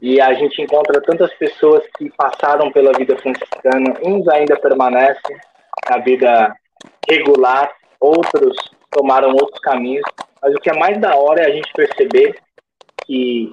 E 0.00 0.20
a 0.20 0.32
gente 0.32 0.62
encontra 0.62 1.00
tantas 1.00 1.34
pessoas 1.34 1.82
que 1.96 2.08
passaram 2.10 2.70
pela 2.70 2.92
vida 2.92 3.16
franciscana, 3.18 3.98
uns 4.04 4.28
ainda 4.28 4.56
permanecem 4.56 5.36
na 5.90 5.98
vida 5.98 6.54
regular, 7.10 7.68
outros 8.00 8.56
tomaram 8.92 9.30
outros 9.30 9.58
caminhos. 9.58 10.04
Mas 10.40 10.54
o 10.54 10.60
que 10.60 10.70
é 10.70 10.78
mais 10.78 11.00
da 11.00 11.16
hora 11.16 11.42
é 11.42 11.46
a 11.46 11.50
gente 11.50 11.72
perceber 11.72 12.38
que 13.04 13.50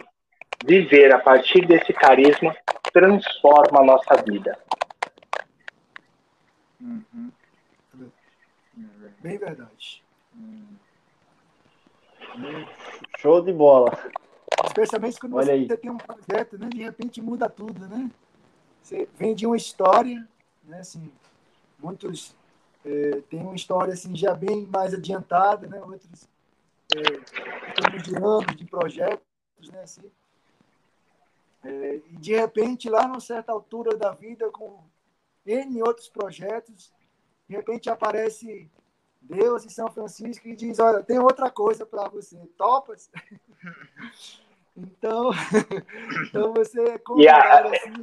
viver 0.63 1.11
a 1.15 1.17
partir 1.19 1.65
desse 1.65 1.91
carisma 1.91 2.55
transforma 2.93 3.79
a 3.79 3.83
nossa 3.83 4.15
vida. 4.21 4.55
Uhum. 6.85 7.31
Bem 9.21 9.37
verdade. 9.39 10.03
Show 13.17 13.41
de 13.41 13.51
bola. 13.51 13.91
Especialmente 14.65 15.19
quando 15.19 15.35
Olha 15.35 15.45
você 15.45 15.51
aí. 15.51 15.77
tem 15.77 15.89
um 15.89 15.97
projeto, 15.97 16.57
né? 16.57 16.69
De 16.69 16.83
repente 16.83 17.21
muda 17.21 17.49
tudo, 17.49 17.87
né? 17.87 18.11
Você 18.81 19.09
vende 19.15 19.47
uma 19.47 19.57
história, 19.57 20.27
né? 20.63 20.79
Assim, 20.79 21.11
muitos 21.79 22.35
eh, 22.85 23.21
têm 23.29 23.41
uma 23.41 23.55
história 23.55 23.93
assim 23.93 24.15
já 24.15 24.35
bem 24.35 24.67
mais 24.67 24.93
adiantada, 24.93 25.65
né? 25.67 25.81
Outros 25.81 26.29
termos 26.87 28.03
de 28.03 28.15
anos, 28.15 28.55
de 28.55 28.65
projetos, 28.65 29.25
né? 29.71 29.81
Assim, 29.81 30.11
Eh, 31.63 31.99
e 32.11 32.17
de 32.17 32.35
repente 32.35 32.87
lá 32.87 33.07
numa 33.07 33.19
certa 33.19 33.51
altura 33.51 33.97
da 33.97 34.11
vida 34.11 34.51
com 34.51 34.83
N 35.45 35.81
outros 35.81 36.09
projetos, 36.09 36.91
de 37.47 37.55
repente 37.55 37.89
aparece 37.89 38.69
Deus 39.21 39.65
em 39.65 39.69
São 39.69 39.89
Francisco 39.89 40.47
e 40.47 40.55
diz, 40.55 40.79
olha, 40.79 41.03
tem 41.03 41.19
outra 41.19 41.49
coisa 41.49 41.85
para 41.85 42.07
você, 42.09 42.37
topas? 42.57 43.09
então, 44.75 45.31
então 46.29 46.53
você 46.53 46.81
é 46.81 46.95
E 46.95 46.99
convidado 46.99 47.69
assim, 47.69 47.93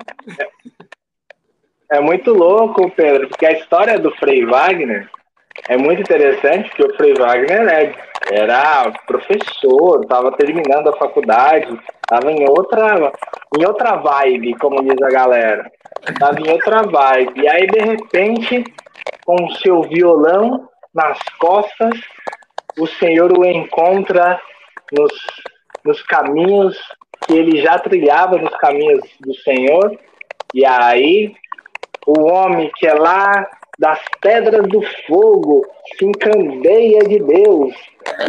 É 1.90 2.00
muito 2.00 2.32
louco, 2.32 2.90
Pedro, 2.90 3.28
porque 3.28 3.46
a 3.46 3.58
história 3.58 3.98
do 3.98 4.10
Frei 4.16 4.44
Wagner 4.44 5.10
é 5.68 5.76
muito 5.76 6.00
interessante, 6.00 6.68
porque 6.70 6.92
o 6.92 6.96
Frei 6.96 7.14
Wagner 7.14 7.68
é- 7.68 8.12
era 8.30 8.90
professor, 9.06 10.02
estava 10.02 10.32
terminando 10.36 10.88
a 10.88 10.96
faculdade, 10.96 11.78
estava 12.12 12.30
em 12.30 12.44
outra, 12.46 13.12
em 13.58 13.66
outra 13.66 13.96
vibe, 13.96 14.54
como 14.58 14.82
diz 14.82 15.00
a 15.02 15.10
galera. 15.10 15.70
Estava 16.06 16.38
em 16.38 16.50
outra 16.50 16.82
vibe. 16.82 17.40
E 17.40 17.48
aí, 17.48 17.66
de 17.66 17.78
repente, 17.78 18.64
com 19.24 19.34
o 19.34 19.54
seu 19.56 19.82
violão 19.82 20.68
nas 20.94 21.18
costas, 21.40 21.98
o 22.78 22.86
Senhor 22.86 23.32
o 23.32 23.44
encontra 23.46 24.38
nos, 24.92 25.12
nos 25.84 26.02
caminhos 26.02 26.76
que 27.26 27.34
ele 27.34 27.62
já 27.62 27.78
trilhava, 27.78 28.36
nos 28.36 28.54
caminhos 28.56 29.00
do 29.20 29.34
Senhor. 29.36 29.98
E 30.52 30.66
aí, 30.66 31.34
o 32.06 32.30
homem 32.30 32.70
que 32.76 32.86
é 32.86 32.92
lá 32.92 33.48
das 33.78 34.00
pedras 34.20 34.68
do 34.68 34.82
fogo 35.06 35.66
se 35.96 36.04
encandeia 36.04 37.00
de 37.00 37.18
Deus. 37.18 37.74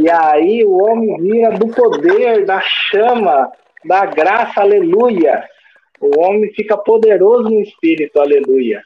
E 0.02 0.10
aí 0.10 0.64
o 0.64 0.82
homem 0.84 1.18
vira 1.18 1.52
do 1.52 1.68
poder, 1.68 2.46
da 2.46 2.62
chama, 2.62 3.52
da 3.86 4.06
graça, 4.06 4.62
aleluia. 4.62 5.48
O 6.00 6.20
homem 6.20 6.54
fica 6.54 6.78
poderoso 6.78 7.50
no 7.50 7.62
espírito, 7.62 8.20
aleluia. 8.20 8.84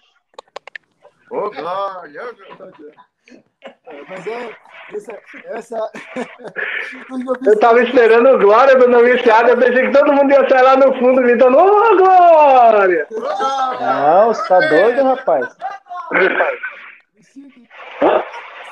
Ô, 1.29 1.49
glória! 1.49 2.23
ô, 2.23 2.33
glória. 2.57 2.93
Mas 4.07 4.27
é 4.27 4.55
essa. 4.93 5.21
essa... 5.47 5.91
Eu 7.45 7.59
tava 7.59 7.83
esperando 7.83 8.39
glória 8.39 8.75
do 8.75 8.87
noviciado, 8.87 9.49
eu 9.49 9.57
pensei 9.57 9.87
que 9.87 9.91
todo 9.97 10.13
mundo 10.13 10.31
ia 10.31 10.47
sair 10.47 10.61
lá 10.61 10.77
no 10.77 10.93
fundo 10.97 11.21
gritando, 11.21 11.57
ô 11.57 11.97
glória! 11.97 13.07
Ô, 13.11 13.19
glória! 13.19 13.79
Não, 13.79 14.27
você 14.27 14.47
tá 14.47 14.59
doido, 14.59 15.03
rapaz? 15.03 15.57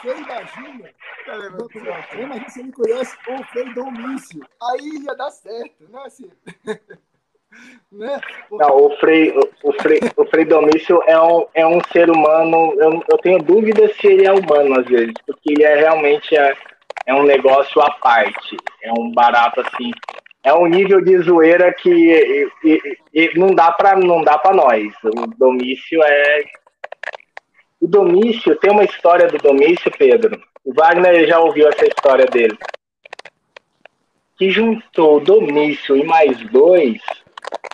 Você 0.02 0.18
imagina, 0.18 0.90
imagina 1.28 2.50
se 2.50 2.60
ele 2.60 2.72
conhece 2.72 3.18
o 3.28 3.44
Frei 3.46 3.74
Domício. 3.74 4.42
Aí 4.62 5.04
ia 5.04 5.16
dar 5.16 5.32
certo, 5.32 5.84
né? 5.90 6.02
Assim, 6.06 6.30
né? 7.92 8.20
Não, 8.52 8.78
o 8.78 8.98
Frei, 8.98 9.32
o, 9.32 9.50
o 9.64 9.74
Frei, 9.82 10.00
o 10.18 10.26
Frei 10.26 10.46
Domício 10.46 11.02
é 11.08 11.20
um, 11.20 11.46
é 11.54 11.66
um 11.66 11.80
ser 11.92 12.10
humano, 12.10 12.74
eu, 12.80 13.04
eu 13.10 13.18
tenho 13.20 13.40
dúvida 13.40 13.88
se 13.94 14.08
ele 14.08 14.26
é 14.26 14.32
humano 14.32 14.80
às 14.80 14.86
vezes, 14.86 15.14
porque 15.26 15.54
ele 15.54 15.64
é 15.64 15.76
realmente 15.76 16.36
é, 16.36 16.56
é 17.06 17.14
um 17.14 17.24
negócio 17.24 17.82
à 17.82 17.90
parte, 17.92 18.58
é 18.84 18.92
um 18.98 19.12
barato 19.12 19.62
assim, 19.62 19.92
é 20.44 20.54
um 20.54 20.68
nível 20.68 21.02
de 21.02 21.18
zoeira 21.20 21.74
que 21.74 21.90
e- 21.90 22.52
e- 22.64 22.98
e 23.14 23.40
não 23.40 23.48
dá 23.48 23.72
para 23.72 23.96
não 23.96 24.22
dá 24.24 24.38
para 24.38 24.56
nós. 24.56 24.94
O 25.04 25.26
Domício 25.38 26.04
é 26.04 26.44
o 27.86 27.88
Domício 27.88 28.56
tem 28.56 28.72
uma 28.72 28.84
história 28.84 29.28
do 29.28 29.38
Domício, 29.38 29.92
Pedro. 29.96 30.42
O 30.64 30.74
Wagner 30.74 31.28
já 31.28 31.40
ouviu 31.40 31.68
essa 31.68 31.86
história 31.86 32.26
dele. 32.26 32.58
Que 34.36 34.50
juntou 34.50 35.20
Domício 35.20 35.96
e 35.96 36.04
mais 36.04 36.36
dois 36.50 37.00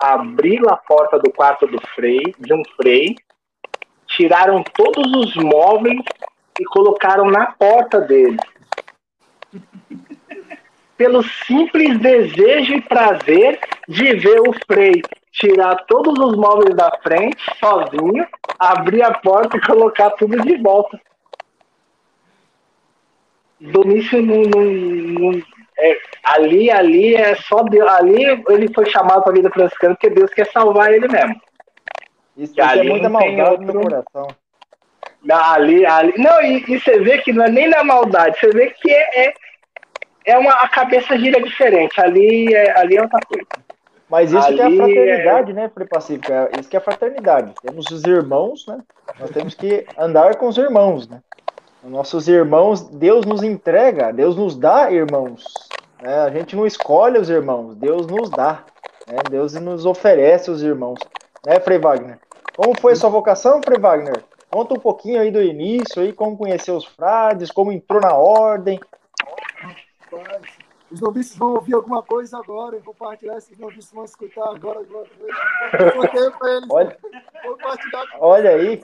abriram 0.02 0.70
a 0.70 0.76
porta 0.76 1.18
do 1.18 1.32
quarto 1.32 1.66
do 1.66 1.80
Frei, 1.96 2.36
de 2.38 2.54
um 2.54 2.62
Frei, 2.76 3.16
tiraram 4.06 4.62
todos 4.74 5.14
os 5.14 5.34
móveis 5.38 6.02
e 6.60 6.66
colocaram 6.66 7.32
na 7.32 7.54
porta 7.54 8.02
dele. 8.02 8.38
Pelo 10.98 11.24
simples 11.24 11.98
desejo 12.00 12.74
e 12.74 12.82
prazer 12.82 13.62
de 13.88 14.14
ver 14.16 14.42
o 14.42 14.54
Frei 14.68 15.02
tirar 15.32 15.76
todos 15.86 16.18
os 16.20 16.36
móveis 16.36 16.76
da 16.76 16.92
frente, 17.02 17.42
sozinho, 17.60 18.28
abrir 18.60 19.04
a 19.04 19.14
porta 19.14 19.58
e 19.58 19.62
colocar 19.62 20.12
tudo 20.12 20.40
de 20.42 20.58
volta. 20.58 21.00
Domício 23.60 24.22
não, 24.22 24.42
não, 24.42 24.64
não- 25.32 25.42
é, 25.78 25.98
ali, 26.24 26.70
ali 26.70 27.16
é 27.16 27.36
só 27.36 27.64
Deus. 27.64 27.90
Ali 27.92 28.24
ele 28.50 28.74
foi 28.74 28.86
chamado 28.88 29.24
para 29.24 29.32
a 29.32 29.36
vida 29.36 29.50
franciscana 29.50 29.96
porque 29.96 30.10
Deus 30.10 30.32
quer 30.34 30.48
salvar 30.52 30.94
ele 30.94 31.08
mesmo. 31.08 31.40
Isso, 32.38 32.54
isso 32.54 32.62
é 32.62 32.84
muita 32.84 33.10
maldade 33.10 33.66
no 33.66 33.74
coração. 33.82 34.28
Ali, 35.30 35.86
ali. 35.86 36.14
Não, 36.18 36.42
e, 36.42 36.64
e 36.68 36.80
você 36.80 37.00
vê 37.00 37.20
que 37.20 37.32
não 37.32 37.46
é 37.46 37.50
nem 37.50 37.68
na 37.68 37.84
maldade, 37.84 38.40
você 38.40 38.50
vê 38.50 38.72
que 38.72 38.92
é, 38.92 39.28
é, 39.28 39.34
é 40.26 40.38
uma, 40.38 40.52
a 40.54 40.68
cabeça 40.68 41.18
gira 41.18 41.42
diferente. 41.42 42.00
Ali 42.02 42.54
é, 42.54 42.80
ali 42.80 42.98
é 42.98 43.02
outra 43.02 43.20
coisa. 43.28 43.48
Mas 44.12 44.34
isso 44.34 44.46
que 44.48 44.60
é 44.60 44.64
a 44.64 44.68
Ali 44.68 44.76
fraternidade, 44.78 45.54
né, 45.54 45.70
Frei 45.70 45.88
Pacífico? 45.88 46.34
É 46.34 46.50
isso 46.60 46.70
que 46.70 46.76
é 46.76 46.80
a 46.80 46.84
fraternidade. 46.84 47.54
Temos 47.62 47.90
os 47.90 48.04
irmãos, 48.04 48.68
né? 48.68 48.80
Nós 49.18 49.30
temos 49.30 49.56
que 49.56 49.86
andar 49.98 50.36
com 50.36 50.48
os 50.50 50.58
irmãos, 50.58 51.08
né? 51.08 51.22
Os 51.82 51.90
nossos 51.90 52.28
irmãos, 52.28 52.82
Deus 52.82 53.26
nos 53.26 53.42
entrega, 53.42 54.12
Deus 54.12 54.36
nos 54.36 54.58
dá 54.58 54.92
irmãos. 54.92 55.46
né? 56.02 56.20
A 56.20 56.30
gente 56.30 56.58
não 56.58 56.68
escolhe 56.68 57.18
os 57.18 57.30
irmãos, 57.30 57.74
Deus 57.76 58.06
nos 58.06 58.30
dá. 58.30 58.66
né? 59.08 59.20
Deus 59.30 59.54
nos 59.54 59.86
oferece 59.86 60.52
os 60.52 60.62
irmãos. 60.62 61.00
Né, 61.46 61.60
Frei 61.62 61.80
Wagner? 61.80 62.20
Como 62.56 62.78
foi 62.80 62.92
a 62.92 62.96
sua 62.98 63.10
vocação, 63.10 63.62
Frei 63.64 63.80
Wagner? 63.80 64.22
Conta 64.52 64.74
um 64.74 64.80
pouquinho 64.80 65.22
aí 65.22 65.32
do 65.32 65.42
início, 65.42 66.02
aí, 66.02 66.12
como 66.12 66.38
conheceu 66.38 66.76
os 66.76 66.84
frades, 66.86 67.50
como 67.50 67.72
entrou 67.72 68.02
na 68.02 68.14
ordem. 68.14 68.78
Rapaz, 70.12 70.44
Os 70.92 71.00
noviços 71.00 71.38
vão 71.38 71.54
ouvir 71.54 71.74
alguma 71.74 72.04
coisa 72.04 72.38
agora, 72.38 72.78
vou 72.80 72.94
compartilhar, 72.94 73.38
esses 73.38 73.58
noviços 73.58 73.92
vão 73.94 74.04
escutar 74.04 74.50
agora. 74.50 74.82
agora. 74.82 75.10
Eu 75.80 75.92
contei 75.94 76.32
pra 76.32 76.52
eles. 76.52 76.70
Olha, 76.70 76.98
olha 78.20 78.50
aí. 78.52 78.84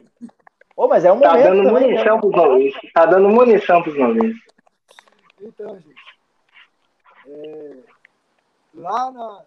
Ô, 0.75 0.87
mas 0.87 1.03
é 1.03 1.11
um 1.11 1.19
Tá 1.19 1.31
momento 1.31 1.43
dando 1.43 1.63
também, 1.63 1.73
né? 1.73 1.87
munição 1.87 2.19
pros 2.21 2.31
noviços. 2.35 2.91
Tá 2.93 3.05
dando 3.05 3.29
munição 3.29 3.83
pros 3.83 3.97
noviços. 3.97 4.41
Então, 5.41 5.79
gente, 5.79 6.17
é, 7.27 7.77
lá 8.73 9.11
na- 9.11 9.43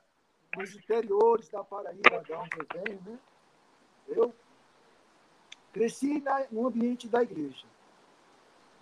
nos 0.56 0.74
interiores 0.76 1.48
da 1.48 1.64
Paraíba, 1.64 2.22
da 2.28 2.38
onde 2.40 2.50
eu 2.58 2.66
venho, 2.84 3.00
né, 3.06 3.18
eu 4.08 4.34
cresci 5.72 6.20
na- 6.20 6.44
no 6.50 6.66
ambiente 6.66 7.08
da 7.08 7.22
igreja. 7.22 7.64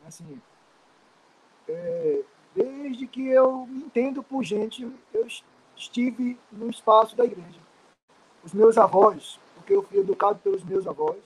Assim, 0.07 0.41
é, 1.69 2.23
desde 2.59 3.07
que 3.07 3.29
eu 3.29 3.67
me 3.67 3.85
entendo 3.85 4.23
por 4.23 4.43
gente, 4.43 4.83
eu 5.13 5.27
es- 5.27 5.45
estive 5.77 6.39
no 6.51 6.69
espaço 6.69 7.15
da 7.15 7.25
igreja. 7.25 7.61
Os 8.43 8.53
meus 8.53 8.77
avós, 8.77 9.39
porque 9.55 9.75
eu 9.75 9.83
fui 9.83 9.99
educado 9.99 10.41
pelos 10.41 10.65
meus 10.65 10.87
avós, 10.87 11.23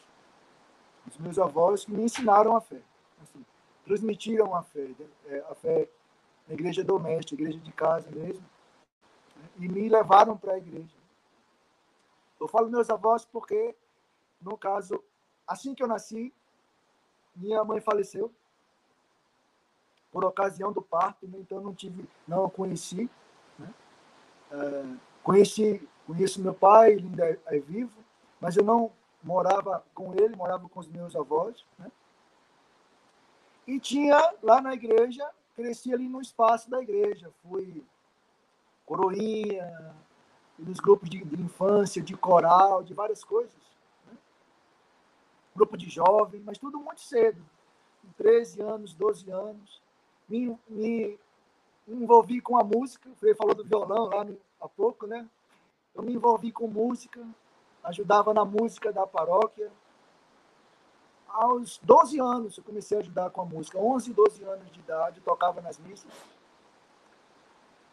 os 1.07 1.17
meus 1.17 1.39
avós 1.39 1.85
que 1.85 1.93
me 1.93 2.03
ensinaram 2.03 2.55
a 2.55 2.61
fé. 2.61 2.81
Assim, 3.23 3.45
transmitiram 3.85 4.55
a 4.55 4.63
fé, 4.63 4.91
é, 5.27 5.45
a 5.51 5.55
fé 5.55 5.89
na 6.47 6.55
igreja 6.55 6.85
doméstica, 6.85 7.41
igreja 7.41 7.59
de 7.59 7.73
casa 7.73 8.11
mesmo, 8.11 8.45
né, 9.37 9.49
e 9.59 9.69
me 9.69 9.89
levaram 9.89 10.37
para 10.37 10.53
a 10.53 10.59
igreja. 10.59 10.97
Eu 12.39 12.49
falo 12.49 12.69
meus 12.69 12.91
avós 12.91 13.25
porque, 13.25 13.75
no 14.41 14.59
caso, 14.59 15.03
assim 15.47 15.75
que 15.75 15.83
eu 15.83 15.89
nasci, 15.89 16.33
minha 17.35 17.65
mãe 17.65 17.81
faleceu 17.81 18.31
por 20.13 20.25
ocasião 20.25 20.73
do 20.73 20.83
parto, 20.83 21.27
né, 21.27 21.39
então 21.39 21.61
não 21.61 21.75
tive, 21.75 22.07
não 22.29 22.49
conheci. 22.49 23.09
né. 23.59 23.73
É, 24.51 24.85
conheci 25.23 25.89
Conheço 26.07 26.43
meu 26.43 26.53
pai, 26.53 26.93
ele 26.93 27.07
ainda 27.07 27.41
é 27.47 27.59
vivo, 27.59 27.97
mas 28.41 28.57
eu 28.57 28.65
não 28.65 28.91
morava 29.23 29.85
com 29.95 30.13
ele, 30.15 30.35
morava 30.35 30.69
com 30.69 30.81
os 30.81 30.89
meus 30.89 31.15
avós. 31.15 31.65
Né? 31.79 31.91
E 33.67 33.79
tinha 33.79 34.35
lá 34.43 34.61
na 34.61 34.75
igreja, 34.75 35.29
cresci 35.55 35.95
ali 35.95 36.09
no 36.09 36.21
espaço 36.21 36.69
da 36.69 36.83
igreja. 36.83 37.31
Fui 37.43 37.85
coroinha, 38.85 39.95
nos 40.59 40.81
grupos 40.81 41.09
de, 41.09 41.25
de 41.25 41.41
infância, 41.41 42.03
de 42.03 42.17
coral, 42.17 42.83
de 42.83 42.93
várias 42.93 43.23
coisas. 43.23 43.55
Né? 44.07 44.19
Grupo 45.55 45.77
de 45.77 45.89
jovens, 45.89 46.43
mas 46.45 46.59
tudo 46.59 46.81
muito 46.81 47.01
cedo. 47.01 47.43
Com 48.03 48.09
13 48.19 48.61
anos, 48.61 48.93
12 48.93 49.31
anos. 49.31 49.81
Me, 50.33 50.59
me 50.67 51.19
envolvi 51.87 52.41
com 52.41 52.57
a 52.57 52.65
música. 52.65 53.11
Você 53.15 53.35
falou 53.35 53.55
do 53.55 53.65
violão 53.65 54.07
lá 54.07 54.25
no, 54.25 54.39
há 54.59 54.67
pouco, 54.67 55.07
né? 55.07 55.29
Eu 55.95 56.03
me 56.03 56.15
envolvi 56.15 56.51
com 56.51 56.67
música, 56.67 57.21
ajudava 57.85 58.33
na 58.33 58.43
música 58.43 58.91
da 58.91 59.07
paróquia. 59.07 59.71
Aos 61.29 61.79
12 61.83 62.19
anos 62.19 62.57
eu 62.57 62.65
comecei 62.65 62.97
a 62.97 63.01
ajudar 63.01 63.29
com 63.29 63.43
a 63.43 63.45
música, 63.45 63.79
11, 63.79 64.15
12 64.15 64.45
anos 64.45 64.71
de 64.73 64.81
idade, 64.81 65.21
tocava 65.21 65.61
nas 65.61 65.79
missas. 65.79 66.11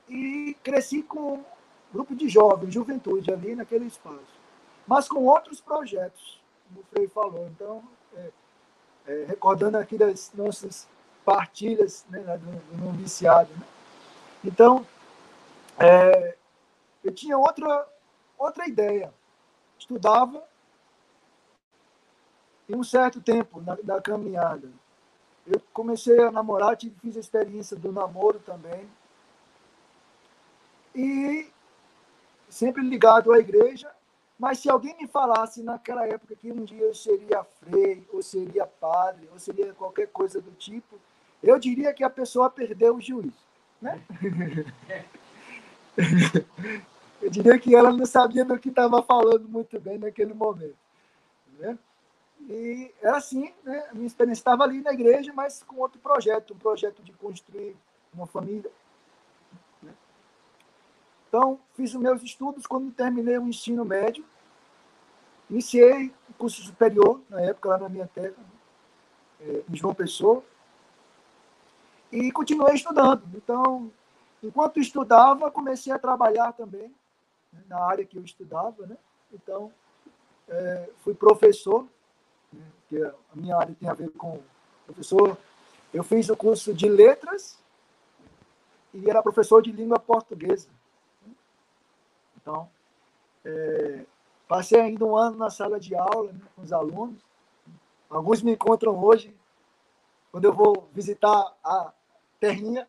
E 0.08 0.56
cresci 0.64 1.04
com 1.04 1.34
um 1.34 1.46
grupo 1.92 2.16
de 2.16 2.30
jovens, 2.30 2.74
juventude 2.74 3.34
ali 3.34 3.54
naquele 3.54 3.86
espaço. 3.86 4.40
Mas 4.88 5.10
com 5.10 5.26
outros 5.26 5.60
projetos, 5.60 6.42
como 6.68 6.80
o 6.80 6.84
Frei 6.86 7.08
falou. 7.10 7.48
Então, 7.48 7.84
é, 8.16 8.32
é, 9.08 9.26
recordando 9.26 9.78
aqui 9.78 9.98
das 9.98 10.32
nossas 10.34 10.88
partilhas 11.30 12.04
né, 12.10 12.20
do, 12.40 12.76
do 12.76 12.86
noviciado. 12.86 13.52
Né? 13.54 13.64
Então, 14.44 14.84
é, 15.78 16.36
eu 17.04 17.14
tinha 17.14 17.38
outra, 17.38 17.88
outra 18.36 18.68
ideia 18.68 19.14
estudava 19.78 20.44
e 22.68 22.76
um 22.76 22.84
certo 22.84 23.22
tempo 23.22 23.62
na, 23.62 23.76
da 23.76 24.02
caminhada. 24.02 24.72
Eu 25.46 25.62
comecei 25.72 26.20
a 26.20 26.32
namorar, 26.32 26.76
tive, 26.76 26.96
fiz 27.00 27.16
a 27.16 27.20
experiência 27.20 27.78
do 27.78 27.92
namoro 27.92 28.40
também. 28.40 28.90
E 30.96 31.48
sempre 32.50 32.82
ligado 32.82 33.32
à 33.32 33.38
igreja, 33.38 33.92
mas 34.40 34.58
se 34.58 34.70
alguém 34.70 34.98
me 34.98 35.08
falasse 35.08 35.62
naquela 35.62 36.08
época 36.08 36.36
que 36.36 36.52
um 36.52 36.64
dia 36.64 36.86
eu 36.86 36.96
seria 36.96 37.44
frei, 37.44 38.08
ou 38.12 38.24
seria 38.24 38.66
padre, 38.66 39.30
ou 39.32 39.38
seria 39.38 39.76
qualquer 39.76 40.08
coisa 40.08 40.42
do 40.42 40.52
tipo, 40.54 41.00
eu 41.42 41.58
diria 41.58 41.94
que 41.94 42.04
a 42.04 42.10
pessoa 42.10 42.50
perdeu 42.50 42.96
o 42.96 43.02
juízo. 43.02 43.34
Né? 43.82 44.02
Eu 47.22 47.30
diria 47.30 47.60
que 47.60 47.76
ela 47.76 47.92
não 47.92 48.06
sabia 48.06 48.46
do 48.46 48.58
que 48.58 48.70
estava 48.70 49.04
falando 49.04 49.48
muito 49.48 49.80
bem 49.80 49.98
naquele 49.98 50.34
momento. 50.34 50.78
Né? 51.58 51.78
E 52.48 52.94
era 53.02 53.18
assim, 53.18 53.54
né? 53.64 53.88
a 53.92 53.94
minha 53.94 54.08
experiência 54.08 54.40
estava 54.40 54.64
ali 54.64 54.82
na 54.82 54.94
igreja, 54.94 55.34
mas 55.34 55.62
com 55.64 55.78
outro 55.78 56.00
projeto, 56.00 56.54
um 56.54 56.58
projeto 56.58 57.04
de 57.04 57.12
construir 57.14 57.76
uma 58.14 58.26
família. 58.26 58.72
Né? 59.84 59.94
Então, 61.28 61.60
fiz 61.76 61.94
os 61.94 62.02
meus 62.02 62.24
estudos 62.24 62.66
quando 62.66 62.92
terminei 62.92 63.38
o 63.38 63.48
ensino 63.48 63.84
médio. 63.84 64.24
Iniciei 65.50 66.14
o 66.30 66.34
curso 66.38 66.62
superior, 66.62 67.22
na 67.30 67.42
época, 67.42 67.70
lá 67.70 67.78
na 67.80 67.90
minha 67.90 68.08
terra, 68.08 68.36
né? 69.42 69.62
em 69.70 69.76
João 69.76 69.94
Pessoa. 69.94 70.44
E 72.12 72.32
continuei 72.32 72.74
estudando. 72.74 73.24
Então, 73.36 73.92
enquanto 74.44 74.80
estudava, 74.80 75.52
comecei 75.52 75.94
a 75.94 76.00
trabalhar 76.00 76.54
também 76.54 76.94
né, 77.54 77.62
na 77.68 77.80
área 77.80 78.06
que 78.06 78.18
eu 78.18 78.24
estudava, 78.24 78.88
né? 78.88 78.98
Então, 79.32 79.72
é, 80.48 80.90
fui 81.00 81.14
professor, 81.14 81.86
né, 82.52 82.66
que 82.88 83.02
a 83.04 83.14
minha 83.36 83.56
área 83.56 83.76
tem 83.80 83.88
a 83.88 83.94
ver 83.94 84.10
com 84.12 84.42
professor. 84.86 85.38
Eu 85.94 86.04
fiz 86.04 86.30
o 86.30 86.38
curso 86.38 86.74
de 86.74 86.90
letras 86.90 87.60
e 88.94 89.08
era 89.08 89.22
professor 89.22 89.62
de 89.62 89.72
língua 89.72 90.00
portuguesa. 90.00 90.68
Então, 92.42 92.70
é, 93.46 94.06
passei 94.48 94.82
ainda 94.82 95.06
um 95.06 95.16
ano 95.16 95.38
na 95.38 95.52
sala 95.52 95.80
de 95.80 95.96
aula 95.96 96.32
né, 96.32 96.42
com 96.56 96.64
os 96.64 96.74
alunos. 96.74 97.24
Alguns 98.10 98.42
me 98.42 98.54
encontram 98.54 98.98
hoje, 99.04 99.36
quando 100.32 100.46
eu 100.46 100.54
vou 100.54 100.90
visitar 100.92 101.56
a 101.64 101.94
terrinha, 102.40 102.88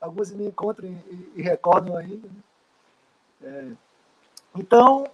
alguns 0.00 0.30
me 0.30 0.46
encontram 0.46 0.88
e, 0.88 1.32
e, 1.36 1.42
recordam 1.42 1.96
ainda. 1.96 2.28
Né? 2.28 2.42
É, 3.42 3.72
então, 4.56 5.06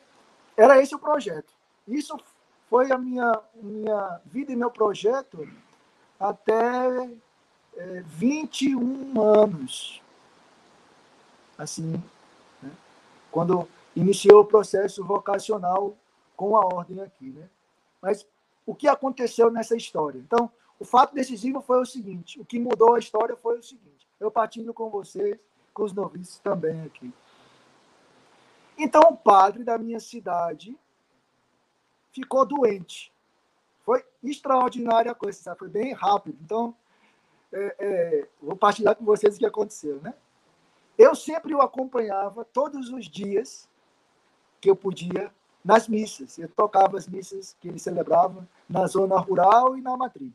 era 0.56 0.80
esse 0.82 0.94
o 0.94 0.98
projeto. 0.98 1.52
Isso 1.86 2.18
foi 2.68 2.90
a 2.92 2.98
minha, 2.98 3.40
minha 3.54 4.20
vida 4.26 4.52
e 4.52 4.56
meu 4.56 4.70
projeto 4.70 5.48
até 6.18 7.10
é, 7.76 8.02
21 8.06 9.20
anos. 9.20 10.02
Assim, 11.56 12.02
né? 12.62 12.70
quando 13.30 13.68
iniciou 13.96 14.42
o 14.42 14.46
processo 14.46 15.04
vocacional 15.04 15.96
com 16.36 16.56
a 16.56 16.60
ordem 16.60 17.00
aqui. 17.00 17.30
Né? 17.30 17.48
Mas 18.00 18.26
o 18.64 18.74
que 18.74 18.86
aconteceu 18.86 19.50
nessa 19.50 19.76
história? 19.76 20.18
Então, 20.18 20.50
o 20.78 20.84
fato 20.84 21.14
decisivo 21.14 21.60
foi 21.60 21.80
o 21.80 21.86
seguinte: 21.86 22.40
o 22.40 22.44
que 22.44 22.58
mudou 22.58 22.94
a 22.94 22.98
história 22.98 23.36
foi 23.36 23.58
o 23.58 23.62
seguinte. 23.62 24.06
Eu 24.20 24.30
partilho 24.30 24.72
com 24.72 24.90
vocês, 24.90 25.38
com 25.74 25.84
os 25.84 25.92
noviços 25.92 26.38
também 26.38 26.82
aqui. 26.82 27.12
Então, 28.76 29.02
o 29.10 29.16
padre 29.16 29.64
da 29.64 29.76
minha 29.76 29.98
cidade 29.98 30.78
ficou 32.12 32.46
doente. 32.46 33.12
Foi 33.84 34.04
extraordinária 34.22 35.10
a 35.10 35.14
coisa, 35.14 35.40
sabe? 35.40 35.58
foi 35.58 35.68
bem 35.68 35.92
rápido. 35.92 36.38
Então, 36.42 36.74
é, 37.52 37.76
é, 37.78 38.28
vou 38.40 38.56
partilhar 38.56 38.94
com 38.94 39.04
vocês 39.04 39.34
o 39.34 39.38
que 39.38 39.46
aconteceu. 39.46 40.00
Né? 40.00 40.14
Eu 40.96 41.14
sempre 41.14 41.54
o 41.54 41.60
acompanhava 41.60 42.44
todos 42.44 42.90
os 42.90 43.08
dias 43.08 43.68
que 44.60 44.70
eu 44.70 44.76
podia 44.76 45.32
nas 45.64 45.88
missas. 45.88 46.38
Eu 46.38 46.48
tocava 46.48 46.96
as 46.96 47.08
missas 47.08 47.56
que 47.60 47.68
ele 47.68 47.78
celebrava 47.78 48.46
na 48.68 48.86
zona 48.86 49.18
rural 49.18 49.76
e 49.76 49.80
na 49.80 49.96
matriz. 49.96 50.32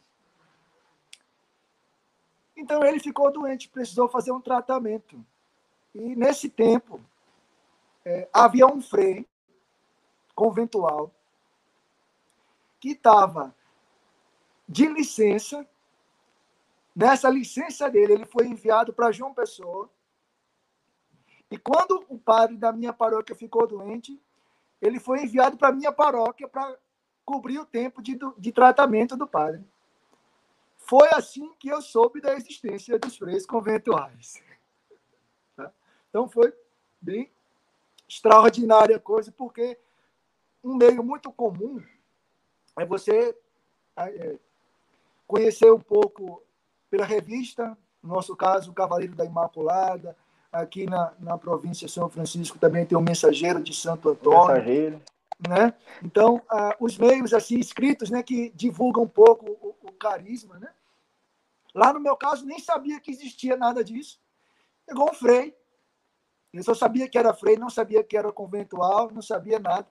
Então 2.63 2.81
ele 2.81 2.97
ficou 2.97 3.29
doente, 3.29 3.67
precisou 3.67 4.07
fazer 4.07 4.31
um 4.31 4.39
tratamento. 4.39 5.21
E 5.93 6.15
nesse 6.15 6.49
tempo, 6.49 7.01
é, 8.05 8.29
havia 8.31 8.65
um 8.65 8.81
frei 8.81 9.27
conventual 10.33 11.11
que 12.79 12.91
estava 12.91 13.53
de 14.67 14.87
licença. 14.87 15.67
Nessa 16.95 17.29
licença 17.29 17.89
dele, 17.89 18.13
ele 18.13 18.25
foi 18.25 18.47
enviado 18.47 18.93
para 18.93 19.11
João 19.11 19.33
Pessoa. 19.33 19.89
E 21.51 21.57
quando 21.57 22.05
o 22.07 22.17
padre 22.17 22.55
da 22.55 22.71
minha 22.71 22.93
paróquia 22.93 23.35
ficou 23.35 23.67
doente, 23.67 24.17
ele 24.81 25.01
foi 25.01 25.23
enviado 25.23 25.57
para 25.57 25.73
minha 25.73 25.91
paróquia 25.91 26.47
para 26.47 26.77
cobrir 27.25 27.59
o 27.59 27.65
tempo 27.65 28.01
de, 28.01 28.17
de 28.37 28.51
tratamento 28.53 29.17
do 29.17 29.27
padre. 29.27 29.65
Foi 30.85 31.07
assim 31.13 31.53
que 31.59 31.69
eu 31.69 31.81
soube 31.81 32.19
da 32.19 32.33
existência 32.33 32.99
dos 32.99 33.17
freis 33.17 33.45
conventuais. 33.45 34.41
Tá? 35.55 35.71
Então 36.09 36.27
foi 36.27 36.53
bem 37.01 37.31
extraordinária 38.07 38.99
coisa, 38.99 39.31
porque 39.31 39.77
um 40.63 40.75
meio 40.75 41.03
muito 41.03 41.31
comum 41.31 41.81
é 42.77 42.85
você 42.85 43.35
é, 43.95 44.37
conhecer 45.25 45.71
um 45.71 45.79
pouco 45.79 46.43
pela 46.89 47.05
revista, 47.05 47.77
no 48.01 48.15
nosso 48.15 48.35
caso, 48.35 48.71
o 48.71 48.73
Cavaleiro 48.73 49.15
da 49.15 49.25
Imaculada, 49.25 50.15
aqui 50.51 50.85
na, 50.85 51.13
na 51.19 51.37
província 51.37 51.87
de 51.87 51.93
São 51.93 52.09
Francisco 52.09 52.59
também 52.59 52.85
tem 52.85 52.97
o 52.97 53.01
Mensageiro 53.01 53.63
de 53.63 53.73
Santo 53.73 54.09
Antônio. 54.09 54.47
Mensageiro. 54.47 55.01
Né? 55.47 55.73
Então, 56.03 56.41
ah, 56.49 56.75
os 56.79 56.97
meios 56.97 57.33
assim 57.33 57.57
escritos 57.57 58.09
né, 58.09 58.21
que 58.21 58.51
divulgam 58.55 59.03
um 59.03 59.07
pouco 59.07 59.49
o, 59.49 59.75
carisma. 59.93 60.59
Né? 60.59 60.73
Lá 61.73 61.93
no 61.93 61.99
meu 61.99 62.15
caso, 62.15 62.45
nem 62.45 62.59
sabia 62.59 62.99
que 62.99 63.11
existia 63.11 63.57
nada 63.57 63.83
disso. 63.83 64.19
Pegou 64.85 65.09
um 65.09 65.13
frei, 65.13 65.55
ele 66.53 66.61
só 66.61 66.75
sabia 66.75 67.09
que 67.09 67.17
era 67.17 67.33
frei, 67.33 67.57
não 67.57 67.69
sabia 67.69 68.03
que 68.03 68.15
era 68.15 68.31
conventual, 68.31 69.09
não 69.11 69.21
sabia 69.21 69.57
nada. 69.59 69.87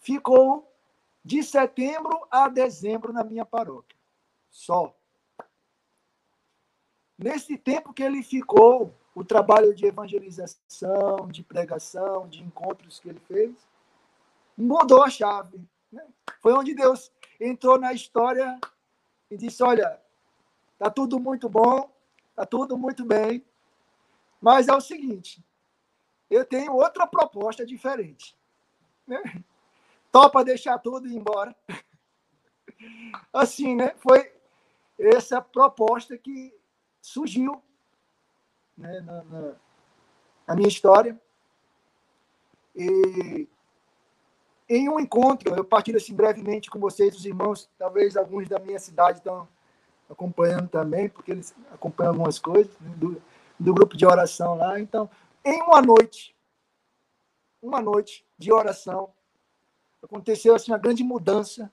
Ficou 0.00 0.70
de 1.24 1.42
setembro 1.42 2.26
a 2.30 2.48
dezembro 2.48 3.12
na 3.12 3.22
minha 3.22 3.44
paróquia. 3.44 3.96
Só. 4.50 4.94
Nesse 7.16 7.56
tempo 7.56 7.92
que 7.92 8.02
ele 8.02 8.22
ficou, 8.22 8.92
o 9.14 9.24
trabalho 9.24 9.72
de 9.72 9.86
evangelização, 9.86 11.28
de 11.28 11.44
pregação, 11.44 12.28
de 12.28 12.42
encontros 12.42 12.98
que 12.98 13.08
ele 13.08 13.20
fez, 13.20 13.54
mudou 14.58 15.04
a 15.04 15.10
chave. 15.10 15.60
Né? 15.92 16.04
Foi 16.40 16.52
onde 16.52 16.74
Deus 16.74 17.12
entrou 17.40 17.78
na 17.78 17.92
história 17.92 18.58
e 19.30 19.36
disse: 19.36 19.62
Olha, 19.62 20.00
está 20.72 20.90
tudo 20.90 21.18
muito 21.18 21.48
bom, 21.48 21.90
está 22.30 22.44
tudo 22.44 22.76
muito 22.76 23.04
bem, 23.04 23.44
mas 24.40 24.68
é 24.68 24.74
o 24.74 24.80
seguinte: 24.80 25.44
eu 26.30 26.44
tenho 26.44 26.72
outra 26.72 27.06
proposta 27.06 27.64
diferente. 27.64 28.36
Né? 29.06 29.22
Topa 30.10 30.44
deixar 30.44 30.78
tudo 30.78 31.06
e 31.06 31.12
ir 31.12 31.16
embora. 31.16 31.54
Assim, 33.32 33.74
né? 33.74 33.94
Foi 33.98 34.32
essa 34.98 35.40
proposta 35.40 36.16
que 36.16 36.54
surgiu 37.00 37.62
né, 38.76 39.00
na, 39.00 39.24
na, 39.24 39.54
na 40.46 40.56
minha 40.56 40.68
história. 40.68 41.20
E 42.74 43.48
em 44.68 44.88
um 44.88 44.98
encontro, 44.98 45.54
eu 45.54 45.64
partilho 45.64 45.98
assim 45.98 46.14
brevemente 46.14 46.70
com 46.70 46.78
vocês, 46.78 47.14
os 47.14 47.24
irmãos, 47.24 47.68
talvez 47.78 48.16
alguns 48.16 48.48
da 48.48 48.58
minha 48.58 48.78
cidade 48.78 49.18
estão 49.18 49.46
acompanhando 50.08 50.68
também, 50.68 51.08
porque 51.08 51.32
eles 51.32 51.54
acompanham 51.72 52.12
algumas 52.12 52.38
coisas 52.38 52.72
né, 52.80 52.94
do, 52.96 53.20
do 53.58 53.74
grupo 53.74 53.96
de 53.96 54.06
oração 54.06 54.56
lá. 54.56 54.80
Então, 54.80 55.08
em 55.44 55.60
uma 55.62 55.82
noite, 55.82 56.34
uma 57.60 57.80
noite 57.80 58.24
de 58.38 58.52
oração, 58.52 59.10
aconteceu 60.02 60.54
assim 60.54 60.72
uma 60.72 60.78
grande 60.78 61.02
mudança, 61.02 61.70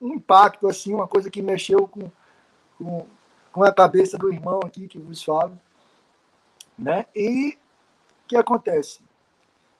um 0.00 0.14
impacto 0.14 0.68
assim, 0.68 0.92
uma 0.94 1.08
coisa 1.08 1.30
que 1.30 1.42
mexeu 1.42 1.88
com, 1.88 2.10
com, 2.78 3.06
com 3.52 3.64
a 3.64 3.72
cabeça 3.72 4.18
do 4.18 4.32
irmão 4.32 4.60
aqui 4.64 4.88
que 4.88 4.98
vos 4.98 5.22
falo, 5.22 5.58
né? 6.78 7.06
E 7.14 7.56
o 8.24 8.28
que 8.28 8.36
acontece? 8.36 9.00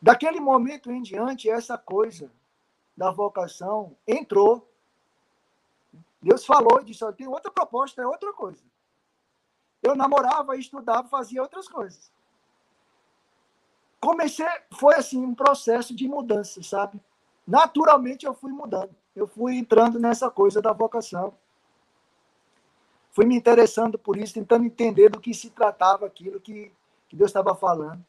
Daquele 0.05 0.39
momento 0.39 0.93
em 0.93 1.01
diante, 1.01 1.49
essa 1.49 1.79
coisa 1.79 2.31
da 2.95 3.11
vocação 3.11 3.97
entrou. 4.07 4.71
Deus 6.21 6.45
falou 6.45 6.79
e 6.83 6.85
disse: 6.85 7.11
tem 7.15 7.27
outra 7.27 7.51
proposta, 7.51 8.03
é 8.03 8.07
outra 8.07 8.31
coisa. 8.35 8.63
Eu 9.83 9.97
namorava, 9.97 10.59
estudava, 10.59 11.09
fazia 11.09 11.41
outras 11.41 11.67
coisas. 11.67 12.13
Comecei, 13.99 14.47
foi 14.79 14.95
assim, 14.97 15.25
um 15.25 15.35
processo 15.35 15.97
de 15.97 16.07
mudança, 16.07 16.63
sabe? 16.63 17.01
Naturalmente 17.47 18.27
eu 18.27 18.35
fui 18.35 18.53
mudando. 18.53 18.95
Eu 19.17 19.27
fui 19.27 19.57
entrando 19.57 19.99
nessa 19.99 20.31
coisa 20.31 20.61
da 20.61 20.75
vocação. 20.75 21.33
Fui 23.11 23.25
me 23.25 23.35
interessando 23.35 23.99
por 23.99 24.19
isso, 24.19 24.35
tentando 24.35 24.67
entender 24.67 25.09
do 25.09 25.19
que 25.19 25.33
se 25.33 25.49
tratava 25.49 26.05
aquilo 26.05 26.39
que, 26.39 26.71
que 27.09 27.17
Deus 27.17 27.31
estava 27.31 27.55
falando 27.55 28.05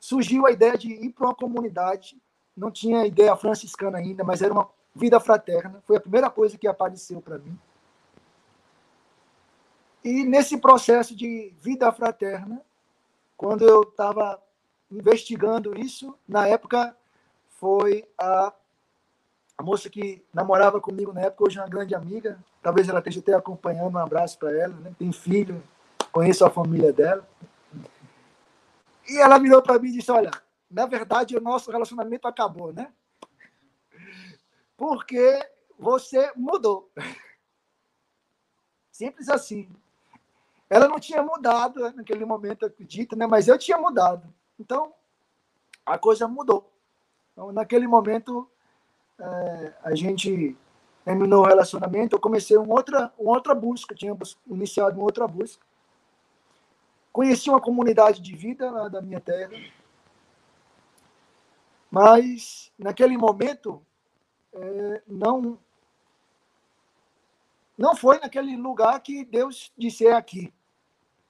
surgiu 0.00 0.46
a 0.46 0.50
ideia 0.50 0.76
de 0.76 0.88
ir 0.90 1.10
para 1.10 1.26
uma 1.26 1.34
comunidade. 1.34 2.20
Não 2.56 2.70
tinha 2.70 3.06
ideia 3.06 3.36
franciscana 3.36 3.98
ainda, 3.98 4.24
mas 4.24 4.40
era 4.40 4.52
uma 4.52 4.68
vida 4.94 5.20
fraterna. 5.20 5.82
Foi 5.86 5.98
a 5.98 6.00
primeira 6.00 6.30
coisa 6.30 6.56
que 6.58 6.66
apareceu 6.66 7.20
para 7.20 7.38
mim. 7.38 7.56
E 10.02 10.24
nesse 10.24 10.56
processo 10.56 11.14
de 11.14 11.52
vida 11.60 11.92
fraterna, 11.92 12.62
quando 13.36 13.68
eu 13.68 13.82
estava 13.82 14.42
investigando 14.90 15.78
isso, 15.78 16.16
na 16.26 16.46
época 16.46 16.96
foi 17.58 18.08
a, 18.18 18.52
a, 19.58 19.62
moça 19.62 19.90
que 19.90 20.24
namorava 20.32 20.80
comigo 20.80 21.12
na 21.12 21.20
época, 21.20 21.44
hoje 21.44 21.58
é 21.58 21.62
uma 21.62 21.68
grande 21.68 21.94
amiga, 21.94 22.38
talvez 22.62 22.88
ela 22.88 22.98
esteja 22.98 23.20
até 23.20 23.34
acompanhando, 23.34 23.94
um 23.94 23.98
abraço 23.98 24.38
para 24.38 24.56
ela, 24.56 24.74
né? 24.76 24.92
tem 24.98 25.12
filho, 25.12 25.62
conheço 26.10 26.44
a 26.44 26.50
família 26.50 26.92
dela. 26.92 27.28
E 29.08 29.18
ela 29.18 29.38
virou 29.38 29.62
para 29.62 29.78
mim 29.78 29.88
e 29.88 29.92
disse: 29.92 30.10
Olha, 30.10 30.30
na 30.70 30.86
verdade, 30.86 31.36
o 31.36 31.40
nosso 31.40 31.70
relacionamento 31.70 32.28
acabou, 32.28 32.72
né? 32.72 32.92
Porque 34.76 35.46
você 35.78 36.32
mudou. 36.36 36.90
Simples 38.90 39.28
assim. 39.28 39.68
Ela 40.68 40.86
não 40.86 41.00
tinha 41.00 41.22
mudado 41.22 41.80
né, 41.80 41.92
naquele 41.96 42.24
momento, 42.24 42.64
acredito, 42.64 43.16
né? 43.16 43.26
Mas 43.26 43.48
eu 43.48 43.58
tinha 43.58 43.76
mudado. 43.76 44.32
Então, 44.58 44.94
a 45.84 45.98
coisa 45.98 46.28
mudou. 46.28 46.70
Então, 47.32 47.50
naquele 47.50 47.88
momento, 47.88 48.48
é, 49.18 49.74
a 49.82 49.94
gente 49.94 50.56
terminou 51.04 51.42
o 51.42 51.46
relacionamento. 51.46 52.14
Eu 52.14 52.20
comecei 52.20 52.56
uma 52.56 52.74
outra, 52.74 53.12
uma 53.18 53.32
outra 53.32 53.54
busca, 53.54 53.94
tinha 53.94 54.16
iniciado 54.46 54.96
uma 54.96 55.04
outra 55.04 55.26
busca. 55.26 55.64
Conheci 57.12 57.50
uma 57.50 57.60
comunidade 57.60 58.20
de 58.20 58.36
vida 58.36 58.70
lá 58.70 58.88
da 58.88 59.02
minha 59.02 59.20
terra, 59.20 59.52
mas 61.90 62.72
naquele 62.78 63.16
momento 63.16 63.84
é, 64.52 65.02
não 65.06 65.58
não 67.76 67.96
foi 67.96 68.18
naquele 68.18 68.56
lugar 68.56 69.00
que 69.00 69.24
Deus 69.24 69.72
disse 69.76 70.06
é 70.06 70.12
aqui, 70.12 70.52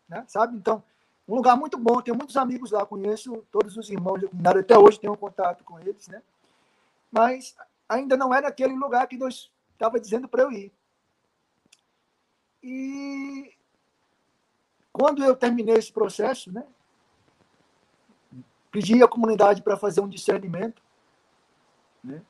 né? 0.08 0.24
sabe? 0.26 0.56
Então, 0.56 0.82
um 1.26 1.36
lugar 1.36 1.56
muito 1.56 1.78
bom, 1.78 2.02
tenho 2.02 2.16
muitos 2.16 2.36
amigos 2.36 2.72
lá, 2.72 2.84
conheço 2.84 3.46
todos 3.52 3.76
os 3.76 3.88
irmãos 3.88 4.20
da 4.20 4.26
comunidade, 4.26 4.58
até 4.58 4.76
hoje 4.76 4.98
tenho 4.98 5.16
contato 5.16 5.62
com 5.62 5.78
eles, 5.78 6.08
né? 6.08 6.20
Mas 7.10 7.54
ainda 7.88 8.16
não 8.16 8.34
era 8.34 8.48
aquele 8.48 8.74
lugar 8.74 9.06
que 9.06 9.16
Deus 9.16 9.50
estava 9.72 10.00
dizendo 10.00 10.26
para 10.26 10.42
eu 10.42 10.50
ir. 10.50 10.72
E 12.62 13.54
quando 15.00 15.24
eu 15.24 15.34
terminei 15.34 15.76
esse 15.76 15.90
processo, 15.90 16.52
né, 16.52 16.62
pedi 18.70 19.02
à 19.02 19.08
comunidade 19.08 19.62
para 19.62 19.74
fazer 19.74 20.02
um 20.02 20.08
discernimento. 20.08 20.82
Né? 22.04 22.20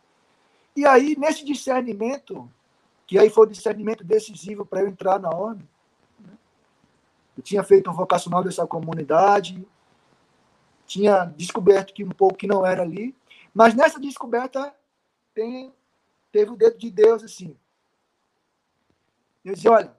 E 0.77 0.87
aí, 0.87 1.17
nesse 1.19 1.45
discernimento, 1.45 2.49
que 3.09 3.19
aí 3.19 3.29
foi 3.29 3.45
o 3.45 3.51
discernimento 3.51 4.05
decisivo 4.05 4.65
para 4.65 4.83
eu 4.83 4.89
entrar 4.89 5.19
na 5.19 5.31
ordem, 5.31 5.69
né? 6.21 6.39
eu 7.37 7.43
tinha 7.43 7.65
feito 7.65 7.91
um 7.91 7.93
vocacional 7.93 8.45
dessa 8.45 8.65
comunidade, 8.65 9.67
tinha 10.87 11.25
descoberto 11.25 11.93
que 11.93 12.05
um 12.05 12.11
pouco 12.11 12.37
que 12.37 12.47
não 12.47 12.65
era 12.65 12.83
ali, 12.83 13.17
mas 13.53 13.75
nessa 13.75 13.99
descoberta 13.99 14.73
tem, 15.35 15.75
teve 16.31 16.53
o 16.53 16.57
dedo 16.57 16.79
de 16.79 16.89
Deus 16.89 17.25
assim. 17.25 17.57
Eu 19.45 19.55
disse, 19.55 19.69
olha, 19.69 19.93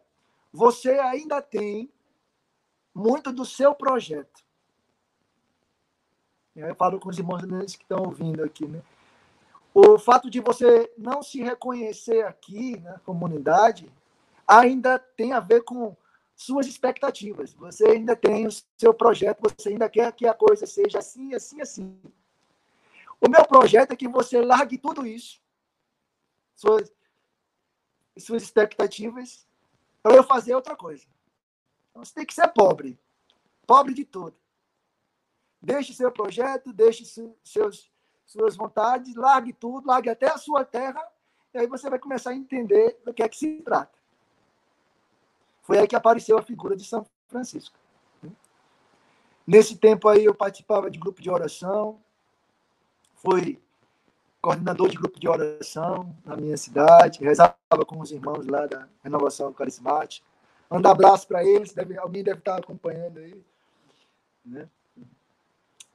você 0.53 0.91
ainda 0.91 1.41
tem 1.41 1.91
muito 2.93 3.31
do 3.31 3.45
seu 3.45 3.73
projeto. 3.73 4.43
Eu 6.55 6.75
falo 6.75 6.99
com 6.99 7.09
os 7.09 7.17
irmãos 7.17 7.75
que 7.75 7.83
estão 7.83 8.03
ouvindo 8.03 8.43
aqui, 8.43 8.67
né? 8.67 8.81
O 9.73 9.97
fato 9.97 10.29
de 10.29 10.41
você 10.41 10.91
não 10.97 11.23
se 11.23 11.41
reconhecer 11.41 12.25
aqui 12.25 12.77
na 12.79 12.99
comunidade 12.99 13.91
ainda 14.45 14.99
tem 14.99 15.31
a 15.31 15.39
ver 15.39 15.63
com 15.63 15.95
suas 16.35 16.67
expectativas. 16.67 17.53
Você 17.53 17.85
ainda 17.85 18.15
tem 18.15 18.45
o 18.45 18.51
seu 18.77 18.93
projeto, 18.93 19.39
você 19.41 19.69
ainda 19.69 19.89
quer 19.89 20.11
que 20.11 20.27
a 20.27 20.33
coisa 20.33 20.65
seja 20.65 20.99
assim, 20.99 21.33
assim, 21.33 21.61
assim. 21.61 21.97
O 23.21 23.29
meu 23.29 23.45
projeto 23.45 23.91
é 23.91 23.95
que 23.95 24.07
você 24.07 24.41
largue 24.41 24.77
tudo 24.77 25.05
isso, 25.05 25.39
suas, 26.55 26.91
suas 28.17 28.43
expectativas, 28.43 29.47
para 30.01 30.15
eu 30.15 30.23
fazer 30.23 30.55
outra 30.55 30.75
coisa. 30.75 31.05
Então, 31.91 32.03
você 32.03 32.13
tem 32.13 32.25
que 32.25 32.33
ser 32.33 32.47
pobre. 32.47 32.99
Pobre 33.67 33.93
de 33.93 34.03
tudo. 34.03 34.35
Deixe 35.61 35.93
seu 35.93 36.11
projeto, 36.11 36.73
deixe 36.73 37.05
seus, 37.43 37.91
suas 38.25 38.55
vontades, 38.55 39.15
largue 39.15 39.53
tudo, 39.53 39.87
largue 39.87 40.09
até 40.09 40.31
a 40.31 40.37
sua 40.37 40.65
terra, 40.65 41.01
e 41.53 41.59
aí 41.59 41.67
você 41.67 41.89
vai 41.89 41.99
começar 41.99 42.31
a 42.31 42.35
entender 42.35 42.99
do 43.05 43.13
que 43.13 43.21
é 43.21 43.29
que 43.29 43.37
se 43.37 43.61
trata. 43.61 43.91
Foi 45.61 45.77
aí 45.77 45.87
que 45.87 45.95
apareceu 45.95 46.37
a 46.37 46.41
figura 46.41 46.75
de 46.75 46.83
São 46.83 47.05
Francisco. 47.27 47.77
Nesse 49.45 49.75
tempo 49.77 50.07
aí 50.07 50.25
eu 50.25 50.33
participava 50.33 50.89
de 50.89 50.97
grupo 50.97 51.21
de 51.21 51.29
oração, 51.29 51.99
fui 53.15 53.61
coordenador 54.41 54.89
de 54.89 54.97
grupo 54.97 55.19
de 55.19 55.27
oração 55.27 56.15
na 56.25 56.35
minha 56.35 56.57
cidade, 56.57 57.23
rezava 57.23 57.55
com 57.85 57.99
os 57.99 58.11
irmãos 58.11 58.47
lá 58.47 58.65
da 58.65 58.87
Renovação 59.03 59.53
Carismática. 59.53 60.25
Manda 60.71 60.89
abraço 60.89 61.27
para 61.27 61.43
eles, 61.43 61.73
deve, 61.73 61.97
alguém 61.97 62.23
deve 62.23 62.39
estar 62.39 62.57
acompanhando 62.57 63.19
aí. 63.19 63.43
Né? 64.45 64.69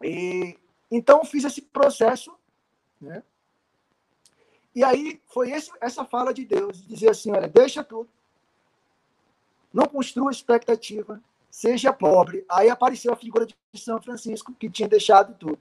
E, 0.05 0.59
então, 0.91 1.25
fiz 1.25 1.45
esse 1.45 1.63
processo. 1.63 2.37
Né? 3.01 3.23
E 4.75 4.85
aí 4.85 5.19
foi 5.29 5.51
esse, 5.51 5.73
essa 5.81 6.05
fala 6.05 6.35
de 6.35 6.45
Deus, 6.45 6.87
dizer 6.87 7.09
assim, 7.09 7.33
olha, 7.33 7.49
deixa 7.49 7.83
tudo. 7.83 8.11
Não 9.73 9.87
construa 9.87 10.31
expectativa, 10.31 11.23
seja 11.51 11.91
pobre. 11.91 12.45
Aí 12.47 12.69
apareceu 12.69 13.15
a 13.15 13.17
figura 13.17 13.47
de 13.47 13.57
São 13.77 14.01
Francisco, 14.03 14.53
que 14.53 14.69
tinha 14.69 14.89
deixado 14.91 15.35
tudo. 15.39 15.59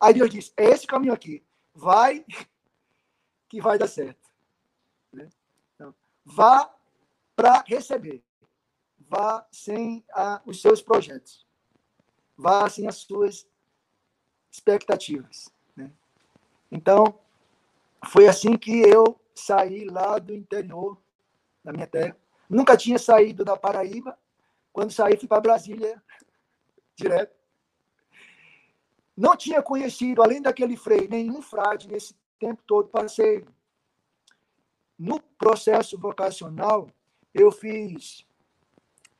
Aí 0.00 0.14
Deus 0.14 0.30
disse, 0.30 0.52
é 0.56 0.70
esse 0.70 0.86
caminho 0.86 1.12
aqui. 1.12 1.42
Vai, 1.74 2.24
que 3.46 3.60
vai 3.60 3.76
dar 3.76 3.88
certo. 3.88 4.30
Né? 5.12 5.28
Então, 5.74 5.94
vá 6.24 6.75
para 7.36 7.62
receber. 7.66 8.24
Vá 8.98 9.46
sem 9.52 10.02
a, 10.12 10.42
os 10.46 10.60
seus 10.60 10.80
projetos. 10.82 11.46
Vá 12.36 12.68
sem 12.68 12.88
as 12.88 12.96
suas 12.96 13.46
expectativas. 14.50 15.52
Né? 15.76 15.92
Então, 16.72 17.20
foi 18.06 18.26
assim 18.26 18.56
que 18.56 18.80
eu 18.80 19.20
saí 19.34 19.84
lá 19.84 20.18
do 20.18 20.34
interior 20.34 20.98
da 21.62 21.72
minha 21.72 21.86
terra. 21.86 22.16
Nunca 22.48 22.76
tinha 22.76 22.98
saído 22.98 23.44
da 23.44 23.56
Paraíba. 23.56 24.18
Quando 24.72 24.92
saí, 24.92 25.16
fui 25.16 25.28
para 25.28 25.40
Brasília 25.40 26.02
direto. 26.96 27.36
não 29.16 29.36
tinha 29.36 29.62
conhecido, 29.62 30.22
além 30.22 30.40
daquele 30.40 30.76
frei, 30.76 31.06
nenhum 31.08 31.42
frade 31.42 31.88
nesse 31.88 32.14
tempo 32.38 32.62
todo. 32.66 32.88
Passei 32.88 33.44
no 34.98 35.20
processo 35.20 35.98
vocacional, 35.98 36.90
eu 37.36 37.52
fiz 37.52 38.26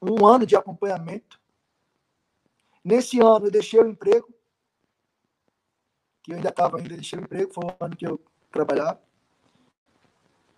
um 0.01 0.27
ano 0.27 0.47
de 0.47 0.57
acompanhamento. 0.57 1.41
Nesse 2.83 3.21
ano, 3.21 3.47
eu 3.47 3.51
deixei 3.51 3.81
o 3.81 3.89
emprego, 3.89 4.33
que 6.23 6.33
eu 6.33 6.37
ainda 6.37 6.49
estava 6.49 6.79
ainda 6.79 6.95
deixei 6.95 7.19
o 7.19 7.23
emprego, 7.23 7.53
foi 7.53 7.64
o 7.64 7.77
ano 7.79 7.97
que 7.97 8.07
eu 8.07 8.21
trabalhava. 8.51 9.01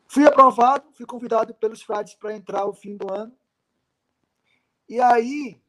Fui 0.07 0.27
aprovado, 0.27 0.91
fui 0.93 1.05
convidado 1.05 1.53
pelos 1.55 1.83
frades 1.83 2.15
para 2.15 2.35
entrar 2.35 2.61
ao 2.61 2.73
fim 2.73 2.97
do 2.97 3.13
ano. 3.13 3.37
E 4.89 5.01
aí, 5.01 5.61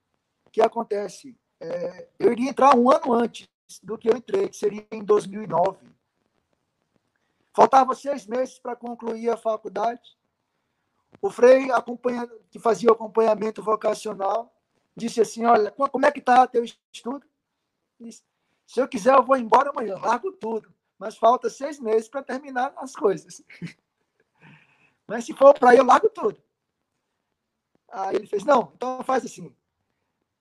o 0.46 0.50
que 0.50 0.62
acontece? 0.62 1.38
É, 1.60 2.08
eu 2.18 2.32
iria 2.32 2.50
entrar 2.50 2.76
um 2.76 2.90
ano 2.90 3.14
antes 3.14 3.50
do 3.84 3.98
que 3.98 4.10
eu 4.10 4.16
entrei, 4.16 4.48
que 4.48 4.56
seria 4.56 4.86
em 4.92 5.04
2009. 5.04 5.90
Faltava 7.54 7.94
seis 7.96 8.26
meses 8.26 8.58
para 8.60 8.76
concluir 8.76 9.30
a 9.30 9.36
faculdade. 9.36 10.18
O 11.22 11.30
Frei, 11.30 11.68
que 12.49 12.60
fazia 12.60 12.89
o 12.89 12.93
acompanhamento 12.93 13.62
vocacional, 13.62 14.53
disse 14.95 15.22
assim: 15.22 15.45
Olha, 15.45 15.72
como 15.72 16.05
é 16.05 16.12
que 16.12 16.20
está 16.20 16.47
teu 16.47 16.64
estudo? 16.64 17.26
Disse, 17.99 18.24
Se 18.66 18.80
eu 18.80 18.88
quiser, 18.88 19.16
eu 19.16 19.24
vou 19.24 19.36
embora 19.36 19.70
amanhã, 19.70 19.97
largo 19.97 20.32
tudo. 20.32 20.74
Mas 20.97 21.18
falta 21.18 21.49
seis 21.49 21.80
meses 21.80 22.10
para 22.10 22.24
terminar 22.24 22.74
as 22.78 22.93
coisas. 22.93 23.41
Mas 25.07 25.26
se 25.26 25.34
for 25.34 25.57
para 25.57 25.76
eu 25.76 25.84
largo 25.84 26.10
tudo. 26.10 26.41
Aí 27.91 28.16
ele 28.16 28.28
fez, 28.28 28.43
não, 28.43 28.72
então 28.76 29.03
faz 29.03 29.26
assim. 29.26 29.55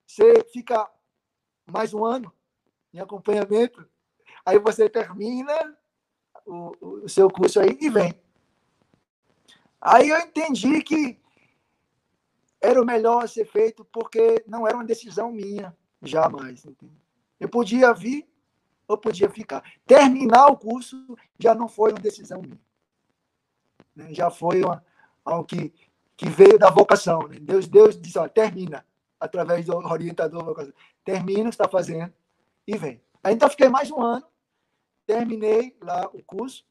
Você 0.06 0.44
fica 0.52 0.90
mais 1.66 1.94
um 1.94 2.04
ano 2.04 2.32
em 2.92 3.00
acompanhamento, 3.00 3.88
aí 4.44 4.58
você 4.58 4.88
termina 4.88 5.54
o, 6.46 7.02
o 7.04 7.08
seu 7.08 7.30
curso 7.30 7.60
aí 7.60 7.78
e 7.80 7.88
vem. 7.88 8.14
Aí 9.80 10.08
eu 10.08 10.18
entendi 10.18 10.82
que 10.82 11.18
era 12.60 12.80
o 12.80 12.86
melhor 12.86 13.24
a 13.24 13.28
ser 13.28 13.44
feito 13.46 13.84
porque 13.84 14.44
não 14.46 14.66
era 14.66 14.76
uma 14.76 14.84
decisão 14.84 15.30
minha, 15.30 15.76
jamais. 16.02 16.64
Eu 17.38 17.48
podia 17.48 17.92
vir 17.92 18.28
ou 18.86 18.98
podia 18.98 19.30
ficar. 19.30 19.62
Terminar 19.86 20.46
o 20.48 20.56
curso 20.56 21.16
já 21.38 21.54
não 21.54 21.68
foi 21.68 21.92
uma 21.92 22.00
decisão 22.00 22.42
minha. 22.42 22.60
Né? 23.94 24.12
Já 24.12 24.30
foi 24.30 24.62
uma, 24.62 24.84
algo 25.24 25.44
que, 25.44 25.72
que 26.16 26.28
veio 26.28 26.58
da 26.58 26.70
vocação. 26.70 27.28
Né? 27.28 27.36
Deus, 27.40 27.68
Deus 27.68 28.00
disse, 28.00 28.18
termina, 28.30 28.84
através 29.20 29.66
do 29.66 29.76
orientador 29.76 30.44
vocação. 30.44 30.72
Termina 31.04 31.42
o 31.42 31.44
que 31.44 31.48
está 31.50 31.68
fazendo 31.68 32.12
e 32.66 32.76
vem. 32.76 33.00
Aí 33.22 33.34
então 33.34 33.48
fiquei 33.48 33.68
mais 33.68 33.90
um 33.90 34.00
ano, 34.00 34.24
terminei 35.06 35.76
lá 35.80 36.08
o 36.12 36.22
curso 36.22 36.64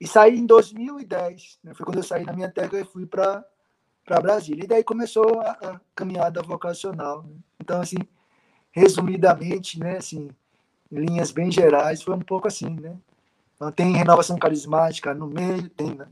e 0.00 0.06
saí 0.06 0.38
em 0.38 0.46
2010. 0.46 1.58
Né? 1.62 1.74
Foi 1.74 1.84
quando 1.84 1.98
eu 1.98 2.02
saí 2.02 2.24
da 2.24 2.32
minha 2.32 2.50
terra 2.50 2.80
e 2.80 2.84
fui 2.84 3.04
para 3.04 3.44
Brasília. 4.22 4.64
E 4.64 4.68
daí 4.68 4.82
começou 4.82 5.40
a, 5.40 5.50
a 5.50 5.80
caminhada 5.94 6.42
vocacional. 6.42 7.22
Né? 7.22 7.36
Então, 7.60 7.80
assim, 7.80 7.98
resumidamente, 8.72 9.78
né, 9.78 9.98
assim, 9.98 10.30
em 10.90 10.98
linhas 10.98 11.30
bem 11.30 11.50
gerais, 11.50 12.02
foi 12.02 12.14
um 12.14 12.20
pouco 12.20 12.48
assim, 12.48 12.70
né? 12.70 12.96
Então, 13.54 13.70
tem 13.70 13.92
renovação 13.92 14.38
carismática 14.38 15.12
no 15.12 15.26
meio, 15.26 15.68
tem 15.68 15.94
né, 15.94 16.06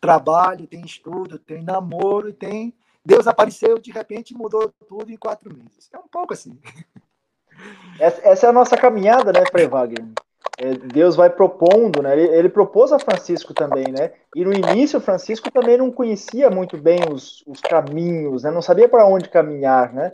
trabalho, 0.00 0.66
tem 0.66 0.82
estudo, 0.82 1.38
tem 1.38 1.62
namoro, 1.62 2.28
e 2.28 2.32
tem. 2.32 2.74
Deus 3.02 3.26
apareceu 3.26 3.78
de 3.78 3.90
repente 3.90 4.34
mudou 4.34 4.70
tudo 4.86 5.10
em 5.10 5.16
quatro 5.16 5.54
meses. 5.56 5.88
É 5.92 5.98
um 5.98 6.06
pouco 6.06 6.34
assim. 6.34 6.58
Essa 7.98 8.46
é 8.46 8.50
a 8.50 8.52
nossa 8.52 8.76
caminhada, 8.76 9.32
né, 9.32 9.42
Frei 9.50 9.66
Wagner? 9.66 10.06
É, 10.58 10.74
Deus 10.74 11.16
vai 11.16 11.30
propondo, 11.30 12.02
né? 12.02 12.12
Ele, 12.12 12.34
ele, 12.34 12.48
propôs 12.48 12.92
a 12.92 12.98
Francisco 12.98 13.54
também, 13.54 13.86
né? 13.90 14.12
E 14.34 14.44
no 14.44 14.52
início, 14.52 15.00
Francisco 15.00 15.50
também 15.50 15.78
não 15.78 15.90
conhecia 15.90 16.50
muito 16.50 16.76
bem 16.76 17.00
os, 17.10 17.42
os 17.46 17.60
caminhos, 17.60 18.42
né? 18.42 18.50
Não 18.50 18.62
sabia 18.62 18.88
para 18.88 19.06
onde 19.06 19.28
caminhar, 19.28 19.92
né? 19.92 20.12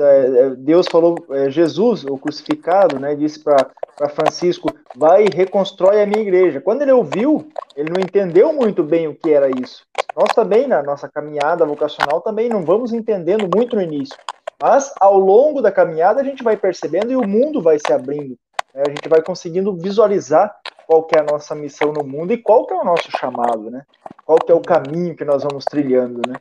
É, 0.00 0.50
Deus 0.56 0.86
falou, 0.90 1.16
é, 1.30 1.50
Jesus, 1.50 2.04
o 2.04 2.16
crucificado, 2.16 2.98
né, 2.98 3.14
disse 3.14 3.40
para 3.40 4.08
Francisco: 4.08 4.70
vai 4.96 5.24
e 5.24 5.34
reconstrói 5.34 6.02
a 6.02 6.06
minha 6.06 6.22
igreja. 6.22 6.60
Quando 6.60 6.82
ele 6.82 6.92
ouviu, 6.92 7.46
ele 7.76 7.90
não 7.90 8.00
entendeu 8.00 8.52
muito 8.52 8.82
bem 8.82 9.06
o 9.06 9.14
que 9.14 9.30
era 9.30 9.50
isso. 9.50 9.84
Nós 10.16 10.32
também, 10.34 10.66
na 10.66 10.82
nossa 10.82 11.08
caminhada 11.08 11.66
vocacional, 11.66 12.20
também 12.20 12.48
não 12.48 12.64
vamos 12.64 12.92
entendendo 12.92 13.48
muito 13.54 13.76
no 13.76 13.82
início. 13.82 14.16
Mas 14.60 14.92
ao 15.00 15.18
longo 15.18 15.60
da 15.60 15.72
caminhada 15.72 16.20
a 16.20 16.24
gente 16.24 16.42
vai 16.42 16.56
percebendo 16.56 17.10
e 17.12 17.16
o 17.16 17.26
mundo 17.26 17.60
vai 17.60 17.78
se 17.78 17.92
abrindo. 17.92 18.38
Né? 18.74 18.82
A 18.86 18.90
gente 18.90 19.08
vai 19.08 19.22
conseguindo 19.22 19.74
visualizar 19.76 20.54
qual 20.86 21.04
que 21.04 21.16
é 21.16 21.20
a 21.20 21.24
nossa 21.24 21.54
missão 21.54 21.92
no 21.92 22.04
mundo 22.04 22.32
e 22.32 22.38
qual 22.38 22.66
que 22.66 22.74
é 22.74 22.76
o 22.76 22.84
nosso 22.84 23.10
chamado, 23.10 23.70
né? 23.70 23.84
Qual 24.24 24.38
que 24.38 24.50
é 24.50 24.54
o 24.54 24.60
caminho 24.60 25.16
que 25.16 25.24
nós 25.24 25.42
vamos 25.42 25.64
trilhando, 25.64 26.20
né? 26.26 26.34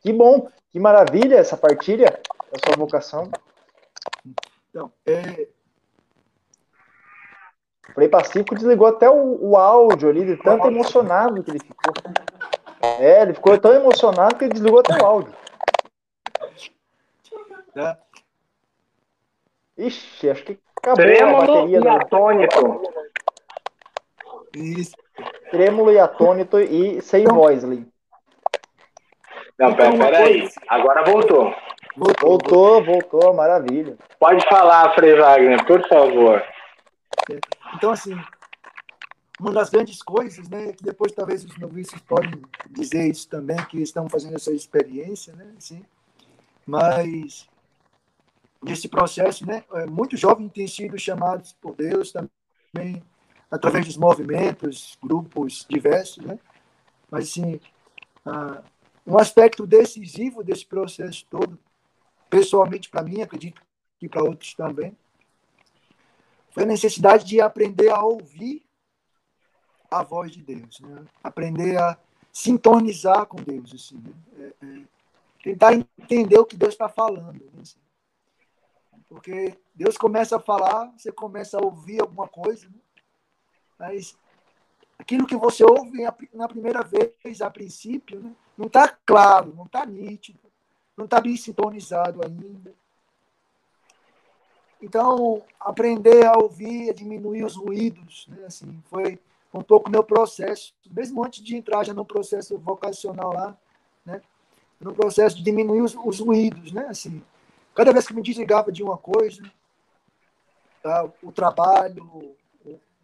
Que 0.00 0.12
bom, 0.12 0.48
que 0.70 0.78
maravilha 0.78 1.36
essa 1.36 1.56
partilha 1.56 2.20
da 2.50 2.58
sua 2.64 2.76
vocação. 2.76 3.30
Então, 4.70 4.92
é... 5.06 5.48
Frei 7.94 8.08
Pacífico 8.08 8.54
desligou 8.54 8.86
até 8.86 9.08
o, 9.10 9.50
o 9.50 9.56
áudio 9.56 10.08
ali, 10.08 10.24
de 10.24 10.36
tanto 10.42 10.66
emocionado 10.66 11.42
que 11.42 11.50
ele 11.50 11.58
ficou. 11.58 11.92
É, 12.80 13.22
ele 13.22 13.34
ficou 13.34 13.58
tão 13.58 13.72
emocionado 13.74 14.36
que 14.36 14.44
ele 14.44 14.54
desligou 14.54 14.80
até 14.80 15.02
o 15.02 15.06
áudio. 15.06 15.34
É. 17.76 17.96
Ixi, 19.76 20.30
acho 20.30 20.44
que 20.44 20.58
acabou 20.82 20.96
Trêmulo 20.96 21.36
a 21.36 21.46
bateria. 21.46 21.78
e 21.78 21.80
do- 21.80 21.88
atônito. 21.88 22.82
Isso. 24.54 24.96
Trêmulo 25.50 25.92
e 25.92 25.98
atônito 25.98 26.58
e 26.60 27.00
sem 27.00 27.22
Então- 27.22 27.36
voz, 27.36 27.62
Lin. 27.62 27.86
Não, 29.58 29.74
pera, 29.74 29.96
pera 29.96 30.18
aí. 30.18 30.48
Agora 30.68 31.04
voltou. 31.04 31.54
Voltou. 31.96 32.28
Voltou, 32.30 32.84
voltou, 32.84 33.34
maravilha. 33.34 33.96
Pode 34.18 34.44
falar, 34.48 34.94
Frei 34.94 35.14
Wagner, 35.14 35.64
por 35.66 35.86
favor. 35.88 36.42
Então, 37.76 37.90
assim, 37.92 38.18
uma 39.38 39.52
das 39.52 39.68
grandes 39.68 40.02
coisas, 40.02 40.48
né, 40.48 40.72
que 40.72 40.82
depois 40.82 41.12
talvez 41.12 41.44
os 41.44 41.56
noviços 41.58 42.00
podem 42.00 42.30
dizer 42.70 43.08
isso 43.10 43.28
também, 43.28 43.56
que 43.66 43.80
estão 43.82 44.08
fazendo 44.08 44.36
essa 44.36 44.52
experiência, 44.52 45.34
né, 45.34 45.52
assim, 45.56 45.84
mas 46.66 47.46
nesse 48.62 48.88
processo, 48.88 49.46
né, 49.46 49.64
é, 49.72 49.86
muitos 49.86 50.20
jovens 50.20 50.52
têm 50.52 50.66
sido 50.66 50.98
chamados 50.98 51.52
por 51.60 51.74
Deus 51.74 52.12
também, 52.12 53.02
através 53.50 53.86
dos 53.86 53.96
movimentos, 53.96 54.96
grupos 55.02 55.66
diversos, 55.68 56.24
né, 56.24 56.38
mas, 57.10 57.28
assim, 57.28 57.60
ah, 58.24 58.62
um 59.06 59.18
aspecto 59.18 59.66
decisivo 59.66 60.42
desse 60.42 60.64
processo 60.64 61.26
todo, 61.28 61.58
pessoalmente 62.30 62.88
para 62.88 63.02
mim, 63.02 63.20
acredito 63.20 63.60
que 63.98 64.08
para 64.08 64.22
outros 64.22 64.54
também, 64.54 64.96
foi 66.50 66.62
a 66.62 66.66
necessidade 66.66 67.24
de 67.24 67.40
aprender 67.40 67.90
a 67.90 68.02
ouvir 68.02 68.62
a 69.90 70.02
voz 70.02 70.30
de 70.30 70.42
Deus, 70.42 70.80
né? 70.80 71.04
aprender 71.22 71.78
a 71.78 71.98
sintonizar 72.32 73.26
com 73.26 73.36
Deus, 73.42 73.74
assim, 73.74 73.98
né? 73.98 74.12
é, 74.38 74.66
é, 74.66 74.82
tentar 75.42 75.74
entender 75.74 76.38
o 76.38 76.46
que 76.46 76.56
Deus 76.56 76.72
está 76.72 76.88
falando, 76.88 77.44
né? 77.52 77.62
Porque 79.12 79.58
Deus 79.74 79.98
começa 79.98 80.36
a 80.36 80.40
falar, 80.40 80.90
você 80.96 81.12
começa 81.12 81.58
a 81.58 81.62
ouvir 81.62 82.00
alguma 82.00 82.26
coisa, 82.26 82.66
né? 82.66 82.80
mas 83.78 84.16
aquilo 84.98 85.26
que 85.26 85.36
você 85.36 85.62
ouve 85.62 86.02
na 86.32 86.48
primeira 86.48 86.82
vez, 86.82 87.42
a 87.42 87.50
princípio, 87.50 88.20
né? 88.20 88.34
não 88.56 88.68
está 88.68 88.88
claro, 88.88 89.52
não 89.54 89.66
está 89.66 89.84
nítido, 89.84 90.38
não 90.96 91.04
está 91.04 91.20
bem 91.20 91.36
sintonizado 91.36 92.20
ainda. 92.24 92.72
Então, 94.80 95.42
aprender 95.60 96.24
a 96.24 96.38
ouvir, 96.38 96.88
a 96.88 96.94
diminuir 96.94 97.44
os 97.44 97.54
ruídos, 97.54 98.26
né? 98.28 98.46
assim, 98.46 98.82
foi 98.86 99.20
um 99.52 99.62
pouco 99.62 99.90
meu 99.90 100.02
processo, 100.02 100.74
mesmo 100.90 101.22
antes 101.22 101.44
de 101.44 101.54
entrar 101.54 101.84
já 101.84 101.92
no 101.92 102.06
processo 102.06 102.56
vocacional 102.58 103.34
lá, 103.34 103.58
né? 104.06 104.22
no 104.80 104.94
processo 104.94 105.36
de 105.36 105.42
diminuir 105.42 105.82
os, 105.82 105.94
os 105.94 106.18
ruídos, 106.18 106.72
né? 106.72 106.86
Assim, 106.86 107.22
cada 107.74 107.92
vez 107.92 108.06
que 108.06 108.14
me 108.14 108.22
desligava 108.22 108.70
de 108.70 108.82
uma 108.82 108.96
coisa, 108.96 109.42
tá? 110.82 111.08
o 111.22 111.32
trabalho, 111.32 112.36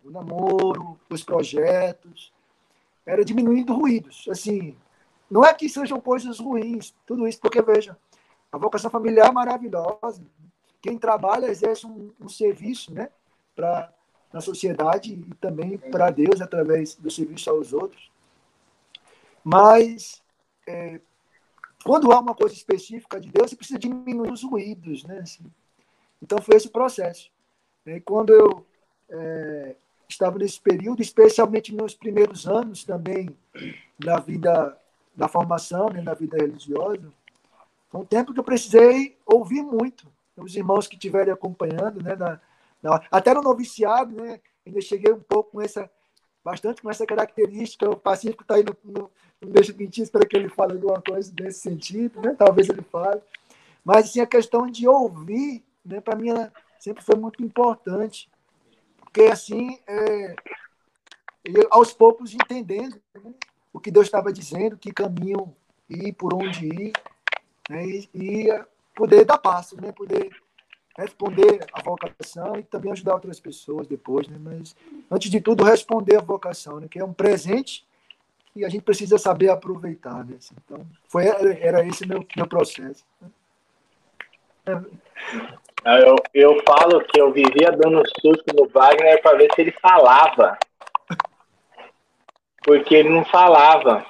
o, 0.04 0.10
namoro, 0.10 0.98
os 1.08 1.22
projetos, 1.22 2.32
era 3.04 3.24
diminuindo 3.24 3.74
ruídos. 3.74 4.26
Assim, 4.30 4.76
não 5.30 5.44
é 5.44 5.52
que 5.52 5.68
sejam 5.68 6.00
coisas 6.00 6.38
ruins, 6.38 6.94
tudo 7.06 7.26
isso, 7.26 7.40
porque 7.40 7.60
veja, 7.62 7.96
a 8.50 8.58
vocação 8.58 8.90
familiar 8.90 9.28
é 9.28 9.32
maravilhosa. 9.32 10.22
Quem 10.80 10.98
trabalha 10.98 11.46
exerce 11.46 11.86
um, 11.86 12.12
um 12.20 12.28
serviço, 12.28 12.92
né, 12.92 13.10
para 13.54 13.92
na 14.32 14.40
sociedade 14.40 15.12
e 15.14 15.34
também 15.36 15.78
para 15.78 16.10
Deus 16.10 16.40
através 16.40 16.94
do 16.94 17.10
serviço 17.10 17.50
aos 17.50 17.72
outros. 17.72 18.10
Mas 19.42 20.22
é, 20.66 21.00
quando 21.84 22.12
há 22.12 22.20
uma 22.20 22.34
coisa 22.34 22.54
específica 22.54 23.20
de 23.20 23.30
Deus, 23.30 23.50
você 23.50 23.56
precisa 23.56 23.78
diminuir 23.78 24.32
os 24.32 24.42
ruídos, 24.42 25.04
né? 25.04 25.18
Assim. 25.20 25.44
Então 26.22 26.40
foi 26.40 26.56
esse 26.56 26.68
o 26.68 26.72
processo. 26.72 27.30
E 27.86 28.00
quando 28.00 28.30
eu 28.30 28.66
é, 29.08 29.76
estava 30.08 30.38
nesse 30.38 30.60
período, 30.60 31.00
especialmente 31.02 31.74
nos 31.74 31.94
primeiros 31.94 32.46
anos 32.46 32.84
também 32.84 33.28
da 33.98 34.18
vida 34.18 34.76
da 35.14 35.26
formação, 35.26 35.88
né, 35.88 36.00
da 36.00 36.14
vida 36.14 36.36
religiosa, 36.36 37.12
foi 37.90 38.00
um 38.00 38.04
tempo 38.04 38.32
que 38.32 38.38
eu 38.38 38.44
precisei 38.44 39.16
ouvir 39.26 39.62
muito. 39.62 40.06
Os 40.36 40.54
irmãos 40.54 40.86
que 40.86 40.94
estiverem 40.94 41.32
acompanhando, 41.32 42.00
né, 42.00 42.14
na, 42.14 42.40
na, 42.80 43.02
até 43.10 43.34
no 43.34 43.42
noviciado, 43.42 44.14
né, 44.14 44.38
ainda 44.64 44.80
cheguei 44.80 45.12
um 45.12 45.18
pouco 45.18 45.50
com 45.52 45.60
essa, 45.60 45.90
bastante 46.44 46.80
com 46.80 46.88
essa 46.88 47.04
característica. 47.04 47.90
O 47.90 47.96
Pacífico 47.96 48.42
está 48.42 48.54
aí 48.54 48.62
no, 48.62 48.76
no, 48.84 49.10
não 49.40 49.50
deixa 49.50 49.72
mentir, 49.72 50.02
espero 50.02 50.26
que 50.26 50.36
ele 50.36 50.48
fale 50.48 50.72
alguma 50.72 51.00
coisa 51.00 51.32
nesse 51.40 51.60
sentido, 51.60 52.20
né? 52.20 52.34
talvez 52.36 52.68
ele 52.68 52.82
fale. 52.82 53.20
Mas 53.84 54.06
assim, 54.06 54.20
a 54.20 54.26
questão 54.26 54.66
de 54.70 54.86
ouvir, 54.88 55.64
né, 55.84 56.00
para 56.00 56.16
mim, 56.16 56.30
sempre 56.78 57.02
foi 57.02 57.16
muito 57.16 57.42
importante. 57.42 58.28
Porque 59.00 59.22
assim, 59.22 59.78
é, 59.86 60.34
aos 61.70 61.92
poucos 61.92 62.34
entendendo 62.34 63.00
né, 63.14 63.32
o 63.72 63.80
que 63.80 63.90
Deus 63.90 64.06
estava 64.06 64.32
dizendo, 64.32 64.76
que 64.76 64.92
caminho 64.92 65.54
ir, 65.88 66.12
por 66.12 66.34
onde 66.34 66.66
ir, 66.66 66.92
né, 67.70 67.86
e, 67.86 68.08
e 68.14 68.64
poder 68.94 69.24
dar 69.24 69.38
passos, 69.38 69.78
né, 69.78 69.92
poder 69.92 70.30
responder 70.98 71.64
a 71.72 71.80
vocação 71.80 72.56
e 72.58 72.64
também 72.64 72.90
ajudar 72.90 73.14
outras 73.14 73.38
pessoas 73.38 73.86
depois, 73.86 74.26
né? 74.26 74.36
Mas 74.36 74.74
antes 75.08 75.30
de 75.30 75.40
tudo 75.40 75.62
responder 75.62 76.16
a 76.16 76.20
vocação, 76.20 76.80
né? 76.80 76.88
Que 76.90 76.98
é 76.98 77.04
um 77.04 77.12
presente 77.12 77.86
e 78.58 78.64
a 78.64 78.68
gente 78.68 78.82
precisa 78.82 79.16
saber 79.18 79.50
aproveitar, 79.50 80.24
né? 80.24 80.34
Assim, 80.36 80.54
então 80.64 80.84
foi 81.08 81.26
era 81.26 81.86
esse 81.86 82.06
meu 82.06 82.26
meu 82.36 82.46
processo. 82.46 83.04
Eu, 85.84 86.16
eu 86.34 86.62
falo 86.66 87.00
que 87.04 87.20
eu 87.20 87.32
vivia 87.32 87.70
dando 87.70 88.02
susto 88.20 88.44
no 88.54 88.68
Wagner 88.68 89.22
para 89.22 89.38
ver 89.38 89.48
se 89.54 89.60
ele 89.60 89.72
falava. 89.80 90.58
Porque 92.64 92.96
ele 92.96 93.10
não 93.10 93.24
falava. 93.24 94.04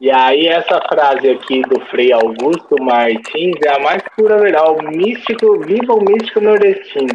E 0.00 0.10
aí 0.10 0.46
essa 0.46 0.80
frase 0.88 1.28
aqui 1.28 1.62
do 1.62 1.80
Frei 1.86 2.12
Augusto 2.12 2.80
Martins 2.80 3.56
é 3.66 3.76
a 3.76 3.80
mais 3.80 4.02
pura 4.16 4.38
verdade. 4.38 4.70
O 4.70 4.82
místico, 4.82 5.58
viva 5.60 5.92
o 5.92 6.04
místico 6.04 6.40
nordestino. 6.40 7.08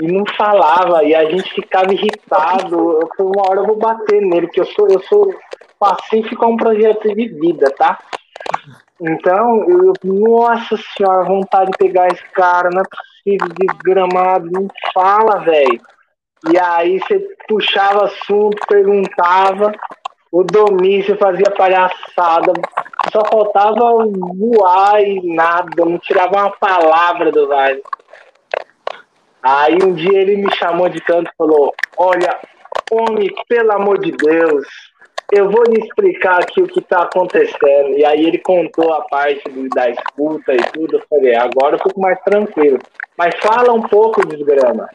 E 0.00 0.10
não 0.10 0.24
falava, 0.36 1.04
e 1.04 1.14
a 1.14 1.24
gente 1.30 1.52
ficava 1.54 1.92
irritado. 1.92 3.00
Eu 3.00 3.08
falei, 3.16 3.32
uma 3.34 3.48
hora 3.48 3.60
eu 3.60 3.66
vou 3.66 3.76
bater 3.76 4.22
nele, 4.22 4.46
porque 4.46 4.60
eu 4.60 4.66
sou, 4.66 4.88
eu 4.88 5.00
sou 5.02 5.34
pacífico, 5.78 6.44
é 6.44 6.48
um 6.48 6.56
projeto 6.56 7.14
de 7.14 7.28
vida, 7.28 7.70
tá? 7.76 7.98
Então, 9.00 9.64
eu, 9.68 9.92
nossa 10.04 10.76
senhora, 10.96 11.24
vontade 11.24 11.72
de 11.72 11.78
pegar 11.78 12.06
esse 12.08 12.24
cara, 12.30 12.70
não 12.72 12.80
é 12.80 12.84
possível, 12.84 13.48
desgramado, 13.58 14.48
não 14.50 14.68
fala, 14.94 15.40
velho. 15.40 15.80
E 16.50 16.58
aí 16.58 16.98
você 16.98 17.18
puxava 17.48 18.06
assunto, 18.06 18.58
perguntava, 18.66 19.72
o 20.30 20.42
Domício 20.42 21.16
fazia 21.18 21.50
palhaçada, 21.56 22.52
só 23.12 23.24
faltava 23.24 24.06
voar 24.34 25.02
e 25.02 25.34
nada, 25.34 25.84
não 25.84 25.98
tirava 25.98 26.36
uma 26.36 26.50
palavra 26.50 27.30
do 27.30 27.46
Vale. 27.46 27.82
Aí 29.42 29.76
um 29.82 29.92
dia 29.92 30.20
ele 30.20 30.36
me 30.36 30.54
chamou 30.54 30.88
de 30.88 31.00
canto 31.00 31.30
e 31.30 31.36
falou: 31.36 31.74
Olha, 31.96 32.38
homem, 32.90 33.28
pelo 33.48 33.72
amor 33.72 33.98
de 33.98 34.12
Deus, 34.12 34.66
eu 35.32 35.50
vou 35.50 35.64
lhe 35.64 35.80
explicar 35.80 36.42
aqui 36.42 36.60
o 36.60 36.66
que 36.66 36.78
está 36.78 37.02
acontecendo. 37.02 37.96
E 37.96 38.04
aí 38.04 38.26
ele 38.26 38.38
contou 38.38 38.92
a 38.92 39.00
parte 39.02 39.42
do, 39.48 39.66
da 39.70 39.88
escuta 39.88 40.52
e 40.52 40.62
tudo. 40.72 40.96
Eu 40.96 41.02
falei, 41.08 41.34
agora 41.34 41.76
eu 41.76 41.78
fico 41.78 41.98
mais 41.98 42.20
tranquilo. 42.20 42.78
Mas 43.16 43.34
fala 43.40 43.72
um 43.72 43.80
pouco, 43.80 44.26
desgrama. 44.26 44.88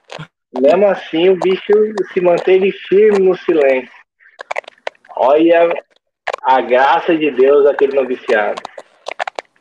Mesmo 0.62 0.88
assim, 0.88 1.30
o 1.30 1.40
bicho 1.40 1.74
se 2.14 2.22
manteve 2.22 2.72
firme 2.72 3.20
no 3.20 3.36
silêncio. 3.36 3.92
Olha 5.16 5.74
a 6.44 6.62
graça 6.62 7.16
de 7.16 7.32
Deus 7.32 7.66
aquele 7.66 7.96
noviciado. 7.96 8.62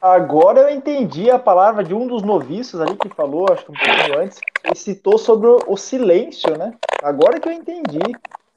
Agora 0.01 0.61
eu 0.61 0.71
entendi 0.71 1.31
a 1.31 1.39
palavra 1.39 1.83
de 1.83 1.95
um 1.95 2.07
dos 2.07 2.23
noviços 2.23 2.81
ali 2.81 2.97
que 2.97 3.09
falou, 3.09 3.47
acho 3.51 3.65
que 3.65 3.73
um 3.73 3.75
pouquinho 3.75 4.21
antes, 4.21 4.41
ele 4.65 4.75
citou 4.75 5.19
sobre 5.19 5.49
o 5.49 5.77
silêncio, 5.77 6.57
né? 6.59 6.75
Agora 7.03 7.41
que 7.41 7.49
eu 7.49 7.53
entendi. 7.53 8.01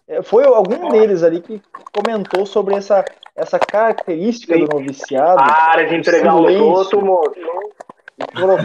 É, 0.08 0.24
foi 0.24 0.44
algum 0.44 0.90
deles 0.90 1.24
ali 1.24 1.40
que 1.40 1.62
comentou 1.94 2.46
sobre 2.46 2.76
essa, 2.76 3.06
essa 3.36 3.60
característica 3.60 4.56
Sim. 4.56 4.66
do 4.66 4.80
noviciado. 4.80 5.38
Para 5.38 5.86
de 5.86 5.96
entregar 5.96 6.36
os 6.36 6.56
outros, 6.56 7.04
moço. 7.04 7.40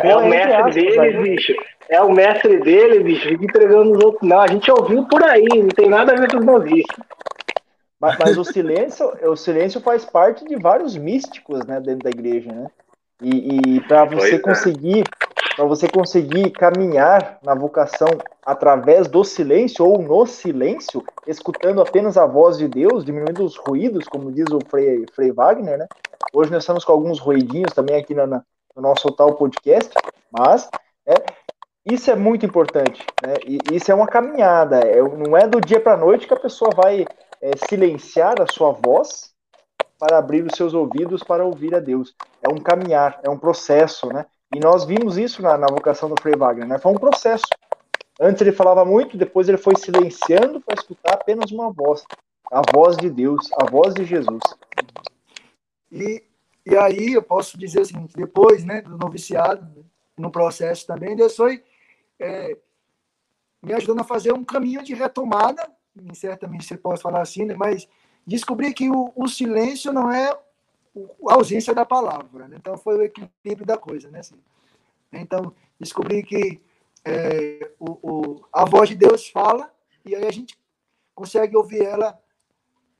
É 0.02 0.16
o 0.16 0.26
mestre 0.26 0.72
dele, 0.72 1.22
bicho. 1.22 1.54
É 1.88 2.02
o 2.02 2.10
mestre 2.10 2.56
dele, 2.60 3.04
bicho. 3.04 3.28
Fica 3.28 3.44
entregando 3.44 3.92
os 3.92 4.04
outros. 4.04 4.28
Não, 4.28 4.40
a 4.40 4.46
gente 4.48 4.70
ouviu 4.70 5.04
por 5.04 5.22
aí, 5.22 5.46
não 5.54 5.68
tem 5.68 5.88
nada 5.88 6.12
a 6.12 6.16
ver 6.16 6.30
com 6.30 6.38
os 6.38 6.46
noviços. 6.46 6.96
Mas, 8.04 8.18
mas, 8.18 8.38
o 8.38 8.44
silêncio, 8.44 9.10
o 9.22 9.34
silêncio 9.34 9.80
faz 9.80 10.04
parte 10.04 10.44
de 10.44 10.56
vários 10.56 10.94
místicos, 10.94 11.64
né, 11.64 11.80
dentro 11.80 12.04
da 12.04 12.10
igreja, 12.10 12.52
né? 12.52 12.66
E, 13.22 13.76
e 13.76 13.80
para 13.88 14.04
você 14.04 14.34
é. 14.34 14.38
conseguir, 14.38 15.04
para 15.56 15.64
você 15.64 15.88
conseguir 15.88 16.50
caminhar 16.50 17.38
na 17.42 17.54
vocação 17.54 18.08
através 18.44 19.08
do 19.08 19.24
silêncio 19.24 19.86
ou 19.86 20.02
no 20.02 20.26
silêncio, 20.26 21.02
escutando 21.26 21.80
apenas 21.80 22.18
a 22.18 22.26
voz 22.26 22.58
de 22.58 22.68
Deus, 22.68 23.04
diminuindo 23.04 23.42
os 23.42 23.56
ruídos, 23.56 24.06
como 24.06 24.30
diz 24.30 24.46
o 24.52 24.58
Frei, 24.68 25.06
Frei 25.14 25.32
Wagner, 25.32 25.78
né? 25.78 25.86
Hoje 26.32 26.50
nós 26.50 26.62
estamos 26.62 26.84
com 26.84 26.92
alguns 26.92 27.18
ruidinhos 27.18 27.72
também 27.72 27.96
aqui 27.96 28.12
na, 28.14 28.26
na 28.26 28.42
no 28.76 28.82
nosso 28.82 29.10
tal 29.12 29.34
podcast, 29.34 29.90
mas 30.30 30.68
é, 31.06 31.14
isso 31.86 32.10
é 32.10 32.16
muito 32.16 32.44
importante, 32.44 33.06
né? 33.24 33.34
E 33.46 33.58
isso 33.72 33.90
é 33.90 33.94
uma 33.94 34.06
caminhada, 34.06 34.80
é, 34.80 35.00
não 35.00 35.36
é 35.36 35.46
do 35.46 35.60
dia 35.60 35.78
para 35.78 35.94
a 35.94 35.96
noite 35.96 36.26
que 36.26 36.34
a 36.34 36.40
pessoa 36.40 36.70
vai 36.74 37.06
é, 37.44 37.50
silenciar 37.68 38.40
a 38.40 38.46
sua 38.50 38.72
voz 38.72 39.34
para 39.98 40.16
abrir 40.16 40.42
os 40.46 40.56
seus 40.56 40.72
ouvidos 40.72 41.22
para 41.22 41.44
ouvir 41.44 41.74
a 41.74 41.78
Deus. 41.78 42.14
É 42.42 42.48
um 42.48 42.56
caminhar, 42.56 43.20
é 43.22 43.28
um 43.28 43.38
processo, 43.38 44.06
né? 44.06 44.24
E 44.54 44.58
nós 44.58 44.86
vimos 44.86 45.18
isso 45.18 45.42
na, 45.42 45.58
na 45.58 45.66
vocação 45.66 46.08
do 46.08 46.20
Frei 46.22 46.34
Wagner, 46.34 46.66
né? 46.66 46.78
Foi 46.78 46.92
um 46.92 46.98
processo. 46.98 47.44
Antes 48.18 48.40
ele 48.40 48.52
falava 48.52 48.82
muito, 48.82 49.18
depois 49.18 49.46
ele 49.46 49.58
foi 49.58 49.76
silenciando 49.76 50.58
para 50.62 50.74
escutar 50.74 51.14
apenas 51.14 51.50
uma 51.50 51.70
voz, 51.70 52.02
a 52.50 52.62
voz 52.72 52.96
de 52.96 53.10
Deus, 53.10 53.50
a 53.60 53.70
voz 53.70 53.92
de 53.92 54.06
Jesus. 54.06 54.40
E, 55.92 56.24
e 56.64 56.76
aí 56.78 57.12
eu 57.12 57.22
posso 57.22 57.58
dizer 57.58 57.82
o 57.82 57.84
seguinte, 57.84 58.16
depois 58.16 58.64
né, 58.64 58.80
do 58.80 58.96
noviciado, 58.96 59.84
no 60.16 60.30
processo 60.30 60.86
também, 60.86 61.14
Deus 61.14 61.36
foi 61.36 61.62
é, 62.18 62.56
me 63.62 63.74
ajudando 63.74 64.00
a 64.00 64.04
fazer 64.04 64.32
um 64.32 64.44
caminho 64.44 64.82
de 64.82 64.94
retomada, 64.94 65.68
certamente 66.12 66.64
você 66.64 66.76
pode 66.76 67.00
falar 67.00 67.22
assim, 67.22 67.44
né, 67.44 67.54
mas 67.56 67.88
descobri 68.26 68.72
que 68.72 68.90
o, 68.90 69.12
o 69.14 69.28
silêncio 69.28 69.92
não 69.92 70.10
é 70.10 70.30
a 70.30 71.34
ausência 71.34 71.74
da 71.74 71.84
palavra. 71.84 72.48
Né? 72.48 72.56
Então, 72.58 72.76
foi 72.76 72.96
o 72.96 73.02
equilíbrio 73.02 73.66
da 73.66 73.76
coisa. 73.76 74.10
Né? 74.10 74.20
Assim, 74.20 74.36
então, 75.12 75.54
descobri 75.78 76.22
que 76.22 76.60
é, 77.04 77.70
o, 77.78 77.90
o, 78.02 78.44
a 78.52 78.64
voz 78.64 78.88
de 78.88 78.94
Deus 78.94 79.28
fala 79.28 79.70
e 80.04 80.14
aí 80.14 80.24
a 80.24 80.32
gente 80.32 80.58
consegue 81.14 81.56
ouvir 81.56 81.82
ela 81.82 82.18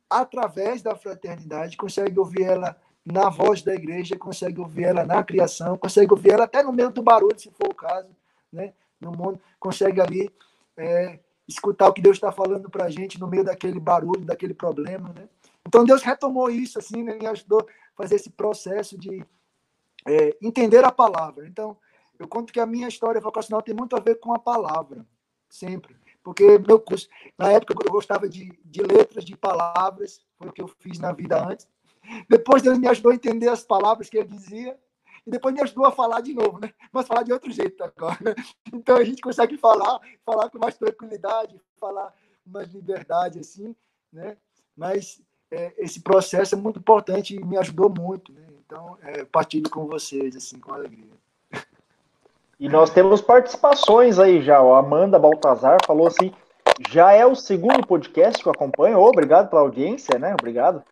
através 0.09 0.83
da 0.83 0.95
fraternidade, 0.95 1.77
consegue 1.77 2.19
ouvir 2.19 2.45
ela 2.45 2.77
na 3.05 3.29
voz 3.29 3.63
da 3.63 3.75
igreja, 3.75 4.17
consegue 4.17 4.61
ouvir 4.61 4.85
ela 4.85 5.05
na 5.05 5.23
criação, 5.23 5.77
consegue 5.77 6.13
ouvir 6.13 6.33
ela 6.33 6.45
até 6.45 6.63
no 6.63 6.73
meio 6.73 6.91
do 6.91 7.03
barulho, 7.03 7.39
se 7.39 7.51
for 7.51 7.69
o 7.69 7.75
caso, 7.75 8.09
né? 8.53 8.73
no 9.01 9.13
mundo, 9.13 9.41
consegue 9.59 10.01
ali 10.01 10.31
é, 10.77 11.19
escutar 11.47 11.89
o 11.89 11.93
que 11.93 12.03
Deus 12.03 12.17
está 12.17 12.33
falando 12.33 12.71
para 12.71 12.85
a 12.85 12.91
gente 12.91 13.21
no 13.21 13.27
meio 13.27 13.45
daquele 13.45 13.79
barulho, 13.79 14.25
daquele 14.25 14.55
problema, 14.55 15.13
né? 15.13 15.29
Então 15.67 15.85
Deus 15.85 16.03
retomou 16.03 16.51
isso, 16.51 16.79
assim, 16.79 17.03
né? 17.03 17.15
me 17.15 17.27
ajudou 17.27 17.61
a 17.61 18.03
fazer 18.03 18.17
esse 18.17 18.31
processo 18.31 18.99
de 18.99 19.25
é, 20.07 20.37
entender 20.43 20.85
a 20.85 20.93
palavra. 20.93 21.47
Então, 21.47 21.77
eu 22.19 22.29
conto 22.29 22.53
que 22.53 22.61
a 22.61 22.67
minha 22.67 22.89
história 22.89 23.21
vocacional 23.21 23.63
tem 23.63 23.75
muito 23.75 23.97
a 23.97 24.01
ver 24.01 24.17
com 24.17 24.33
a 24.33 24.39
palavra, 24.39 25.07
sempre. 25.49 25.97
Porque 26.23 26.59
meu 26.59 26.81
curso, 26.81 27.09
na 27.39 27.53
época 27.53 27.75
eu 27.85 27.93
gostava 27.93 28.29
de, 28.29 28.59
de 28.65 28.83
letras, 28.83 29.25
de 29.25 29.37
palavras, 29.37 30.25
foi 30.39 30.49
o 30.49 30.53
que 30.53 30.63
eu 30.63 30.69
fiz 30.69 30.99
na 30.99 31.13
vida 31.13 31.47
antes. 31.47 31.69
Depois 32.29 32.63
Deus 32.63 32.79
me 32.79 32.89
ajudou 32.89 33.13
a 33.13 33.15
entender 33.15 33.49
as 33.49 33.63
palavras 33.63 34.09
que 34.09 34.17
ele 34.17 34.29
dizia, 34.29 34.79
e 35.27 35.31
depois 35.31 35.55
me 35.55 35.63
ajudou 35.63 35.87
a 35.87 35.93
falar 35.93 36.21
de 36.21 36.35
novo, 36.35 36.59
né? 36.61 36.73
Mas 36.93 37.07
falar 37.07 37.23
de 37.23 37.33
outro 37.33 37.51
jeito 37.51 37.83
agora. 37.83 38.35
Então 38.73 38.97
a 38.97 39.05
gente 39.05 39.23
consegue 39.23 39.57
falar, 39.57 40.01
falar 40.25 40.51
com 40.51 40.59
mais 40.59 40.77
tranquilidade, 40.77 41.61
falar 41.79 42.13
com 42.45 42.51
mais 42.51 42.69
liberdade, 42.73 43.39
assim, 43.39 43.75
né? 44.13 44.37
Mas 44.77 45.23
é, 45.51 45.73
esse 45.79 46.01
processo 46.01 46.55
é 46.55 46.59
muito 46.59 46.79
importante 46.79 47.37
e 47.37 47.45
me 47.45 47.57
ajudou 47.57 47.89
muito, 47.89 48.33
né? 48.33 48.43
Então, 48.67 48.99
é, 49.03 49.25
partilho 49.25 49.71
com 49.71 49.87
vocês, 49.87 50.37
assim, 50.37 50.59
com 50.59 50.73
alegria. 50.73 51.13
E 52.61 52.69
nós 52.69 52.89
temos 52.89 53.21
participações 53.21 54.21
aí 54.21 54.41
já. 54.41 54.59
A 54.59 54.79
Amanda 54.79 55.19
Baltazar 55.19 55.77
falou 55.85 56.07
assim: 56.07 56.33
já 56.89 57.13
é 57.13 57.27
o 57.27 57.35
segundo 57.35 57.85
podcast 57.85 58.41
que 58.41 58.49
eu 58.49 58.53
acompanho. 58.53 59.01
Obrigado 59.01 59.51
pela 59.51 59.63
audiência, 59.63 60.21
né? 60.21 60.33
Obrigado. 60.35 60.83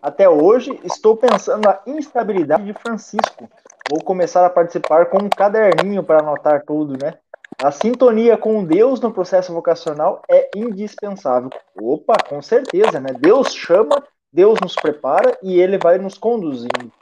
Até 0.00 0.28
hoje, 0.28 0.78
estou 0.84 1.16
pensando 1.16 1.64
na 1.64 1.80
instabilidade 1.86 2.64
de 2.64 2.74
Francisco. 2.74 3.48
Vou 3.88 4.02
começar 4.02 4.44
a 4.44 4.50
participar 4.50 5.06
com 5.06 5.18
um 5.18 5.28
caderninho 5.28 6.02
para 6.02 6.18
anotar 6.18 6.62
tudo, 6.66 6.96
né? 7.00 7.14
A 7.62 7.70
sintonia 7.70 8.36
com 8.36 8.64
Deus 8.64 9.00
no 9.00 9.12
processo 9.12 9.52
vocacional 9.52 10.22
é 10.28 10.50
indispensável. 10.54 11.50
Opa, 11.80 12.14
com 12.28 12.42
certeza, 12.42 13.00
né? 13.00 13.10
Deus 13.18 13.54
chama, 13.54 14.02
Deus 14.32 14.58
nos 14.60 14.74
prepara 14.74 15.38
e 15.42 15.58
ele 15.60 15.78
vai 15.78 15.98
nos 15.98 16.18
conduzindo. 16.18 16.92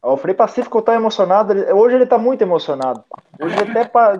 O 0.00 0.16
Frei 0.16 0.34
Pacífico 0.34 0.78
está 0.78 0.94
emocionado. 0.94 1.52
Hoje 1.74 1.96
ele 1.96 2.04
está 2.04 2.16
muito 2.16 2.40
emocionado. 2.42 3.02
Hoje 3.40 3.58
até 3.58 3.84
pa... 3.84 4.12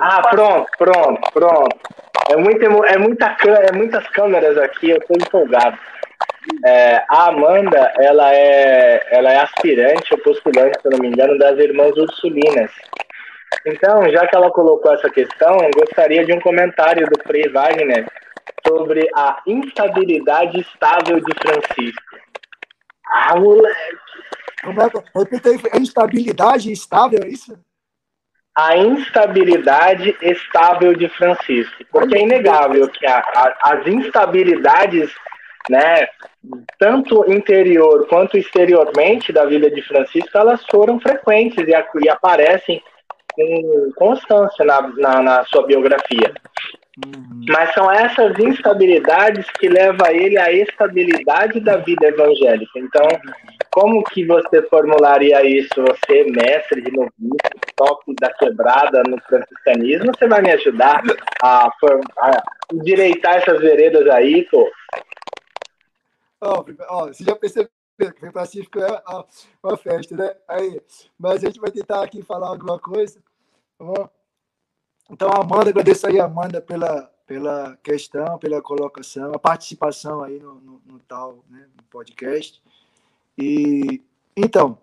Ah, 0.00 0.28
pronto, 0.28 0.68
pronto, 0.76 1.32
pronto. 1.32 1.76
É, 2.28 2.36
muito, 2.36 2.64
é, 2.64 2.98
muita, 2.98 3.36
é 3.68 3.72
muitas 3.72 4.08
câmeras 4.08 4.58
aqui, 4.58 4.90
eu 4.90 4.98
estou 4.98 5.16
empolgado. 5.16 5.78
É, 6.64 7.02
a 7.08 7.28
Amanda, 7.28 7.92
ela 7.98 8.34
é, 8.34 9.06
ela 9.10 9.32
é 9.32 9.38
aspirante 9.38 10.12
ou 10.12 10.18
postulante, 10.18 10.80
se 10.80 10.88
não 10.88 10.98
me 10.98 11.08
engano, 11.08 11.38
das 11.38 11.58
Irmãs 11.58 11.96
Ursulinas. 11.96 12.70
Então, 13.66 14.10
já 14.10 14.26
que 14.26 14.34
ela 14.34 14.50
colocou 14.50 14.92
essa 14.92 15.10
questão, 15.10 15.56
gostaria 15.76 16.24
de 16.24 16.32
um 16.32 16.40
comentário 16.40 17.06
do 17.06 17.22
Frei 17.22 17.48
Wagner 17.48 18.06
sobre 18.66 19.08
a 19.14 19.40
instabilidade 19.46 20.60
estável 20.60 21.20
de 21.20 21.34
Francisco. 21.40 22.02
Ah, 23.06 23.36
moleque! 23.36 23.98
Como 24.62 24.80
é, 24.80 24.90
repita 25.16 25.48
aí, 25.48 25.60
é 25.72 25.78
instabilidade 25.78 26.70
estável, 26.72 27.20
é 27.24 27.28
isso? 27.28 27.58
A 28.56 28.76
instabilidade 28.76 30.16
estável 30.22 30.94
de 30.94 31.08
Francisco. 31.08 31.84
Porque 31.90 32.16
é 32.16 32.22
inegável 32.22 32.88
que 32.88 33.06
a, 33.06 33.18
a, 33.18 33.72
as 33.72 33.86
instabilidades, 33.86 35.10
né, 35.70 36.06
tanto 36.78 37.30
interior 37.30 38.06
quanto 38.08 38.36
exteriormente 38.36 39.32
da 39.32 39.44
vida 39.44 39.70
de 39.70 39.82
Francisco, 39.82 40.36
elas 40.36 40.64
foram 40.70 40.98
frequentes 41.00 41.66
e, 41.66 42.04
e 42.04 42.08
aparecem 42.08 42.82
com 43.34 43.92
constância 43.96 44.64
na, 44.64 44.82
na, 44.96 45.22
na 45.22 45.44
sua 45.44 45.66
biografia. 45.66 46.32
Uhum. 47.04 47.44
Mas 47.48 47.72
são 47.72 47.90
essas 47.90 48.38
instabilidades 48.38 49.46
que 49.58 49.66
levam 49.66 50.06
ele 50.08 50.36
à 50.38 50.52
estabilidade 50.52 51.58
da 51.60 51.78
vida 51.78 52.08
evangélica. 52.08 52.78
Então, 52.78 53.08
como 53.70 54.04
que 54.04 54.26
você 54.26 54.60
formularia 54.68 55.42
isso? 55.42 55.70
Você, 55.76 56.24
mestre 56.24 56.82
de 56.82 56.92
noviço, 56.92 57.12
toque 57.76 58.14
da 58.20 58.30
quebrada 58.34 59.02
no 59.08 59.18
franciscanismo, 59.22 60.12
você 60.14 60.28
vai 60.28 60.42
me 60.42 60.52
ajudar 60.52 61.02
a, 61.42 61.68
a 62.18 62.42
endireitar 62.70 63.36
essas 63.36 63.60
veredas 63.60 64.06
aí, 64.08 64.46
pô? 64.50 64.70
Ó, 66.42 66.64
oh, 66.90 67.06
você 67.06 67.22
já 67.22 67.36
percebeu 67.36 67.70
que 67.96 68.26
o 68.26 68.32
Pacífico 68.32 68.80
é 68.80 69.02
uma 69.62 69.76
festa, 69.76 70.16
né? 70.16 70.34
Aí, 70.48 70.82
mas 71.16 71.44
a 71.44 71.46
gente 71.46 71.60
vai 71.60 71.70
tentar 71.70 72.02
aqui 72.02 72.20
falar 72.20 72.48
alguma 72.48 72.80
coisa, 72.80 73.22
tá 73.78 73.84
bom? 73.84 74.10
Então, 75.08 75.30
Amanda, 75.30 75.70
agradeço 75.70 76.08
aí, 76.08 76.18
Amanda, 76.18 76.60
pela, 76.60 77.02
pela 77.26 77.76
questão, 77.76 78.38
pela 78.38 78.60
colocação, 78.60 79.32
a 79.32 79.38
participação 79.38 80.24
aí 80.24 80.40
no, 80.40 80.54
no, 80.56 80.82
no 80.84 80.98
tal 81.00 81.44
né, 81.48 81.68
no 81.76 81.82
podcast. 81.84 82.60
E 83.38 84.02
então, 84.36 84.78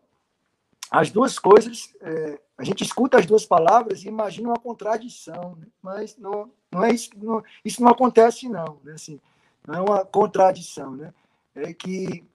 as 0.90 1.11
duas 1.11 1.38
coisas, 1.38 1.94
é, 1.99 2.40
a 2.57 2.64
gente 2.64 2.86
escuta 2.86 3.18
as 3.18 3.26
duas 3.26 3.45
palavras 3.45 4.03
e 4.03 4.07
imagina 4.07 4.48
uma 4.48 4.60
contradição, 4.60 5.57
né? 5.60 5.68
mas 5.81 6.15
não, 6.15 6.49
não 6.72 6.86
é 6.86 6.91
isso, 6.91 7.10
não, 7.18 7.44
isso 7.65 7.81
não 7.81 7.90
acontece 7.90 8.48
não, 8.48 8.80
né? 8.84 8.94
assim, 8.94 9.19
não 9.68 9.76
é 9.76 9.81
uma 9.81 10.06
contradição, 10.06 10.95
né? 10.95 11.14
É 11.55 11.73
que 11.73 12.26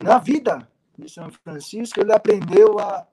na 0.00 0.18
vida 0.18 0.70
de 0.98 1.08
São 1.08 1.30
Francisco 1.30 2.00
ele 2.00 2.12
aprendeu 2.12 2.78
a 2.78 3.06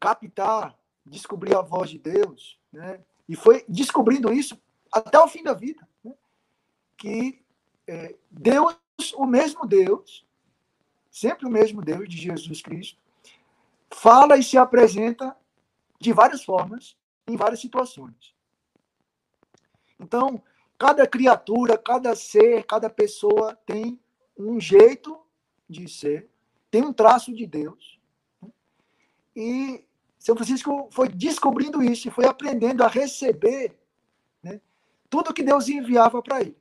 captar, 0.00 0.78
descobrir 1.04 1.54
a 1.54 1.60
voz 1.60 1.90
de 1.90 1.98
Deus, 1.98 2.58
né? 2.72 3.00
E 3.28 3.36
foi 3.36 3.64
descobrindo 3.68 4.32
isso 4.32 4.58
até 4.90 5.18
o 5.18 5.28
fim 5.28 5.42
da 5.42 5.52
vida, 5.52 5.86
né? 6.02 6.14
que 6.96 7.44
é, 7.86 8.16
Deus 8.30 8.78
o 9.14 9.26
mesmo 9.26 9.66
Deus, 9.66 10.26
sempre 11.10 11.46
o 11.46 11.50
mesmo 11.50 11.82
Deus 11.82 12.08
de 12.08 12.16
Jesus 12.16 12.62
Cristo, 12.62 13.00
fala 13.90 14.36
e 14.36 14.42
se 14.42 14.56
apresenta 14.56 15.36
de 16.00 16.12
várias 16.12 16.44
formas, 16.44 16.96
em 17.26 17.36
várias 17.36 17.60
situações. 17.60 18.34
Então, 19.98 20.42
cada 20.78 21.06
criatura, 21.06 21.76
cada 21.76 22.14
ser, 22.14 22.64
cada 22.64 22.88
pessoa 22.88 23.58
tem 23.66 24.00
um 24.36 24.60
jeito 24.60 25.20
de 25.68 25.88
ser, 25.88 26.30
tem 26.70 26.82
um 26.82 26.92
traço 26.92 27.34
de 27.34 27.46
Deus. 27.46 27.98
E 29.34 29.84
São 30.18 30.36
Francisco 30.36 30.88
foi 30.92 31.08
descobrindo 31.08 31.82
isso 31.82 32.08
e 32.08 32.10
foi 32.10 32.26
aprendendo 32.26 32.82
a 32.84 32.88
receber 32.88 33.76
né, 34.42 34.60
tudo 35.10 35.34
que 35.34 35.42
Deus 35.42 35.68
enviava 35.68 36.22
para 36.22 36.40
ele 36.40 36.56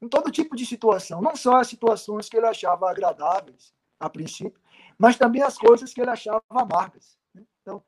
em 0.00 0.08
todo 0.08 0.30
tipo 0.30 0.56
de 0.56 0.64
situação, 0.64 1.20
não 1.20 1.36
só 1.36 1.56
as 1.56 1.68
situações 1.68 2.28
que 2.28 2.36
ele 2.36 2.46
achava 2.46 2.90
agradáveis 2.90 3.74
a 3.98 4.08
princípio, 4.08 4.58
mas 4.98 5.16
também 5.16 5.42
as 5.42 5.58
coisas 5.58 5.92
que 5.92 6.00
ele 6.00 6.10
achava 6.10 6.42
amargas. 6.48 7.18
Né? 7.34 7.42
Então, 7.60 7.82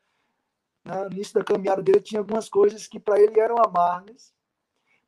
no 0.85 1.11
início 1.11 1.35
da 1.35 1.45
caminhada 1.45 1.83
dele 1.83 2.01
tinha 2.01 2.21
algumas 2.21 2.49
coisas 2.49 2.87
que 2.87 3.01
para 3.01 3.19
ele 3.19 3.41
eram 3.41 3.57
amargas, 3.65 4.35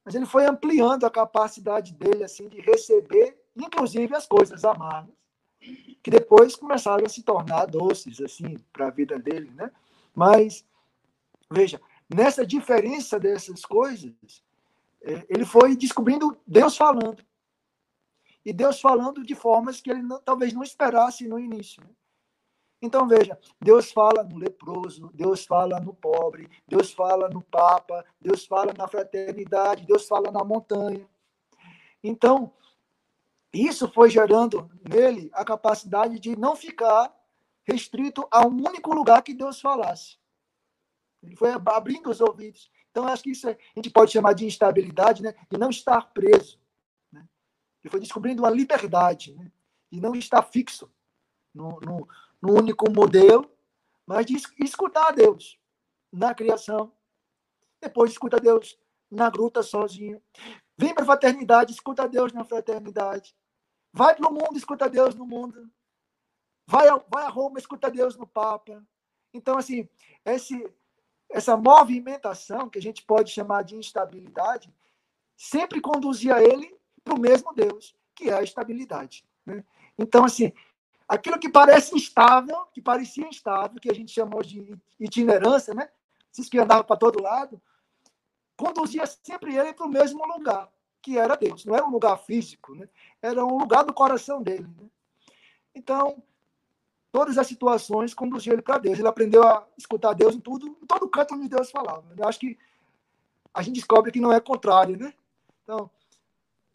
mas 0.05 0.15
ele 0.15 0.27
foi 0.27 0.47
ampliando 0.47 1.05
a 1.05 1.11
capacidade 1.11 1.95
dele 1.95 2.25
assim 2.25 2.49
de 2.49 2.61
receber, 2.61 3.39
inclusive 3.57 4.15
as 4.15 4.27
coisas 4.27 4.65
amargas, 4.65 5.15
que 6.03 6.11
depois 6.11 6.55
começaram 6.55 7.07
a 7.07 7.09
se 7.09 7.23
tornar 7.23 7.67
doces 7.67 8.21
assim 8.21 8.59
para 8.73 8.89
a 8.89 8.91
vida 8.91 9.19
dele, 9.19 9.51
né? 9.55 9.71
Mas 10.15 10.65
veja, 11.51 11.81
nessa 12.13 12.47
diferença 12.47 13.19
dessas 13.19 13.65
coisas, 13.65 14.13
é, 15.03 15.25
ele 15.29 15.45
foi 15.45 15.77
descobrindo 15.77 16.37
Deus 16.47 16.77
falando. 16.77 17.25
E 18.45 18.53
Deus 18.53 18.81
falando 18.81 19.25
de 19.25 19.35
formas 19.35 19.81
que 19.81 19.91
ele 19.91 20.03
não, 20.03 20.21
talvez 20.21 20.53
não 20.53 20.63
esperasse 20.63 21.27
no 21.27 21.39
início. 21.39 21.83
Né? 21.83 21.91
Então, 22.85 23.09
veja, 23.09 23.39
Deus 23.59 23.91
fala 23.91 24.23
no 24.23 24.37
leproso, 24.37 25.11
Deus 25.15 25.47
fala 25.47 25.81
no 25.81 25.95
pobre, 25.95 26.51
Deus 26.69 26.93
fala 26.93 27.31
no 27.31 27.41
Papa, 27.41 28.05
Deus 28.21 28.45
fala 28.45 28.75
na 28.75 28.87
fraternidade, 28.87 29.87
Deus 29.87 30.07
fala 30.07 30.31
na 30.31 30.45
montanha. 30.45 31.09
Então, 32.03 32.53
isso 33.55 33.91
foi 33.91 34.11
gerando 34.11 34.71
nele 34.87 35.31
a 35.33 35.47
capacidade 35.47 36.21
de 36.21 36.37
não 36.37 36.55
ficar 36.55 37.11
restrito 37.67 38.29
a 38.31 38.47
um 38.47 38.53
único 38.53 38.93
lugar 38.93 39.23
que 39.23 39.33
Deus 39.33 39.63
falasse. 39.63 40.19
Ele 41.23 41.37
foi 41.37 41.53
abrindo 41.53 42.11
os 42.11 42.21
ouvidos. 42.21 42.71
Então, 42.91 43.09
acho 43.09 43.23
que 43.23 43.31
isso 43.31 43.49
é, 43.49 43.53
a 43.53 43.79
gente 43.79 43.89
pode 43.89 44.13
chamar 44.13 44.35
de 44.35 44.45
instabilidade, 44.45 45.23
né? 45.23 45.35
de 45.51 45.57
não 45.57 45.71
estar 45.71 46.13
preso. 46.13 46.61
Né? 47.11 47.27
Ele 47.83 47.91
foi 47.91 48.01
descobrindo 48.01 48.43
uma 48.43 48.51
liberdade, 48.51 49.35
né? 49.35 49.51
não 49.91 50.15
estar 50.15 50.43
fixo 50.43 50.93
no, 51.55 51.81
no, 51.81 52.07
no 52.45 52.53
único 52.53 52.91
modelo, 52.91 53.51
mas 54.07 54.27
de 54.27 54.37
escutar 54.59 55.09
a 55.09 55.13
Deus 55.13 55.59
na 56.13 56.35
criação. 56.35 56.93
Depois 57.81 58.11
escuta 58.11 58.39
Deus 58.39 58.79
na 59.11 59.31
gruta 59.31 59.63
sozinho. 59.63 60.23
Vem 60.77 60.93
para 60.93 61.05
a 61.05 61.07
fraternidade, 61.07 61.73
escuta 61.73 62.07
Deus 62.07 62.33
na 62.33 62.45
fraternidade. 62.45 63.35
Vai 63.93 64.15
para 64.15 64.29
o 64.29 64.33
mundo, 64.33 64.57
escuta 64.57 64.91
Deus 64.91 65.15
no 65.15 65.27
mundo. 65.27 65.71
Vai 66.67 66.89
a, 66.89 66.97
vai 67.09 67.25
a 67.25 67.29
Roma, 67.29 67.59
escuta 67.59 67.91
Deus 67.91 68.17
no 68.17 68.27
Papa. 68.27 68.85
Então, 69.33 69.57
assim, 69.57 69.89
esse, 70.25 70.71
essa 71.31 71.57
movimentação, 71.57 72.69
que 72.69 72.79
a 72.79 72.83
gente 72.83 73.03
pode 73.05 73.31
chamar 73.31 73.63
de 73.63 73.77
instabilidade, 73.77 74.73
sempre 75.37 75.81
conduzia 75.81 76.43
ele 76.43 76.77
para 77.03 77.15
o 77.15 77.21
mesmo 77.21 77.55
Deus, 77.55 77.97
que 78.15 78.31
é 78.31 78.35
a 78.35 78.43
estabilidade. 78.43 79.25
Né? 79.47 79.65
Então, 79.99 80.25
assim, 80.25 80.53
aquilo 81.09 81.39
que 81.39 81.49
parece 81.49 81.95
instável, 81.95 82.67
que 82.73 82.81
parecia 82.81 83.29
instável, 83.29 83.81
que 83.81 83.91
a 83.91 83.95
gente 83.95 84.13
chamou 84.13 84.43
de 84.43 84.77
itinerância, 84.99 85.75
né? 85.75 85.89
Esses 86.33 86.49
que 86.49 86.65
para 86.65 86.97
todo 86.97 87.23
lado, 87.23 87.61
conduzia 88.57 89.07
sempre 89.07 89.57
ele 89.57 89.73
para 89.73 89.87
o 89.87 89.91
mesmo 89.91 90.25
lugar, 90.27 90.69
que 91.01 91.19
era 91.19 91.37
Deus. 91.37 91.65
Não 91.65 91.75
era 91.75 91.87
um 91.87 91.91
lugar 91.91 92.17
físico, 92.19 92.75
né? 92.75 92.89
era 93.23 93.45
um 93.45 93.59
lugar 93.59 93.85
do 93.85 93.93
coração 93.93 94.43
dele. 94.43 94.67
Né? 94.67 94.89
Então, 95.75 96.23
todas 97.13 97.39
as 97.39 97.47
situações 97.47 98.15
conduziam 98.15 98.55
ele 98.55 98.63
para 98.63 98.79
Deus. 98.79 98.99
Ele 98.99 99.07
aprendeu 99.07 99.47
a 99.47 99.67
escutar 99.77 100.13
Deus 100.15 100.35
em 100.35 100.41
tudo, 100.41 100.67
em 100.67 100.87
todo 100.87 101.09
canto 101.09 101.35
onde 101.35 101.49
Deus 101.49 101.71
falava. 101.71 102.05
Eu 102.17 102.27
acho 102.27 102.41
que 102.41 102.59
a 103.53 103.63
gente 103.63 103.77
descobre 103.77 104.11
que 104.11 104.21
não 104.21 104.33
é 104.33 104.41
contrário, 104.41 104.97
né? 104.97 105.15
Então, 105.63 105.89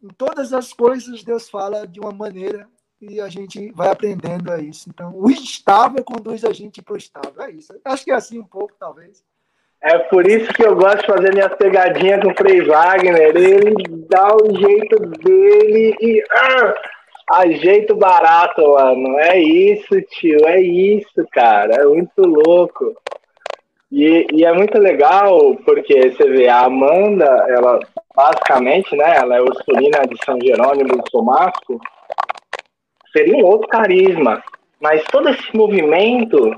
em 0.02 0.08
todas 0.08 0.52
as 0.54 0.72
coisas 0.72 1.22
Deus 1.22 1.50
fala 1.50 1.86
de 1.86 2.00
uma 2.00 2.12
maneira 2.12 2.70
e 3.00 3.20
a 3.20 3.28
gente 3.28 3.72
vai 3.72 3.88
aprendendo 3.88 4.52
a 4.52 4.58
isso. 4.58 4.88
Então, 4.88 5.12
o 5.14 5.30
estável 5.30 6.04
conduz 6.04 6.44
a 6.44 6.52
gente 6.52 6.82
para 6.82 6.94
o 6.94 6.98
estável. 6.98 7.42
É 7.42 7.50
isso. 7.50 7.72
Acho 7.84 8.04
que 8.04 8.10
é 8.10 8.14
assim 8.14 8.38
um 8.38 8.44
pouco, 8.44 8.74
talvez. 8.78 9.22
É 9.82 9.98
por 9.98 10.26
isso 10.26 10.52
que 10.52 10.62
eu 10.62 10.76
gosto 10.76 11.00
de 11.00 11.06
fazer 11.06 11.32
minhas 11.32 11.54
pegadinhas 11.56 12.22
com 12.22 12.30
o 12.30 12.36
Frei 12.36 12.60
Wagner. 12.62 13.34
Ele 13.34 13.74
dá 14.08 14.36
o 14.36 14.54
jeito 14.54 14.98
dele 14.98 15.96
e. 16.00 16.22
Ah! 16.30 16.74
Ajeito 17.32 17.94
barato, 17.94 18.60
mano. 18.72 19.18
É 19.20 19.38
isso, 19.38 20.02
tio. 20.10 20.46
É 20.46 20.60
isso, 20.60 21.24
cara. 21.30 21.76
É 21.76 21.84
muito 21.84 22.20
louco. 22.22 22.94
E, 23.90 24.26
e 24.32 24.44
é 24.44 24.52
muito 24.52 24.78
legal 24.78 25.56
porque 25.64 26.10
você 26.10 26.28
vê, 26.28 26.48
a 26.48 26.66
Amanda, 26.66 27.24
ela 27.48 27.80
basicamente, 28.14 28.94
né, 28.94 29.16
ela 29.16 29.36
é 29.36 29.40
ursulina 29.40 30.06
de 30.06 30.16
São 30.24 30.38
Jerônimo 30.40 30.96
do 30.96 31.10
Somasco, 31.10 31.80
seria 33.12 33.36
um 33.36 33.46
outro 33.46 33.68
carisma. 33.68 34.42
Mas 34.80 35.02
todo 35.04 35.28
esse 35.28 35.54
movimento 35.54 36.54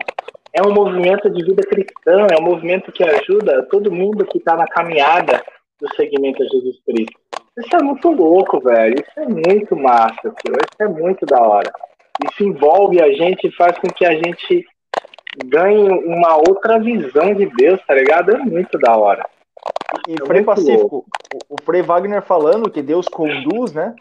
é 0.52 0.62
um 0.62 0.72
movimento 0.72 1.30
de 1.30 1.44
vida 1.44 1.62
cristã, 1.62 2.26
é 2.30 2.40
um 2.40 2.44
movimento 2.44 2.92
que 2.92 3.02
ajuda 3.02 3.66
todo 3.70 3.90
mundo 3.90 4.24
que 4.26 4.38
está 4.38 4.56
na 4.56 4.66
caminhada 4.66 5.42
do 5.80 5.94
segmento 5.96 6.42
a 6.42 6.46
Jesus 6.46 6.76
Cristo. 6.84 7.18
Isso 7.58 7.76
é 7.76 7.82
muito 7.82 8.10
louco, 8.10 8.60
velho. 8.60 8.94
Isso 8.94 9.20
é 9.20 9.26
muito 9.26 9.76
massa, 9.76 10.22
tio. 10.22 10.54
Isso 10.54 10.82
é 10.82 10.88
muito 10.88 11.26
da 11.26 11.40
hora. 11.40 11.70
Isso 12.24 12.44
envolve 12.44 13.02
a 13.02 13.10
gente 13.12 13.46
e 13.46 13.52
faz 13.52 13.76
com 13.78 13.88
que 13.88 14.04
a 14.04 14.12
gente 14.12 14.64
ganhe 15.44 15.88
uma 16.06 16.36
outra 16.36 16.78
visão 16.78 17.34
de 17.34 17.46
Deus, 17.46 17.80
tá 17.86 17.94
ligado? 17.94 18.36
É 18.36 18.38
muito 18.38 18.78
da 18.78 18.96
hora. 18.96 19.26
E 20.08 20.14
é 20.14 20.26
Frei 20.26 20.42
Pacífico, 20.42 21.04
o, 21.34 21.54
o 21.54 21.56
Frei 21.64 21.82
Wagner 21.82 22.22
falando 22.22 22.70
que 22.70 22.82
Deus 22.82 23.06
conduz, 23.08 23.72
né? 23.72 23.94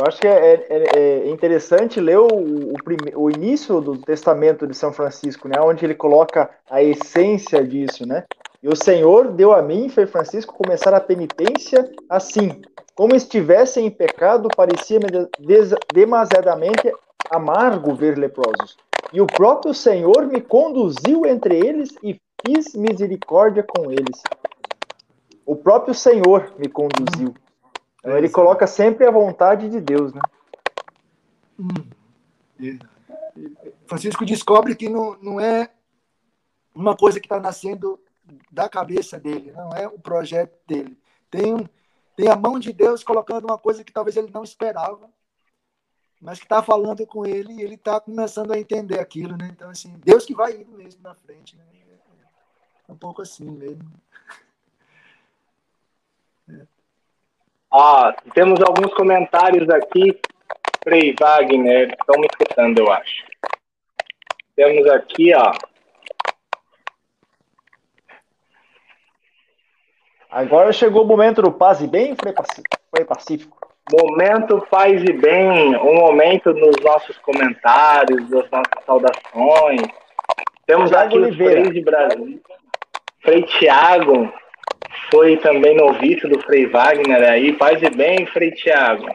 Eu 0.00 0.06
acho 0.08 0.18
que 0.18 0.26
é, 0.26 0.66
é, 0.70 0.98
é 0.98 1.28
interessante 1.28 2.00
ler 2.00 2.18
o, 2.18 2.26
o, 2.26 2.74
o, 3.16 3.30
início 3.30 3.82
do 3.82 3.98
testamento 3.98 4.66
de 4.66 4.74
São 4.74 4.94
Francisco, 4.94 5.46
né? 5.46 5.60
Onde 5.60 5.84
ele 5.84 5.94
coloca 5.94 6.48
a 6.70 6.82
essência 6.82 7.62
disso, 7.62 8.06
né? 8.06 8.24
E 8.62 8.68
o 8.68 8.74
Senhor 8.74 9.28
deu 9.28 9.52
a 9.52 9.60
mim, 9.60 9.90
Frei 9.90 10.06
Francisco, 10.06 10.54
começar 10.54 10.94
a 10.94 11.00
penitência 11.00 11.90
assim. 12.08 12.62
Como 12.94 13.14
estivessem 13.14 13.86
em 13.86 13.90
pecado, 13.90 14.48
parecia-me 14.56 15.06
demasiadamente 15.92 16.90
amargo 17.30 17.94
ver 17.94 18.16
leprosos. 18.16 18.78
E 19.12 19.20
o 19.20 19.26
próprio 19.26 19.74
Senhor 19.74 20.26
me 20.26 20.40
conduziu 20.40 21.26
entre 21.26 21.56
eles 21.56 21.90
e 22.02 22.18
fiz 22.46 22.74
misericórdia 22.74 23.62
com 23.62 23.90
eles. 23.90 24.22
O 25.44 25.56
próprio 25.56 25.92
Senhor 25.92 26.54
me 26.58 26.68
conduziu. 26.68 27.34
Então, 28.00 28.16
ele 28.16 28.28
coloca 28.28 28.66
sempre 28.66 29.06
a 29.06 29.10
vontade 29.10 29.68
de 29.68 29.80
Deus, 29.80 30.12
né? 30.12 30.20
Hum. 31.58 32.78
Francisco 33.86 34.24
descobre 34.24 34.74
que 34.74 34.88
não, 34.88 35.16
não 35.22 35.40
é 35.40 35.70
uma 36.74 36.96
coisa 36.96 37.20
que 37.20 37.26
está 37.26 37.38
nascendo 37.38 38.00
da 38.50 38.68
cabeça 38.68 39.18
dele, 39.18 39.52
não 39.52 39.70
é 39.70 39.86
o 39.86 39.98
projeto 39.98 40.58
dele. 40.66 40.98
Tem, 41.30 41.68
tem 42.16 42.28
a 42.28 42.36
mão 42.36 42.58
de 42.58 42.72
Deus 42.72 43.04
colocando 43.04 43.44
uma 43.44 43.58
coisa 43.58 43.84
que 43.84 43.92
talvez 43.92 44.16
ele 44.16 44.30
não 44.32 44.44
esperava 44.44 45.10
mas 46.20 46.38
que 46.38 46.44
está 46.44 46.62
falando 46.62 47.06
com 47.06 47.24
ele 47.24 47.54
e 47.54 47.62
ele 47.62 47.76
está 47.76 47.98
começando 47.98 48.52
a 48.52 48.58
entender 48.58 49.00
aquilo, 49.00 49.36
né? 49.38 49.48
Então, 49.50 49.70
assim, 49.70 49.96
Deus 50.04 50.26
que 50.26 50.34
vai 50.34 50.60
indo 50.60 50.70
mesmo 50.72 51.02
na 51.02 51.14
frente, 51.14 51.56
né? 51.56 51.64
É 52.86 52.92
um 52.92 52.96
pouco 52.96 53.22
assim 53.22 53.48
mesmo. 53.48 53.90
É. 56.48 56.66
Ah, 57.72 58.14
temos 58.34 58.60
alguns 58.60 58.92
comentários 58.94 59.68
aqui. 59.70 60.18
Frei 60.82 61.14
Wagner, 61.18 61.90
estão 61.90 62.20
me 62.20 62.26
escutando, 62.26 62.78
eu 62.78 62.92
acho. 62.92 63.24
Temos 64.56 64.86
aqui, 64.88 65.32
ó. 65.34 65.52
Agora 70.30 70.72
chegou 70.72 71.04
o 71.04 71.06
momento 71.06 71.42
do 71.42 71.52
paz 71.52 71.80
e 71.80 71.86
bem, 71.86 72.16
Frei 72.16 73.04
Pacífico. 73.04 73.58
Momento 73.92 74.64
faz 74.70 75.02
e 75.02 75.12
bem, 75.12 75.76
um 75.76 75.94
momento 75.94 76.52
nos 76.52 76.76
nossos 76.82 77.18
comentários, 77.18 78.28
das 78.30 78.48
nossas 78.50 78.84
saudações. 78.86 79.82
Temos 80.66 80.90
Thiago 80.90 81.06
aqui 81.08 81.18
Oliveira. 81.18 81.60
os 81.60 81.66
Freis 81.66 81.74
de 81.74 81.82
Brasil. 81.82 82.42
Frei 83.22 83.42
Tiago 83.42 84.32
foi 85.10 85.36
também 85.38 85.76
noviço 85.76 86.28
do 86.28 86.40
Frei 86.40 86.66
Wagner 86.66 87.22
aí. 87.22 87.52
Paz 87.52 87.82
e 87.82 87.90
bem, 87.90 88.26
Frei 88.26 88.50
Tiago. 88.52 89.06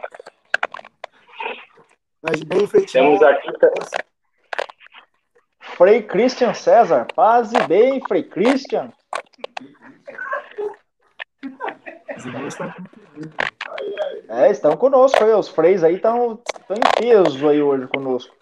Paz 2.22 2.40
e 2.40 2.44
bem, 2.44 2.66
Frei 2.66 2.84
Tiago. 2.84 3.18
Temos 3.18 3.22
aqui. 3.22 3.48
Frei 5.60 6.02
Christian 6.02 6.54
César. 6.54 7.06
Paz 7.14 7.52
e 7.52 7.66
bem, 7.66 8.00
Frei 8.06 8.22
Christian. 8.22 8.92
É, 14.28 14.50
estão 14.50 14.76
conosco 14.76 15.22
aí, 15.22 15.32
os 15.32 15.48
freios 15.48 15.84
aí 15.84 15.96
estão 15.96 16.40
em 16.70 17.00
peso 17.00 17.48
aí 17.48 17.62
hoje 17.62 17.86
conosco. 17.88 18.34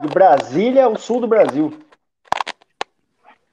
De 0.00 0.08
Brasília 0.08 0.84
ao 0.84 0.96
sul 0.96 1.20
do 1.20 1.28
Brasil. 1.28 1.72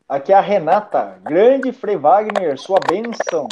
Aqui 0.07 0.31
é 0.31 0.35
a 0.35 0.41
Renata, 0.41 1.19
grande 1.21 1.73
Frei 1.73 1.97
Wagner, 1.97 2.57
sua 2.57 2.79
bênção. 2.79 3.47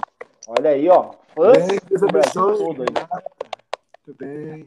Olha 0.47 0.69
aí, 0.69 0.87
ó. 0.89 1.11
Fãs 1.35 1.67
bem, 1.67 1.79
do 1.99 2.07
Brasil 2.07 2.57
todo 2.57 2.81
aí. 2.81 2.87
Muito 4.07 4.17
bem. 4.17 4.65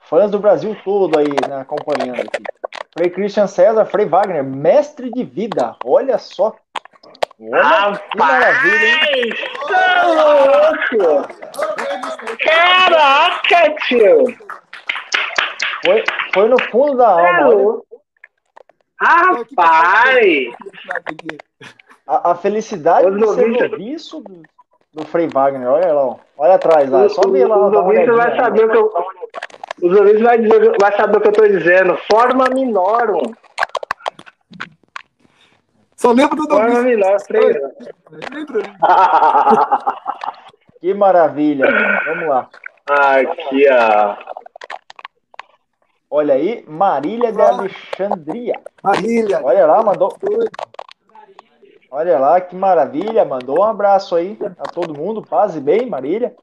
Fãs 0.00 0.30
do 0.30 0.38
Brasil 0.38 0.76
todo 0.84 1.18
aí, 1.18 1.34
né, 1.48 1.60
acompanhando 1.60 2.20
aqui. 2.20 2.44
Frei 2.92 3.10
Christian 3.10 3.48
César, 3.48 3.84
Frei 3.84 4.06
Wagner, 4.06 4.44
mestre 4.44 5.10
de 5.10 5.24
vida. 5.24 5.74
Olha 5.84 6.18
só 6.18 6.54
Rapaz, 7.50 7.98
que 7.98 8.18
maravilha, 8.18 9.16
hein? 9.16 9.32
louco! 10.06 11.28
Caraca, 12.44 13.74
tio! 13.88 14.24
Foi, 15.84 16.04
foi 16.32 16.48
no 16.48 16.62
fundo 16.70 16.96
da 16.96 17.08
alma. 17.08 17.82
Rapaz! 19.00 20.52
A, 22.06 22.32
a 22.32 22.34
felicidade 22.34 23.06
Os 23.06 23.16
de 23.16 23.34
ser 23.34 23.48
noviço 23.48 24.20
do, 24.20 24.42
do 24.92 25.06
Frei 25.06 25.28
Wagner, 25.28 25.68
olha 25.68 25.92
lá, 25.92 26.16
olha 26.36 26.54
atrás 26.54 26.90
lá, 26.90 27.08
só 27.08 27.22
ver 27.28 27.46
lá. 27.46 27.68
Os 27.68 27.74
ouvintes 27.74 28.14
vai 28.14 28.36
saber 28.36 28.64
o 28.64 28.70
que 28.70 28.76
eu, 28.76 28.92
os 29.82 29.98
ouvintes 29.98 30.22
vai, 30.22 30.38
dizer, 30.38 30.76
vai 30.80 30.96
saber 30.96 31.16
o 31.16 31.20
que 31.20 31.28
eu 31.28 31.32
estou 31.32 31.48
dizendo. 31.48 31.96
Forma 32.10 32.48
minorum. 32.50 33.32
Só 35.96 36.12
lembro 36.12 36.36
do 36.36 36.48
nome. 36.48 36.96
que 40.80 40.94
maravilha. 40.94 41.66
Vamos 42.06 42.28
lá. 42.28 42.48
Aqui, 42.88 43.66
ó. 43.70 44.16
Olha 46.14 46.34
aí, 46.34 46.62
Marília 46.68 47.32
de 47.32 47.40
Alexandria. 47.40 48.60
Marília. 48.84 49.40
Olha 49.42 49.66
lá, 49.66 49.82
mandou. 49.82 50.14
Olha 51.90 52.18
lá, 52.18 52.38
que 52.38 52.54
maravilha. 52.54 53.24
Mandou 53.24 53.60
um 53.60 53.64
abraço 53.64 54.14
aí 54.14 54.38
a 54.58 54.64
todo 54.64 54.94
mundo. 54.94 55.22
Paz 55.22 55.56
e 55.56 55.60
bem, 55.60 55.88
Marília. 55.88 56.34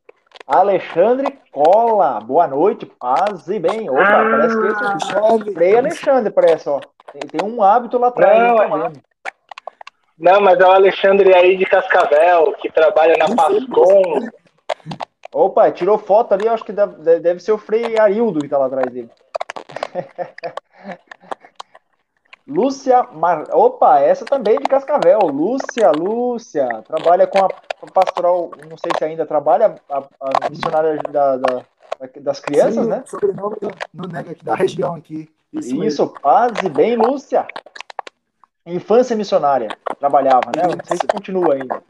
Alexandre 0.48 1.38
Cola. 1.52 2.20
Boa 2.20 2.48
noite, 2.48 2.88
paz 2.88 3.48
e 3.48 3.60
bem. 3.60 3.88
Opa, 3.92 4.02
ah, 4.02 4.30
parece 4.32 4.60
que 4.60 4.68
esse 4.70 4.84
Alexandre. 4.84 5.54
Frei 5.54 5.78
Alexandre, 5.78 6.34
parece, 6.34 6.68
ó. 6.68 6.80
Tem, 7.14 7.22
tem 7.22 7.48
um 7.48 7.62
hábito 7.62 8.00
lá 8.00 8.08
atrás. 8.08 8.40
Não, 8.40 8.58
tá 8.58 8.92
não, 10.18 10.42
mas 10.42 10.60
é 10.60 10.66
o 10.66 10.72
Alexandre 10.72 11.32
aí 11.32 11.56
de 11.56 11.66
Cascavel, 11.66 12.54
que 12.54 12.72
trabalha 12.72 13.14
na 13.20 13.36
Pascom. 13.36 14.28
Opa, 15.32 15.70
tirou 15.70 16.00
foto 16.00 16.34
ali, 16.34 16.48
acho 16.48 16.66
que 16.66 16.72
deve, 16.72 17.20
deve 17.20 17.40
ser 17.40 17.52
o 17.52 17.58
Frei 17.60 18.00
Arildo 18.00 18.40
que 18.40 18.50
tá 18.50 18.58
lá 18.58 18.66
atrás 18.66 18.92
dele. 18.92 19.12
Lúcia 22.48 23.04
Mar... 23.14 23.46
Opa, 23.52 24.00
essa 24.00 24.26
também 24.26 24.58
de 24.58 24.66
Cascavel. 24.68 25.20
Lúcia, 25.20 25.92
Lúcia. 25.92 26.68
Trabalha 26.88 27.28
com 27.28 27.46
a 27.46 27.50
pastoral, 27.94 28.52
não 28.70 28.78
sei 28.78 28.92
se 28.98 29.04
ainda 29.04 29.26
trabalha, 29.26 29.76
a, 29.90 29.98
a 30.20 30.50
missionária 30.50 30.98
da, 31.10 31.38
da, 31.38 31.66
das 32.20 32.40
crianças, 32.40 32.84
Sim, 32.84 32.90
né? 32.90 33.04
Sobrenome 33.06 33.58
no 33.94 34.08
nega 34.08 34.36
da 34.44 34.56
região 34.56 34.96
aqui. 34.96 35.30
Isso, 35.54 35.84
Isso 35.84 36.08
paz 36.22 36.52
e 36.64 36.70
bem, 36.70 36.96
Lúcia. 36.96 37.48
Infância 38.66 39.16
missionária, 39.16 39.70
trabalhava, 40.00 40.52
né? 40.56 40.64
Não 40.64 40.86
sei 40.86 40.98
se 40.98 41.08
continua 41.08 41.54
ainda. 41.56 41.82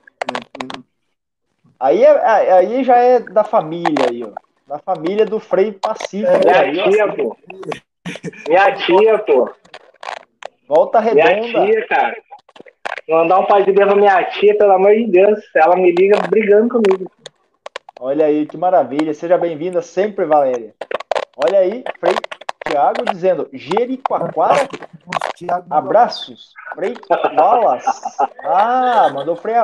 Aí, 1.80 2.04
é, 2.04 2.52
aí 2.52 2.84
já 2.84 2.98
é 2.98 3.20
da 3.20 3.44
família 3.44 4.10
aí, 4.10 4.24
ó. 4.24 4.32
Da 4.68 4.78
família 4.78 5.26
do 5.26 5.40
Frei 5.40 5.72
Pacífico. 5.72 6.48
É, 6.48 6.60
aí, 6.60 6.92
tia, 6.92 7.06
ó. 7.06 7.16
pô. 7.16 7.38
Minha 8.48 8.76
tia, 8.76 9.19
pô. 9.19 9.49
Volta 10.68 10.99
redonda. 10.99 11.36
Minha 11.40 11.65
tia, 11.65 11.88
cara. 11.88 12.15
Mandar 13.07 13.40
um 13.40 13.45
pai 13.45 13.64
de 13.64 13.72
Deus 13.72 13.88
pra 13.88 13.95
minha 13.98 14.23
tia, 14.26 14.56
pelo 14.57 14.72
amor 14.73 14.94
de 14.95 15.07
Deus. 15.07 15.40
Ela 15.56 15.76
me 15.76 15.91
liga 15.91 16.18
brigando 16.30 16.69
comigo. 16.69 17.11
Olha 17.99 18.26
aí, 18.26 18.45
que 18.45 18.56
maravilha. 18.56 19.14
Seja 19.14 19.38
bem-vinda 19.38 19.81
sempre, 19.81 20.26
Valéria. 20.26 20.73
Olha 21.36 21.60
aí, 21.60 21.84
Frei 21.99 22.14
Tiago 22.68 23.03
dizendo 23.11 23.49
Jericoacoara, 23.52 24.68
abraços. 25.69 26.53
Frei 26.76 26.94
Wallace. 27.38 28.02
Ah, 28.44 29.10
mandou, 29.14 29.36
Frei, 29.36 29.56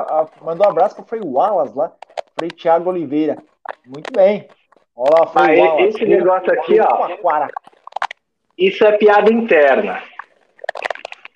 mandou 0.41 0.67
abraço 0.67 0.95
para 0.95 1.03
o 1.03 1.07
Frei 1.07 1.21
Wallace 1.23 1.77
lá. 1.77 1.91
Frei 2.37 2.49
Tiago 2.49 2.89
Oliveira. 2.89 3.37
Muito 3.85 4.11
bem. 4.11 4.47
Olha 4.95 5.19
lá, 5.19 5.27
Frei 5.27 5.59
Ah, 5.59 5.63
Wallace. 5.65 5.87
esse 5.89 6.05
negócio 6.05 6.51
aqui, 6.51 6.79
ó. 6.79 7.09
Isso 8.57 8.85
é 8.85 8.97
piada 8.97 9.31
interna. 9.31 10.01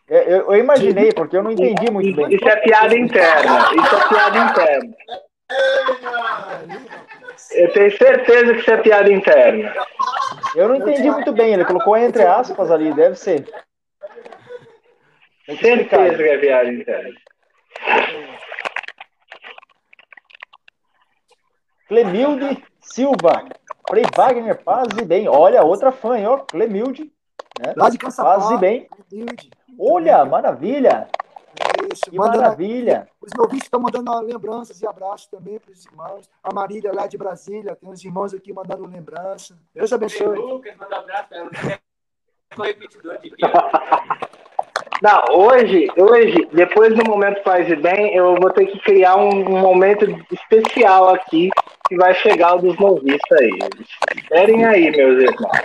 Eu, 0.08 0.18
eu- 0.22 0.54
eu 0.54 0.56
imaginei, 0.56 1.12
porque 1.14 1.38
eu 1.38 1.44
não 1.44 1.52
entendi 1.52 1.92
muito 1.92 2.16
bem. 2.16 2.34
Isso 2.36 2.48
é 2.48 2.56
piada 2.58 2.98
interna. 2.98 3.70
Isso 3.74 3.96
é 3.96 4.08
piada 4.08 4.38
interna. 4.38 4.96
Eu 7.52 7.72
tenho 7.74 7.98
certeza 7.98 8.54
que 8.54 8.60
isso 8.60 8.72
é 8.72 8.78
piada 8.78 9.12
interna. 9.12 9.74
Eu 10.56 10.68
não 10.70 10.76
entendi 10.76 11.10
muito 11.12 11.32
bem. 11.32 11.54
Ele 11.54 11.66
colocou 11.66 11.96
entre 11.98 12.24
aspas 12.24 12.72
ali, 12.72 12.94
deve 12.94 13.16
ser. 13.16 13.46
Certeza 15.46 16.16
que 16.16 16.24
é 16.24 16.38
piada 16.38 16.72
interna. 16.72 17.16
Clemilde 21.88 22.64
Silva. 22.82 23.48
Frei 23.90 24.04
Wagner, 24.16 24.64
paz 24.64 24.88
e 25.02 25.04
bem. 25.04 25.28
Olha, 25.28 25.64
outra 25.64 25.92
fã, 25.92 26.16
hein, 26.16 26.28
ó. 26.28 26.38
Clemilde. 26.38 27.12
Né? 27.60 27.74
Lá 27.76 27.90
de 27.90 27.98
Caçapá. 27.98 28.36
Paz 28.36 28.52
e 28.52 28.58
bem. 28.58 28.88
Humilde. 29.12 29.50
Olha, 29.80 30.24
maravilha. 30.26 31.08
Isso, 31.92 32.04
Que 32.12 32.16
mandando- 32.16 32.42
maravilha. 32.42 33.08
Os 33.20 33.32
noviços 33.36 33.64
estão 33.64 33.80
mandando 33.80 34.12
lembranças 34.22 34.80
e 34.80 34.88
abraços 34.88 35.28
também 35.28 35.58
para 35.60 35.72
os 35.72 35.84
irmãos. 35.86 36.30
A 36.44 36.54
Marília 36.54 36.92
lá 36.94 37.08
de 37.08 37.18
Brasília, 37.18 37.76
tem 37.76 37.90
uns 37.90 38.06
irmãos 38.06 38.34
aqui 38.34 38.54
mandando 38.54 38.86
lembrança. 38.86 39.58
Deus 39.74 39.92
abençoe. 39.92 40.38
Lucas, 40.38 40.76
manda 40.78 40.98
abraço. 40.98 41.30
Foi 42.56 42.68
repetidor 42.68 43.18
de 43.20 43.32
Não, 45.02 45.24
hoje, 45.34 45.88
hoje, 45.98 46.46
depois 46.52 46.94
do 46.94 47.10
momento 47.10 47.42
Faz 47.42 47.70
e 47.70 47.76
Bem, 47.76 48.14
eu 48.14 48.36
vou 48.36 48.52
ter 48.52 48.66
que 48.66 48.78
criar 48.80 49.16
um 49.16 49.32
momento 49.60 50.06
especial 50.30 51.10
aqui 51.16 51.50
que 51.90 51.96
vai 51.98 52.14
chegar 52.14 52.56
o 52.56 52.60
dos 52.60 52.78
noviços 52.78 53.20
aí. 53.42 53.50
Esperem 54.16 54.64
aí, 54.64 54.92
meus 54.92 55.24
irmãos. 55.24 55.58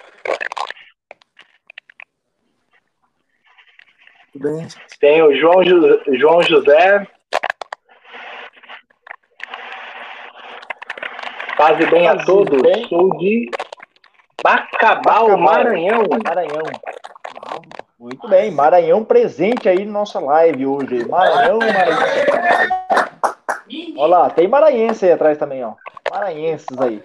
Bem? 4.35 4.67
Tem 4.99 5.23
o 5.23 5.33
João, 5.37 5.63
Ju- 5.63 6.03
João 6.19 6.43
José. 6.43 7.07
Paz 11.57 11.79
e 11.79 11.87
bem 11.87 12.09
a 12.09 12.15
Paz 12.17 12.27
todos. 12.27 12.61
bem. 12.63 12.89
Sou 12.89 13.17
de 13.19 13.49
Bacabal, 14.43 15.29
Bacabal. 15.29 15.39
Maranhão. 15.39 16.03
Maranhão. 16.25 16.63
Muito 17.99 18.27
bem, 18.29 18.51
Maranhão 18.51 19.05
presente 19.05 19.69
aí 19.69 19.85
na 19.85 19.93
nossa 19.93 20.19
live 20.19 20.67
hoje. 20.67 21.07
Maranhão, 21.09 21.59
Maranhão. 21.59 21.99
Olha 23.97 24.07
lá, 24.19 24.31
tem 24.31 24.49
maranhense 24.49 25.05
aí 25.07 25.13
atrás 25.13 25.39
também, 25.39 25.65
ó. 25.65 25.75
Maranhenses 26.15 26.81
aí. 26.81 27.03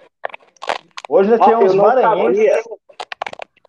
Hoje 1.08 1.30
nós 1.30 1.40
tivemos 1.40 1.74
maranhenses, 1.74 2.62
sabia. 2.62 2.80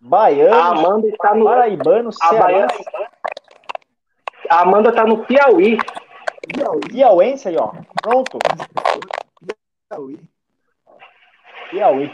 baianos, 0.00 0.78
Amanda 0.78 1.08
está 1.08 1.34
no. 1.34 1.44
paraibanos, 1.44 2.16
cearenses, 2.16 2.86
a 4.48 4.60
Amanda 4.60 4.90
está 4.90 5.04
no 5.04 5.24
Piauí. 5.24 5.78
Piauí, 6.46 6.80
piauense 6.88 7.48
aí, 7.48 7.56
ó. 7.56 7.72
Pronto, 8.00 8.38
Piauí. 9.88 10.20
Piauí. 11.70 12.12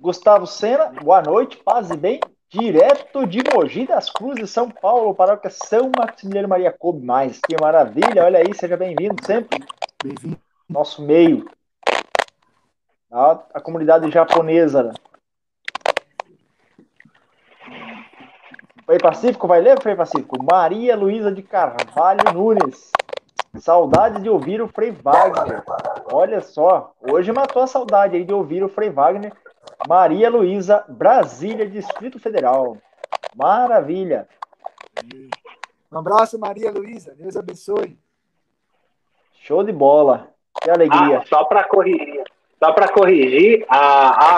Gustavo 0.00 0.48
Sena, 0.48 0.86
boa 0.86 1.22
noite, 1.22 1.56
paz 1.58 1.90
e 1.90 1.96
bem. 1.96 2.18
Direto 2.48 3.24
de 3.24 3.40
Mogi 3.52 3.86
das 3.86 4.10
Cruzes, 4.10 4.50
São 4.50 4.68
Paulo, 4.68 5.14
paróquia 5.14 5.50
São 5.50 5.92
Maximiliano 5.96 6.48
Maria 6.48 6.72
Coube 6.72 7.04
Mais. 7.04 7.38
Que 7.38 7.54
maravilha, 7.60 8.24
olha 8.24 8.40
aí, 8.40 8.52
seja 8.52 8.76
bem-vindo 8.76 9.24
sempre. 9.24 9.64
Bem-vindo. 10.02 10.36
nosso 10.68 11.02
meio. 11.02 11.48
A, 13.10 13.38
a 13.54 13.60
comunidade 13.60 14.10
japonesa. 14.10 14.82
né? 14.82 14.92
Frei 18.84 18.98
Pacífico, 18.98 19.48
vai 19.48 19.60
ler, 19.60 19.80
Frei 19.80 19.96
Pacífico? 19.96 20.42
Maria 20.42 20.96
Luísa 20.96 21.32
de 21.32 21.42
Carvalho 21.42 22.32
Nunes. 22.32 22.90
Saudade 23.58 24.22
de 24.22 24.28
ouvir 24.28 24.60
o 24.60 24.68
Frei 24.68 24.90
Wagner. 24.90 25.64
Olha 26.12 26.40
só, 26.40 26.92
hoje 27.00 27.32
matou 27.32 27.62
a 27.62 27.66
saudade 27.66 28.16
aí 28.16 28.24
de 28.24 28.32
ouvir 28.32 28.62
o 28.62 28.68
Frei 28.68 28.90
Wagner. 28.90 29.32
Maria 29.88 30.30
Luísa, 30.30 30.84
Brasília, 30.88 31.68
Distrito 31.68 32.20
Federal. 32.20 32.76
Maravilha. 33.34 34.28
Um 35.90 35.98
abraço, 35.98 36.38
Maria 36.38 36.70
Luísa. 36.70 37.14
Deus 37.14 37.36
abençoe. 37.36 37.98
Show 39.32 39.64
de 39.64 39.72
bola. 39.72 40.28
Que 40.62 40.70
alegria. 40.70 41.18
Ah, 41.18 41.26
só 41.26 41.44
para 41.44 41.64
corrigir, 41.64 42.24
só 42.62 42.72
para 42.72 42.88
corrigir, 42.88 43.64
a, 43.68 43.78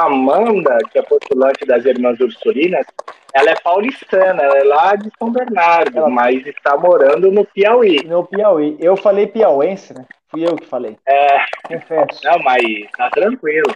a 0.00 0.04
Amanda, 0.06 0.76
que 0.90 0.98
é 0.98 1.02
postulante 1.02 1.64
das 1.66 1.84
Irmãs 1.84 2.18
Ursurinas, 2.20 2.84
ela 3.32 3.50
é 3.50 3.54
paulistana, 3.62 4.42
ela 4.42 4.58
é 4.58 4.64
lá 4.64 4.96
de 4.96 5.10
São 5.18 5.30
Bernardo, 5.30 5.96
Ela- 5.98 6.08
mas 6.10 6.44
está 6.46 6.76
morando 6.76 7.30
no 7.30 7.44
Piauí. 7.44 8.02
No 8.04 8.24
Piauí. 8.26 8.76
Eu 8.80 8.96
falei 8.96 9.26
piauense, 9.26 9.94
né? 9.94 10.04
Fui 10.30 10.44
eu 10.46 10.56
que 10.56 10.66
falei. 10.66 10.96
É, 11.06 11.38
Confesso. 11.68 12.20
não, 12.24 12.38
mas 12.40 12.62
tá 12.96 13.08
tranquilo. 13.10 13.72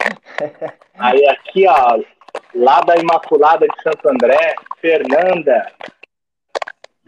Aí 0.98 1.26
aqui, 1.28 1.66
ó, 1.66 1.98
lá 2.54 2.80
da 2.80 2.96
Imaculada 2.96 3.66
de 3.66 3.82
Santo 3.82 4.08
André, 4.08 4.54
Fernanda. 4.80 5.66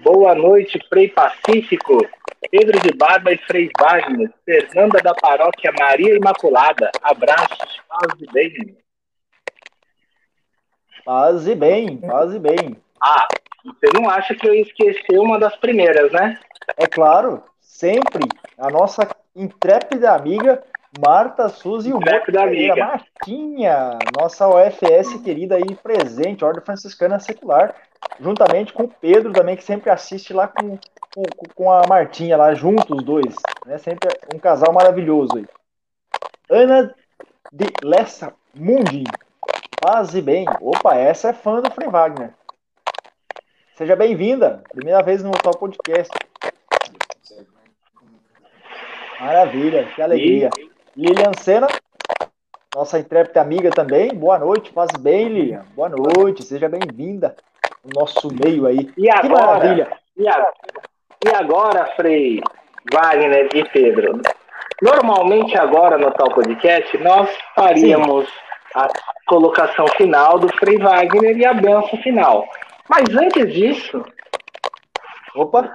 Boa 0.02 0.34
noite, 0.34 0.80
Frei 0.88 1.08
Pacífico. 1.08 2.04
Pedro 2.50 2.80
de 2.80 2.92
Barba 2.92 3.32
e 3.32 3.38
Frei 3.38 3.70
Wagner. 3.80 4.32
Fernanda 4.44 4.98
da 5.00 5.14
Paróquia 5.14 5.72
Maria 5.78 6.16
Imaculada. 6.16 6.90
Abraços, 7.00 7.80
paz 7.88 8.20
e 8.20 8.32
bem. 8.32 8.76
Paz 11.04 11.46
e 11.46 11.54
bem, 11.54 11.98
paz 11.98 12.34
e 12.34 12.38
bem. 12.40 12.76
Ah, 13.00 13.28
você 13.64 13.86
não 13.94 14.10
acha 14.10 14.34
que 14.34 14.48
eu 14.48 14.54
esqueci 14.54 15.16
uma 15.16 15.38
das 15.38 15.54
primeiras, 15.56 16.10
né? 16.10 16.36
É 16.76 16.88
claro, 16.88 17.44
sempre 17.60 18.26
a 18.58 18.68
nossa 18.70 19.08
intrépida 19.36 20.16
amiga 20.16 20.64
Marta 21.00 21.48
Suzy 21.48 21.88
e 21.88 21.92
o 21.94 21.96
Intrépida 21.96 22.42
Pereira. 22.42 22.86
Martinha, 22.86 23.98
nossa 24.18 24.46
OFS 24.46 25.22
querida 25.24 25.56
aí 25.56 25.74
presente, 25.82 26.44
Ordem 26.44 26.62
Franciscana 26.62 27.18
Secular, 27.18 27.74
juntamente 28.20 28.74
com 28.74 28.84
o 28.84 28.88
Pedro 28.88 29.32
também, 29.32 29.56
que 29.56 29.64
sempre 29.64 29.88
assiste 29.88 30.34
lá 30.34 30.46
com, 30.46 30.78
com, 31.14 31.22
com 31.54 31.72
a 31.72 31.82
Martinha 31.88 32.36
lá, 32.36 32.52
juntos 32.52 32.90
os 32.90 33.02
dois. 33.02 33.34
Né? 33.64 33.78
Sempre 33.78 34.10
um 34.34 34.38
casal 34.38 34.72
maravilhoso 34.72 35.38
aí. 35.38 35.46
Ana 36.50 36.94
de 37.50 37.66
Lessa 37.82 38.34
Mundi, 38.54 39.04
paz 39.80 40.14
e 40.14 40.20
bem. 40.20 40.44
Opa, 40.60 40.94
essa 40.94 41.30
é 41.30 41.32
fã 41.32 41.62
do 41.62 41.70
Frei 41.70 41.88
Wagner. 41.88 42.34
Seja 43.74 43.96
bem-vinda, 43.96 44.62
primeira 44.70 45.02
vez 45.02 45.22
no 45.22 45.30
Top 45.30 45.58
Podcast. 45.58 46.12
Maravilha, 49.18 49.86
que 49.94 50.02
alegria. 50.02 50.50
Lilian 50.96 51.32
Sena, 51.38 51.66
nossa 52.74 52.98
intrépida 52.98 53.40
amiga 53.40 53.70
também. 53.70 54.14
Boa 54.14 54.38
noite, 54.38 54.72
paz 54.72 54.90
e 54.94 54.98
bem, 55.00 55.28
Lilian. 55.28 55.64
Boa 55.74 55.88
noite, 55.88 56.42
seja 56.42 56.68
bem-vinda 56.68 57.34
no 57.84 58.00
nosso 58.00 58.28
meio 58.32 58.66
aí. 58.66 58.90
E 58.96 59.02
Que 59.02 59.10
agora, 59.10 59.46
maravilha. 59.46 59.88
e, 60.16 60.28
a- 60.28 60.50
e 61.26 61.34
agora, 61.34 61.86
Frei 61.96 62.40
Wagner 62.92 63.48
e 63.54 63.64
Pedro? 63.70 64.20
Normalmente 64.82 65.56
agora 65.56 65.96
no 65.96 66.10
tal 66.10 66.28
podcast 66.34 66.98
nós 66.98 67.30
faríamos 67.54 68.28
a 68.74 68.88
colocação 69.28 69.86
final 69.96 70.38
do 70.38 70.48
Frei 70.56 70.76
Wagner 70.78 71.36
e 71.36 71.46
a 71.46 71.54
benção 71.54 71.98
final. 72.02 72.44
Mas 72.88 73.04
antes 73.16 73.52
disso, 73.52 74.04
Opa, 75.36 75.72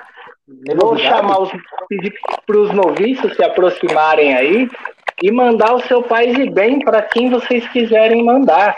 vou 0.47 0.91
novidade? 0.91 1.15
chamar 1.15 1.39
os 1.41 1.49
pedir 1.87 2.13
para 2.45 2.57
os 2.59 2.71
noviços 2.73 3.33
se 3.35 3.43
aproximarem 3.43 4.35
aí 4.35 4.69
e 5.23 5.31
mandar 5.31 5.73
o 5.73 5.81
seu 5.81 6.03
paz 6.03 6.37
e 6.37 6.49
bem 6.49 6.79
para 6.79 7.01
quem 7.01 7.29
vocês 7.29 7.67
quiserem 7.69 8.23
mandar. 8.23 8.77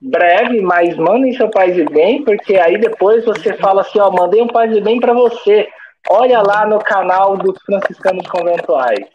Breve, 0.00 0.60
mas 0.60 0.96
mandem 0.96 1.32
seu 1.32 1.48
paz 1.48 1.76
e 1.76 1.84
bem, 1.84 2.22
porque 2.22 2.56
aí 2.56 2.78
depois 2.78 3.24
você 3.24 3.54
fala 3.54 3.80
assim, 3.80 3.98
ó, 3.98 4.10
mandei 4.10 4.42
um 4.42 4.46
paz 4.46 4.74
e 4.76 4.80
bem 4.80 5.00
para 5.00 5.12
você. 5.12 5.68
Olha 6.08 6.42
lá 6.42 6.66
no 6.66 6.78
canal 6.78 7.36
dos 7.36 7.60
franciscanos 7.62 8.26
conventuais. 8.28 9.06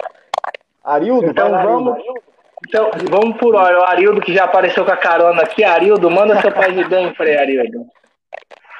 Arildo, 0.83 1.27
Então 1.27 1.51
vamos, 1.51 1.93
Arildo. 1.93 2.23
então 2.67 2.91
vamos 3.09 3.37
por 3.37 3.55
hora. 3.55 3.79
O 3.79 3.83
Arildo 3.83 4.21
que 4.21 4.33
já 4.33 4.45
apareceu 4.45 4.83
com 4.83 4.91
a 4.91 4.97
carona 4.97 5.43
aqui, 5.43 5.63
Arildo, 5.63 6.09
manda 6.09 6.41
seu 6.41 6.51
paz 6.51 6.75
e 6.75 6.83
bem, 6.85 7.13
Frei 7.13 7.37
Arildo. 7.37 7.85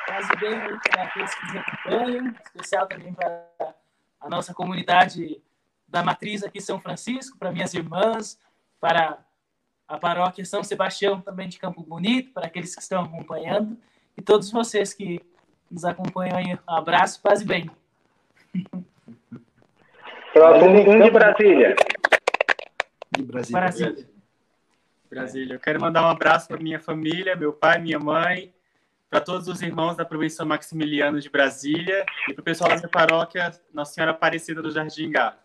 Paz 0.07 0.27
e 0.29 0.37
bem 0.37 0.59
para 0.91 1.03
aqueles 1.03 1.35
que 1.35 1.45
nos 1.45 1.55
acompanham, 1.57 2.33
especial 2.43 2.87
também 2.87 3.13
para 3.13 3.43
a 4.19 4.29
nossa 4.29 4.53
comunidade 4.53 5.39
da 5.91 6.01
Matriz 6.01 6.41
aqui 6.41 6.61
São 6.61 6.79
Francisco, 6.79 7.37
para 7.37 7.51
minhas 7.51 7.73
irmãs, 7.73 8.39
para 8.79 9.19
a 9.87 9.97
paróquia 9.97 10.45
São 10.45 10.63
Sebastião 10.63 11.19
também 11.19 11.49
de 11.49 11.59
Campo 11.59 11.83
Bonito, 11.83 12.31
para 12.31 12.47
aqueles 12.47 12.73
que 12.73 12.81
estão 12.81 13.03
acompanhando 13.03 13.77
e 14.17 14.21
todos 14.21 14.49
vocês 14.49 14.93
que 14.93 15.21
nos 15.69 15.83
acompanham 15.83 16.37
aí. 16.37 16.57
Um 16.67 16.73
abraço, 16.73 17.21
paz 17.21 17.41
e 17.41 17.45
bem. 17.45 17.69
Próximo, 20.33 20.89
um 20.89 21.03
de 21.03 21.11
Brasília. 21.11 21.75
De 23.11 23.23
Brasília. 23.23 23.59
Brasília. 23.59 24.09
Brasília. 25.09 25.55
Eu 25.55 25.59
quero 25.59 25.81
mandar 25.81 26.03
um 26.03 26.09
abraço 26.09 26.47
para 26.47 26.57
minha 26.57 26.79
família, 26.79 27.35
meu 27.35 27.51
pai, 27.51 27.79
minha 27.79 27.99
mãe, 27.99 28.53
para 29.09 29.19
todos 29.19 29.49
os 29.49 29.61
irmãos 29.61 29.97
da 29.97 30.05
província 30.05 30.45
Maximiliano 30.45 31.19
de 31.19 31.29
Brasília 31.29 32.05
e 32.29 32.33
para 32.33 32.41
o 32.41 32.45
pessoal 32.45 32.69
da 32.69 32.77
minha 32.77 32.87
paróquia 32.87 33.51
Nossa 33.73 33.93
Senhora 33.93 34.11
Aparecida 34.11 34.61
do 34.61 34.71
Jardim 34.71 35.11
Gá. 35.11 35.37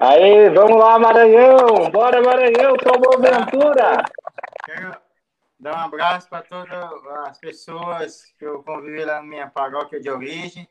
Aí, 0.00 0.48
vamos 0.50 0.78
lá, 0.78 0.96
Maranhão! 0.96 1.90
Bora, 1.90 2.22
Maranhão, 2.22 2.76
com 2.76 3.00
boa 3.00 3.16
aventura! 3.16 4.04
Quero 4.64 4.96
dar 5.58 5.74
um 5.74 5.80
abraço 5.86 6.28
para 6.28 6.40
todas 6.42 7.04
as 7.26 7.38
pessoas 7.38 8.32
que 8.38 8.44
eu 8.44 8.62
convivi 8.62 9.04
lá 9.04 9.16
na 9.16 9.22
minha 9.24 9.48
paróquia 9.48 9.98
de 9.98 10.08
origem. 10.08 10.68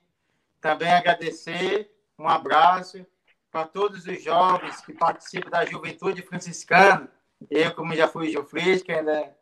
Também 0.61 0.89
agradecer, 0.89 1.91
um 2.17 2.25
abraço 2.25 3.05
para 3.51 3.67
todos 3.67 4.07
os 4.07 4.23
jovens 4.23 4.79
que 4.79 4.93
participam 4.93 5.49
da 5.49 5.65
juventude 5.65 6.21
franciscana. 6.21 7.11
Eu, 7.51 7.75
como 7.75 7.93
já 7.95 8.07
fui 8.07 8.31
Jufrisca, 8.31 9.01
né? 9.01 9.33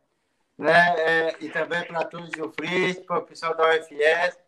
né? 0.57 0.95
É, 0.97 1.35
e 1.39 1.49
também 1.49 1.83
para 1.85 2.03
todos 2.05 2.29
os 2.29 2.35
Jufrisca, 2.35 3.03
para 3.03 3.19
o 3.19 3.21
pessoal 3.21 3.55
da 3.55 3.69
UFS, 3.69 4.39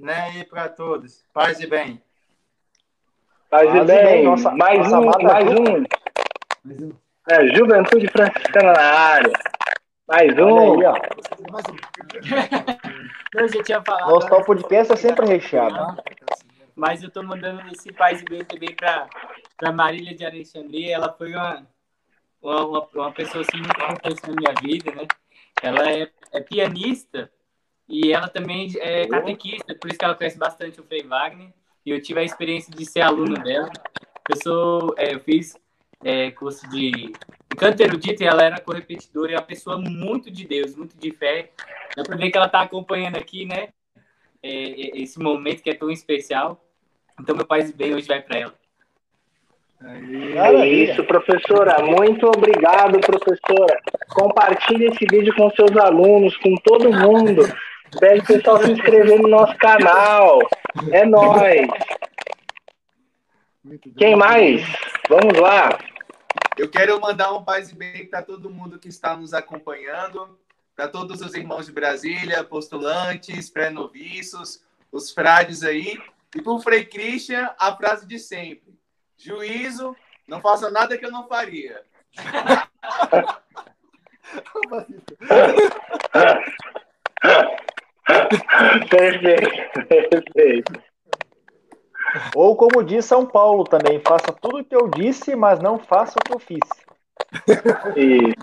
né? 0.00 0.38
E 0.38 0.44
para 0.44 0.68
todos. 0.68 1.24
Paz 1.32 1.60
e 1.60 1.66
bem. 1.68 2.02
E 3.62 3.84
bem, 3.84 4.04
bem, 4.04 4.24
nossa- 4.24 4.50
mais 4.50 4.90
nossa 4.90 4.98
um, 4.98 5.22
mais 5.22 5.46
um. 5.48 6.92
É, 7.30 7.54
Juventude 7.54 8.08
Franciscana 8.08 8.72
na 8.72 8.82
área. 8.82 9.32
Mais 10.08 10.36
um. 10.38 10.52
Olha 10.52 10.88
aí, 10.88 10.98
ó. 10.98 11.50
Mais 11.52 11.64
um. 11.68 13.38
Eu 13.38 13.48
já 13.48 13.62
tinha 13.62 13.82
falado. 13.82 14.10
Nosso 14.10 14.28
tal 14.28 14.36
antes. 14.38 14.46
podcast 14.46 14.92
é 14.92 14.96
sempre 14.96 15.26
recheado. 15.26 16.02
Mas 16.74 17.02
eu 17.02 17.10
tô 17.10 17.22
mandando 17.22 17.62
esse 17.72 17.92
paz 17.92 18.20
e 18.20 18.24
bem 18.24 18.44
também 18.44 18.74
para 18.74 19.08
para 19.56 19.72
Marília 19.72 20.14
de 20.14 20.24
Alexandria. 20.24 20.94
Ela 20.96 21.12
foi 21.12 21.32
uma, 21.32 21.66
uma, 22.42 22.66
uma, 22.66 22.88
uma 22.94 23.12
pessoa 23.12 23.42
assim, 23.42 23.56
muito 23.58 23.70
importante 23.80 24.28
na 24.28 24.34
minha 24.34 24.54
vida, 24.60 24.90
né? 24.94 25.06
Ela 25.62 25.90
é, 25.90 26.10
é 26.32 26.40
pianista 26.40 27.30
e 27.88 28.12
ela 28.12 28.28
também 28.28 28.68
é 28.78 29.06
catequista, 29.06 29.74
por 29.74 29.88
isso 29.88 29.98
que 29.98 30.04
ela 30.04 30.14
conhece 30.14 30.38
bastante 30.38 30.80
o 30.80 30.84
Frei 30.84 31.02
Wagner. 31.02 31.52
E 31.84 31.90
eu 31.90 32.00
tive 32.00 32.20
a 32.20 32.24
experiência 32.24 32.74
de 32.74 32.84
ser 32.84 33.02
aluno 33.02 33.34
dela. 33.42 33.70
Eu 34.28 34.36
sou, 34.42 34.94
é, 34.96 35.14
eu 35.14 35.20
fiz 35.20 35.56
é, 36.02 36.30
curso 36.30 36.68
de 36.70 37.12
canto 37.56 37.80
erudito 37.80 38.22
e 38.22 38.26
ela 38.26 38.42
era 38.42 38.60
correpetidora 38.60 39.32
é 39.32 39.36
uma 39.36 39.42
pessoa 39.42 39.78
muito 39.78 40.30
de 40.30 40.46
Deus, 40.46 40.74
muito 40.74 40.96
de 40.96 41.10
fé. 41.12 41.50
Dá 41.96 42.02
para 42.02 42.16
ver 42.16 42.30
que 42.30 42.36
ela 42.36 42.46
está 42.46 42.62
acompanhando 42.62 43.16
aqui, 43.16 43.44
né? 43.44 43.68
é, 44.44 45.00
esse 45.00 45.18
momento 45.18 45.62
que 45.62 45.70
é 45.70 45.74
tão 45.74 45.90
especial. 45.90 46.62
Então, 47.18 47.34
meu 47.34 47.46
pai 47.46 47.62
bem 47.74 47.94
hoje 47.94 48.06
vai 48.06 48.20
para 48.20 48.38
ela. 48.38 48.54
É 49.82 50.68
isso, 50.68 51.02
professora. 51.04 51.82
Muito 51.82 52.26
obrigado, 52.26 53.00
professora. 53.00 53.80
Compartilhe 54.08 54.86
esse 54.86 55.04
vídeo 55.10 55.34
com 55.34 55.50
seus 55.50 55.74
alunos, 55.76 56.36
com 56.38 56.54
todo 56.56 56.92
mundo. 56.92 57.42
Pede 57.98 58.20
o 58.20 58.26
pessoal 58.26 58.62
se 58.62 58.72
inscrever 58.72 59.20
no 59.20 59.28
nosso 59.28 59.56
canal. 59.58 60.38
É 60.90 61.04
nóis. 61.04 61.68
Quem 63.96 64.16
mais? 64.16 64.62
Vamos 65.08 65.38
lá. 65.38 65.78
Eu 66.56 66.70
quero 66.70 67.00
mandar 67.00 67.32
um 67.32 67.44
paz 67.44 67.70
e 67.70 67.74
bem 67.74 68.06
para 68.06 68.22
todo 68.22 68.50
mundo 68.50 68.78
que 68.78 68.88
está 68.88 69.16
nos 69.16 69.34
acompanhando, 69.34 70.38
para 70.74 70.88
todos 70.88 71.20
os 71.20 71.34
irmãos 71.34 71.66
de 71.66 71.72
Brasília, 71.72 72.44
postulantes, 72.44 73.50
pré-noviços, 73.50 74.62
os 74.92 75.10
frades 75.10 75.62
aí. 75.62 75.98
E 76.34 76.42
para 76.42 76.52
o 76.52 76.60
Frei 76.60 76.84
Christian, 76.84 77.50
a 77.58 77.76
frase 77.76 78.06
de 78.06 78.18
sempre: 78.18 78.78
juízo, 79.16 79.96
não 80.26 80.40
faça 80.40 80.70
nada 80.70 80.96
que 80.96 81.04
eu 81.04 81.12
não 81.12 81.28
faria. 81.28 81.82
Perfeito, 88.90 89.86
perfeito. 89.88 90.72
Ou 92.34 92.54
como 92.56 92.84
diz 92.84 93.04
São 93.04 93.26
Paulo 93.26 93.64
também, 93.64 94.00
faça 94.00 94.32
tudo 94.40 94.58
o 94.58 94.64
que 94.64 94.76
eu 94.76 94.88
disse, 94.88 95.34
mas 95.34 95.58
não 95.58 95.78
faça 95.78 96.16
o 96.18 96.24
que 96.24 96.32
eu 96.34 96.38
fiz. 96.38 96.60
E 97.96 98.34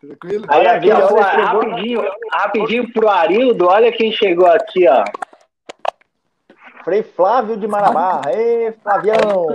Tranquilo? 0.00 0.46
aí 0.48 0.66
aqui, 0.66 0.90
ó, 0.90 1.12
olha, 1.12 1.30
chegou. 1.30 1.60
rapidinho, 1.60 2.10
rapidinho 2.32 2.92
pro 2.92 3.08
Arildo, 3.08 3.66
olha 3.66 3.92
quem 3.92 4.10
chegou 4.12 4.46
aqui, 4.46 4.88
ó. 4.88 5.04
Frei 6.82 7.02
Flávio 7.02 7.58
de 7.58 7.68
Marabá. 7.68 8.22
Ê, 8.28 8.72
Flavião! 8.82 9.46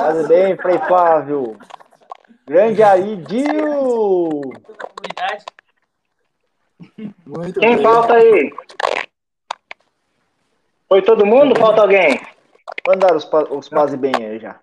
Faz 0.00 0.26
bem, 0.26 0.56
Frei 0.56 0.78
Flávio. 0.78 1.58
Grande 2.46 2.82
Aridil! 2.82 4.40
Comunidade. 4.80 5.44
Muito 7.26 7.60
Quem 7.60 7.76
bem. 7.76 7.84
falta 7.84 8.14
aí? 8.14 8.52
Foi 10.88 11.02
todo 11.02 11.26
mundo? 11.26 11.58
Falta 11.58 11.82
alguém? 11.82 12.20
Mandaram 12.86 13.16
os, 13.16 13.28
os 13.50 13.68
paz 13.68 13.92
e 13.92 13.96
bem 13.96 14.12
aí 14.16 14.38
já. 14.38 14.60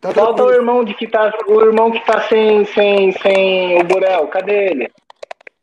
Tá 0.00 0.12
Falta 0.12 0.44
o 0.44 0.52
irmão 0.52 0.84
de 0.84 0.94
que 0.94 1.06
tá, 1.08 1.32
o 1.46 1.60
irmão 1.62 1.90
que 1.90 2.00
tá 2.04 2.20
sem, 2.28 2.64
sem, 2.66 3.12
sem 3.12 3.80
o 3.80 3.84
Burel. 3.84 4.28
Cadê 4.28 4.70
ele? 4.70 4.92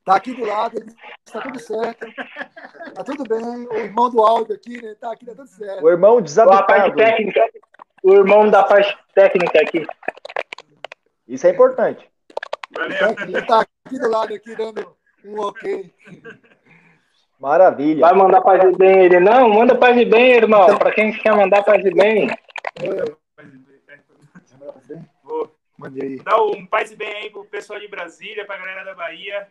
Tá 0.03 0.15
aqui 0.15 0.33
do 0.33 0.43
lado, 0.45 0.83
está 1.25 1.41
tudo 1.41 1.59
certo. 1.59 2.07
Tá 2.95 3.03
tudo 3.03 3.23
bem. 3.23 3.67
O 3.67 3.77
irmão 3.77 4.09
do 4.09 4.21
Aldo 4.21 4.53
aqui, 4.53 4.81
né? 4.81 4.95
Tá 4.99 5.11
aqui, 5.11 5.25
tá 5.25 5.35
tudo 5.35 5.47
certo. 5.47 5.83
O 5.83 5.89
irmão 5.89 6.15
Ó, 6.15 6.17
a 6.17 6.63
parte 6.63 6.91
desabitado. 6.91 6.95
técnica. 6.95 7.49
O 8.03 8.13
irmão 8.15 8.49
da 8.49 8.63
parte 8.63 8.97
técnica 9.13 9.61
aqui. 9.61 9.85
Isso 11.27 11.45
é 11.45 11.51
importante. 11.51 12.09
Ele 13.27 13.41
tá 13.43 13.61
aqui 13.61 13.99
do 13.99 14.09
lado, 14.09 14.33
aqui, 14.33 14.55
dando 14.55 14.95
um 15.25 15.39
ok. 15.39 15.93
Maravilha. 17.39 18.01
Vai 18.01 18.13
mandar 18.13 18.41
paz 18.41 18.63
e 18.63 18.77
bem 18.77 19.05
ele. 19.05 19.19
Não, 19.19 19.49
manda 19.49 19.75
paz 19.75 19.97
e 19.97 20.05
bem, 20.05 20.33
irmão. 20.33 20.77
Pra 20.77 20.91
quem 20.91 21.11
quer 21.11 21.35
mandar 21.35 21.63
paz 21.63 21.83
e 21.83 21.91
bem. 21.91 22.29
Dá 26.23 26.41
um 26.43 26.65
paz 26.67 26.91
e 26.91 26.95
bem 26.95 27.15
aí 27.15 27.31
pro 27.31 27.43
pessoal 27.45 27.79
de 27.79 27.87
Brasília, 27.87 28.45
pra 28.45 28.57
galera 28.57 28.83
da 28.83 28.93
Bahia. 28.93 29.47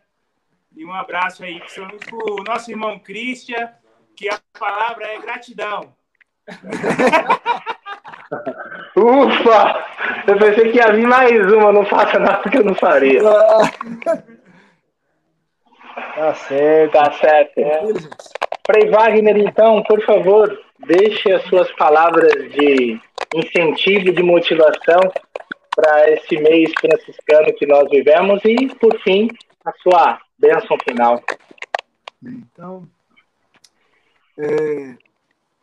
E 0.76 0.84
um 0.84 0.92
abraço 0.92 1.42
aí, 1.42 1.58
principalmente 1.58 2.06
pro 2.06 2.44
nosso 2.46 2.70
irmão 2.70 2.96
Christian, 3.00 3.72
que 4.16 4.28
a 4.28 4.38
palavra 4.56 5.06
é 5.06 5.18
gratidão. 5.18 5.92
Ufa! 8.96 9.84
Eu 10.28 10.38
pensei 10.38 10.70
que 10.70 10.78
ia 10.78 10.92
vir 10.92 11.08
mais 11.08 11.52
uma. 11.52 11.72
Não 11.72 11.84
faça 11.84 12.20
nada 12.20 12.48
que 12.48 12.58
eu 12.58 12.64
não 12.64 12.74
faria. 12.76 13.20
Tá 16.14 16.34
certo. 16.34 16.92
Tá 16.92 17.12
certo. 17.12 17.60
Gente. 17.60 18.08
Frei 18.66 18.88
Wagner, 18.88 19.36
então, 19.38 19.82
por 19.82 20.00
favor, 20.04 20.60
deixe 20.86 21.32
as 21.32 21.42
suas 21.44 21.70
palavras 21.72 22.32
de 22.52 23.00
incentivo, 23.34 24.12
de 24.12 24.22
motivação 24.22 25.00
para 25.74 26.10
esse 26.10 26.36
mês 26.36 26.72
franciscano 26.78 27.54
que 27.56 27.66
nós 27.66 27.88
vivemos 27.90 28.40
e, 28.44 28.68
por 28.76 28.96
fim, 29.00 29.28
a 29.64 29.72
sua 29.82 30.20
bênção 30.38 30.76
final. 30.84 31.20
Então, 32.22 32.88
é, 34.38 34.96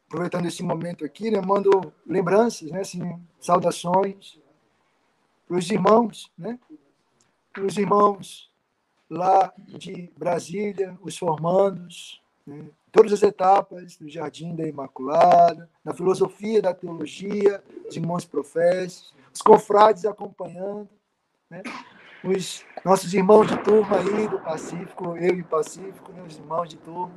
aproveitando 0.07 0.47
esse 0.47 0.63
momento 0.63 1.05
aqui, 1.05 1.29
né, 1.29 1.41
mando 1.45 1.93
lembranças, 2.05 2.69
né, 2.71 2.81
assim, 2.81 3.01
saudações 3.39 4.39
para 5.47 5.57
os 5.57 5.69
irmãos, 5.69 6.31
né, 6.37 6.57
para 7.53 7.63
os 7.63 7.77
irmãos 7.77 8.46
lá 9.09 9.53
de 9.57 10.11
Brasília, 10.17 10.97
os 11.01 11.17
formandos, 11.17 12.21
né, 12.45 12.65
todas 12.91 13.13
as 13.13 13.23
etapas 13.23 13.95
do 13.97 14.09
Jardim 14.09 14.55
da 14.55 14.67
Imaculada, 14.67 15.69
na 15.83 15.93
filosofia 15.93 16.61
da 16.61 16.73
teologia, 16.73 17.63
os 17.87 17.95
irmãos 17.95 18.25
profetas, 18.25 19.13
os 19.33 19.41
confrades 19.41 20.05
acompanhando, 20.05 20.89
né, 21.49 21.61
os 22.23 22.65
nossos 22.83 23.13
irmãos 23.13 23.47
de 23.47 23.57
turma 23.63 23.97
aí 23.97 24.27
do 24.27 24.39
Pacífico, 24.39 25.15
eu 25.17 25.35
e 25.37 25.43
Pacífico, 25.43 26.11
meus 26.13 26.35
irmãos 26.35 26.69
de 26.69 26.77
turma, 26.77 27.13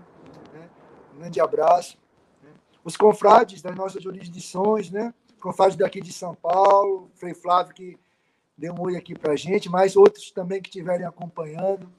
né? 0.52 0.68
um 1.14 1.18
grande 1.18 1.40
abraço. 1.40 1.98
né? 2.42 2.50
Os 2.84 2.96
confrades 2.96 3.62
das 3.62 3.74
nossas 3.74 4.02
jurisdições, 4.02 4.90
né? 4.90 5.14
confrades 5.40 5.76
daqui 5.76 6.00
de 6.00 6.12
São 6.12 6.34
Paulo, 6.34 7.10
Frei 7.14 7.34
Flávio 7.34 7.74
que 7.74 7.98
deu 8.60 8.74
um 8.74 8.82
oi 8.82 8.94
aqui 8.94 9.18
para 9.18 9.32
a 9.32 9.36
gente, 9.36 9.70
mas 9.70 9.96
outros 9.96 10.30
também 10.30 10.60
que 10.60 10.68
estiverem 10.68 11.06
acompanhando. 11.06 11.90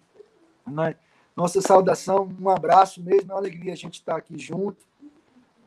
né? 0.67 0.95
Nossa 1.35 1.59
saudação, 1.59 2.29
um 2.39 2.49
abraço 2.49 3.01
mesmo, 3.01 3.31
é 3.31 3.33
uma 3.33 3.39
alegria 3.39 3.73
a 3.73 3.75
gente 3.75 3.95
estar 3.95 4.15
aqui 4.15 4.37
junto. 4.37 4.85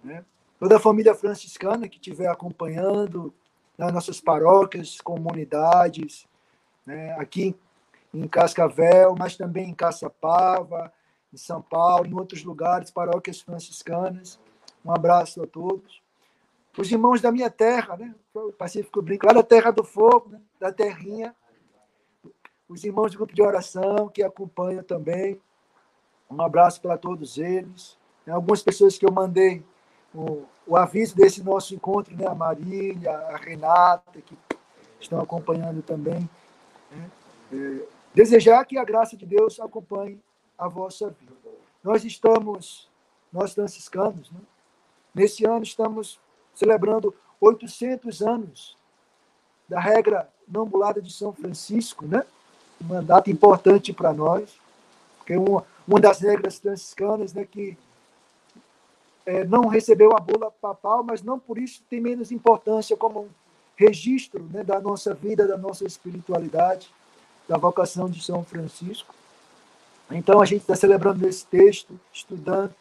Né? 0.05 0.25
Toda 0.57 0.77
a 0.77 0.81
família 0.81 1.13
franciscana 1.13 1.89
que 1.89 1.97
estiver 1.97 2.29
acompanhando, 2.29 3.35
nas 3.77 3.93
nossas 3.93 4.21
paróquias, 4.21 5.01
comunidades, 5.01 6.29
né? 6.87 7.13
aqui 7.19 7.57
em 8.13 8.29
Cascavel, 8.29 9.17
mas 9.19 9.37
também 9.37 9.71
em 9.71 9.75
Caçapava, 9.75 10.93
em 11.33 11.37
São 11.37 11.61
Paulo, 11.61 12.07
em 12.07 12.15
outros 12.15 12.45
lugares, 12.45 12.93
paróquias 12.93 13.41
franciscanas. 13.41 14.39
Um 14.85 14.93
abraço 14.93 15.43
a 15.43 15.47
todos. 15.47 16.04
Os 16.77 16.91
irmãos 16.91 17.21
da 17.21 17.31
minha 17.31 17.51
terra, 17.51 17.97
né? 17.97 18.15
O 18.35 18.53
Pacífico 18.53 19.01
Brinco, 19.01 19.27
lá 19.27 19.33
da 19.33 19.43
Terra 19.43 19.71
do 19.71 19.85
Fogo, 19.85 20.31
né? 20.31 20.41
da 20.59 20.73
Terrinha, 20.73 21.35
os 22.69 22.83
irmãos 22.85 23.13
do 23.13 23.19
grupo 23.19 23.35
de 23.35 23.43
oração 23.43 24.09
que 24.09 24.23
acompanham 24.23 24.83
também. 24.83 25.41
Um 26.29 26.43
abraço 26.43 26.81
para 26.81 26.99
todos 26.99 27.39
eles. 27.39 27.97
Algumas 28.27 28.63
pessoas 28.63 28.99
que 28.99 29.07
eu 29.07 29.13
mandei 29.13 29.63
o, 30.15 30.45
o 30.67 30.77
aviso 30.77 31.15
desse 31.15 31.43
nosso 31.43 31.75
encontro, 31.75 32.17
né? 32.17 32.27
a 32.27 32.35
Marília, 32.35 33.13
a 33.13 33.37
Renata, 33.37 34.21
que 34.21 34.37
estão 34.99 35.21
acompanhando 35.21 35.83
também. 35.83 36.29
Né? 36.91 37.11
É, 37.53 37.87
desejar 38.15 38.65
que 38.65 38.79
a 38.79 38.85
graça 38.85 39.17
de 39.17 39.27
Deus 39.27 39.61
acompanhe 39.61 40.19
a 40.57 40.67
vossa 40.67 41.11
vida. 41.11 41.35
Nós 41.83 42.05
estamos, 42.05 42.91
nós 43.33 43.53
franciscanos, 43.53 44.31
né? 44.31 44.41
nesse 45.15 45.45
ano 45.45 45.63
estamos 45.63 46.19
celebrando 46.55 47.15
800 47.41 48.23
anos 48.23 48.77
da 49.69 49.81
regra 49.81 50.29
não 50.47 50.63
ambulada 50.63 51.01
de 51.01 51.13
São 51.13 51.33
Francisco, 51.33 52.07
né? 52.07 52.25
uma 52.81 53.03
data 53.03 53.31
importante 53.31 53.93
para 53.93 54.13
nós, 54.13 54.59
que 55.27 55.33
é 55.33 55.39
uma, 55.39 55.65
uma 55.87 56.01
das 56.01 56.21
regras 56.21 56.59
franciscanas 56.59 57.33
né, 57.33 57.45
que 57.45 57.77
é, 59.25 59.45
não 59.45 59.67
recebeu 59.69 60.15
a 60.15 60.21
bula 60.21 60.51
papal, 60.51 61.03
mas 61.03 61.23
não 61.23 61.39
por 61.39 61.59
isso 61.59 61.83
tem 61.89 62.01
menos 62.01 62.31
importância 62.31 62.97
como 62.97 63.21
um 63.21 63.29
registro 63.77 64.43
né, 64.53 64.63
da 64.63 64.81
nossa 64.81 65.15
vida, 65.15 65.47
da 65.47 65.57
nossa 65.57 65.85
espiritualidade, 65.87 66.91
da 67.49 67.57
vocação 67.57 68.09
de 68.09 68.23
São 68.23 68.45
Francisco. 68.45 69.15
Então 70.11 70.41
a 70.41 70.45
gente 70.45 70.61
está 70.61 70.75
celebrando 70.75 71.27
esse 71.27 71.47
texto, 71.47 71.99
estudando, 72.13 72.75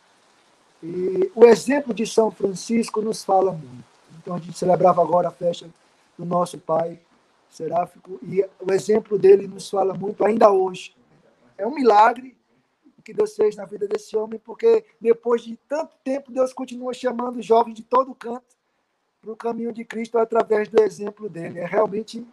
e 0.83 1.31
o 1.33 1.45
exemplo 1.45 1.93
de 1.93 2.05
São 2.05 2.29
Francisco 2.29 3.01
nos 3.01 3.23
fala 3.23 3.53
muito. 3.53 3.85
Então 4.19 4.35
a 4.35 4.39
gente 4.39 4.57
celebrava 4.57 5.01
agora 5.01 5.29
a 5.29 5.31
festa 5.31 5.69
do 6.17 6.25
nosso 6.25 6.57
pai 6.57 6.99
seráfico 7.49 8.19
e 8.21 8.45
o 8.59 8.73
exemplo 8.73 9.17
dele 9.17 9.47
nos 9.47 9.69
fala 9.69 9.93
muito 9.93 10.25
ainda 10.25 10.51
hoje. 10.51 10.93
É 11.57 11.65
um 11.65 11.73
milagre 11.73 12.35
que 13.03 13.13
Deus 13.13 13.35
fez 13.35 13.55
na 13.55 13.65
vida 13.65 13.87
desse 13.87 14.15
homem, 14.15 14.39
porque 14.39 14.85
depois 14.99 15.41
de 15.41 15.57
tanto 15.67 15.93
tempo 16.03 16.31
Deus 16.31 16.53
continua 16.53 16.93
chamando 16.93 17.41
jovens 17.41 17.75
de 17.75 17.83
todo 17.83 18.15
canto 18.15 18.55
para 19.21 19.31
o 19.31 19.35
caminho 19.35 19.71
de 19.71 19.85
Cristo 19.85 20.17
através 20.17 20.67
do 20.67 20.81
exemplo 20.81 21.29
dele. 21.29 21.59
É 21.59 21.65
realmente 21.65 22.25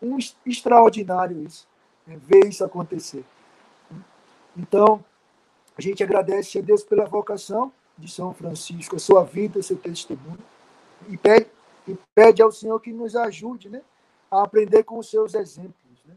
um 0.00 0.16
extraordinário 0.44 1.42
isso, 1.44 1.66
né? 2.06 2.18
ver 2.22 2.46
isso 2.46 2.64
acontecer. 2.64 3.24
Então, 4.56 5.04
a 5.76 5.80
gente 5.80 6.02
agradece 6.02 6.58
a 6.58 6.62
Deus 6.62 6.82
pela 6.82 7.04
vocação 7.04 7.72
de 7.98 8.10
São 8.10 8.32
Francisco, 8.34 8.96
a 8.96 8.98
sua 8.98 9.24
vida, 9.24 9.62
seu 9.62 9.76
testemunho, 9.76 10.38
e 11.08 11.16
pede, 11.16 11.46
e 11.88 11.96
pede 12.14 12.42
ao 12.42 12.52
Senhor 12.52 12.78
que 12.80 12.92
nos 12.92 13.16
ajude 13.16 13.68
né, 13.68 13.82
a 14.30 14.42
aprender 14.42 14.82
com 14.82 14.98
os 14.98 15.08
seus 15.08 15.34
exemplos. 15.34 16.04
Né? 16.04 16.14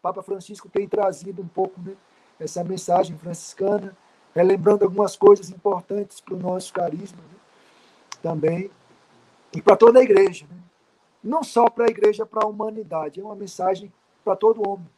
Papa 0.00 0.22
Francisco 0.22 0.68
tem 0.68 0.88
trazido 0.88 1.42
um 1.42 1.48
pouco 1.48 1.80
né, 1.80 1.96
essa 2.38 2.62
mensagem 2.62 3.16
franciscana, 3.18 3.96
relembrando 4.34 4.84
algumas 4.84 5.16
coisas 5.16 5.50
importantes 5.50 6.20
para 6.20 6.34
o 6.34 6.38
nosso 6.38 6.72
carisma 6.72 7.18
né, 7.18 7.38
também, 8.22 8.70
e 9.52 9.60
para 9.60 9.76
toda 9.76 9.98
a 9.98 10.02
igreja. 10.02 10.46
Né? 10.48 10.56
Não 11.22 11.42
só 11.42 11.68
para 11.68 11.86
a 11.86 11.90
igreja, 11.90 12.24
para 12.24 12.44
a 12.44 12.48
humanidade, 12.48 13.20
é 13.20 13.24
uma 13.24 13.34
mensagem 13.34 13.92
para 14.24 14.36
todo 14.36 14.66
homem. 14.68 14.88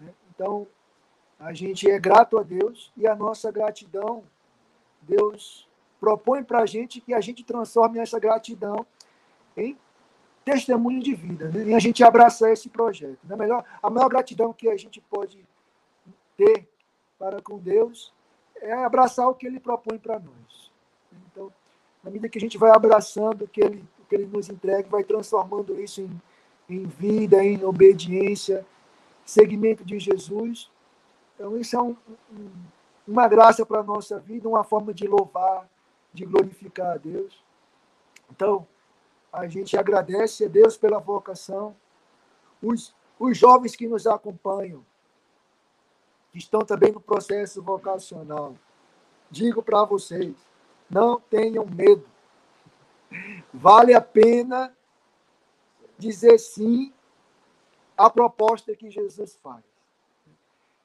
Né? 0.00 0.12
Então, 0.34 0.66
a 1.38 1.52
gente 1.52 1.88
é 1.88 1.98
grato 1.98 2.38
a 2.38 2.42
Deus 2.42 2.92
e 2.96 3.06
a 3.06 3.14
nossa 3.14 3.50
gratidão, 3.52 4.24
Deus 5.08 5.68
propõe 5.98 6.44
para 6.44 6.60
a 6.60 6.66
gente 6.66 7.00
que 7.00 7.14
a 7.14 7.20
gente 7.20 7.42
transforme 7.42 7.98
essa 7.98 8.18
gratidão 8.18 8.86
em 9.56 9.76
testemunho 10.44 11.02
de 11.02 11.14
vida, 11.14 11.48
né? 11.48 11.64
e 11.64 11.74
a 11.74 11.78
gente 11.78 12.02
abraçar 12.02 12.50
esse 12.50 12.68
projeto. 12.68 13.18
Né? 13.24 13.36
Melhor, 13.36 13.64
a 13.82 13.90
maior 13.90 14.08
gratidão 14.08 14.52
que 14.52 14.68
a 14.68 14.76
gente 14.76 15.00
pode 15.00 15.44
ter 16.36 16.66
para 17.18 17.42
com 17.42 17.58
Deus 17.58 18.12
é 18.56 18.72
abraçar 18.72 19.28
o 19.28 19.34
que 19.34 19.46
Ele 19.46 19.60
propõe 19.60 19.98
para 19.98 20.18
nós. 20.18 20.70
Então, 21.30 21.52
na 22.02 22.10
medida 22.10 22.28
que 22.28 22.38
a 22.38 22.40
gente 22.40 22.56
vai 22.56 22.70
abraçando 22.70 23.44
o 23.44 23.48
que 23.48 23.60
Ele, 23.60 23.84
o 24.00 24.04
que 24.06 24.14
ele 24.14 24.26
nos 24.26 24.48
entrega, 24.48 24.88
vai 24.88 25.04
transformando 25.04 25.78
isso 25.80 26.00
em, 26.00 26.22
em 26.68 26.86
vida, 26.86 27.44
em 27.44 27.62
obediência, 27.64 28.64
seguimento 29.24 29.84
de 29.84 29.98
Jesus. 29.98 30.70
Então, 31.34 31.58
isso 31.58 31.76
é 31.76 31.82
um, 31.82 31.96
um, 32.32 32.50
uma 33.08 33.26
graça 33.26 33.64
para 33.64 33.80
a 33.80 33.82
nossa 33.82 34.20
vida, 34.20 34.46
uma 34.46 34.62
forma 34.62 34.92
de 34.92 35.06
louvar, 35.06 35.66
de 36.12 36.26
glorificar 36.26 36.92
a 36.92 36.98
Deus. 36.98 37.42
Então, 38.30 38.66
a 39.32 39.48
gente 39.48 39.78
agradece 39.78 40.44
a 40.44 40.48
Deus 40.48 40.76
pela 40.76 40.98
vocação. 40.98 41.74
Os, 42.62 42.94
os 43.18 43.36
jovens 43.36 43.74
que 43.74 43.88
nos 43.88 44.06
acompanham, 44.06 44.84
que 46.30 46.38
estão 46.38 46.60
também 46.60 46.92
no 46.92 47.00
processo 47.00 47.62
vocacional. 47.62 48.54
Digo 49.30 49.62
para 49.62 49.84
vocês, 49.84 50.34
não 50.90 51.18
tenham 51.18 51.64
medo. 51.66 52.06
Vale 53.52 53.94
a 53.94 54.02
pena 54.02 54.76
dizer 55.96 56.38
sim 56.38 56.92
à 57.96 58.10
proposta 58.10 58.76
que 58.76 58.90
Jesus 58.90 59.34
faz. 59.42 59.64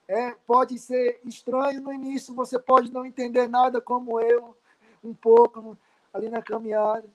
É, 0.08 0.32
pode 0.46 0.78
ser 0.78 1.20
estranho 1.24 1.82
no 1.82 1.94
início, 1.94 2.34
você 2.34 2.60
pode 2.60 2.92
não 2.92 3.06
entender 3.06 3.48
nada 3.48 3.80
como 3.80 4.20
eu, 4.20 4.56
um 5.04 5.14
pouco 5.14 5.78
ali 6.14 6.30
na 6.30 6.42
caminhada. 6.42 7.06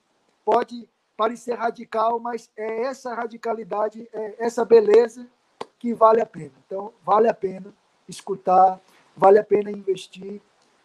Pode 0.43 0.87
parecer 1.15 1.53
radical, 1.53 2.19
mas 2.19 2.49
é 2.55 2.83
essa 2.83 3.13
radicalidade, 3.13 4.07
é 4.13 4.35
essa 4.39 4.63
beleza 4.63 5.27
que 5.77 5.93
vale 5.93 6.21
a 6.21 6.25
pena. 6.25 6.53
Então, 6.65 6.93
vale 7.03 7.27
a 7.27 7.33
pena 7.33 7.73
escutar, 8.07 8.79
vale 9.15 9.37
a 9.37 9.43
pena 9.43 9.69
investir. 9.69 10.41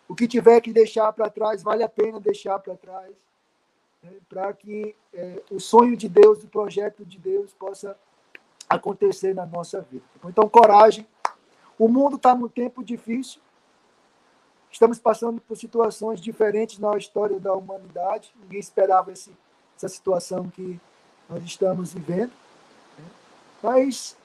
O 0.09 0.14
que 0.14 0.28
tiver 0.28 0.60
que 0.60 0.72
deixar 0.72 1.12
para 1.12 1.31
trás, 1.31 1.62
vale 1.62 1.82
a 1.82 1.89
pena 1.89 2.20
deixar 2.20 2.59
para 2.59 2.76
trás, 2.76 3.14
né, 4.02 4.12
para 4.28 4.52
que 4.52 4.94
é, 5.12 5.43
o 5.51 5.59
sonho 5.59 5.97
de 5.97 6.09
Deus, 6.09 6.44
o 6.44 6.48
projeto 6.48 7.05
de 7.05 7.18
Deus 7.18 7.52
possa 7.55 7.97
acontecer 8.68 9.35
na 9.35 9.47
nossa 9.47 9.81
vida. 9.81 10.05
Então, 10.24 10.48
coragem. 10.48 11.06
O 11.79 11.89
mundo 11.89 12.17
está 12.17 12.35
num 12.35 12.49
tempo 12.49 12.85
difícil. 12.85 13.41
Estamos 14.71 14.99
passando 14.99 15.41
por 15.41 15.57
situações 15.57 16.21
diferentes 16.21 16.79
na 16.79 16.97
história 16.97 17.39
da 17.39 17.53
humanidade. 17.53 18.33
Ninguém 18.41 18.61
esperava 18.61 19.13
esse, 19.13 19.31
essa 19.77 19.89
situação 19.89 20.49
que 20.49 20.81
nós 21.29 21.43
estamos 21.45 21.95
vivendo. 21.95 22.33
Mas, 23.63 24.17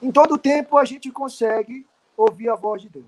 em 0.00 0.10
todo 0.10 0.38
tempo, 0.38 0.76
a 0.76 0.84
gente 0.84 1.10
consegue 1.10 1.86
ouvir 2.16 2.48
a 2.48 2.54
voz 2.54 2.82
de 2.82 2.88
Deus. 2.88 3.04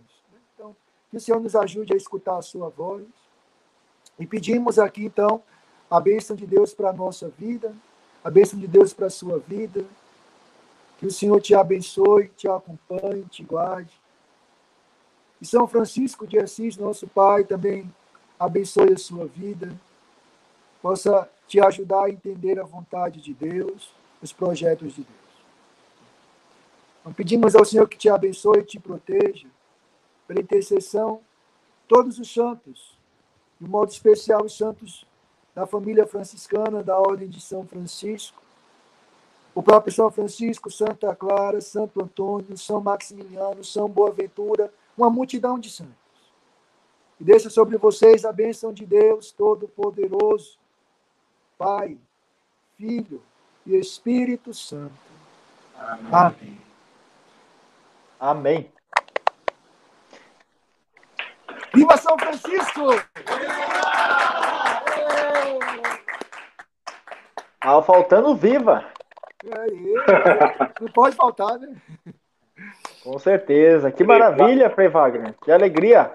Então, 0.54 0.76
que 1.10 1.16
o 1.16 1.20
Senhor 1.20 1.40
nos 1.40 1.56
ajude 1.56 1.92
a 1.92 1.96
escutar 1.96 2.36
a 2.36 2.42
sua 2.42 2.68
voz. 2.68 3.04
E 4.18 4.26
pedimos 4.26 4.78
aqui, 4.78 5.04
então, 5.04 5.42
a 5.90 5.98
bênção 6.00 6.36
de 6.36 6.46
Deus 6.46 6.72
para 6.72 6.90
a 6.90 6.92
nossa 6.92 7.28
vida, 7.28 7.74
a 8.22 8.30
bênção 8.30 8.58
de 8.58 8.66
Deus 8.66 8.92
para 8.92 9.06
a 9.06 9.10
sua 9.10 9.38
vida. 9.38 9.84
Que 10.98 11.06
o 11.06 11.10
Senhor 11.10 11.40
te 11.40 11.54
abençoe, 11.54 12.28
te 12.36 12.48
acompanhe, 12.48 13.24
te 13.24 13.42
guarde. 13.42 13.92
E 15.40 15.46
São 15.46 15.66
Francisco 15.66 16.26
de 16.26 16.38
Assis, 16.38 16.76
nosso 16.76 17.06
Pai, 17.06 17.44
também 17.44 17.92
abençoe 18.38 18.92
a 18.92 18.98
sua 18.98 19.26
vida, 19.26 19.78
possa 20.80 21.28
te 21.46 21.60
ajudar 21.60 22.04
a 22.04 22.10
entender 22.10 22.58
a 22.58 22.64
vontade 22.64 23.20
de 23.20 23.34
Deus, 23.34 23.92
os 24.22 24.32
projetos 24.32 24.94
de 24.94 25.02
Deus. 25.02 25.24
Então, 27.00 27.12
pedimos 27.12 27.54
ao 27.54 27.64
Senhor 27.64 27.88
que 27.88 27.98
te 27.98 28.08
abençoe 28.08 28.60
e 28.60 28.64
te 28.64 28.80
proteja, 28.80 29.46
pela 30.26 30.40
intercessão, 30.40 31.20
todos 31.86 32.18
os 32.18 32.32
santos, 32.32 32.96
de 33.60 33.68
modo 33.68 33.90
especial 33.90 34.44
os 34.44 34.56
santos 34.56 35.06
da 35.54 35.66
família 35.66 36.06
franciscana, 36.06 36.82
da 36.82 36.98
Ordem 36.98 37.28
de 37.28 37.40
São 37.40 37.66
Francisco, 37.66 38.42
o 39.54 39.62
próprio 39.62 39.92
São 39.92 40.10
Francisco, 40.10 40.70
Santa 40.70 41.14
Clara, 41.14 41.60
Santo 41.60 42.02
Antônio, 42.02 42.56
São 42.58 42.80
Maximiliano, 42.80 43.62
São 43.62 43.88
Boaventura, 43.88 44.72
uma 44.98 45.08
multidão 45.08 45.58
de 45.58 45.70
santos. 45.70 45.94
E 47.20 47.24
deixa 47.24 47.48
sobre 47.48 47.76
vocês 47.76 48.24
a 48.24 48.32
bênção 48.32 48.72
de 48.72 48.84
Deus 48.84 49.30
Todo-Poderoso, 49.30 50.58
Pai, 51.56 51.96
Filho 52.76 53.22
e 53.64 53.76
Espírito 53.76 54.52
Santo. 54.52 54.92
Amém. 56.10 56.60
Amém. 58.18 58.72
Viva 61.72 61.96
São 61.96 62.18
Francisco! 62.18 62.88
Ah, 67.60 67.80
faltando 67.82 68.34
viva. 68.34 68.93
Não 70.80 70.88
pode 70.92 71.16
faltar, 71.16 71.58
né? 71.58 71.74
Com 73.02 73.18
certeza. 73.18 73.90
Que 73.90 74.04
maravilha, 74.04 74.70
Frei 74.70 74.88
Wagner. 74.88 75.34
Que 75.42 75.52
alegria 75.52 76.10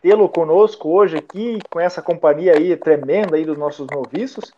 tê-lo 0.00 0.28
conosco 0.28 0.88
hoje 0.88 1.18
aqui, 1.18 1.58
com 1.68 1.80
essa 1.80 2.00
companhia 2.00 2.56
aí 2.56 2.76
tremenda 2.76 3.36
aí 3.36 3.44
dos 3.44 3.58
nossos 3.58 3.86
noviços. 3.88 4.52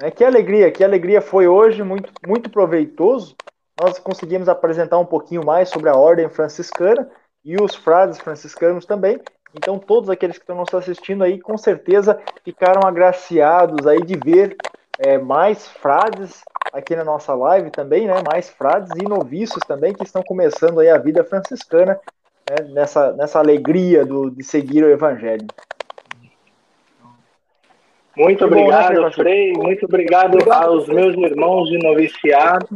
É, 0.00 0.10
que 0.10 0.24
alegria, 0.24 0.70
que 0.70 0.82
alegria 0.82 1.20
foi 1.20 1.46
hoje, 1.46 1.82
muito, 1.82 2.12
muito 2.26 2.50
proveitoso. 2.50 3.36
Nós 3.80 3.98
conseguimos 3.98 4.48
apresentar 4.48 4.98
um 4.98 5.06
pouquinho 5.06 5.44
mais 5.44 5.68
sobre 5.68 5.88
a 5.88 5.96
ordem 5.96 6.28
franciscana 6.28 7.08
e 7.44 7.56
os 7.60 7.74
frades 7.74 8.18
franciscanos 8.18 8.84
também. 8.84 9.20
Então, 9.54 9.78
todos 9.78 10.10
aqueles 10.10 10.36
que 10.36 10.42
estão 10.42 10.56
nos 10.56 10.72
assistindo 10.74 11.24
aí, 11.24 11.40
com 11.40 11.56
certeza 11.56 12.20
ficaram 12.44 12.86
agraciados 12.86 13.86
aí 13.86 14.02
de 14.02 14.16
ver 14.16 14.56
é, 14.98 15.18
mais 15.18 15.66
frades 15.66 16.42
aqui 16.72 16.94
na 16.94 17.04
nossa 17.04 17.34
live 17.34 17.70
também, 17.70 18.06
né? 18.06 18.22
Mais 18.26 18.48
frades 18.48 18.90
e 19.00 19.08
noviços 19.08 19.62
também 19.66 19.94
que 19.94 20.02
estão 20.02 20.22
começando 20.22 20.80
aí 20.80 20.88
a 20.88 20.98
vida 20.98 21.24
franciscana 21.24 21.98
né? 22.48 22.68
nessa, 22.70 23.12
nessa 23.12 23.38
alegria 23.38 24.04
do, 24.04 24.30
de 24.30 24.42
seguir 24.44 24.84
o 24.84 24.90
Evangelho. 24.90 25.46
Muito 28.16 28.44
obrigado, 28.44 28.96
bom, 28.96 29.02
né, 29.02 29.12
Frei. 29.12 29.52
Muito 29.52 29.84
obrigado, 29.86 30.34
obrigado 30.34 30.72
aos 30.72 30.88
meus 30.88 31.14
irmãos 31.16 31.68
de 31.68 31.78
noviciado. 31.78 32.68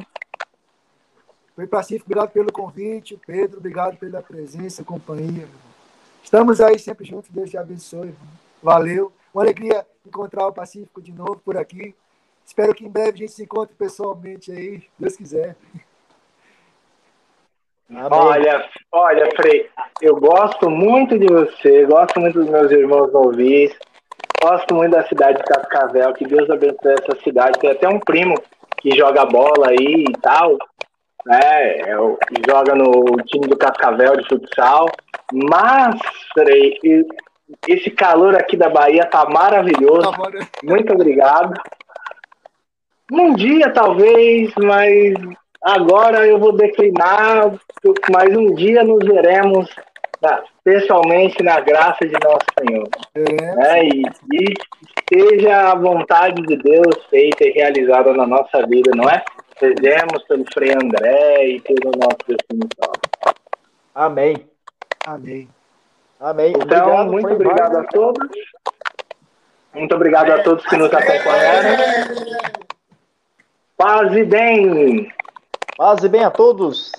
Foi 1.56 1.66
pacífico, 1.66 2.06
obrigado 2.06 2.30
pelo 2.30 2.52
convite. 2.52 3.18
Pedro, 3.26 3.58
obrigado 3.58 3.96
pela 3.96 4.22
presença, 4.22 4.84
companhia. 4.84 5.46
Estamos 6.22 6.60
aí 6.60 6.78
sempre 6.78 7.04
juntos, 7.04 7.28
Deus 7.30 7.50
te 7.50 7.58
abençoe. 7.58 8.14
Valeu. 8.62 9.12
Uma 9.34 9.42
alegria 9.42 9.84
encontrar 10.06 10.46
o 10.46 10.52
Pacífico 10.52 11.02
de 11.02 11.12
novo 11.12 11.40
por 11.44 11.56
aqui. 11.56 11.94
Espero 12.52 12.74
que 12.74 12.84
em 12.84 12.90
breve 12.90 13.08
a 13.08 13.16
gente 13.16 13.32
se 13.32 13.44
encontre 13.44 13.74
pessoalmente 13.74 14.52
aí, 14.52 14.82
Deus 14.98 15.16
quiser. 15.16 15.56
Olha, 17.90 18.68
olha, 18.92 19.30
Frei, 19.34 19.70
eu 20.02 20.16
gosto 20.16 20.68
muito 20.68 21.18
de 21.18 21.28
você, 21.28 21.86
gosto 21.86 22.20
muito 22.20 22.40
dos 22.40 22.50
meus 22.50 22.70
irmãos 22.70 23.10
novis, 23.10 23.74
gosto 24.42 24.74
muito 24.74 24.92
da 24.92 25.02
cidade 25.08 25.38
de 25.38 25.44
Cascavel, 25.44 26.12
que 26.12 26.26
Deus 26.26 26.50
abençoe 26.50 26.92
essa 26.92 27.18
cidade. 27.24 27.58
Tem 27.58 27.70
até 27.70 27.88
um 27.88 27.98
primo 27.98 28.34
que 28.76 28.94
joga 28.94 29.24
bola 29.24 29.70
aí 29.70 30.04
e 30.06 30.12
tal, 30.20 30.58
né? 31.24 31.78
É 31.78 31.96
joga 32.46 32.74
no 32.74 33.16
time 33.28 33.46
do 33.46 33.56
Cascavel 33.56 34.14
de 34.18 34.28
futsal. 34.28 34.90
Mas, 35.32 35.98
Frei, 36.34 36.78
esse 37.66 37.90
calor 37.90 38.36
aqui 38.36 38.58
da 38.58 38.68
Bahia 38.68 39.06
tá 39.06 39.26
maravilhoso. 39.26 40.10
Tá 40.10 40.46
muito 40.62 40.92
obrigado. 40.92 41.54
Um 43.12 43.34
dia, 43.34 43.70
talvez, 43.74 44.50
mas 44.56 45.12
agora 45.62 46.26
eu 46.26 46.38
vou 46.38 46.56
declinar, 46.56 47.52
mas 48.10 48.34
um 48.34 48.54
dia 48.54 48.82
nos 48.82 49.04
veremos 49.04 49.68
né, 50.22 50.42
pessoalmente 50.64 51.42
na 51.42 51.60
graça 51.60 52.06
de 52.06 52.14
nosso 52.24 52.46
Senhor. 52.58 52.88
É. 53.14 53.54
Né? 53.54 53.84
E, 53.84 54.02
e 54.32 54.54
seja 55.12 55.72
a 55.72 55.74
vontade 55.74 56.40
de 56.40 56.56
Deus 56.56 57.04
feita 57.10 57.44
e 57.44 57.50
realizada 57.50 58.14
na 58.14 58.26
nossa 58.26 58.66
vida, 58.66 58.92
não 58.96 59.06
é? 59.10 59.22
Fizemos 59.58 60.24
pelo 60.26 60.46
Frei 60.54 60.72
André 60.72 61.48
e 61.48 61.60
pelo 61.60 61.92
nosso 61.94 62.16
destino. 62.26 62.66
Amém. 63.94 64.36
Amém. 65.06 65.50
Amém. 66.18 66.54
Então, 66.56 66.86
obrigado, 66.86 67.12
muito 67.12 67.32
obrigado 67.34 67.76
a 67.76 67.84
todos. 67.84 68.28
Muito 69.74 69.94
obrigado 69.94 70.30
a 70.30 70.42
todos 70.42 70.64
que 70.64 70.76
nos 70.78 70.90
acompanharam. 70.94 72.71
Paz 73.82 74.16
e 74.16 74.22
bem. 74.22 75.12
Paz 75.76 76.04
e 76.04 76.08
bem 76.08 76.22
a 76.22 76.30
todos. 76.30 76.92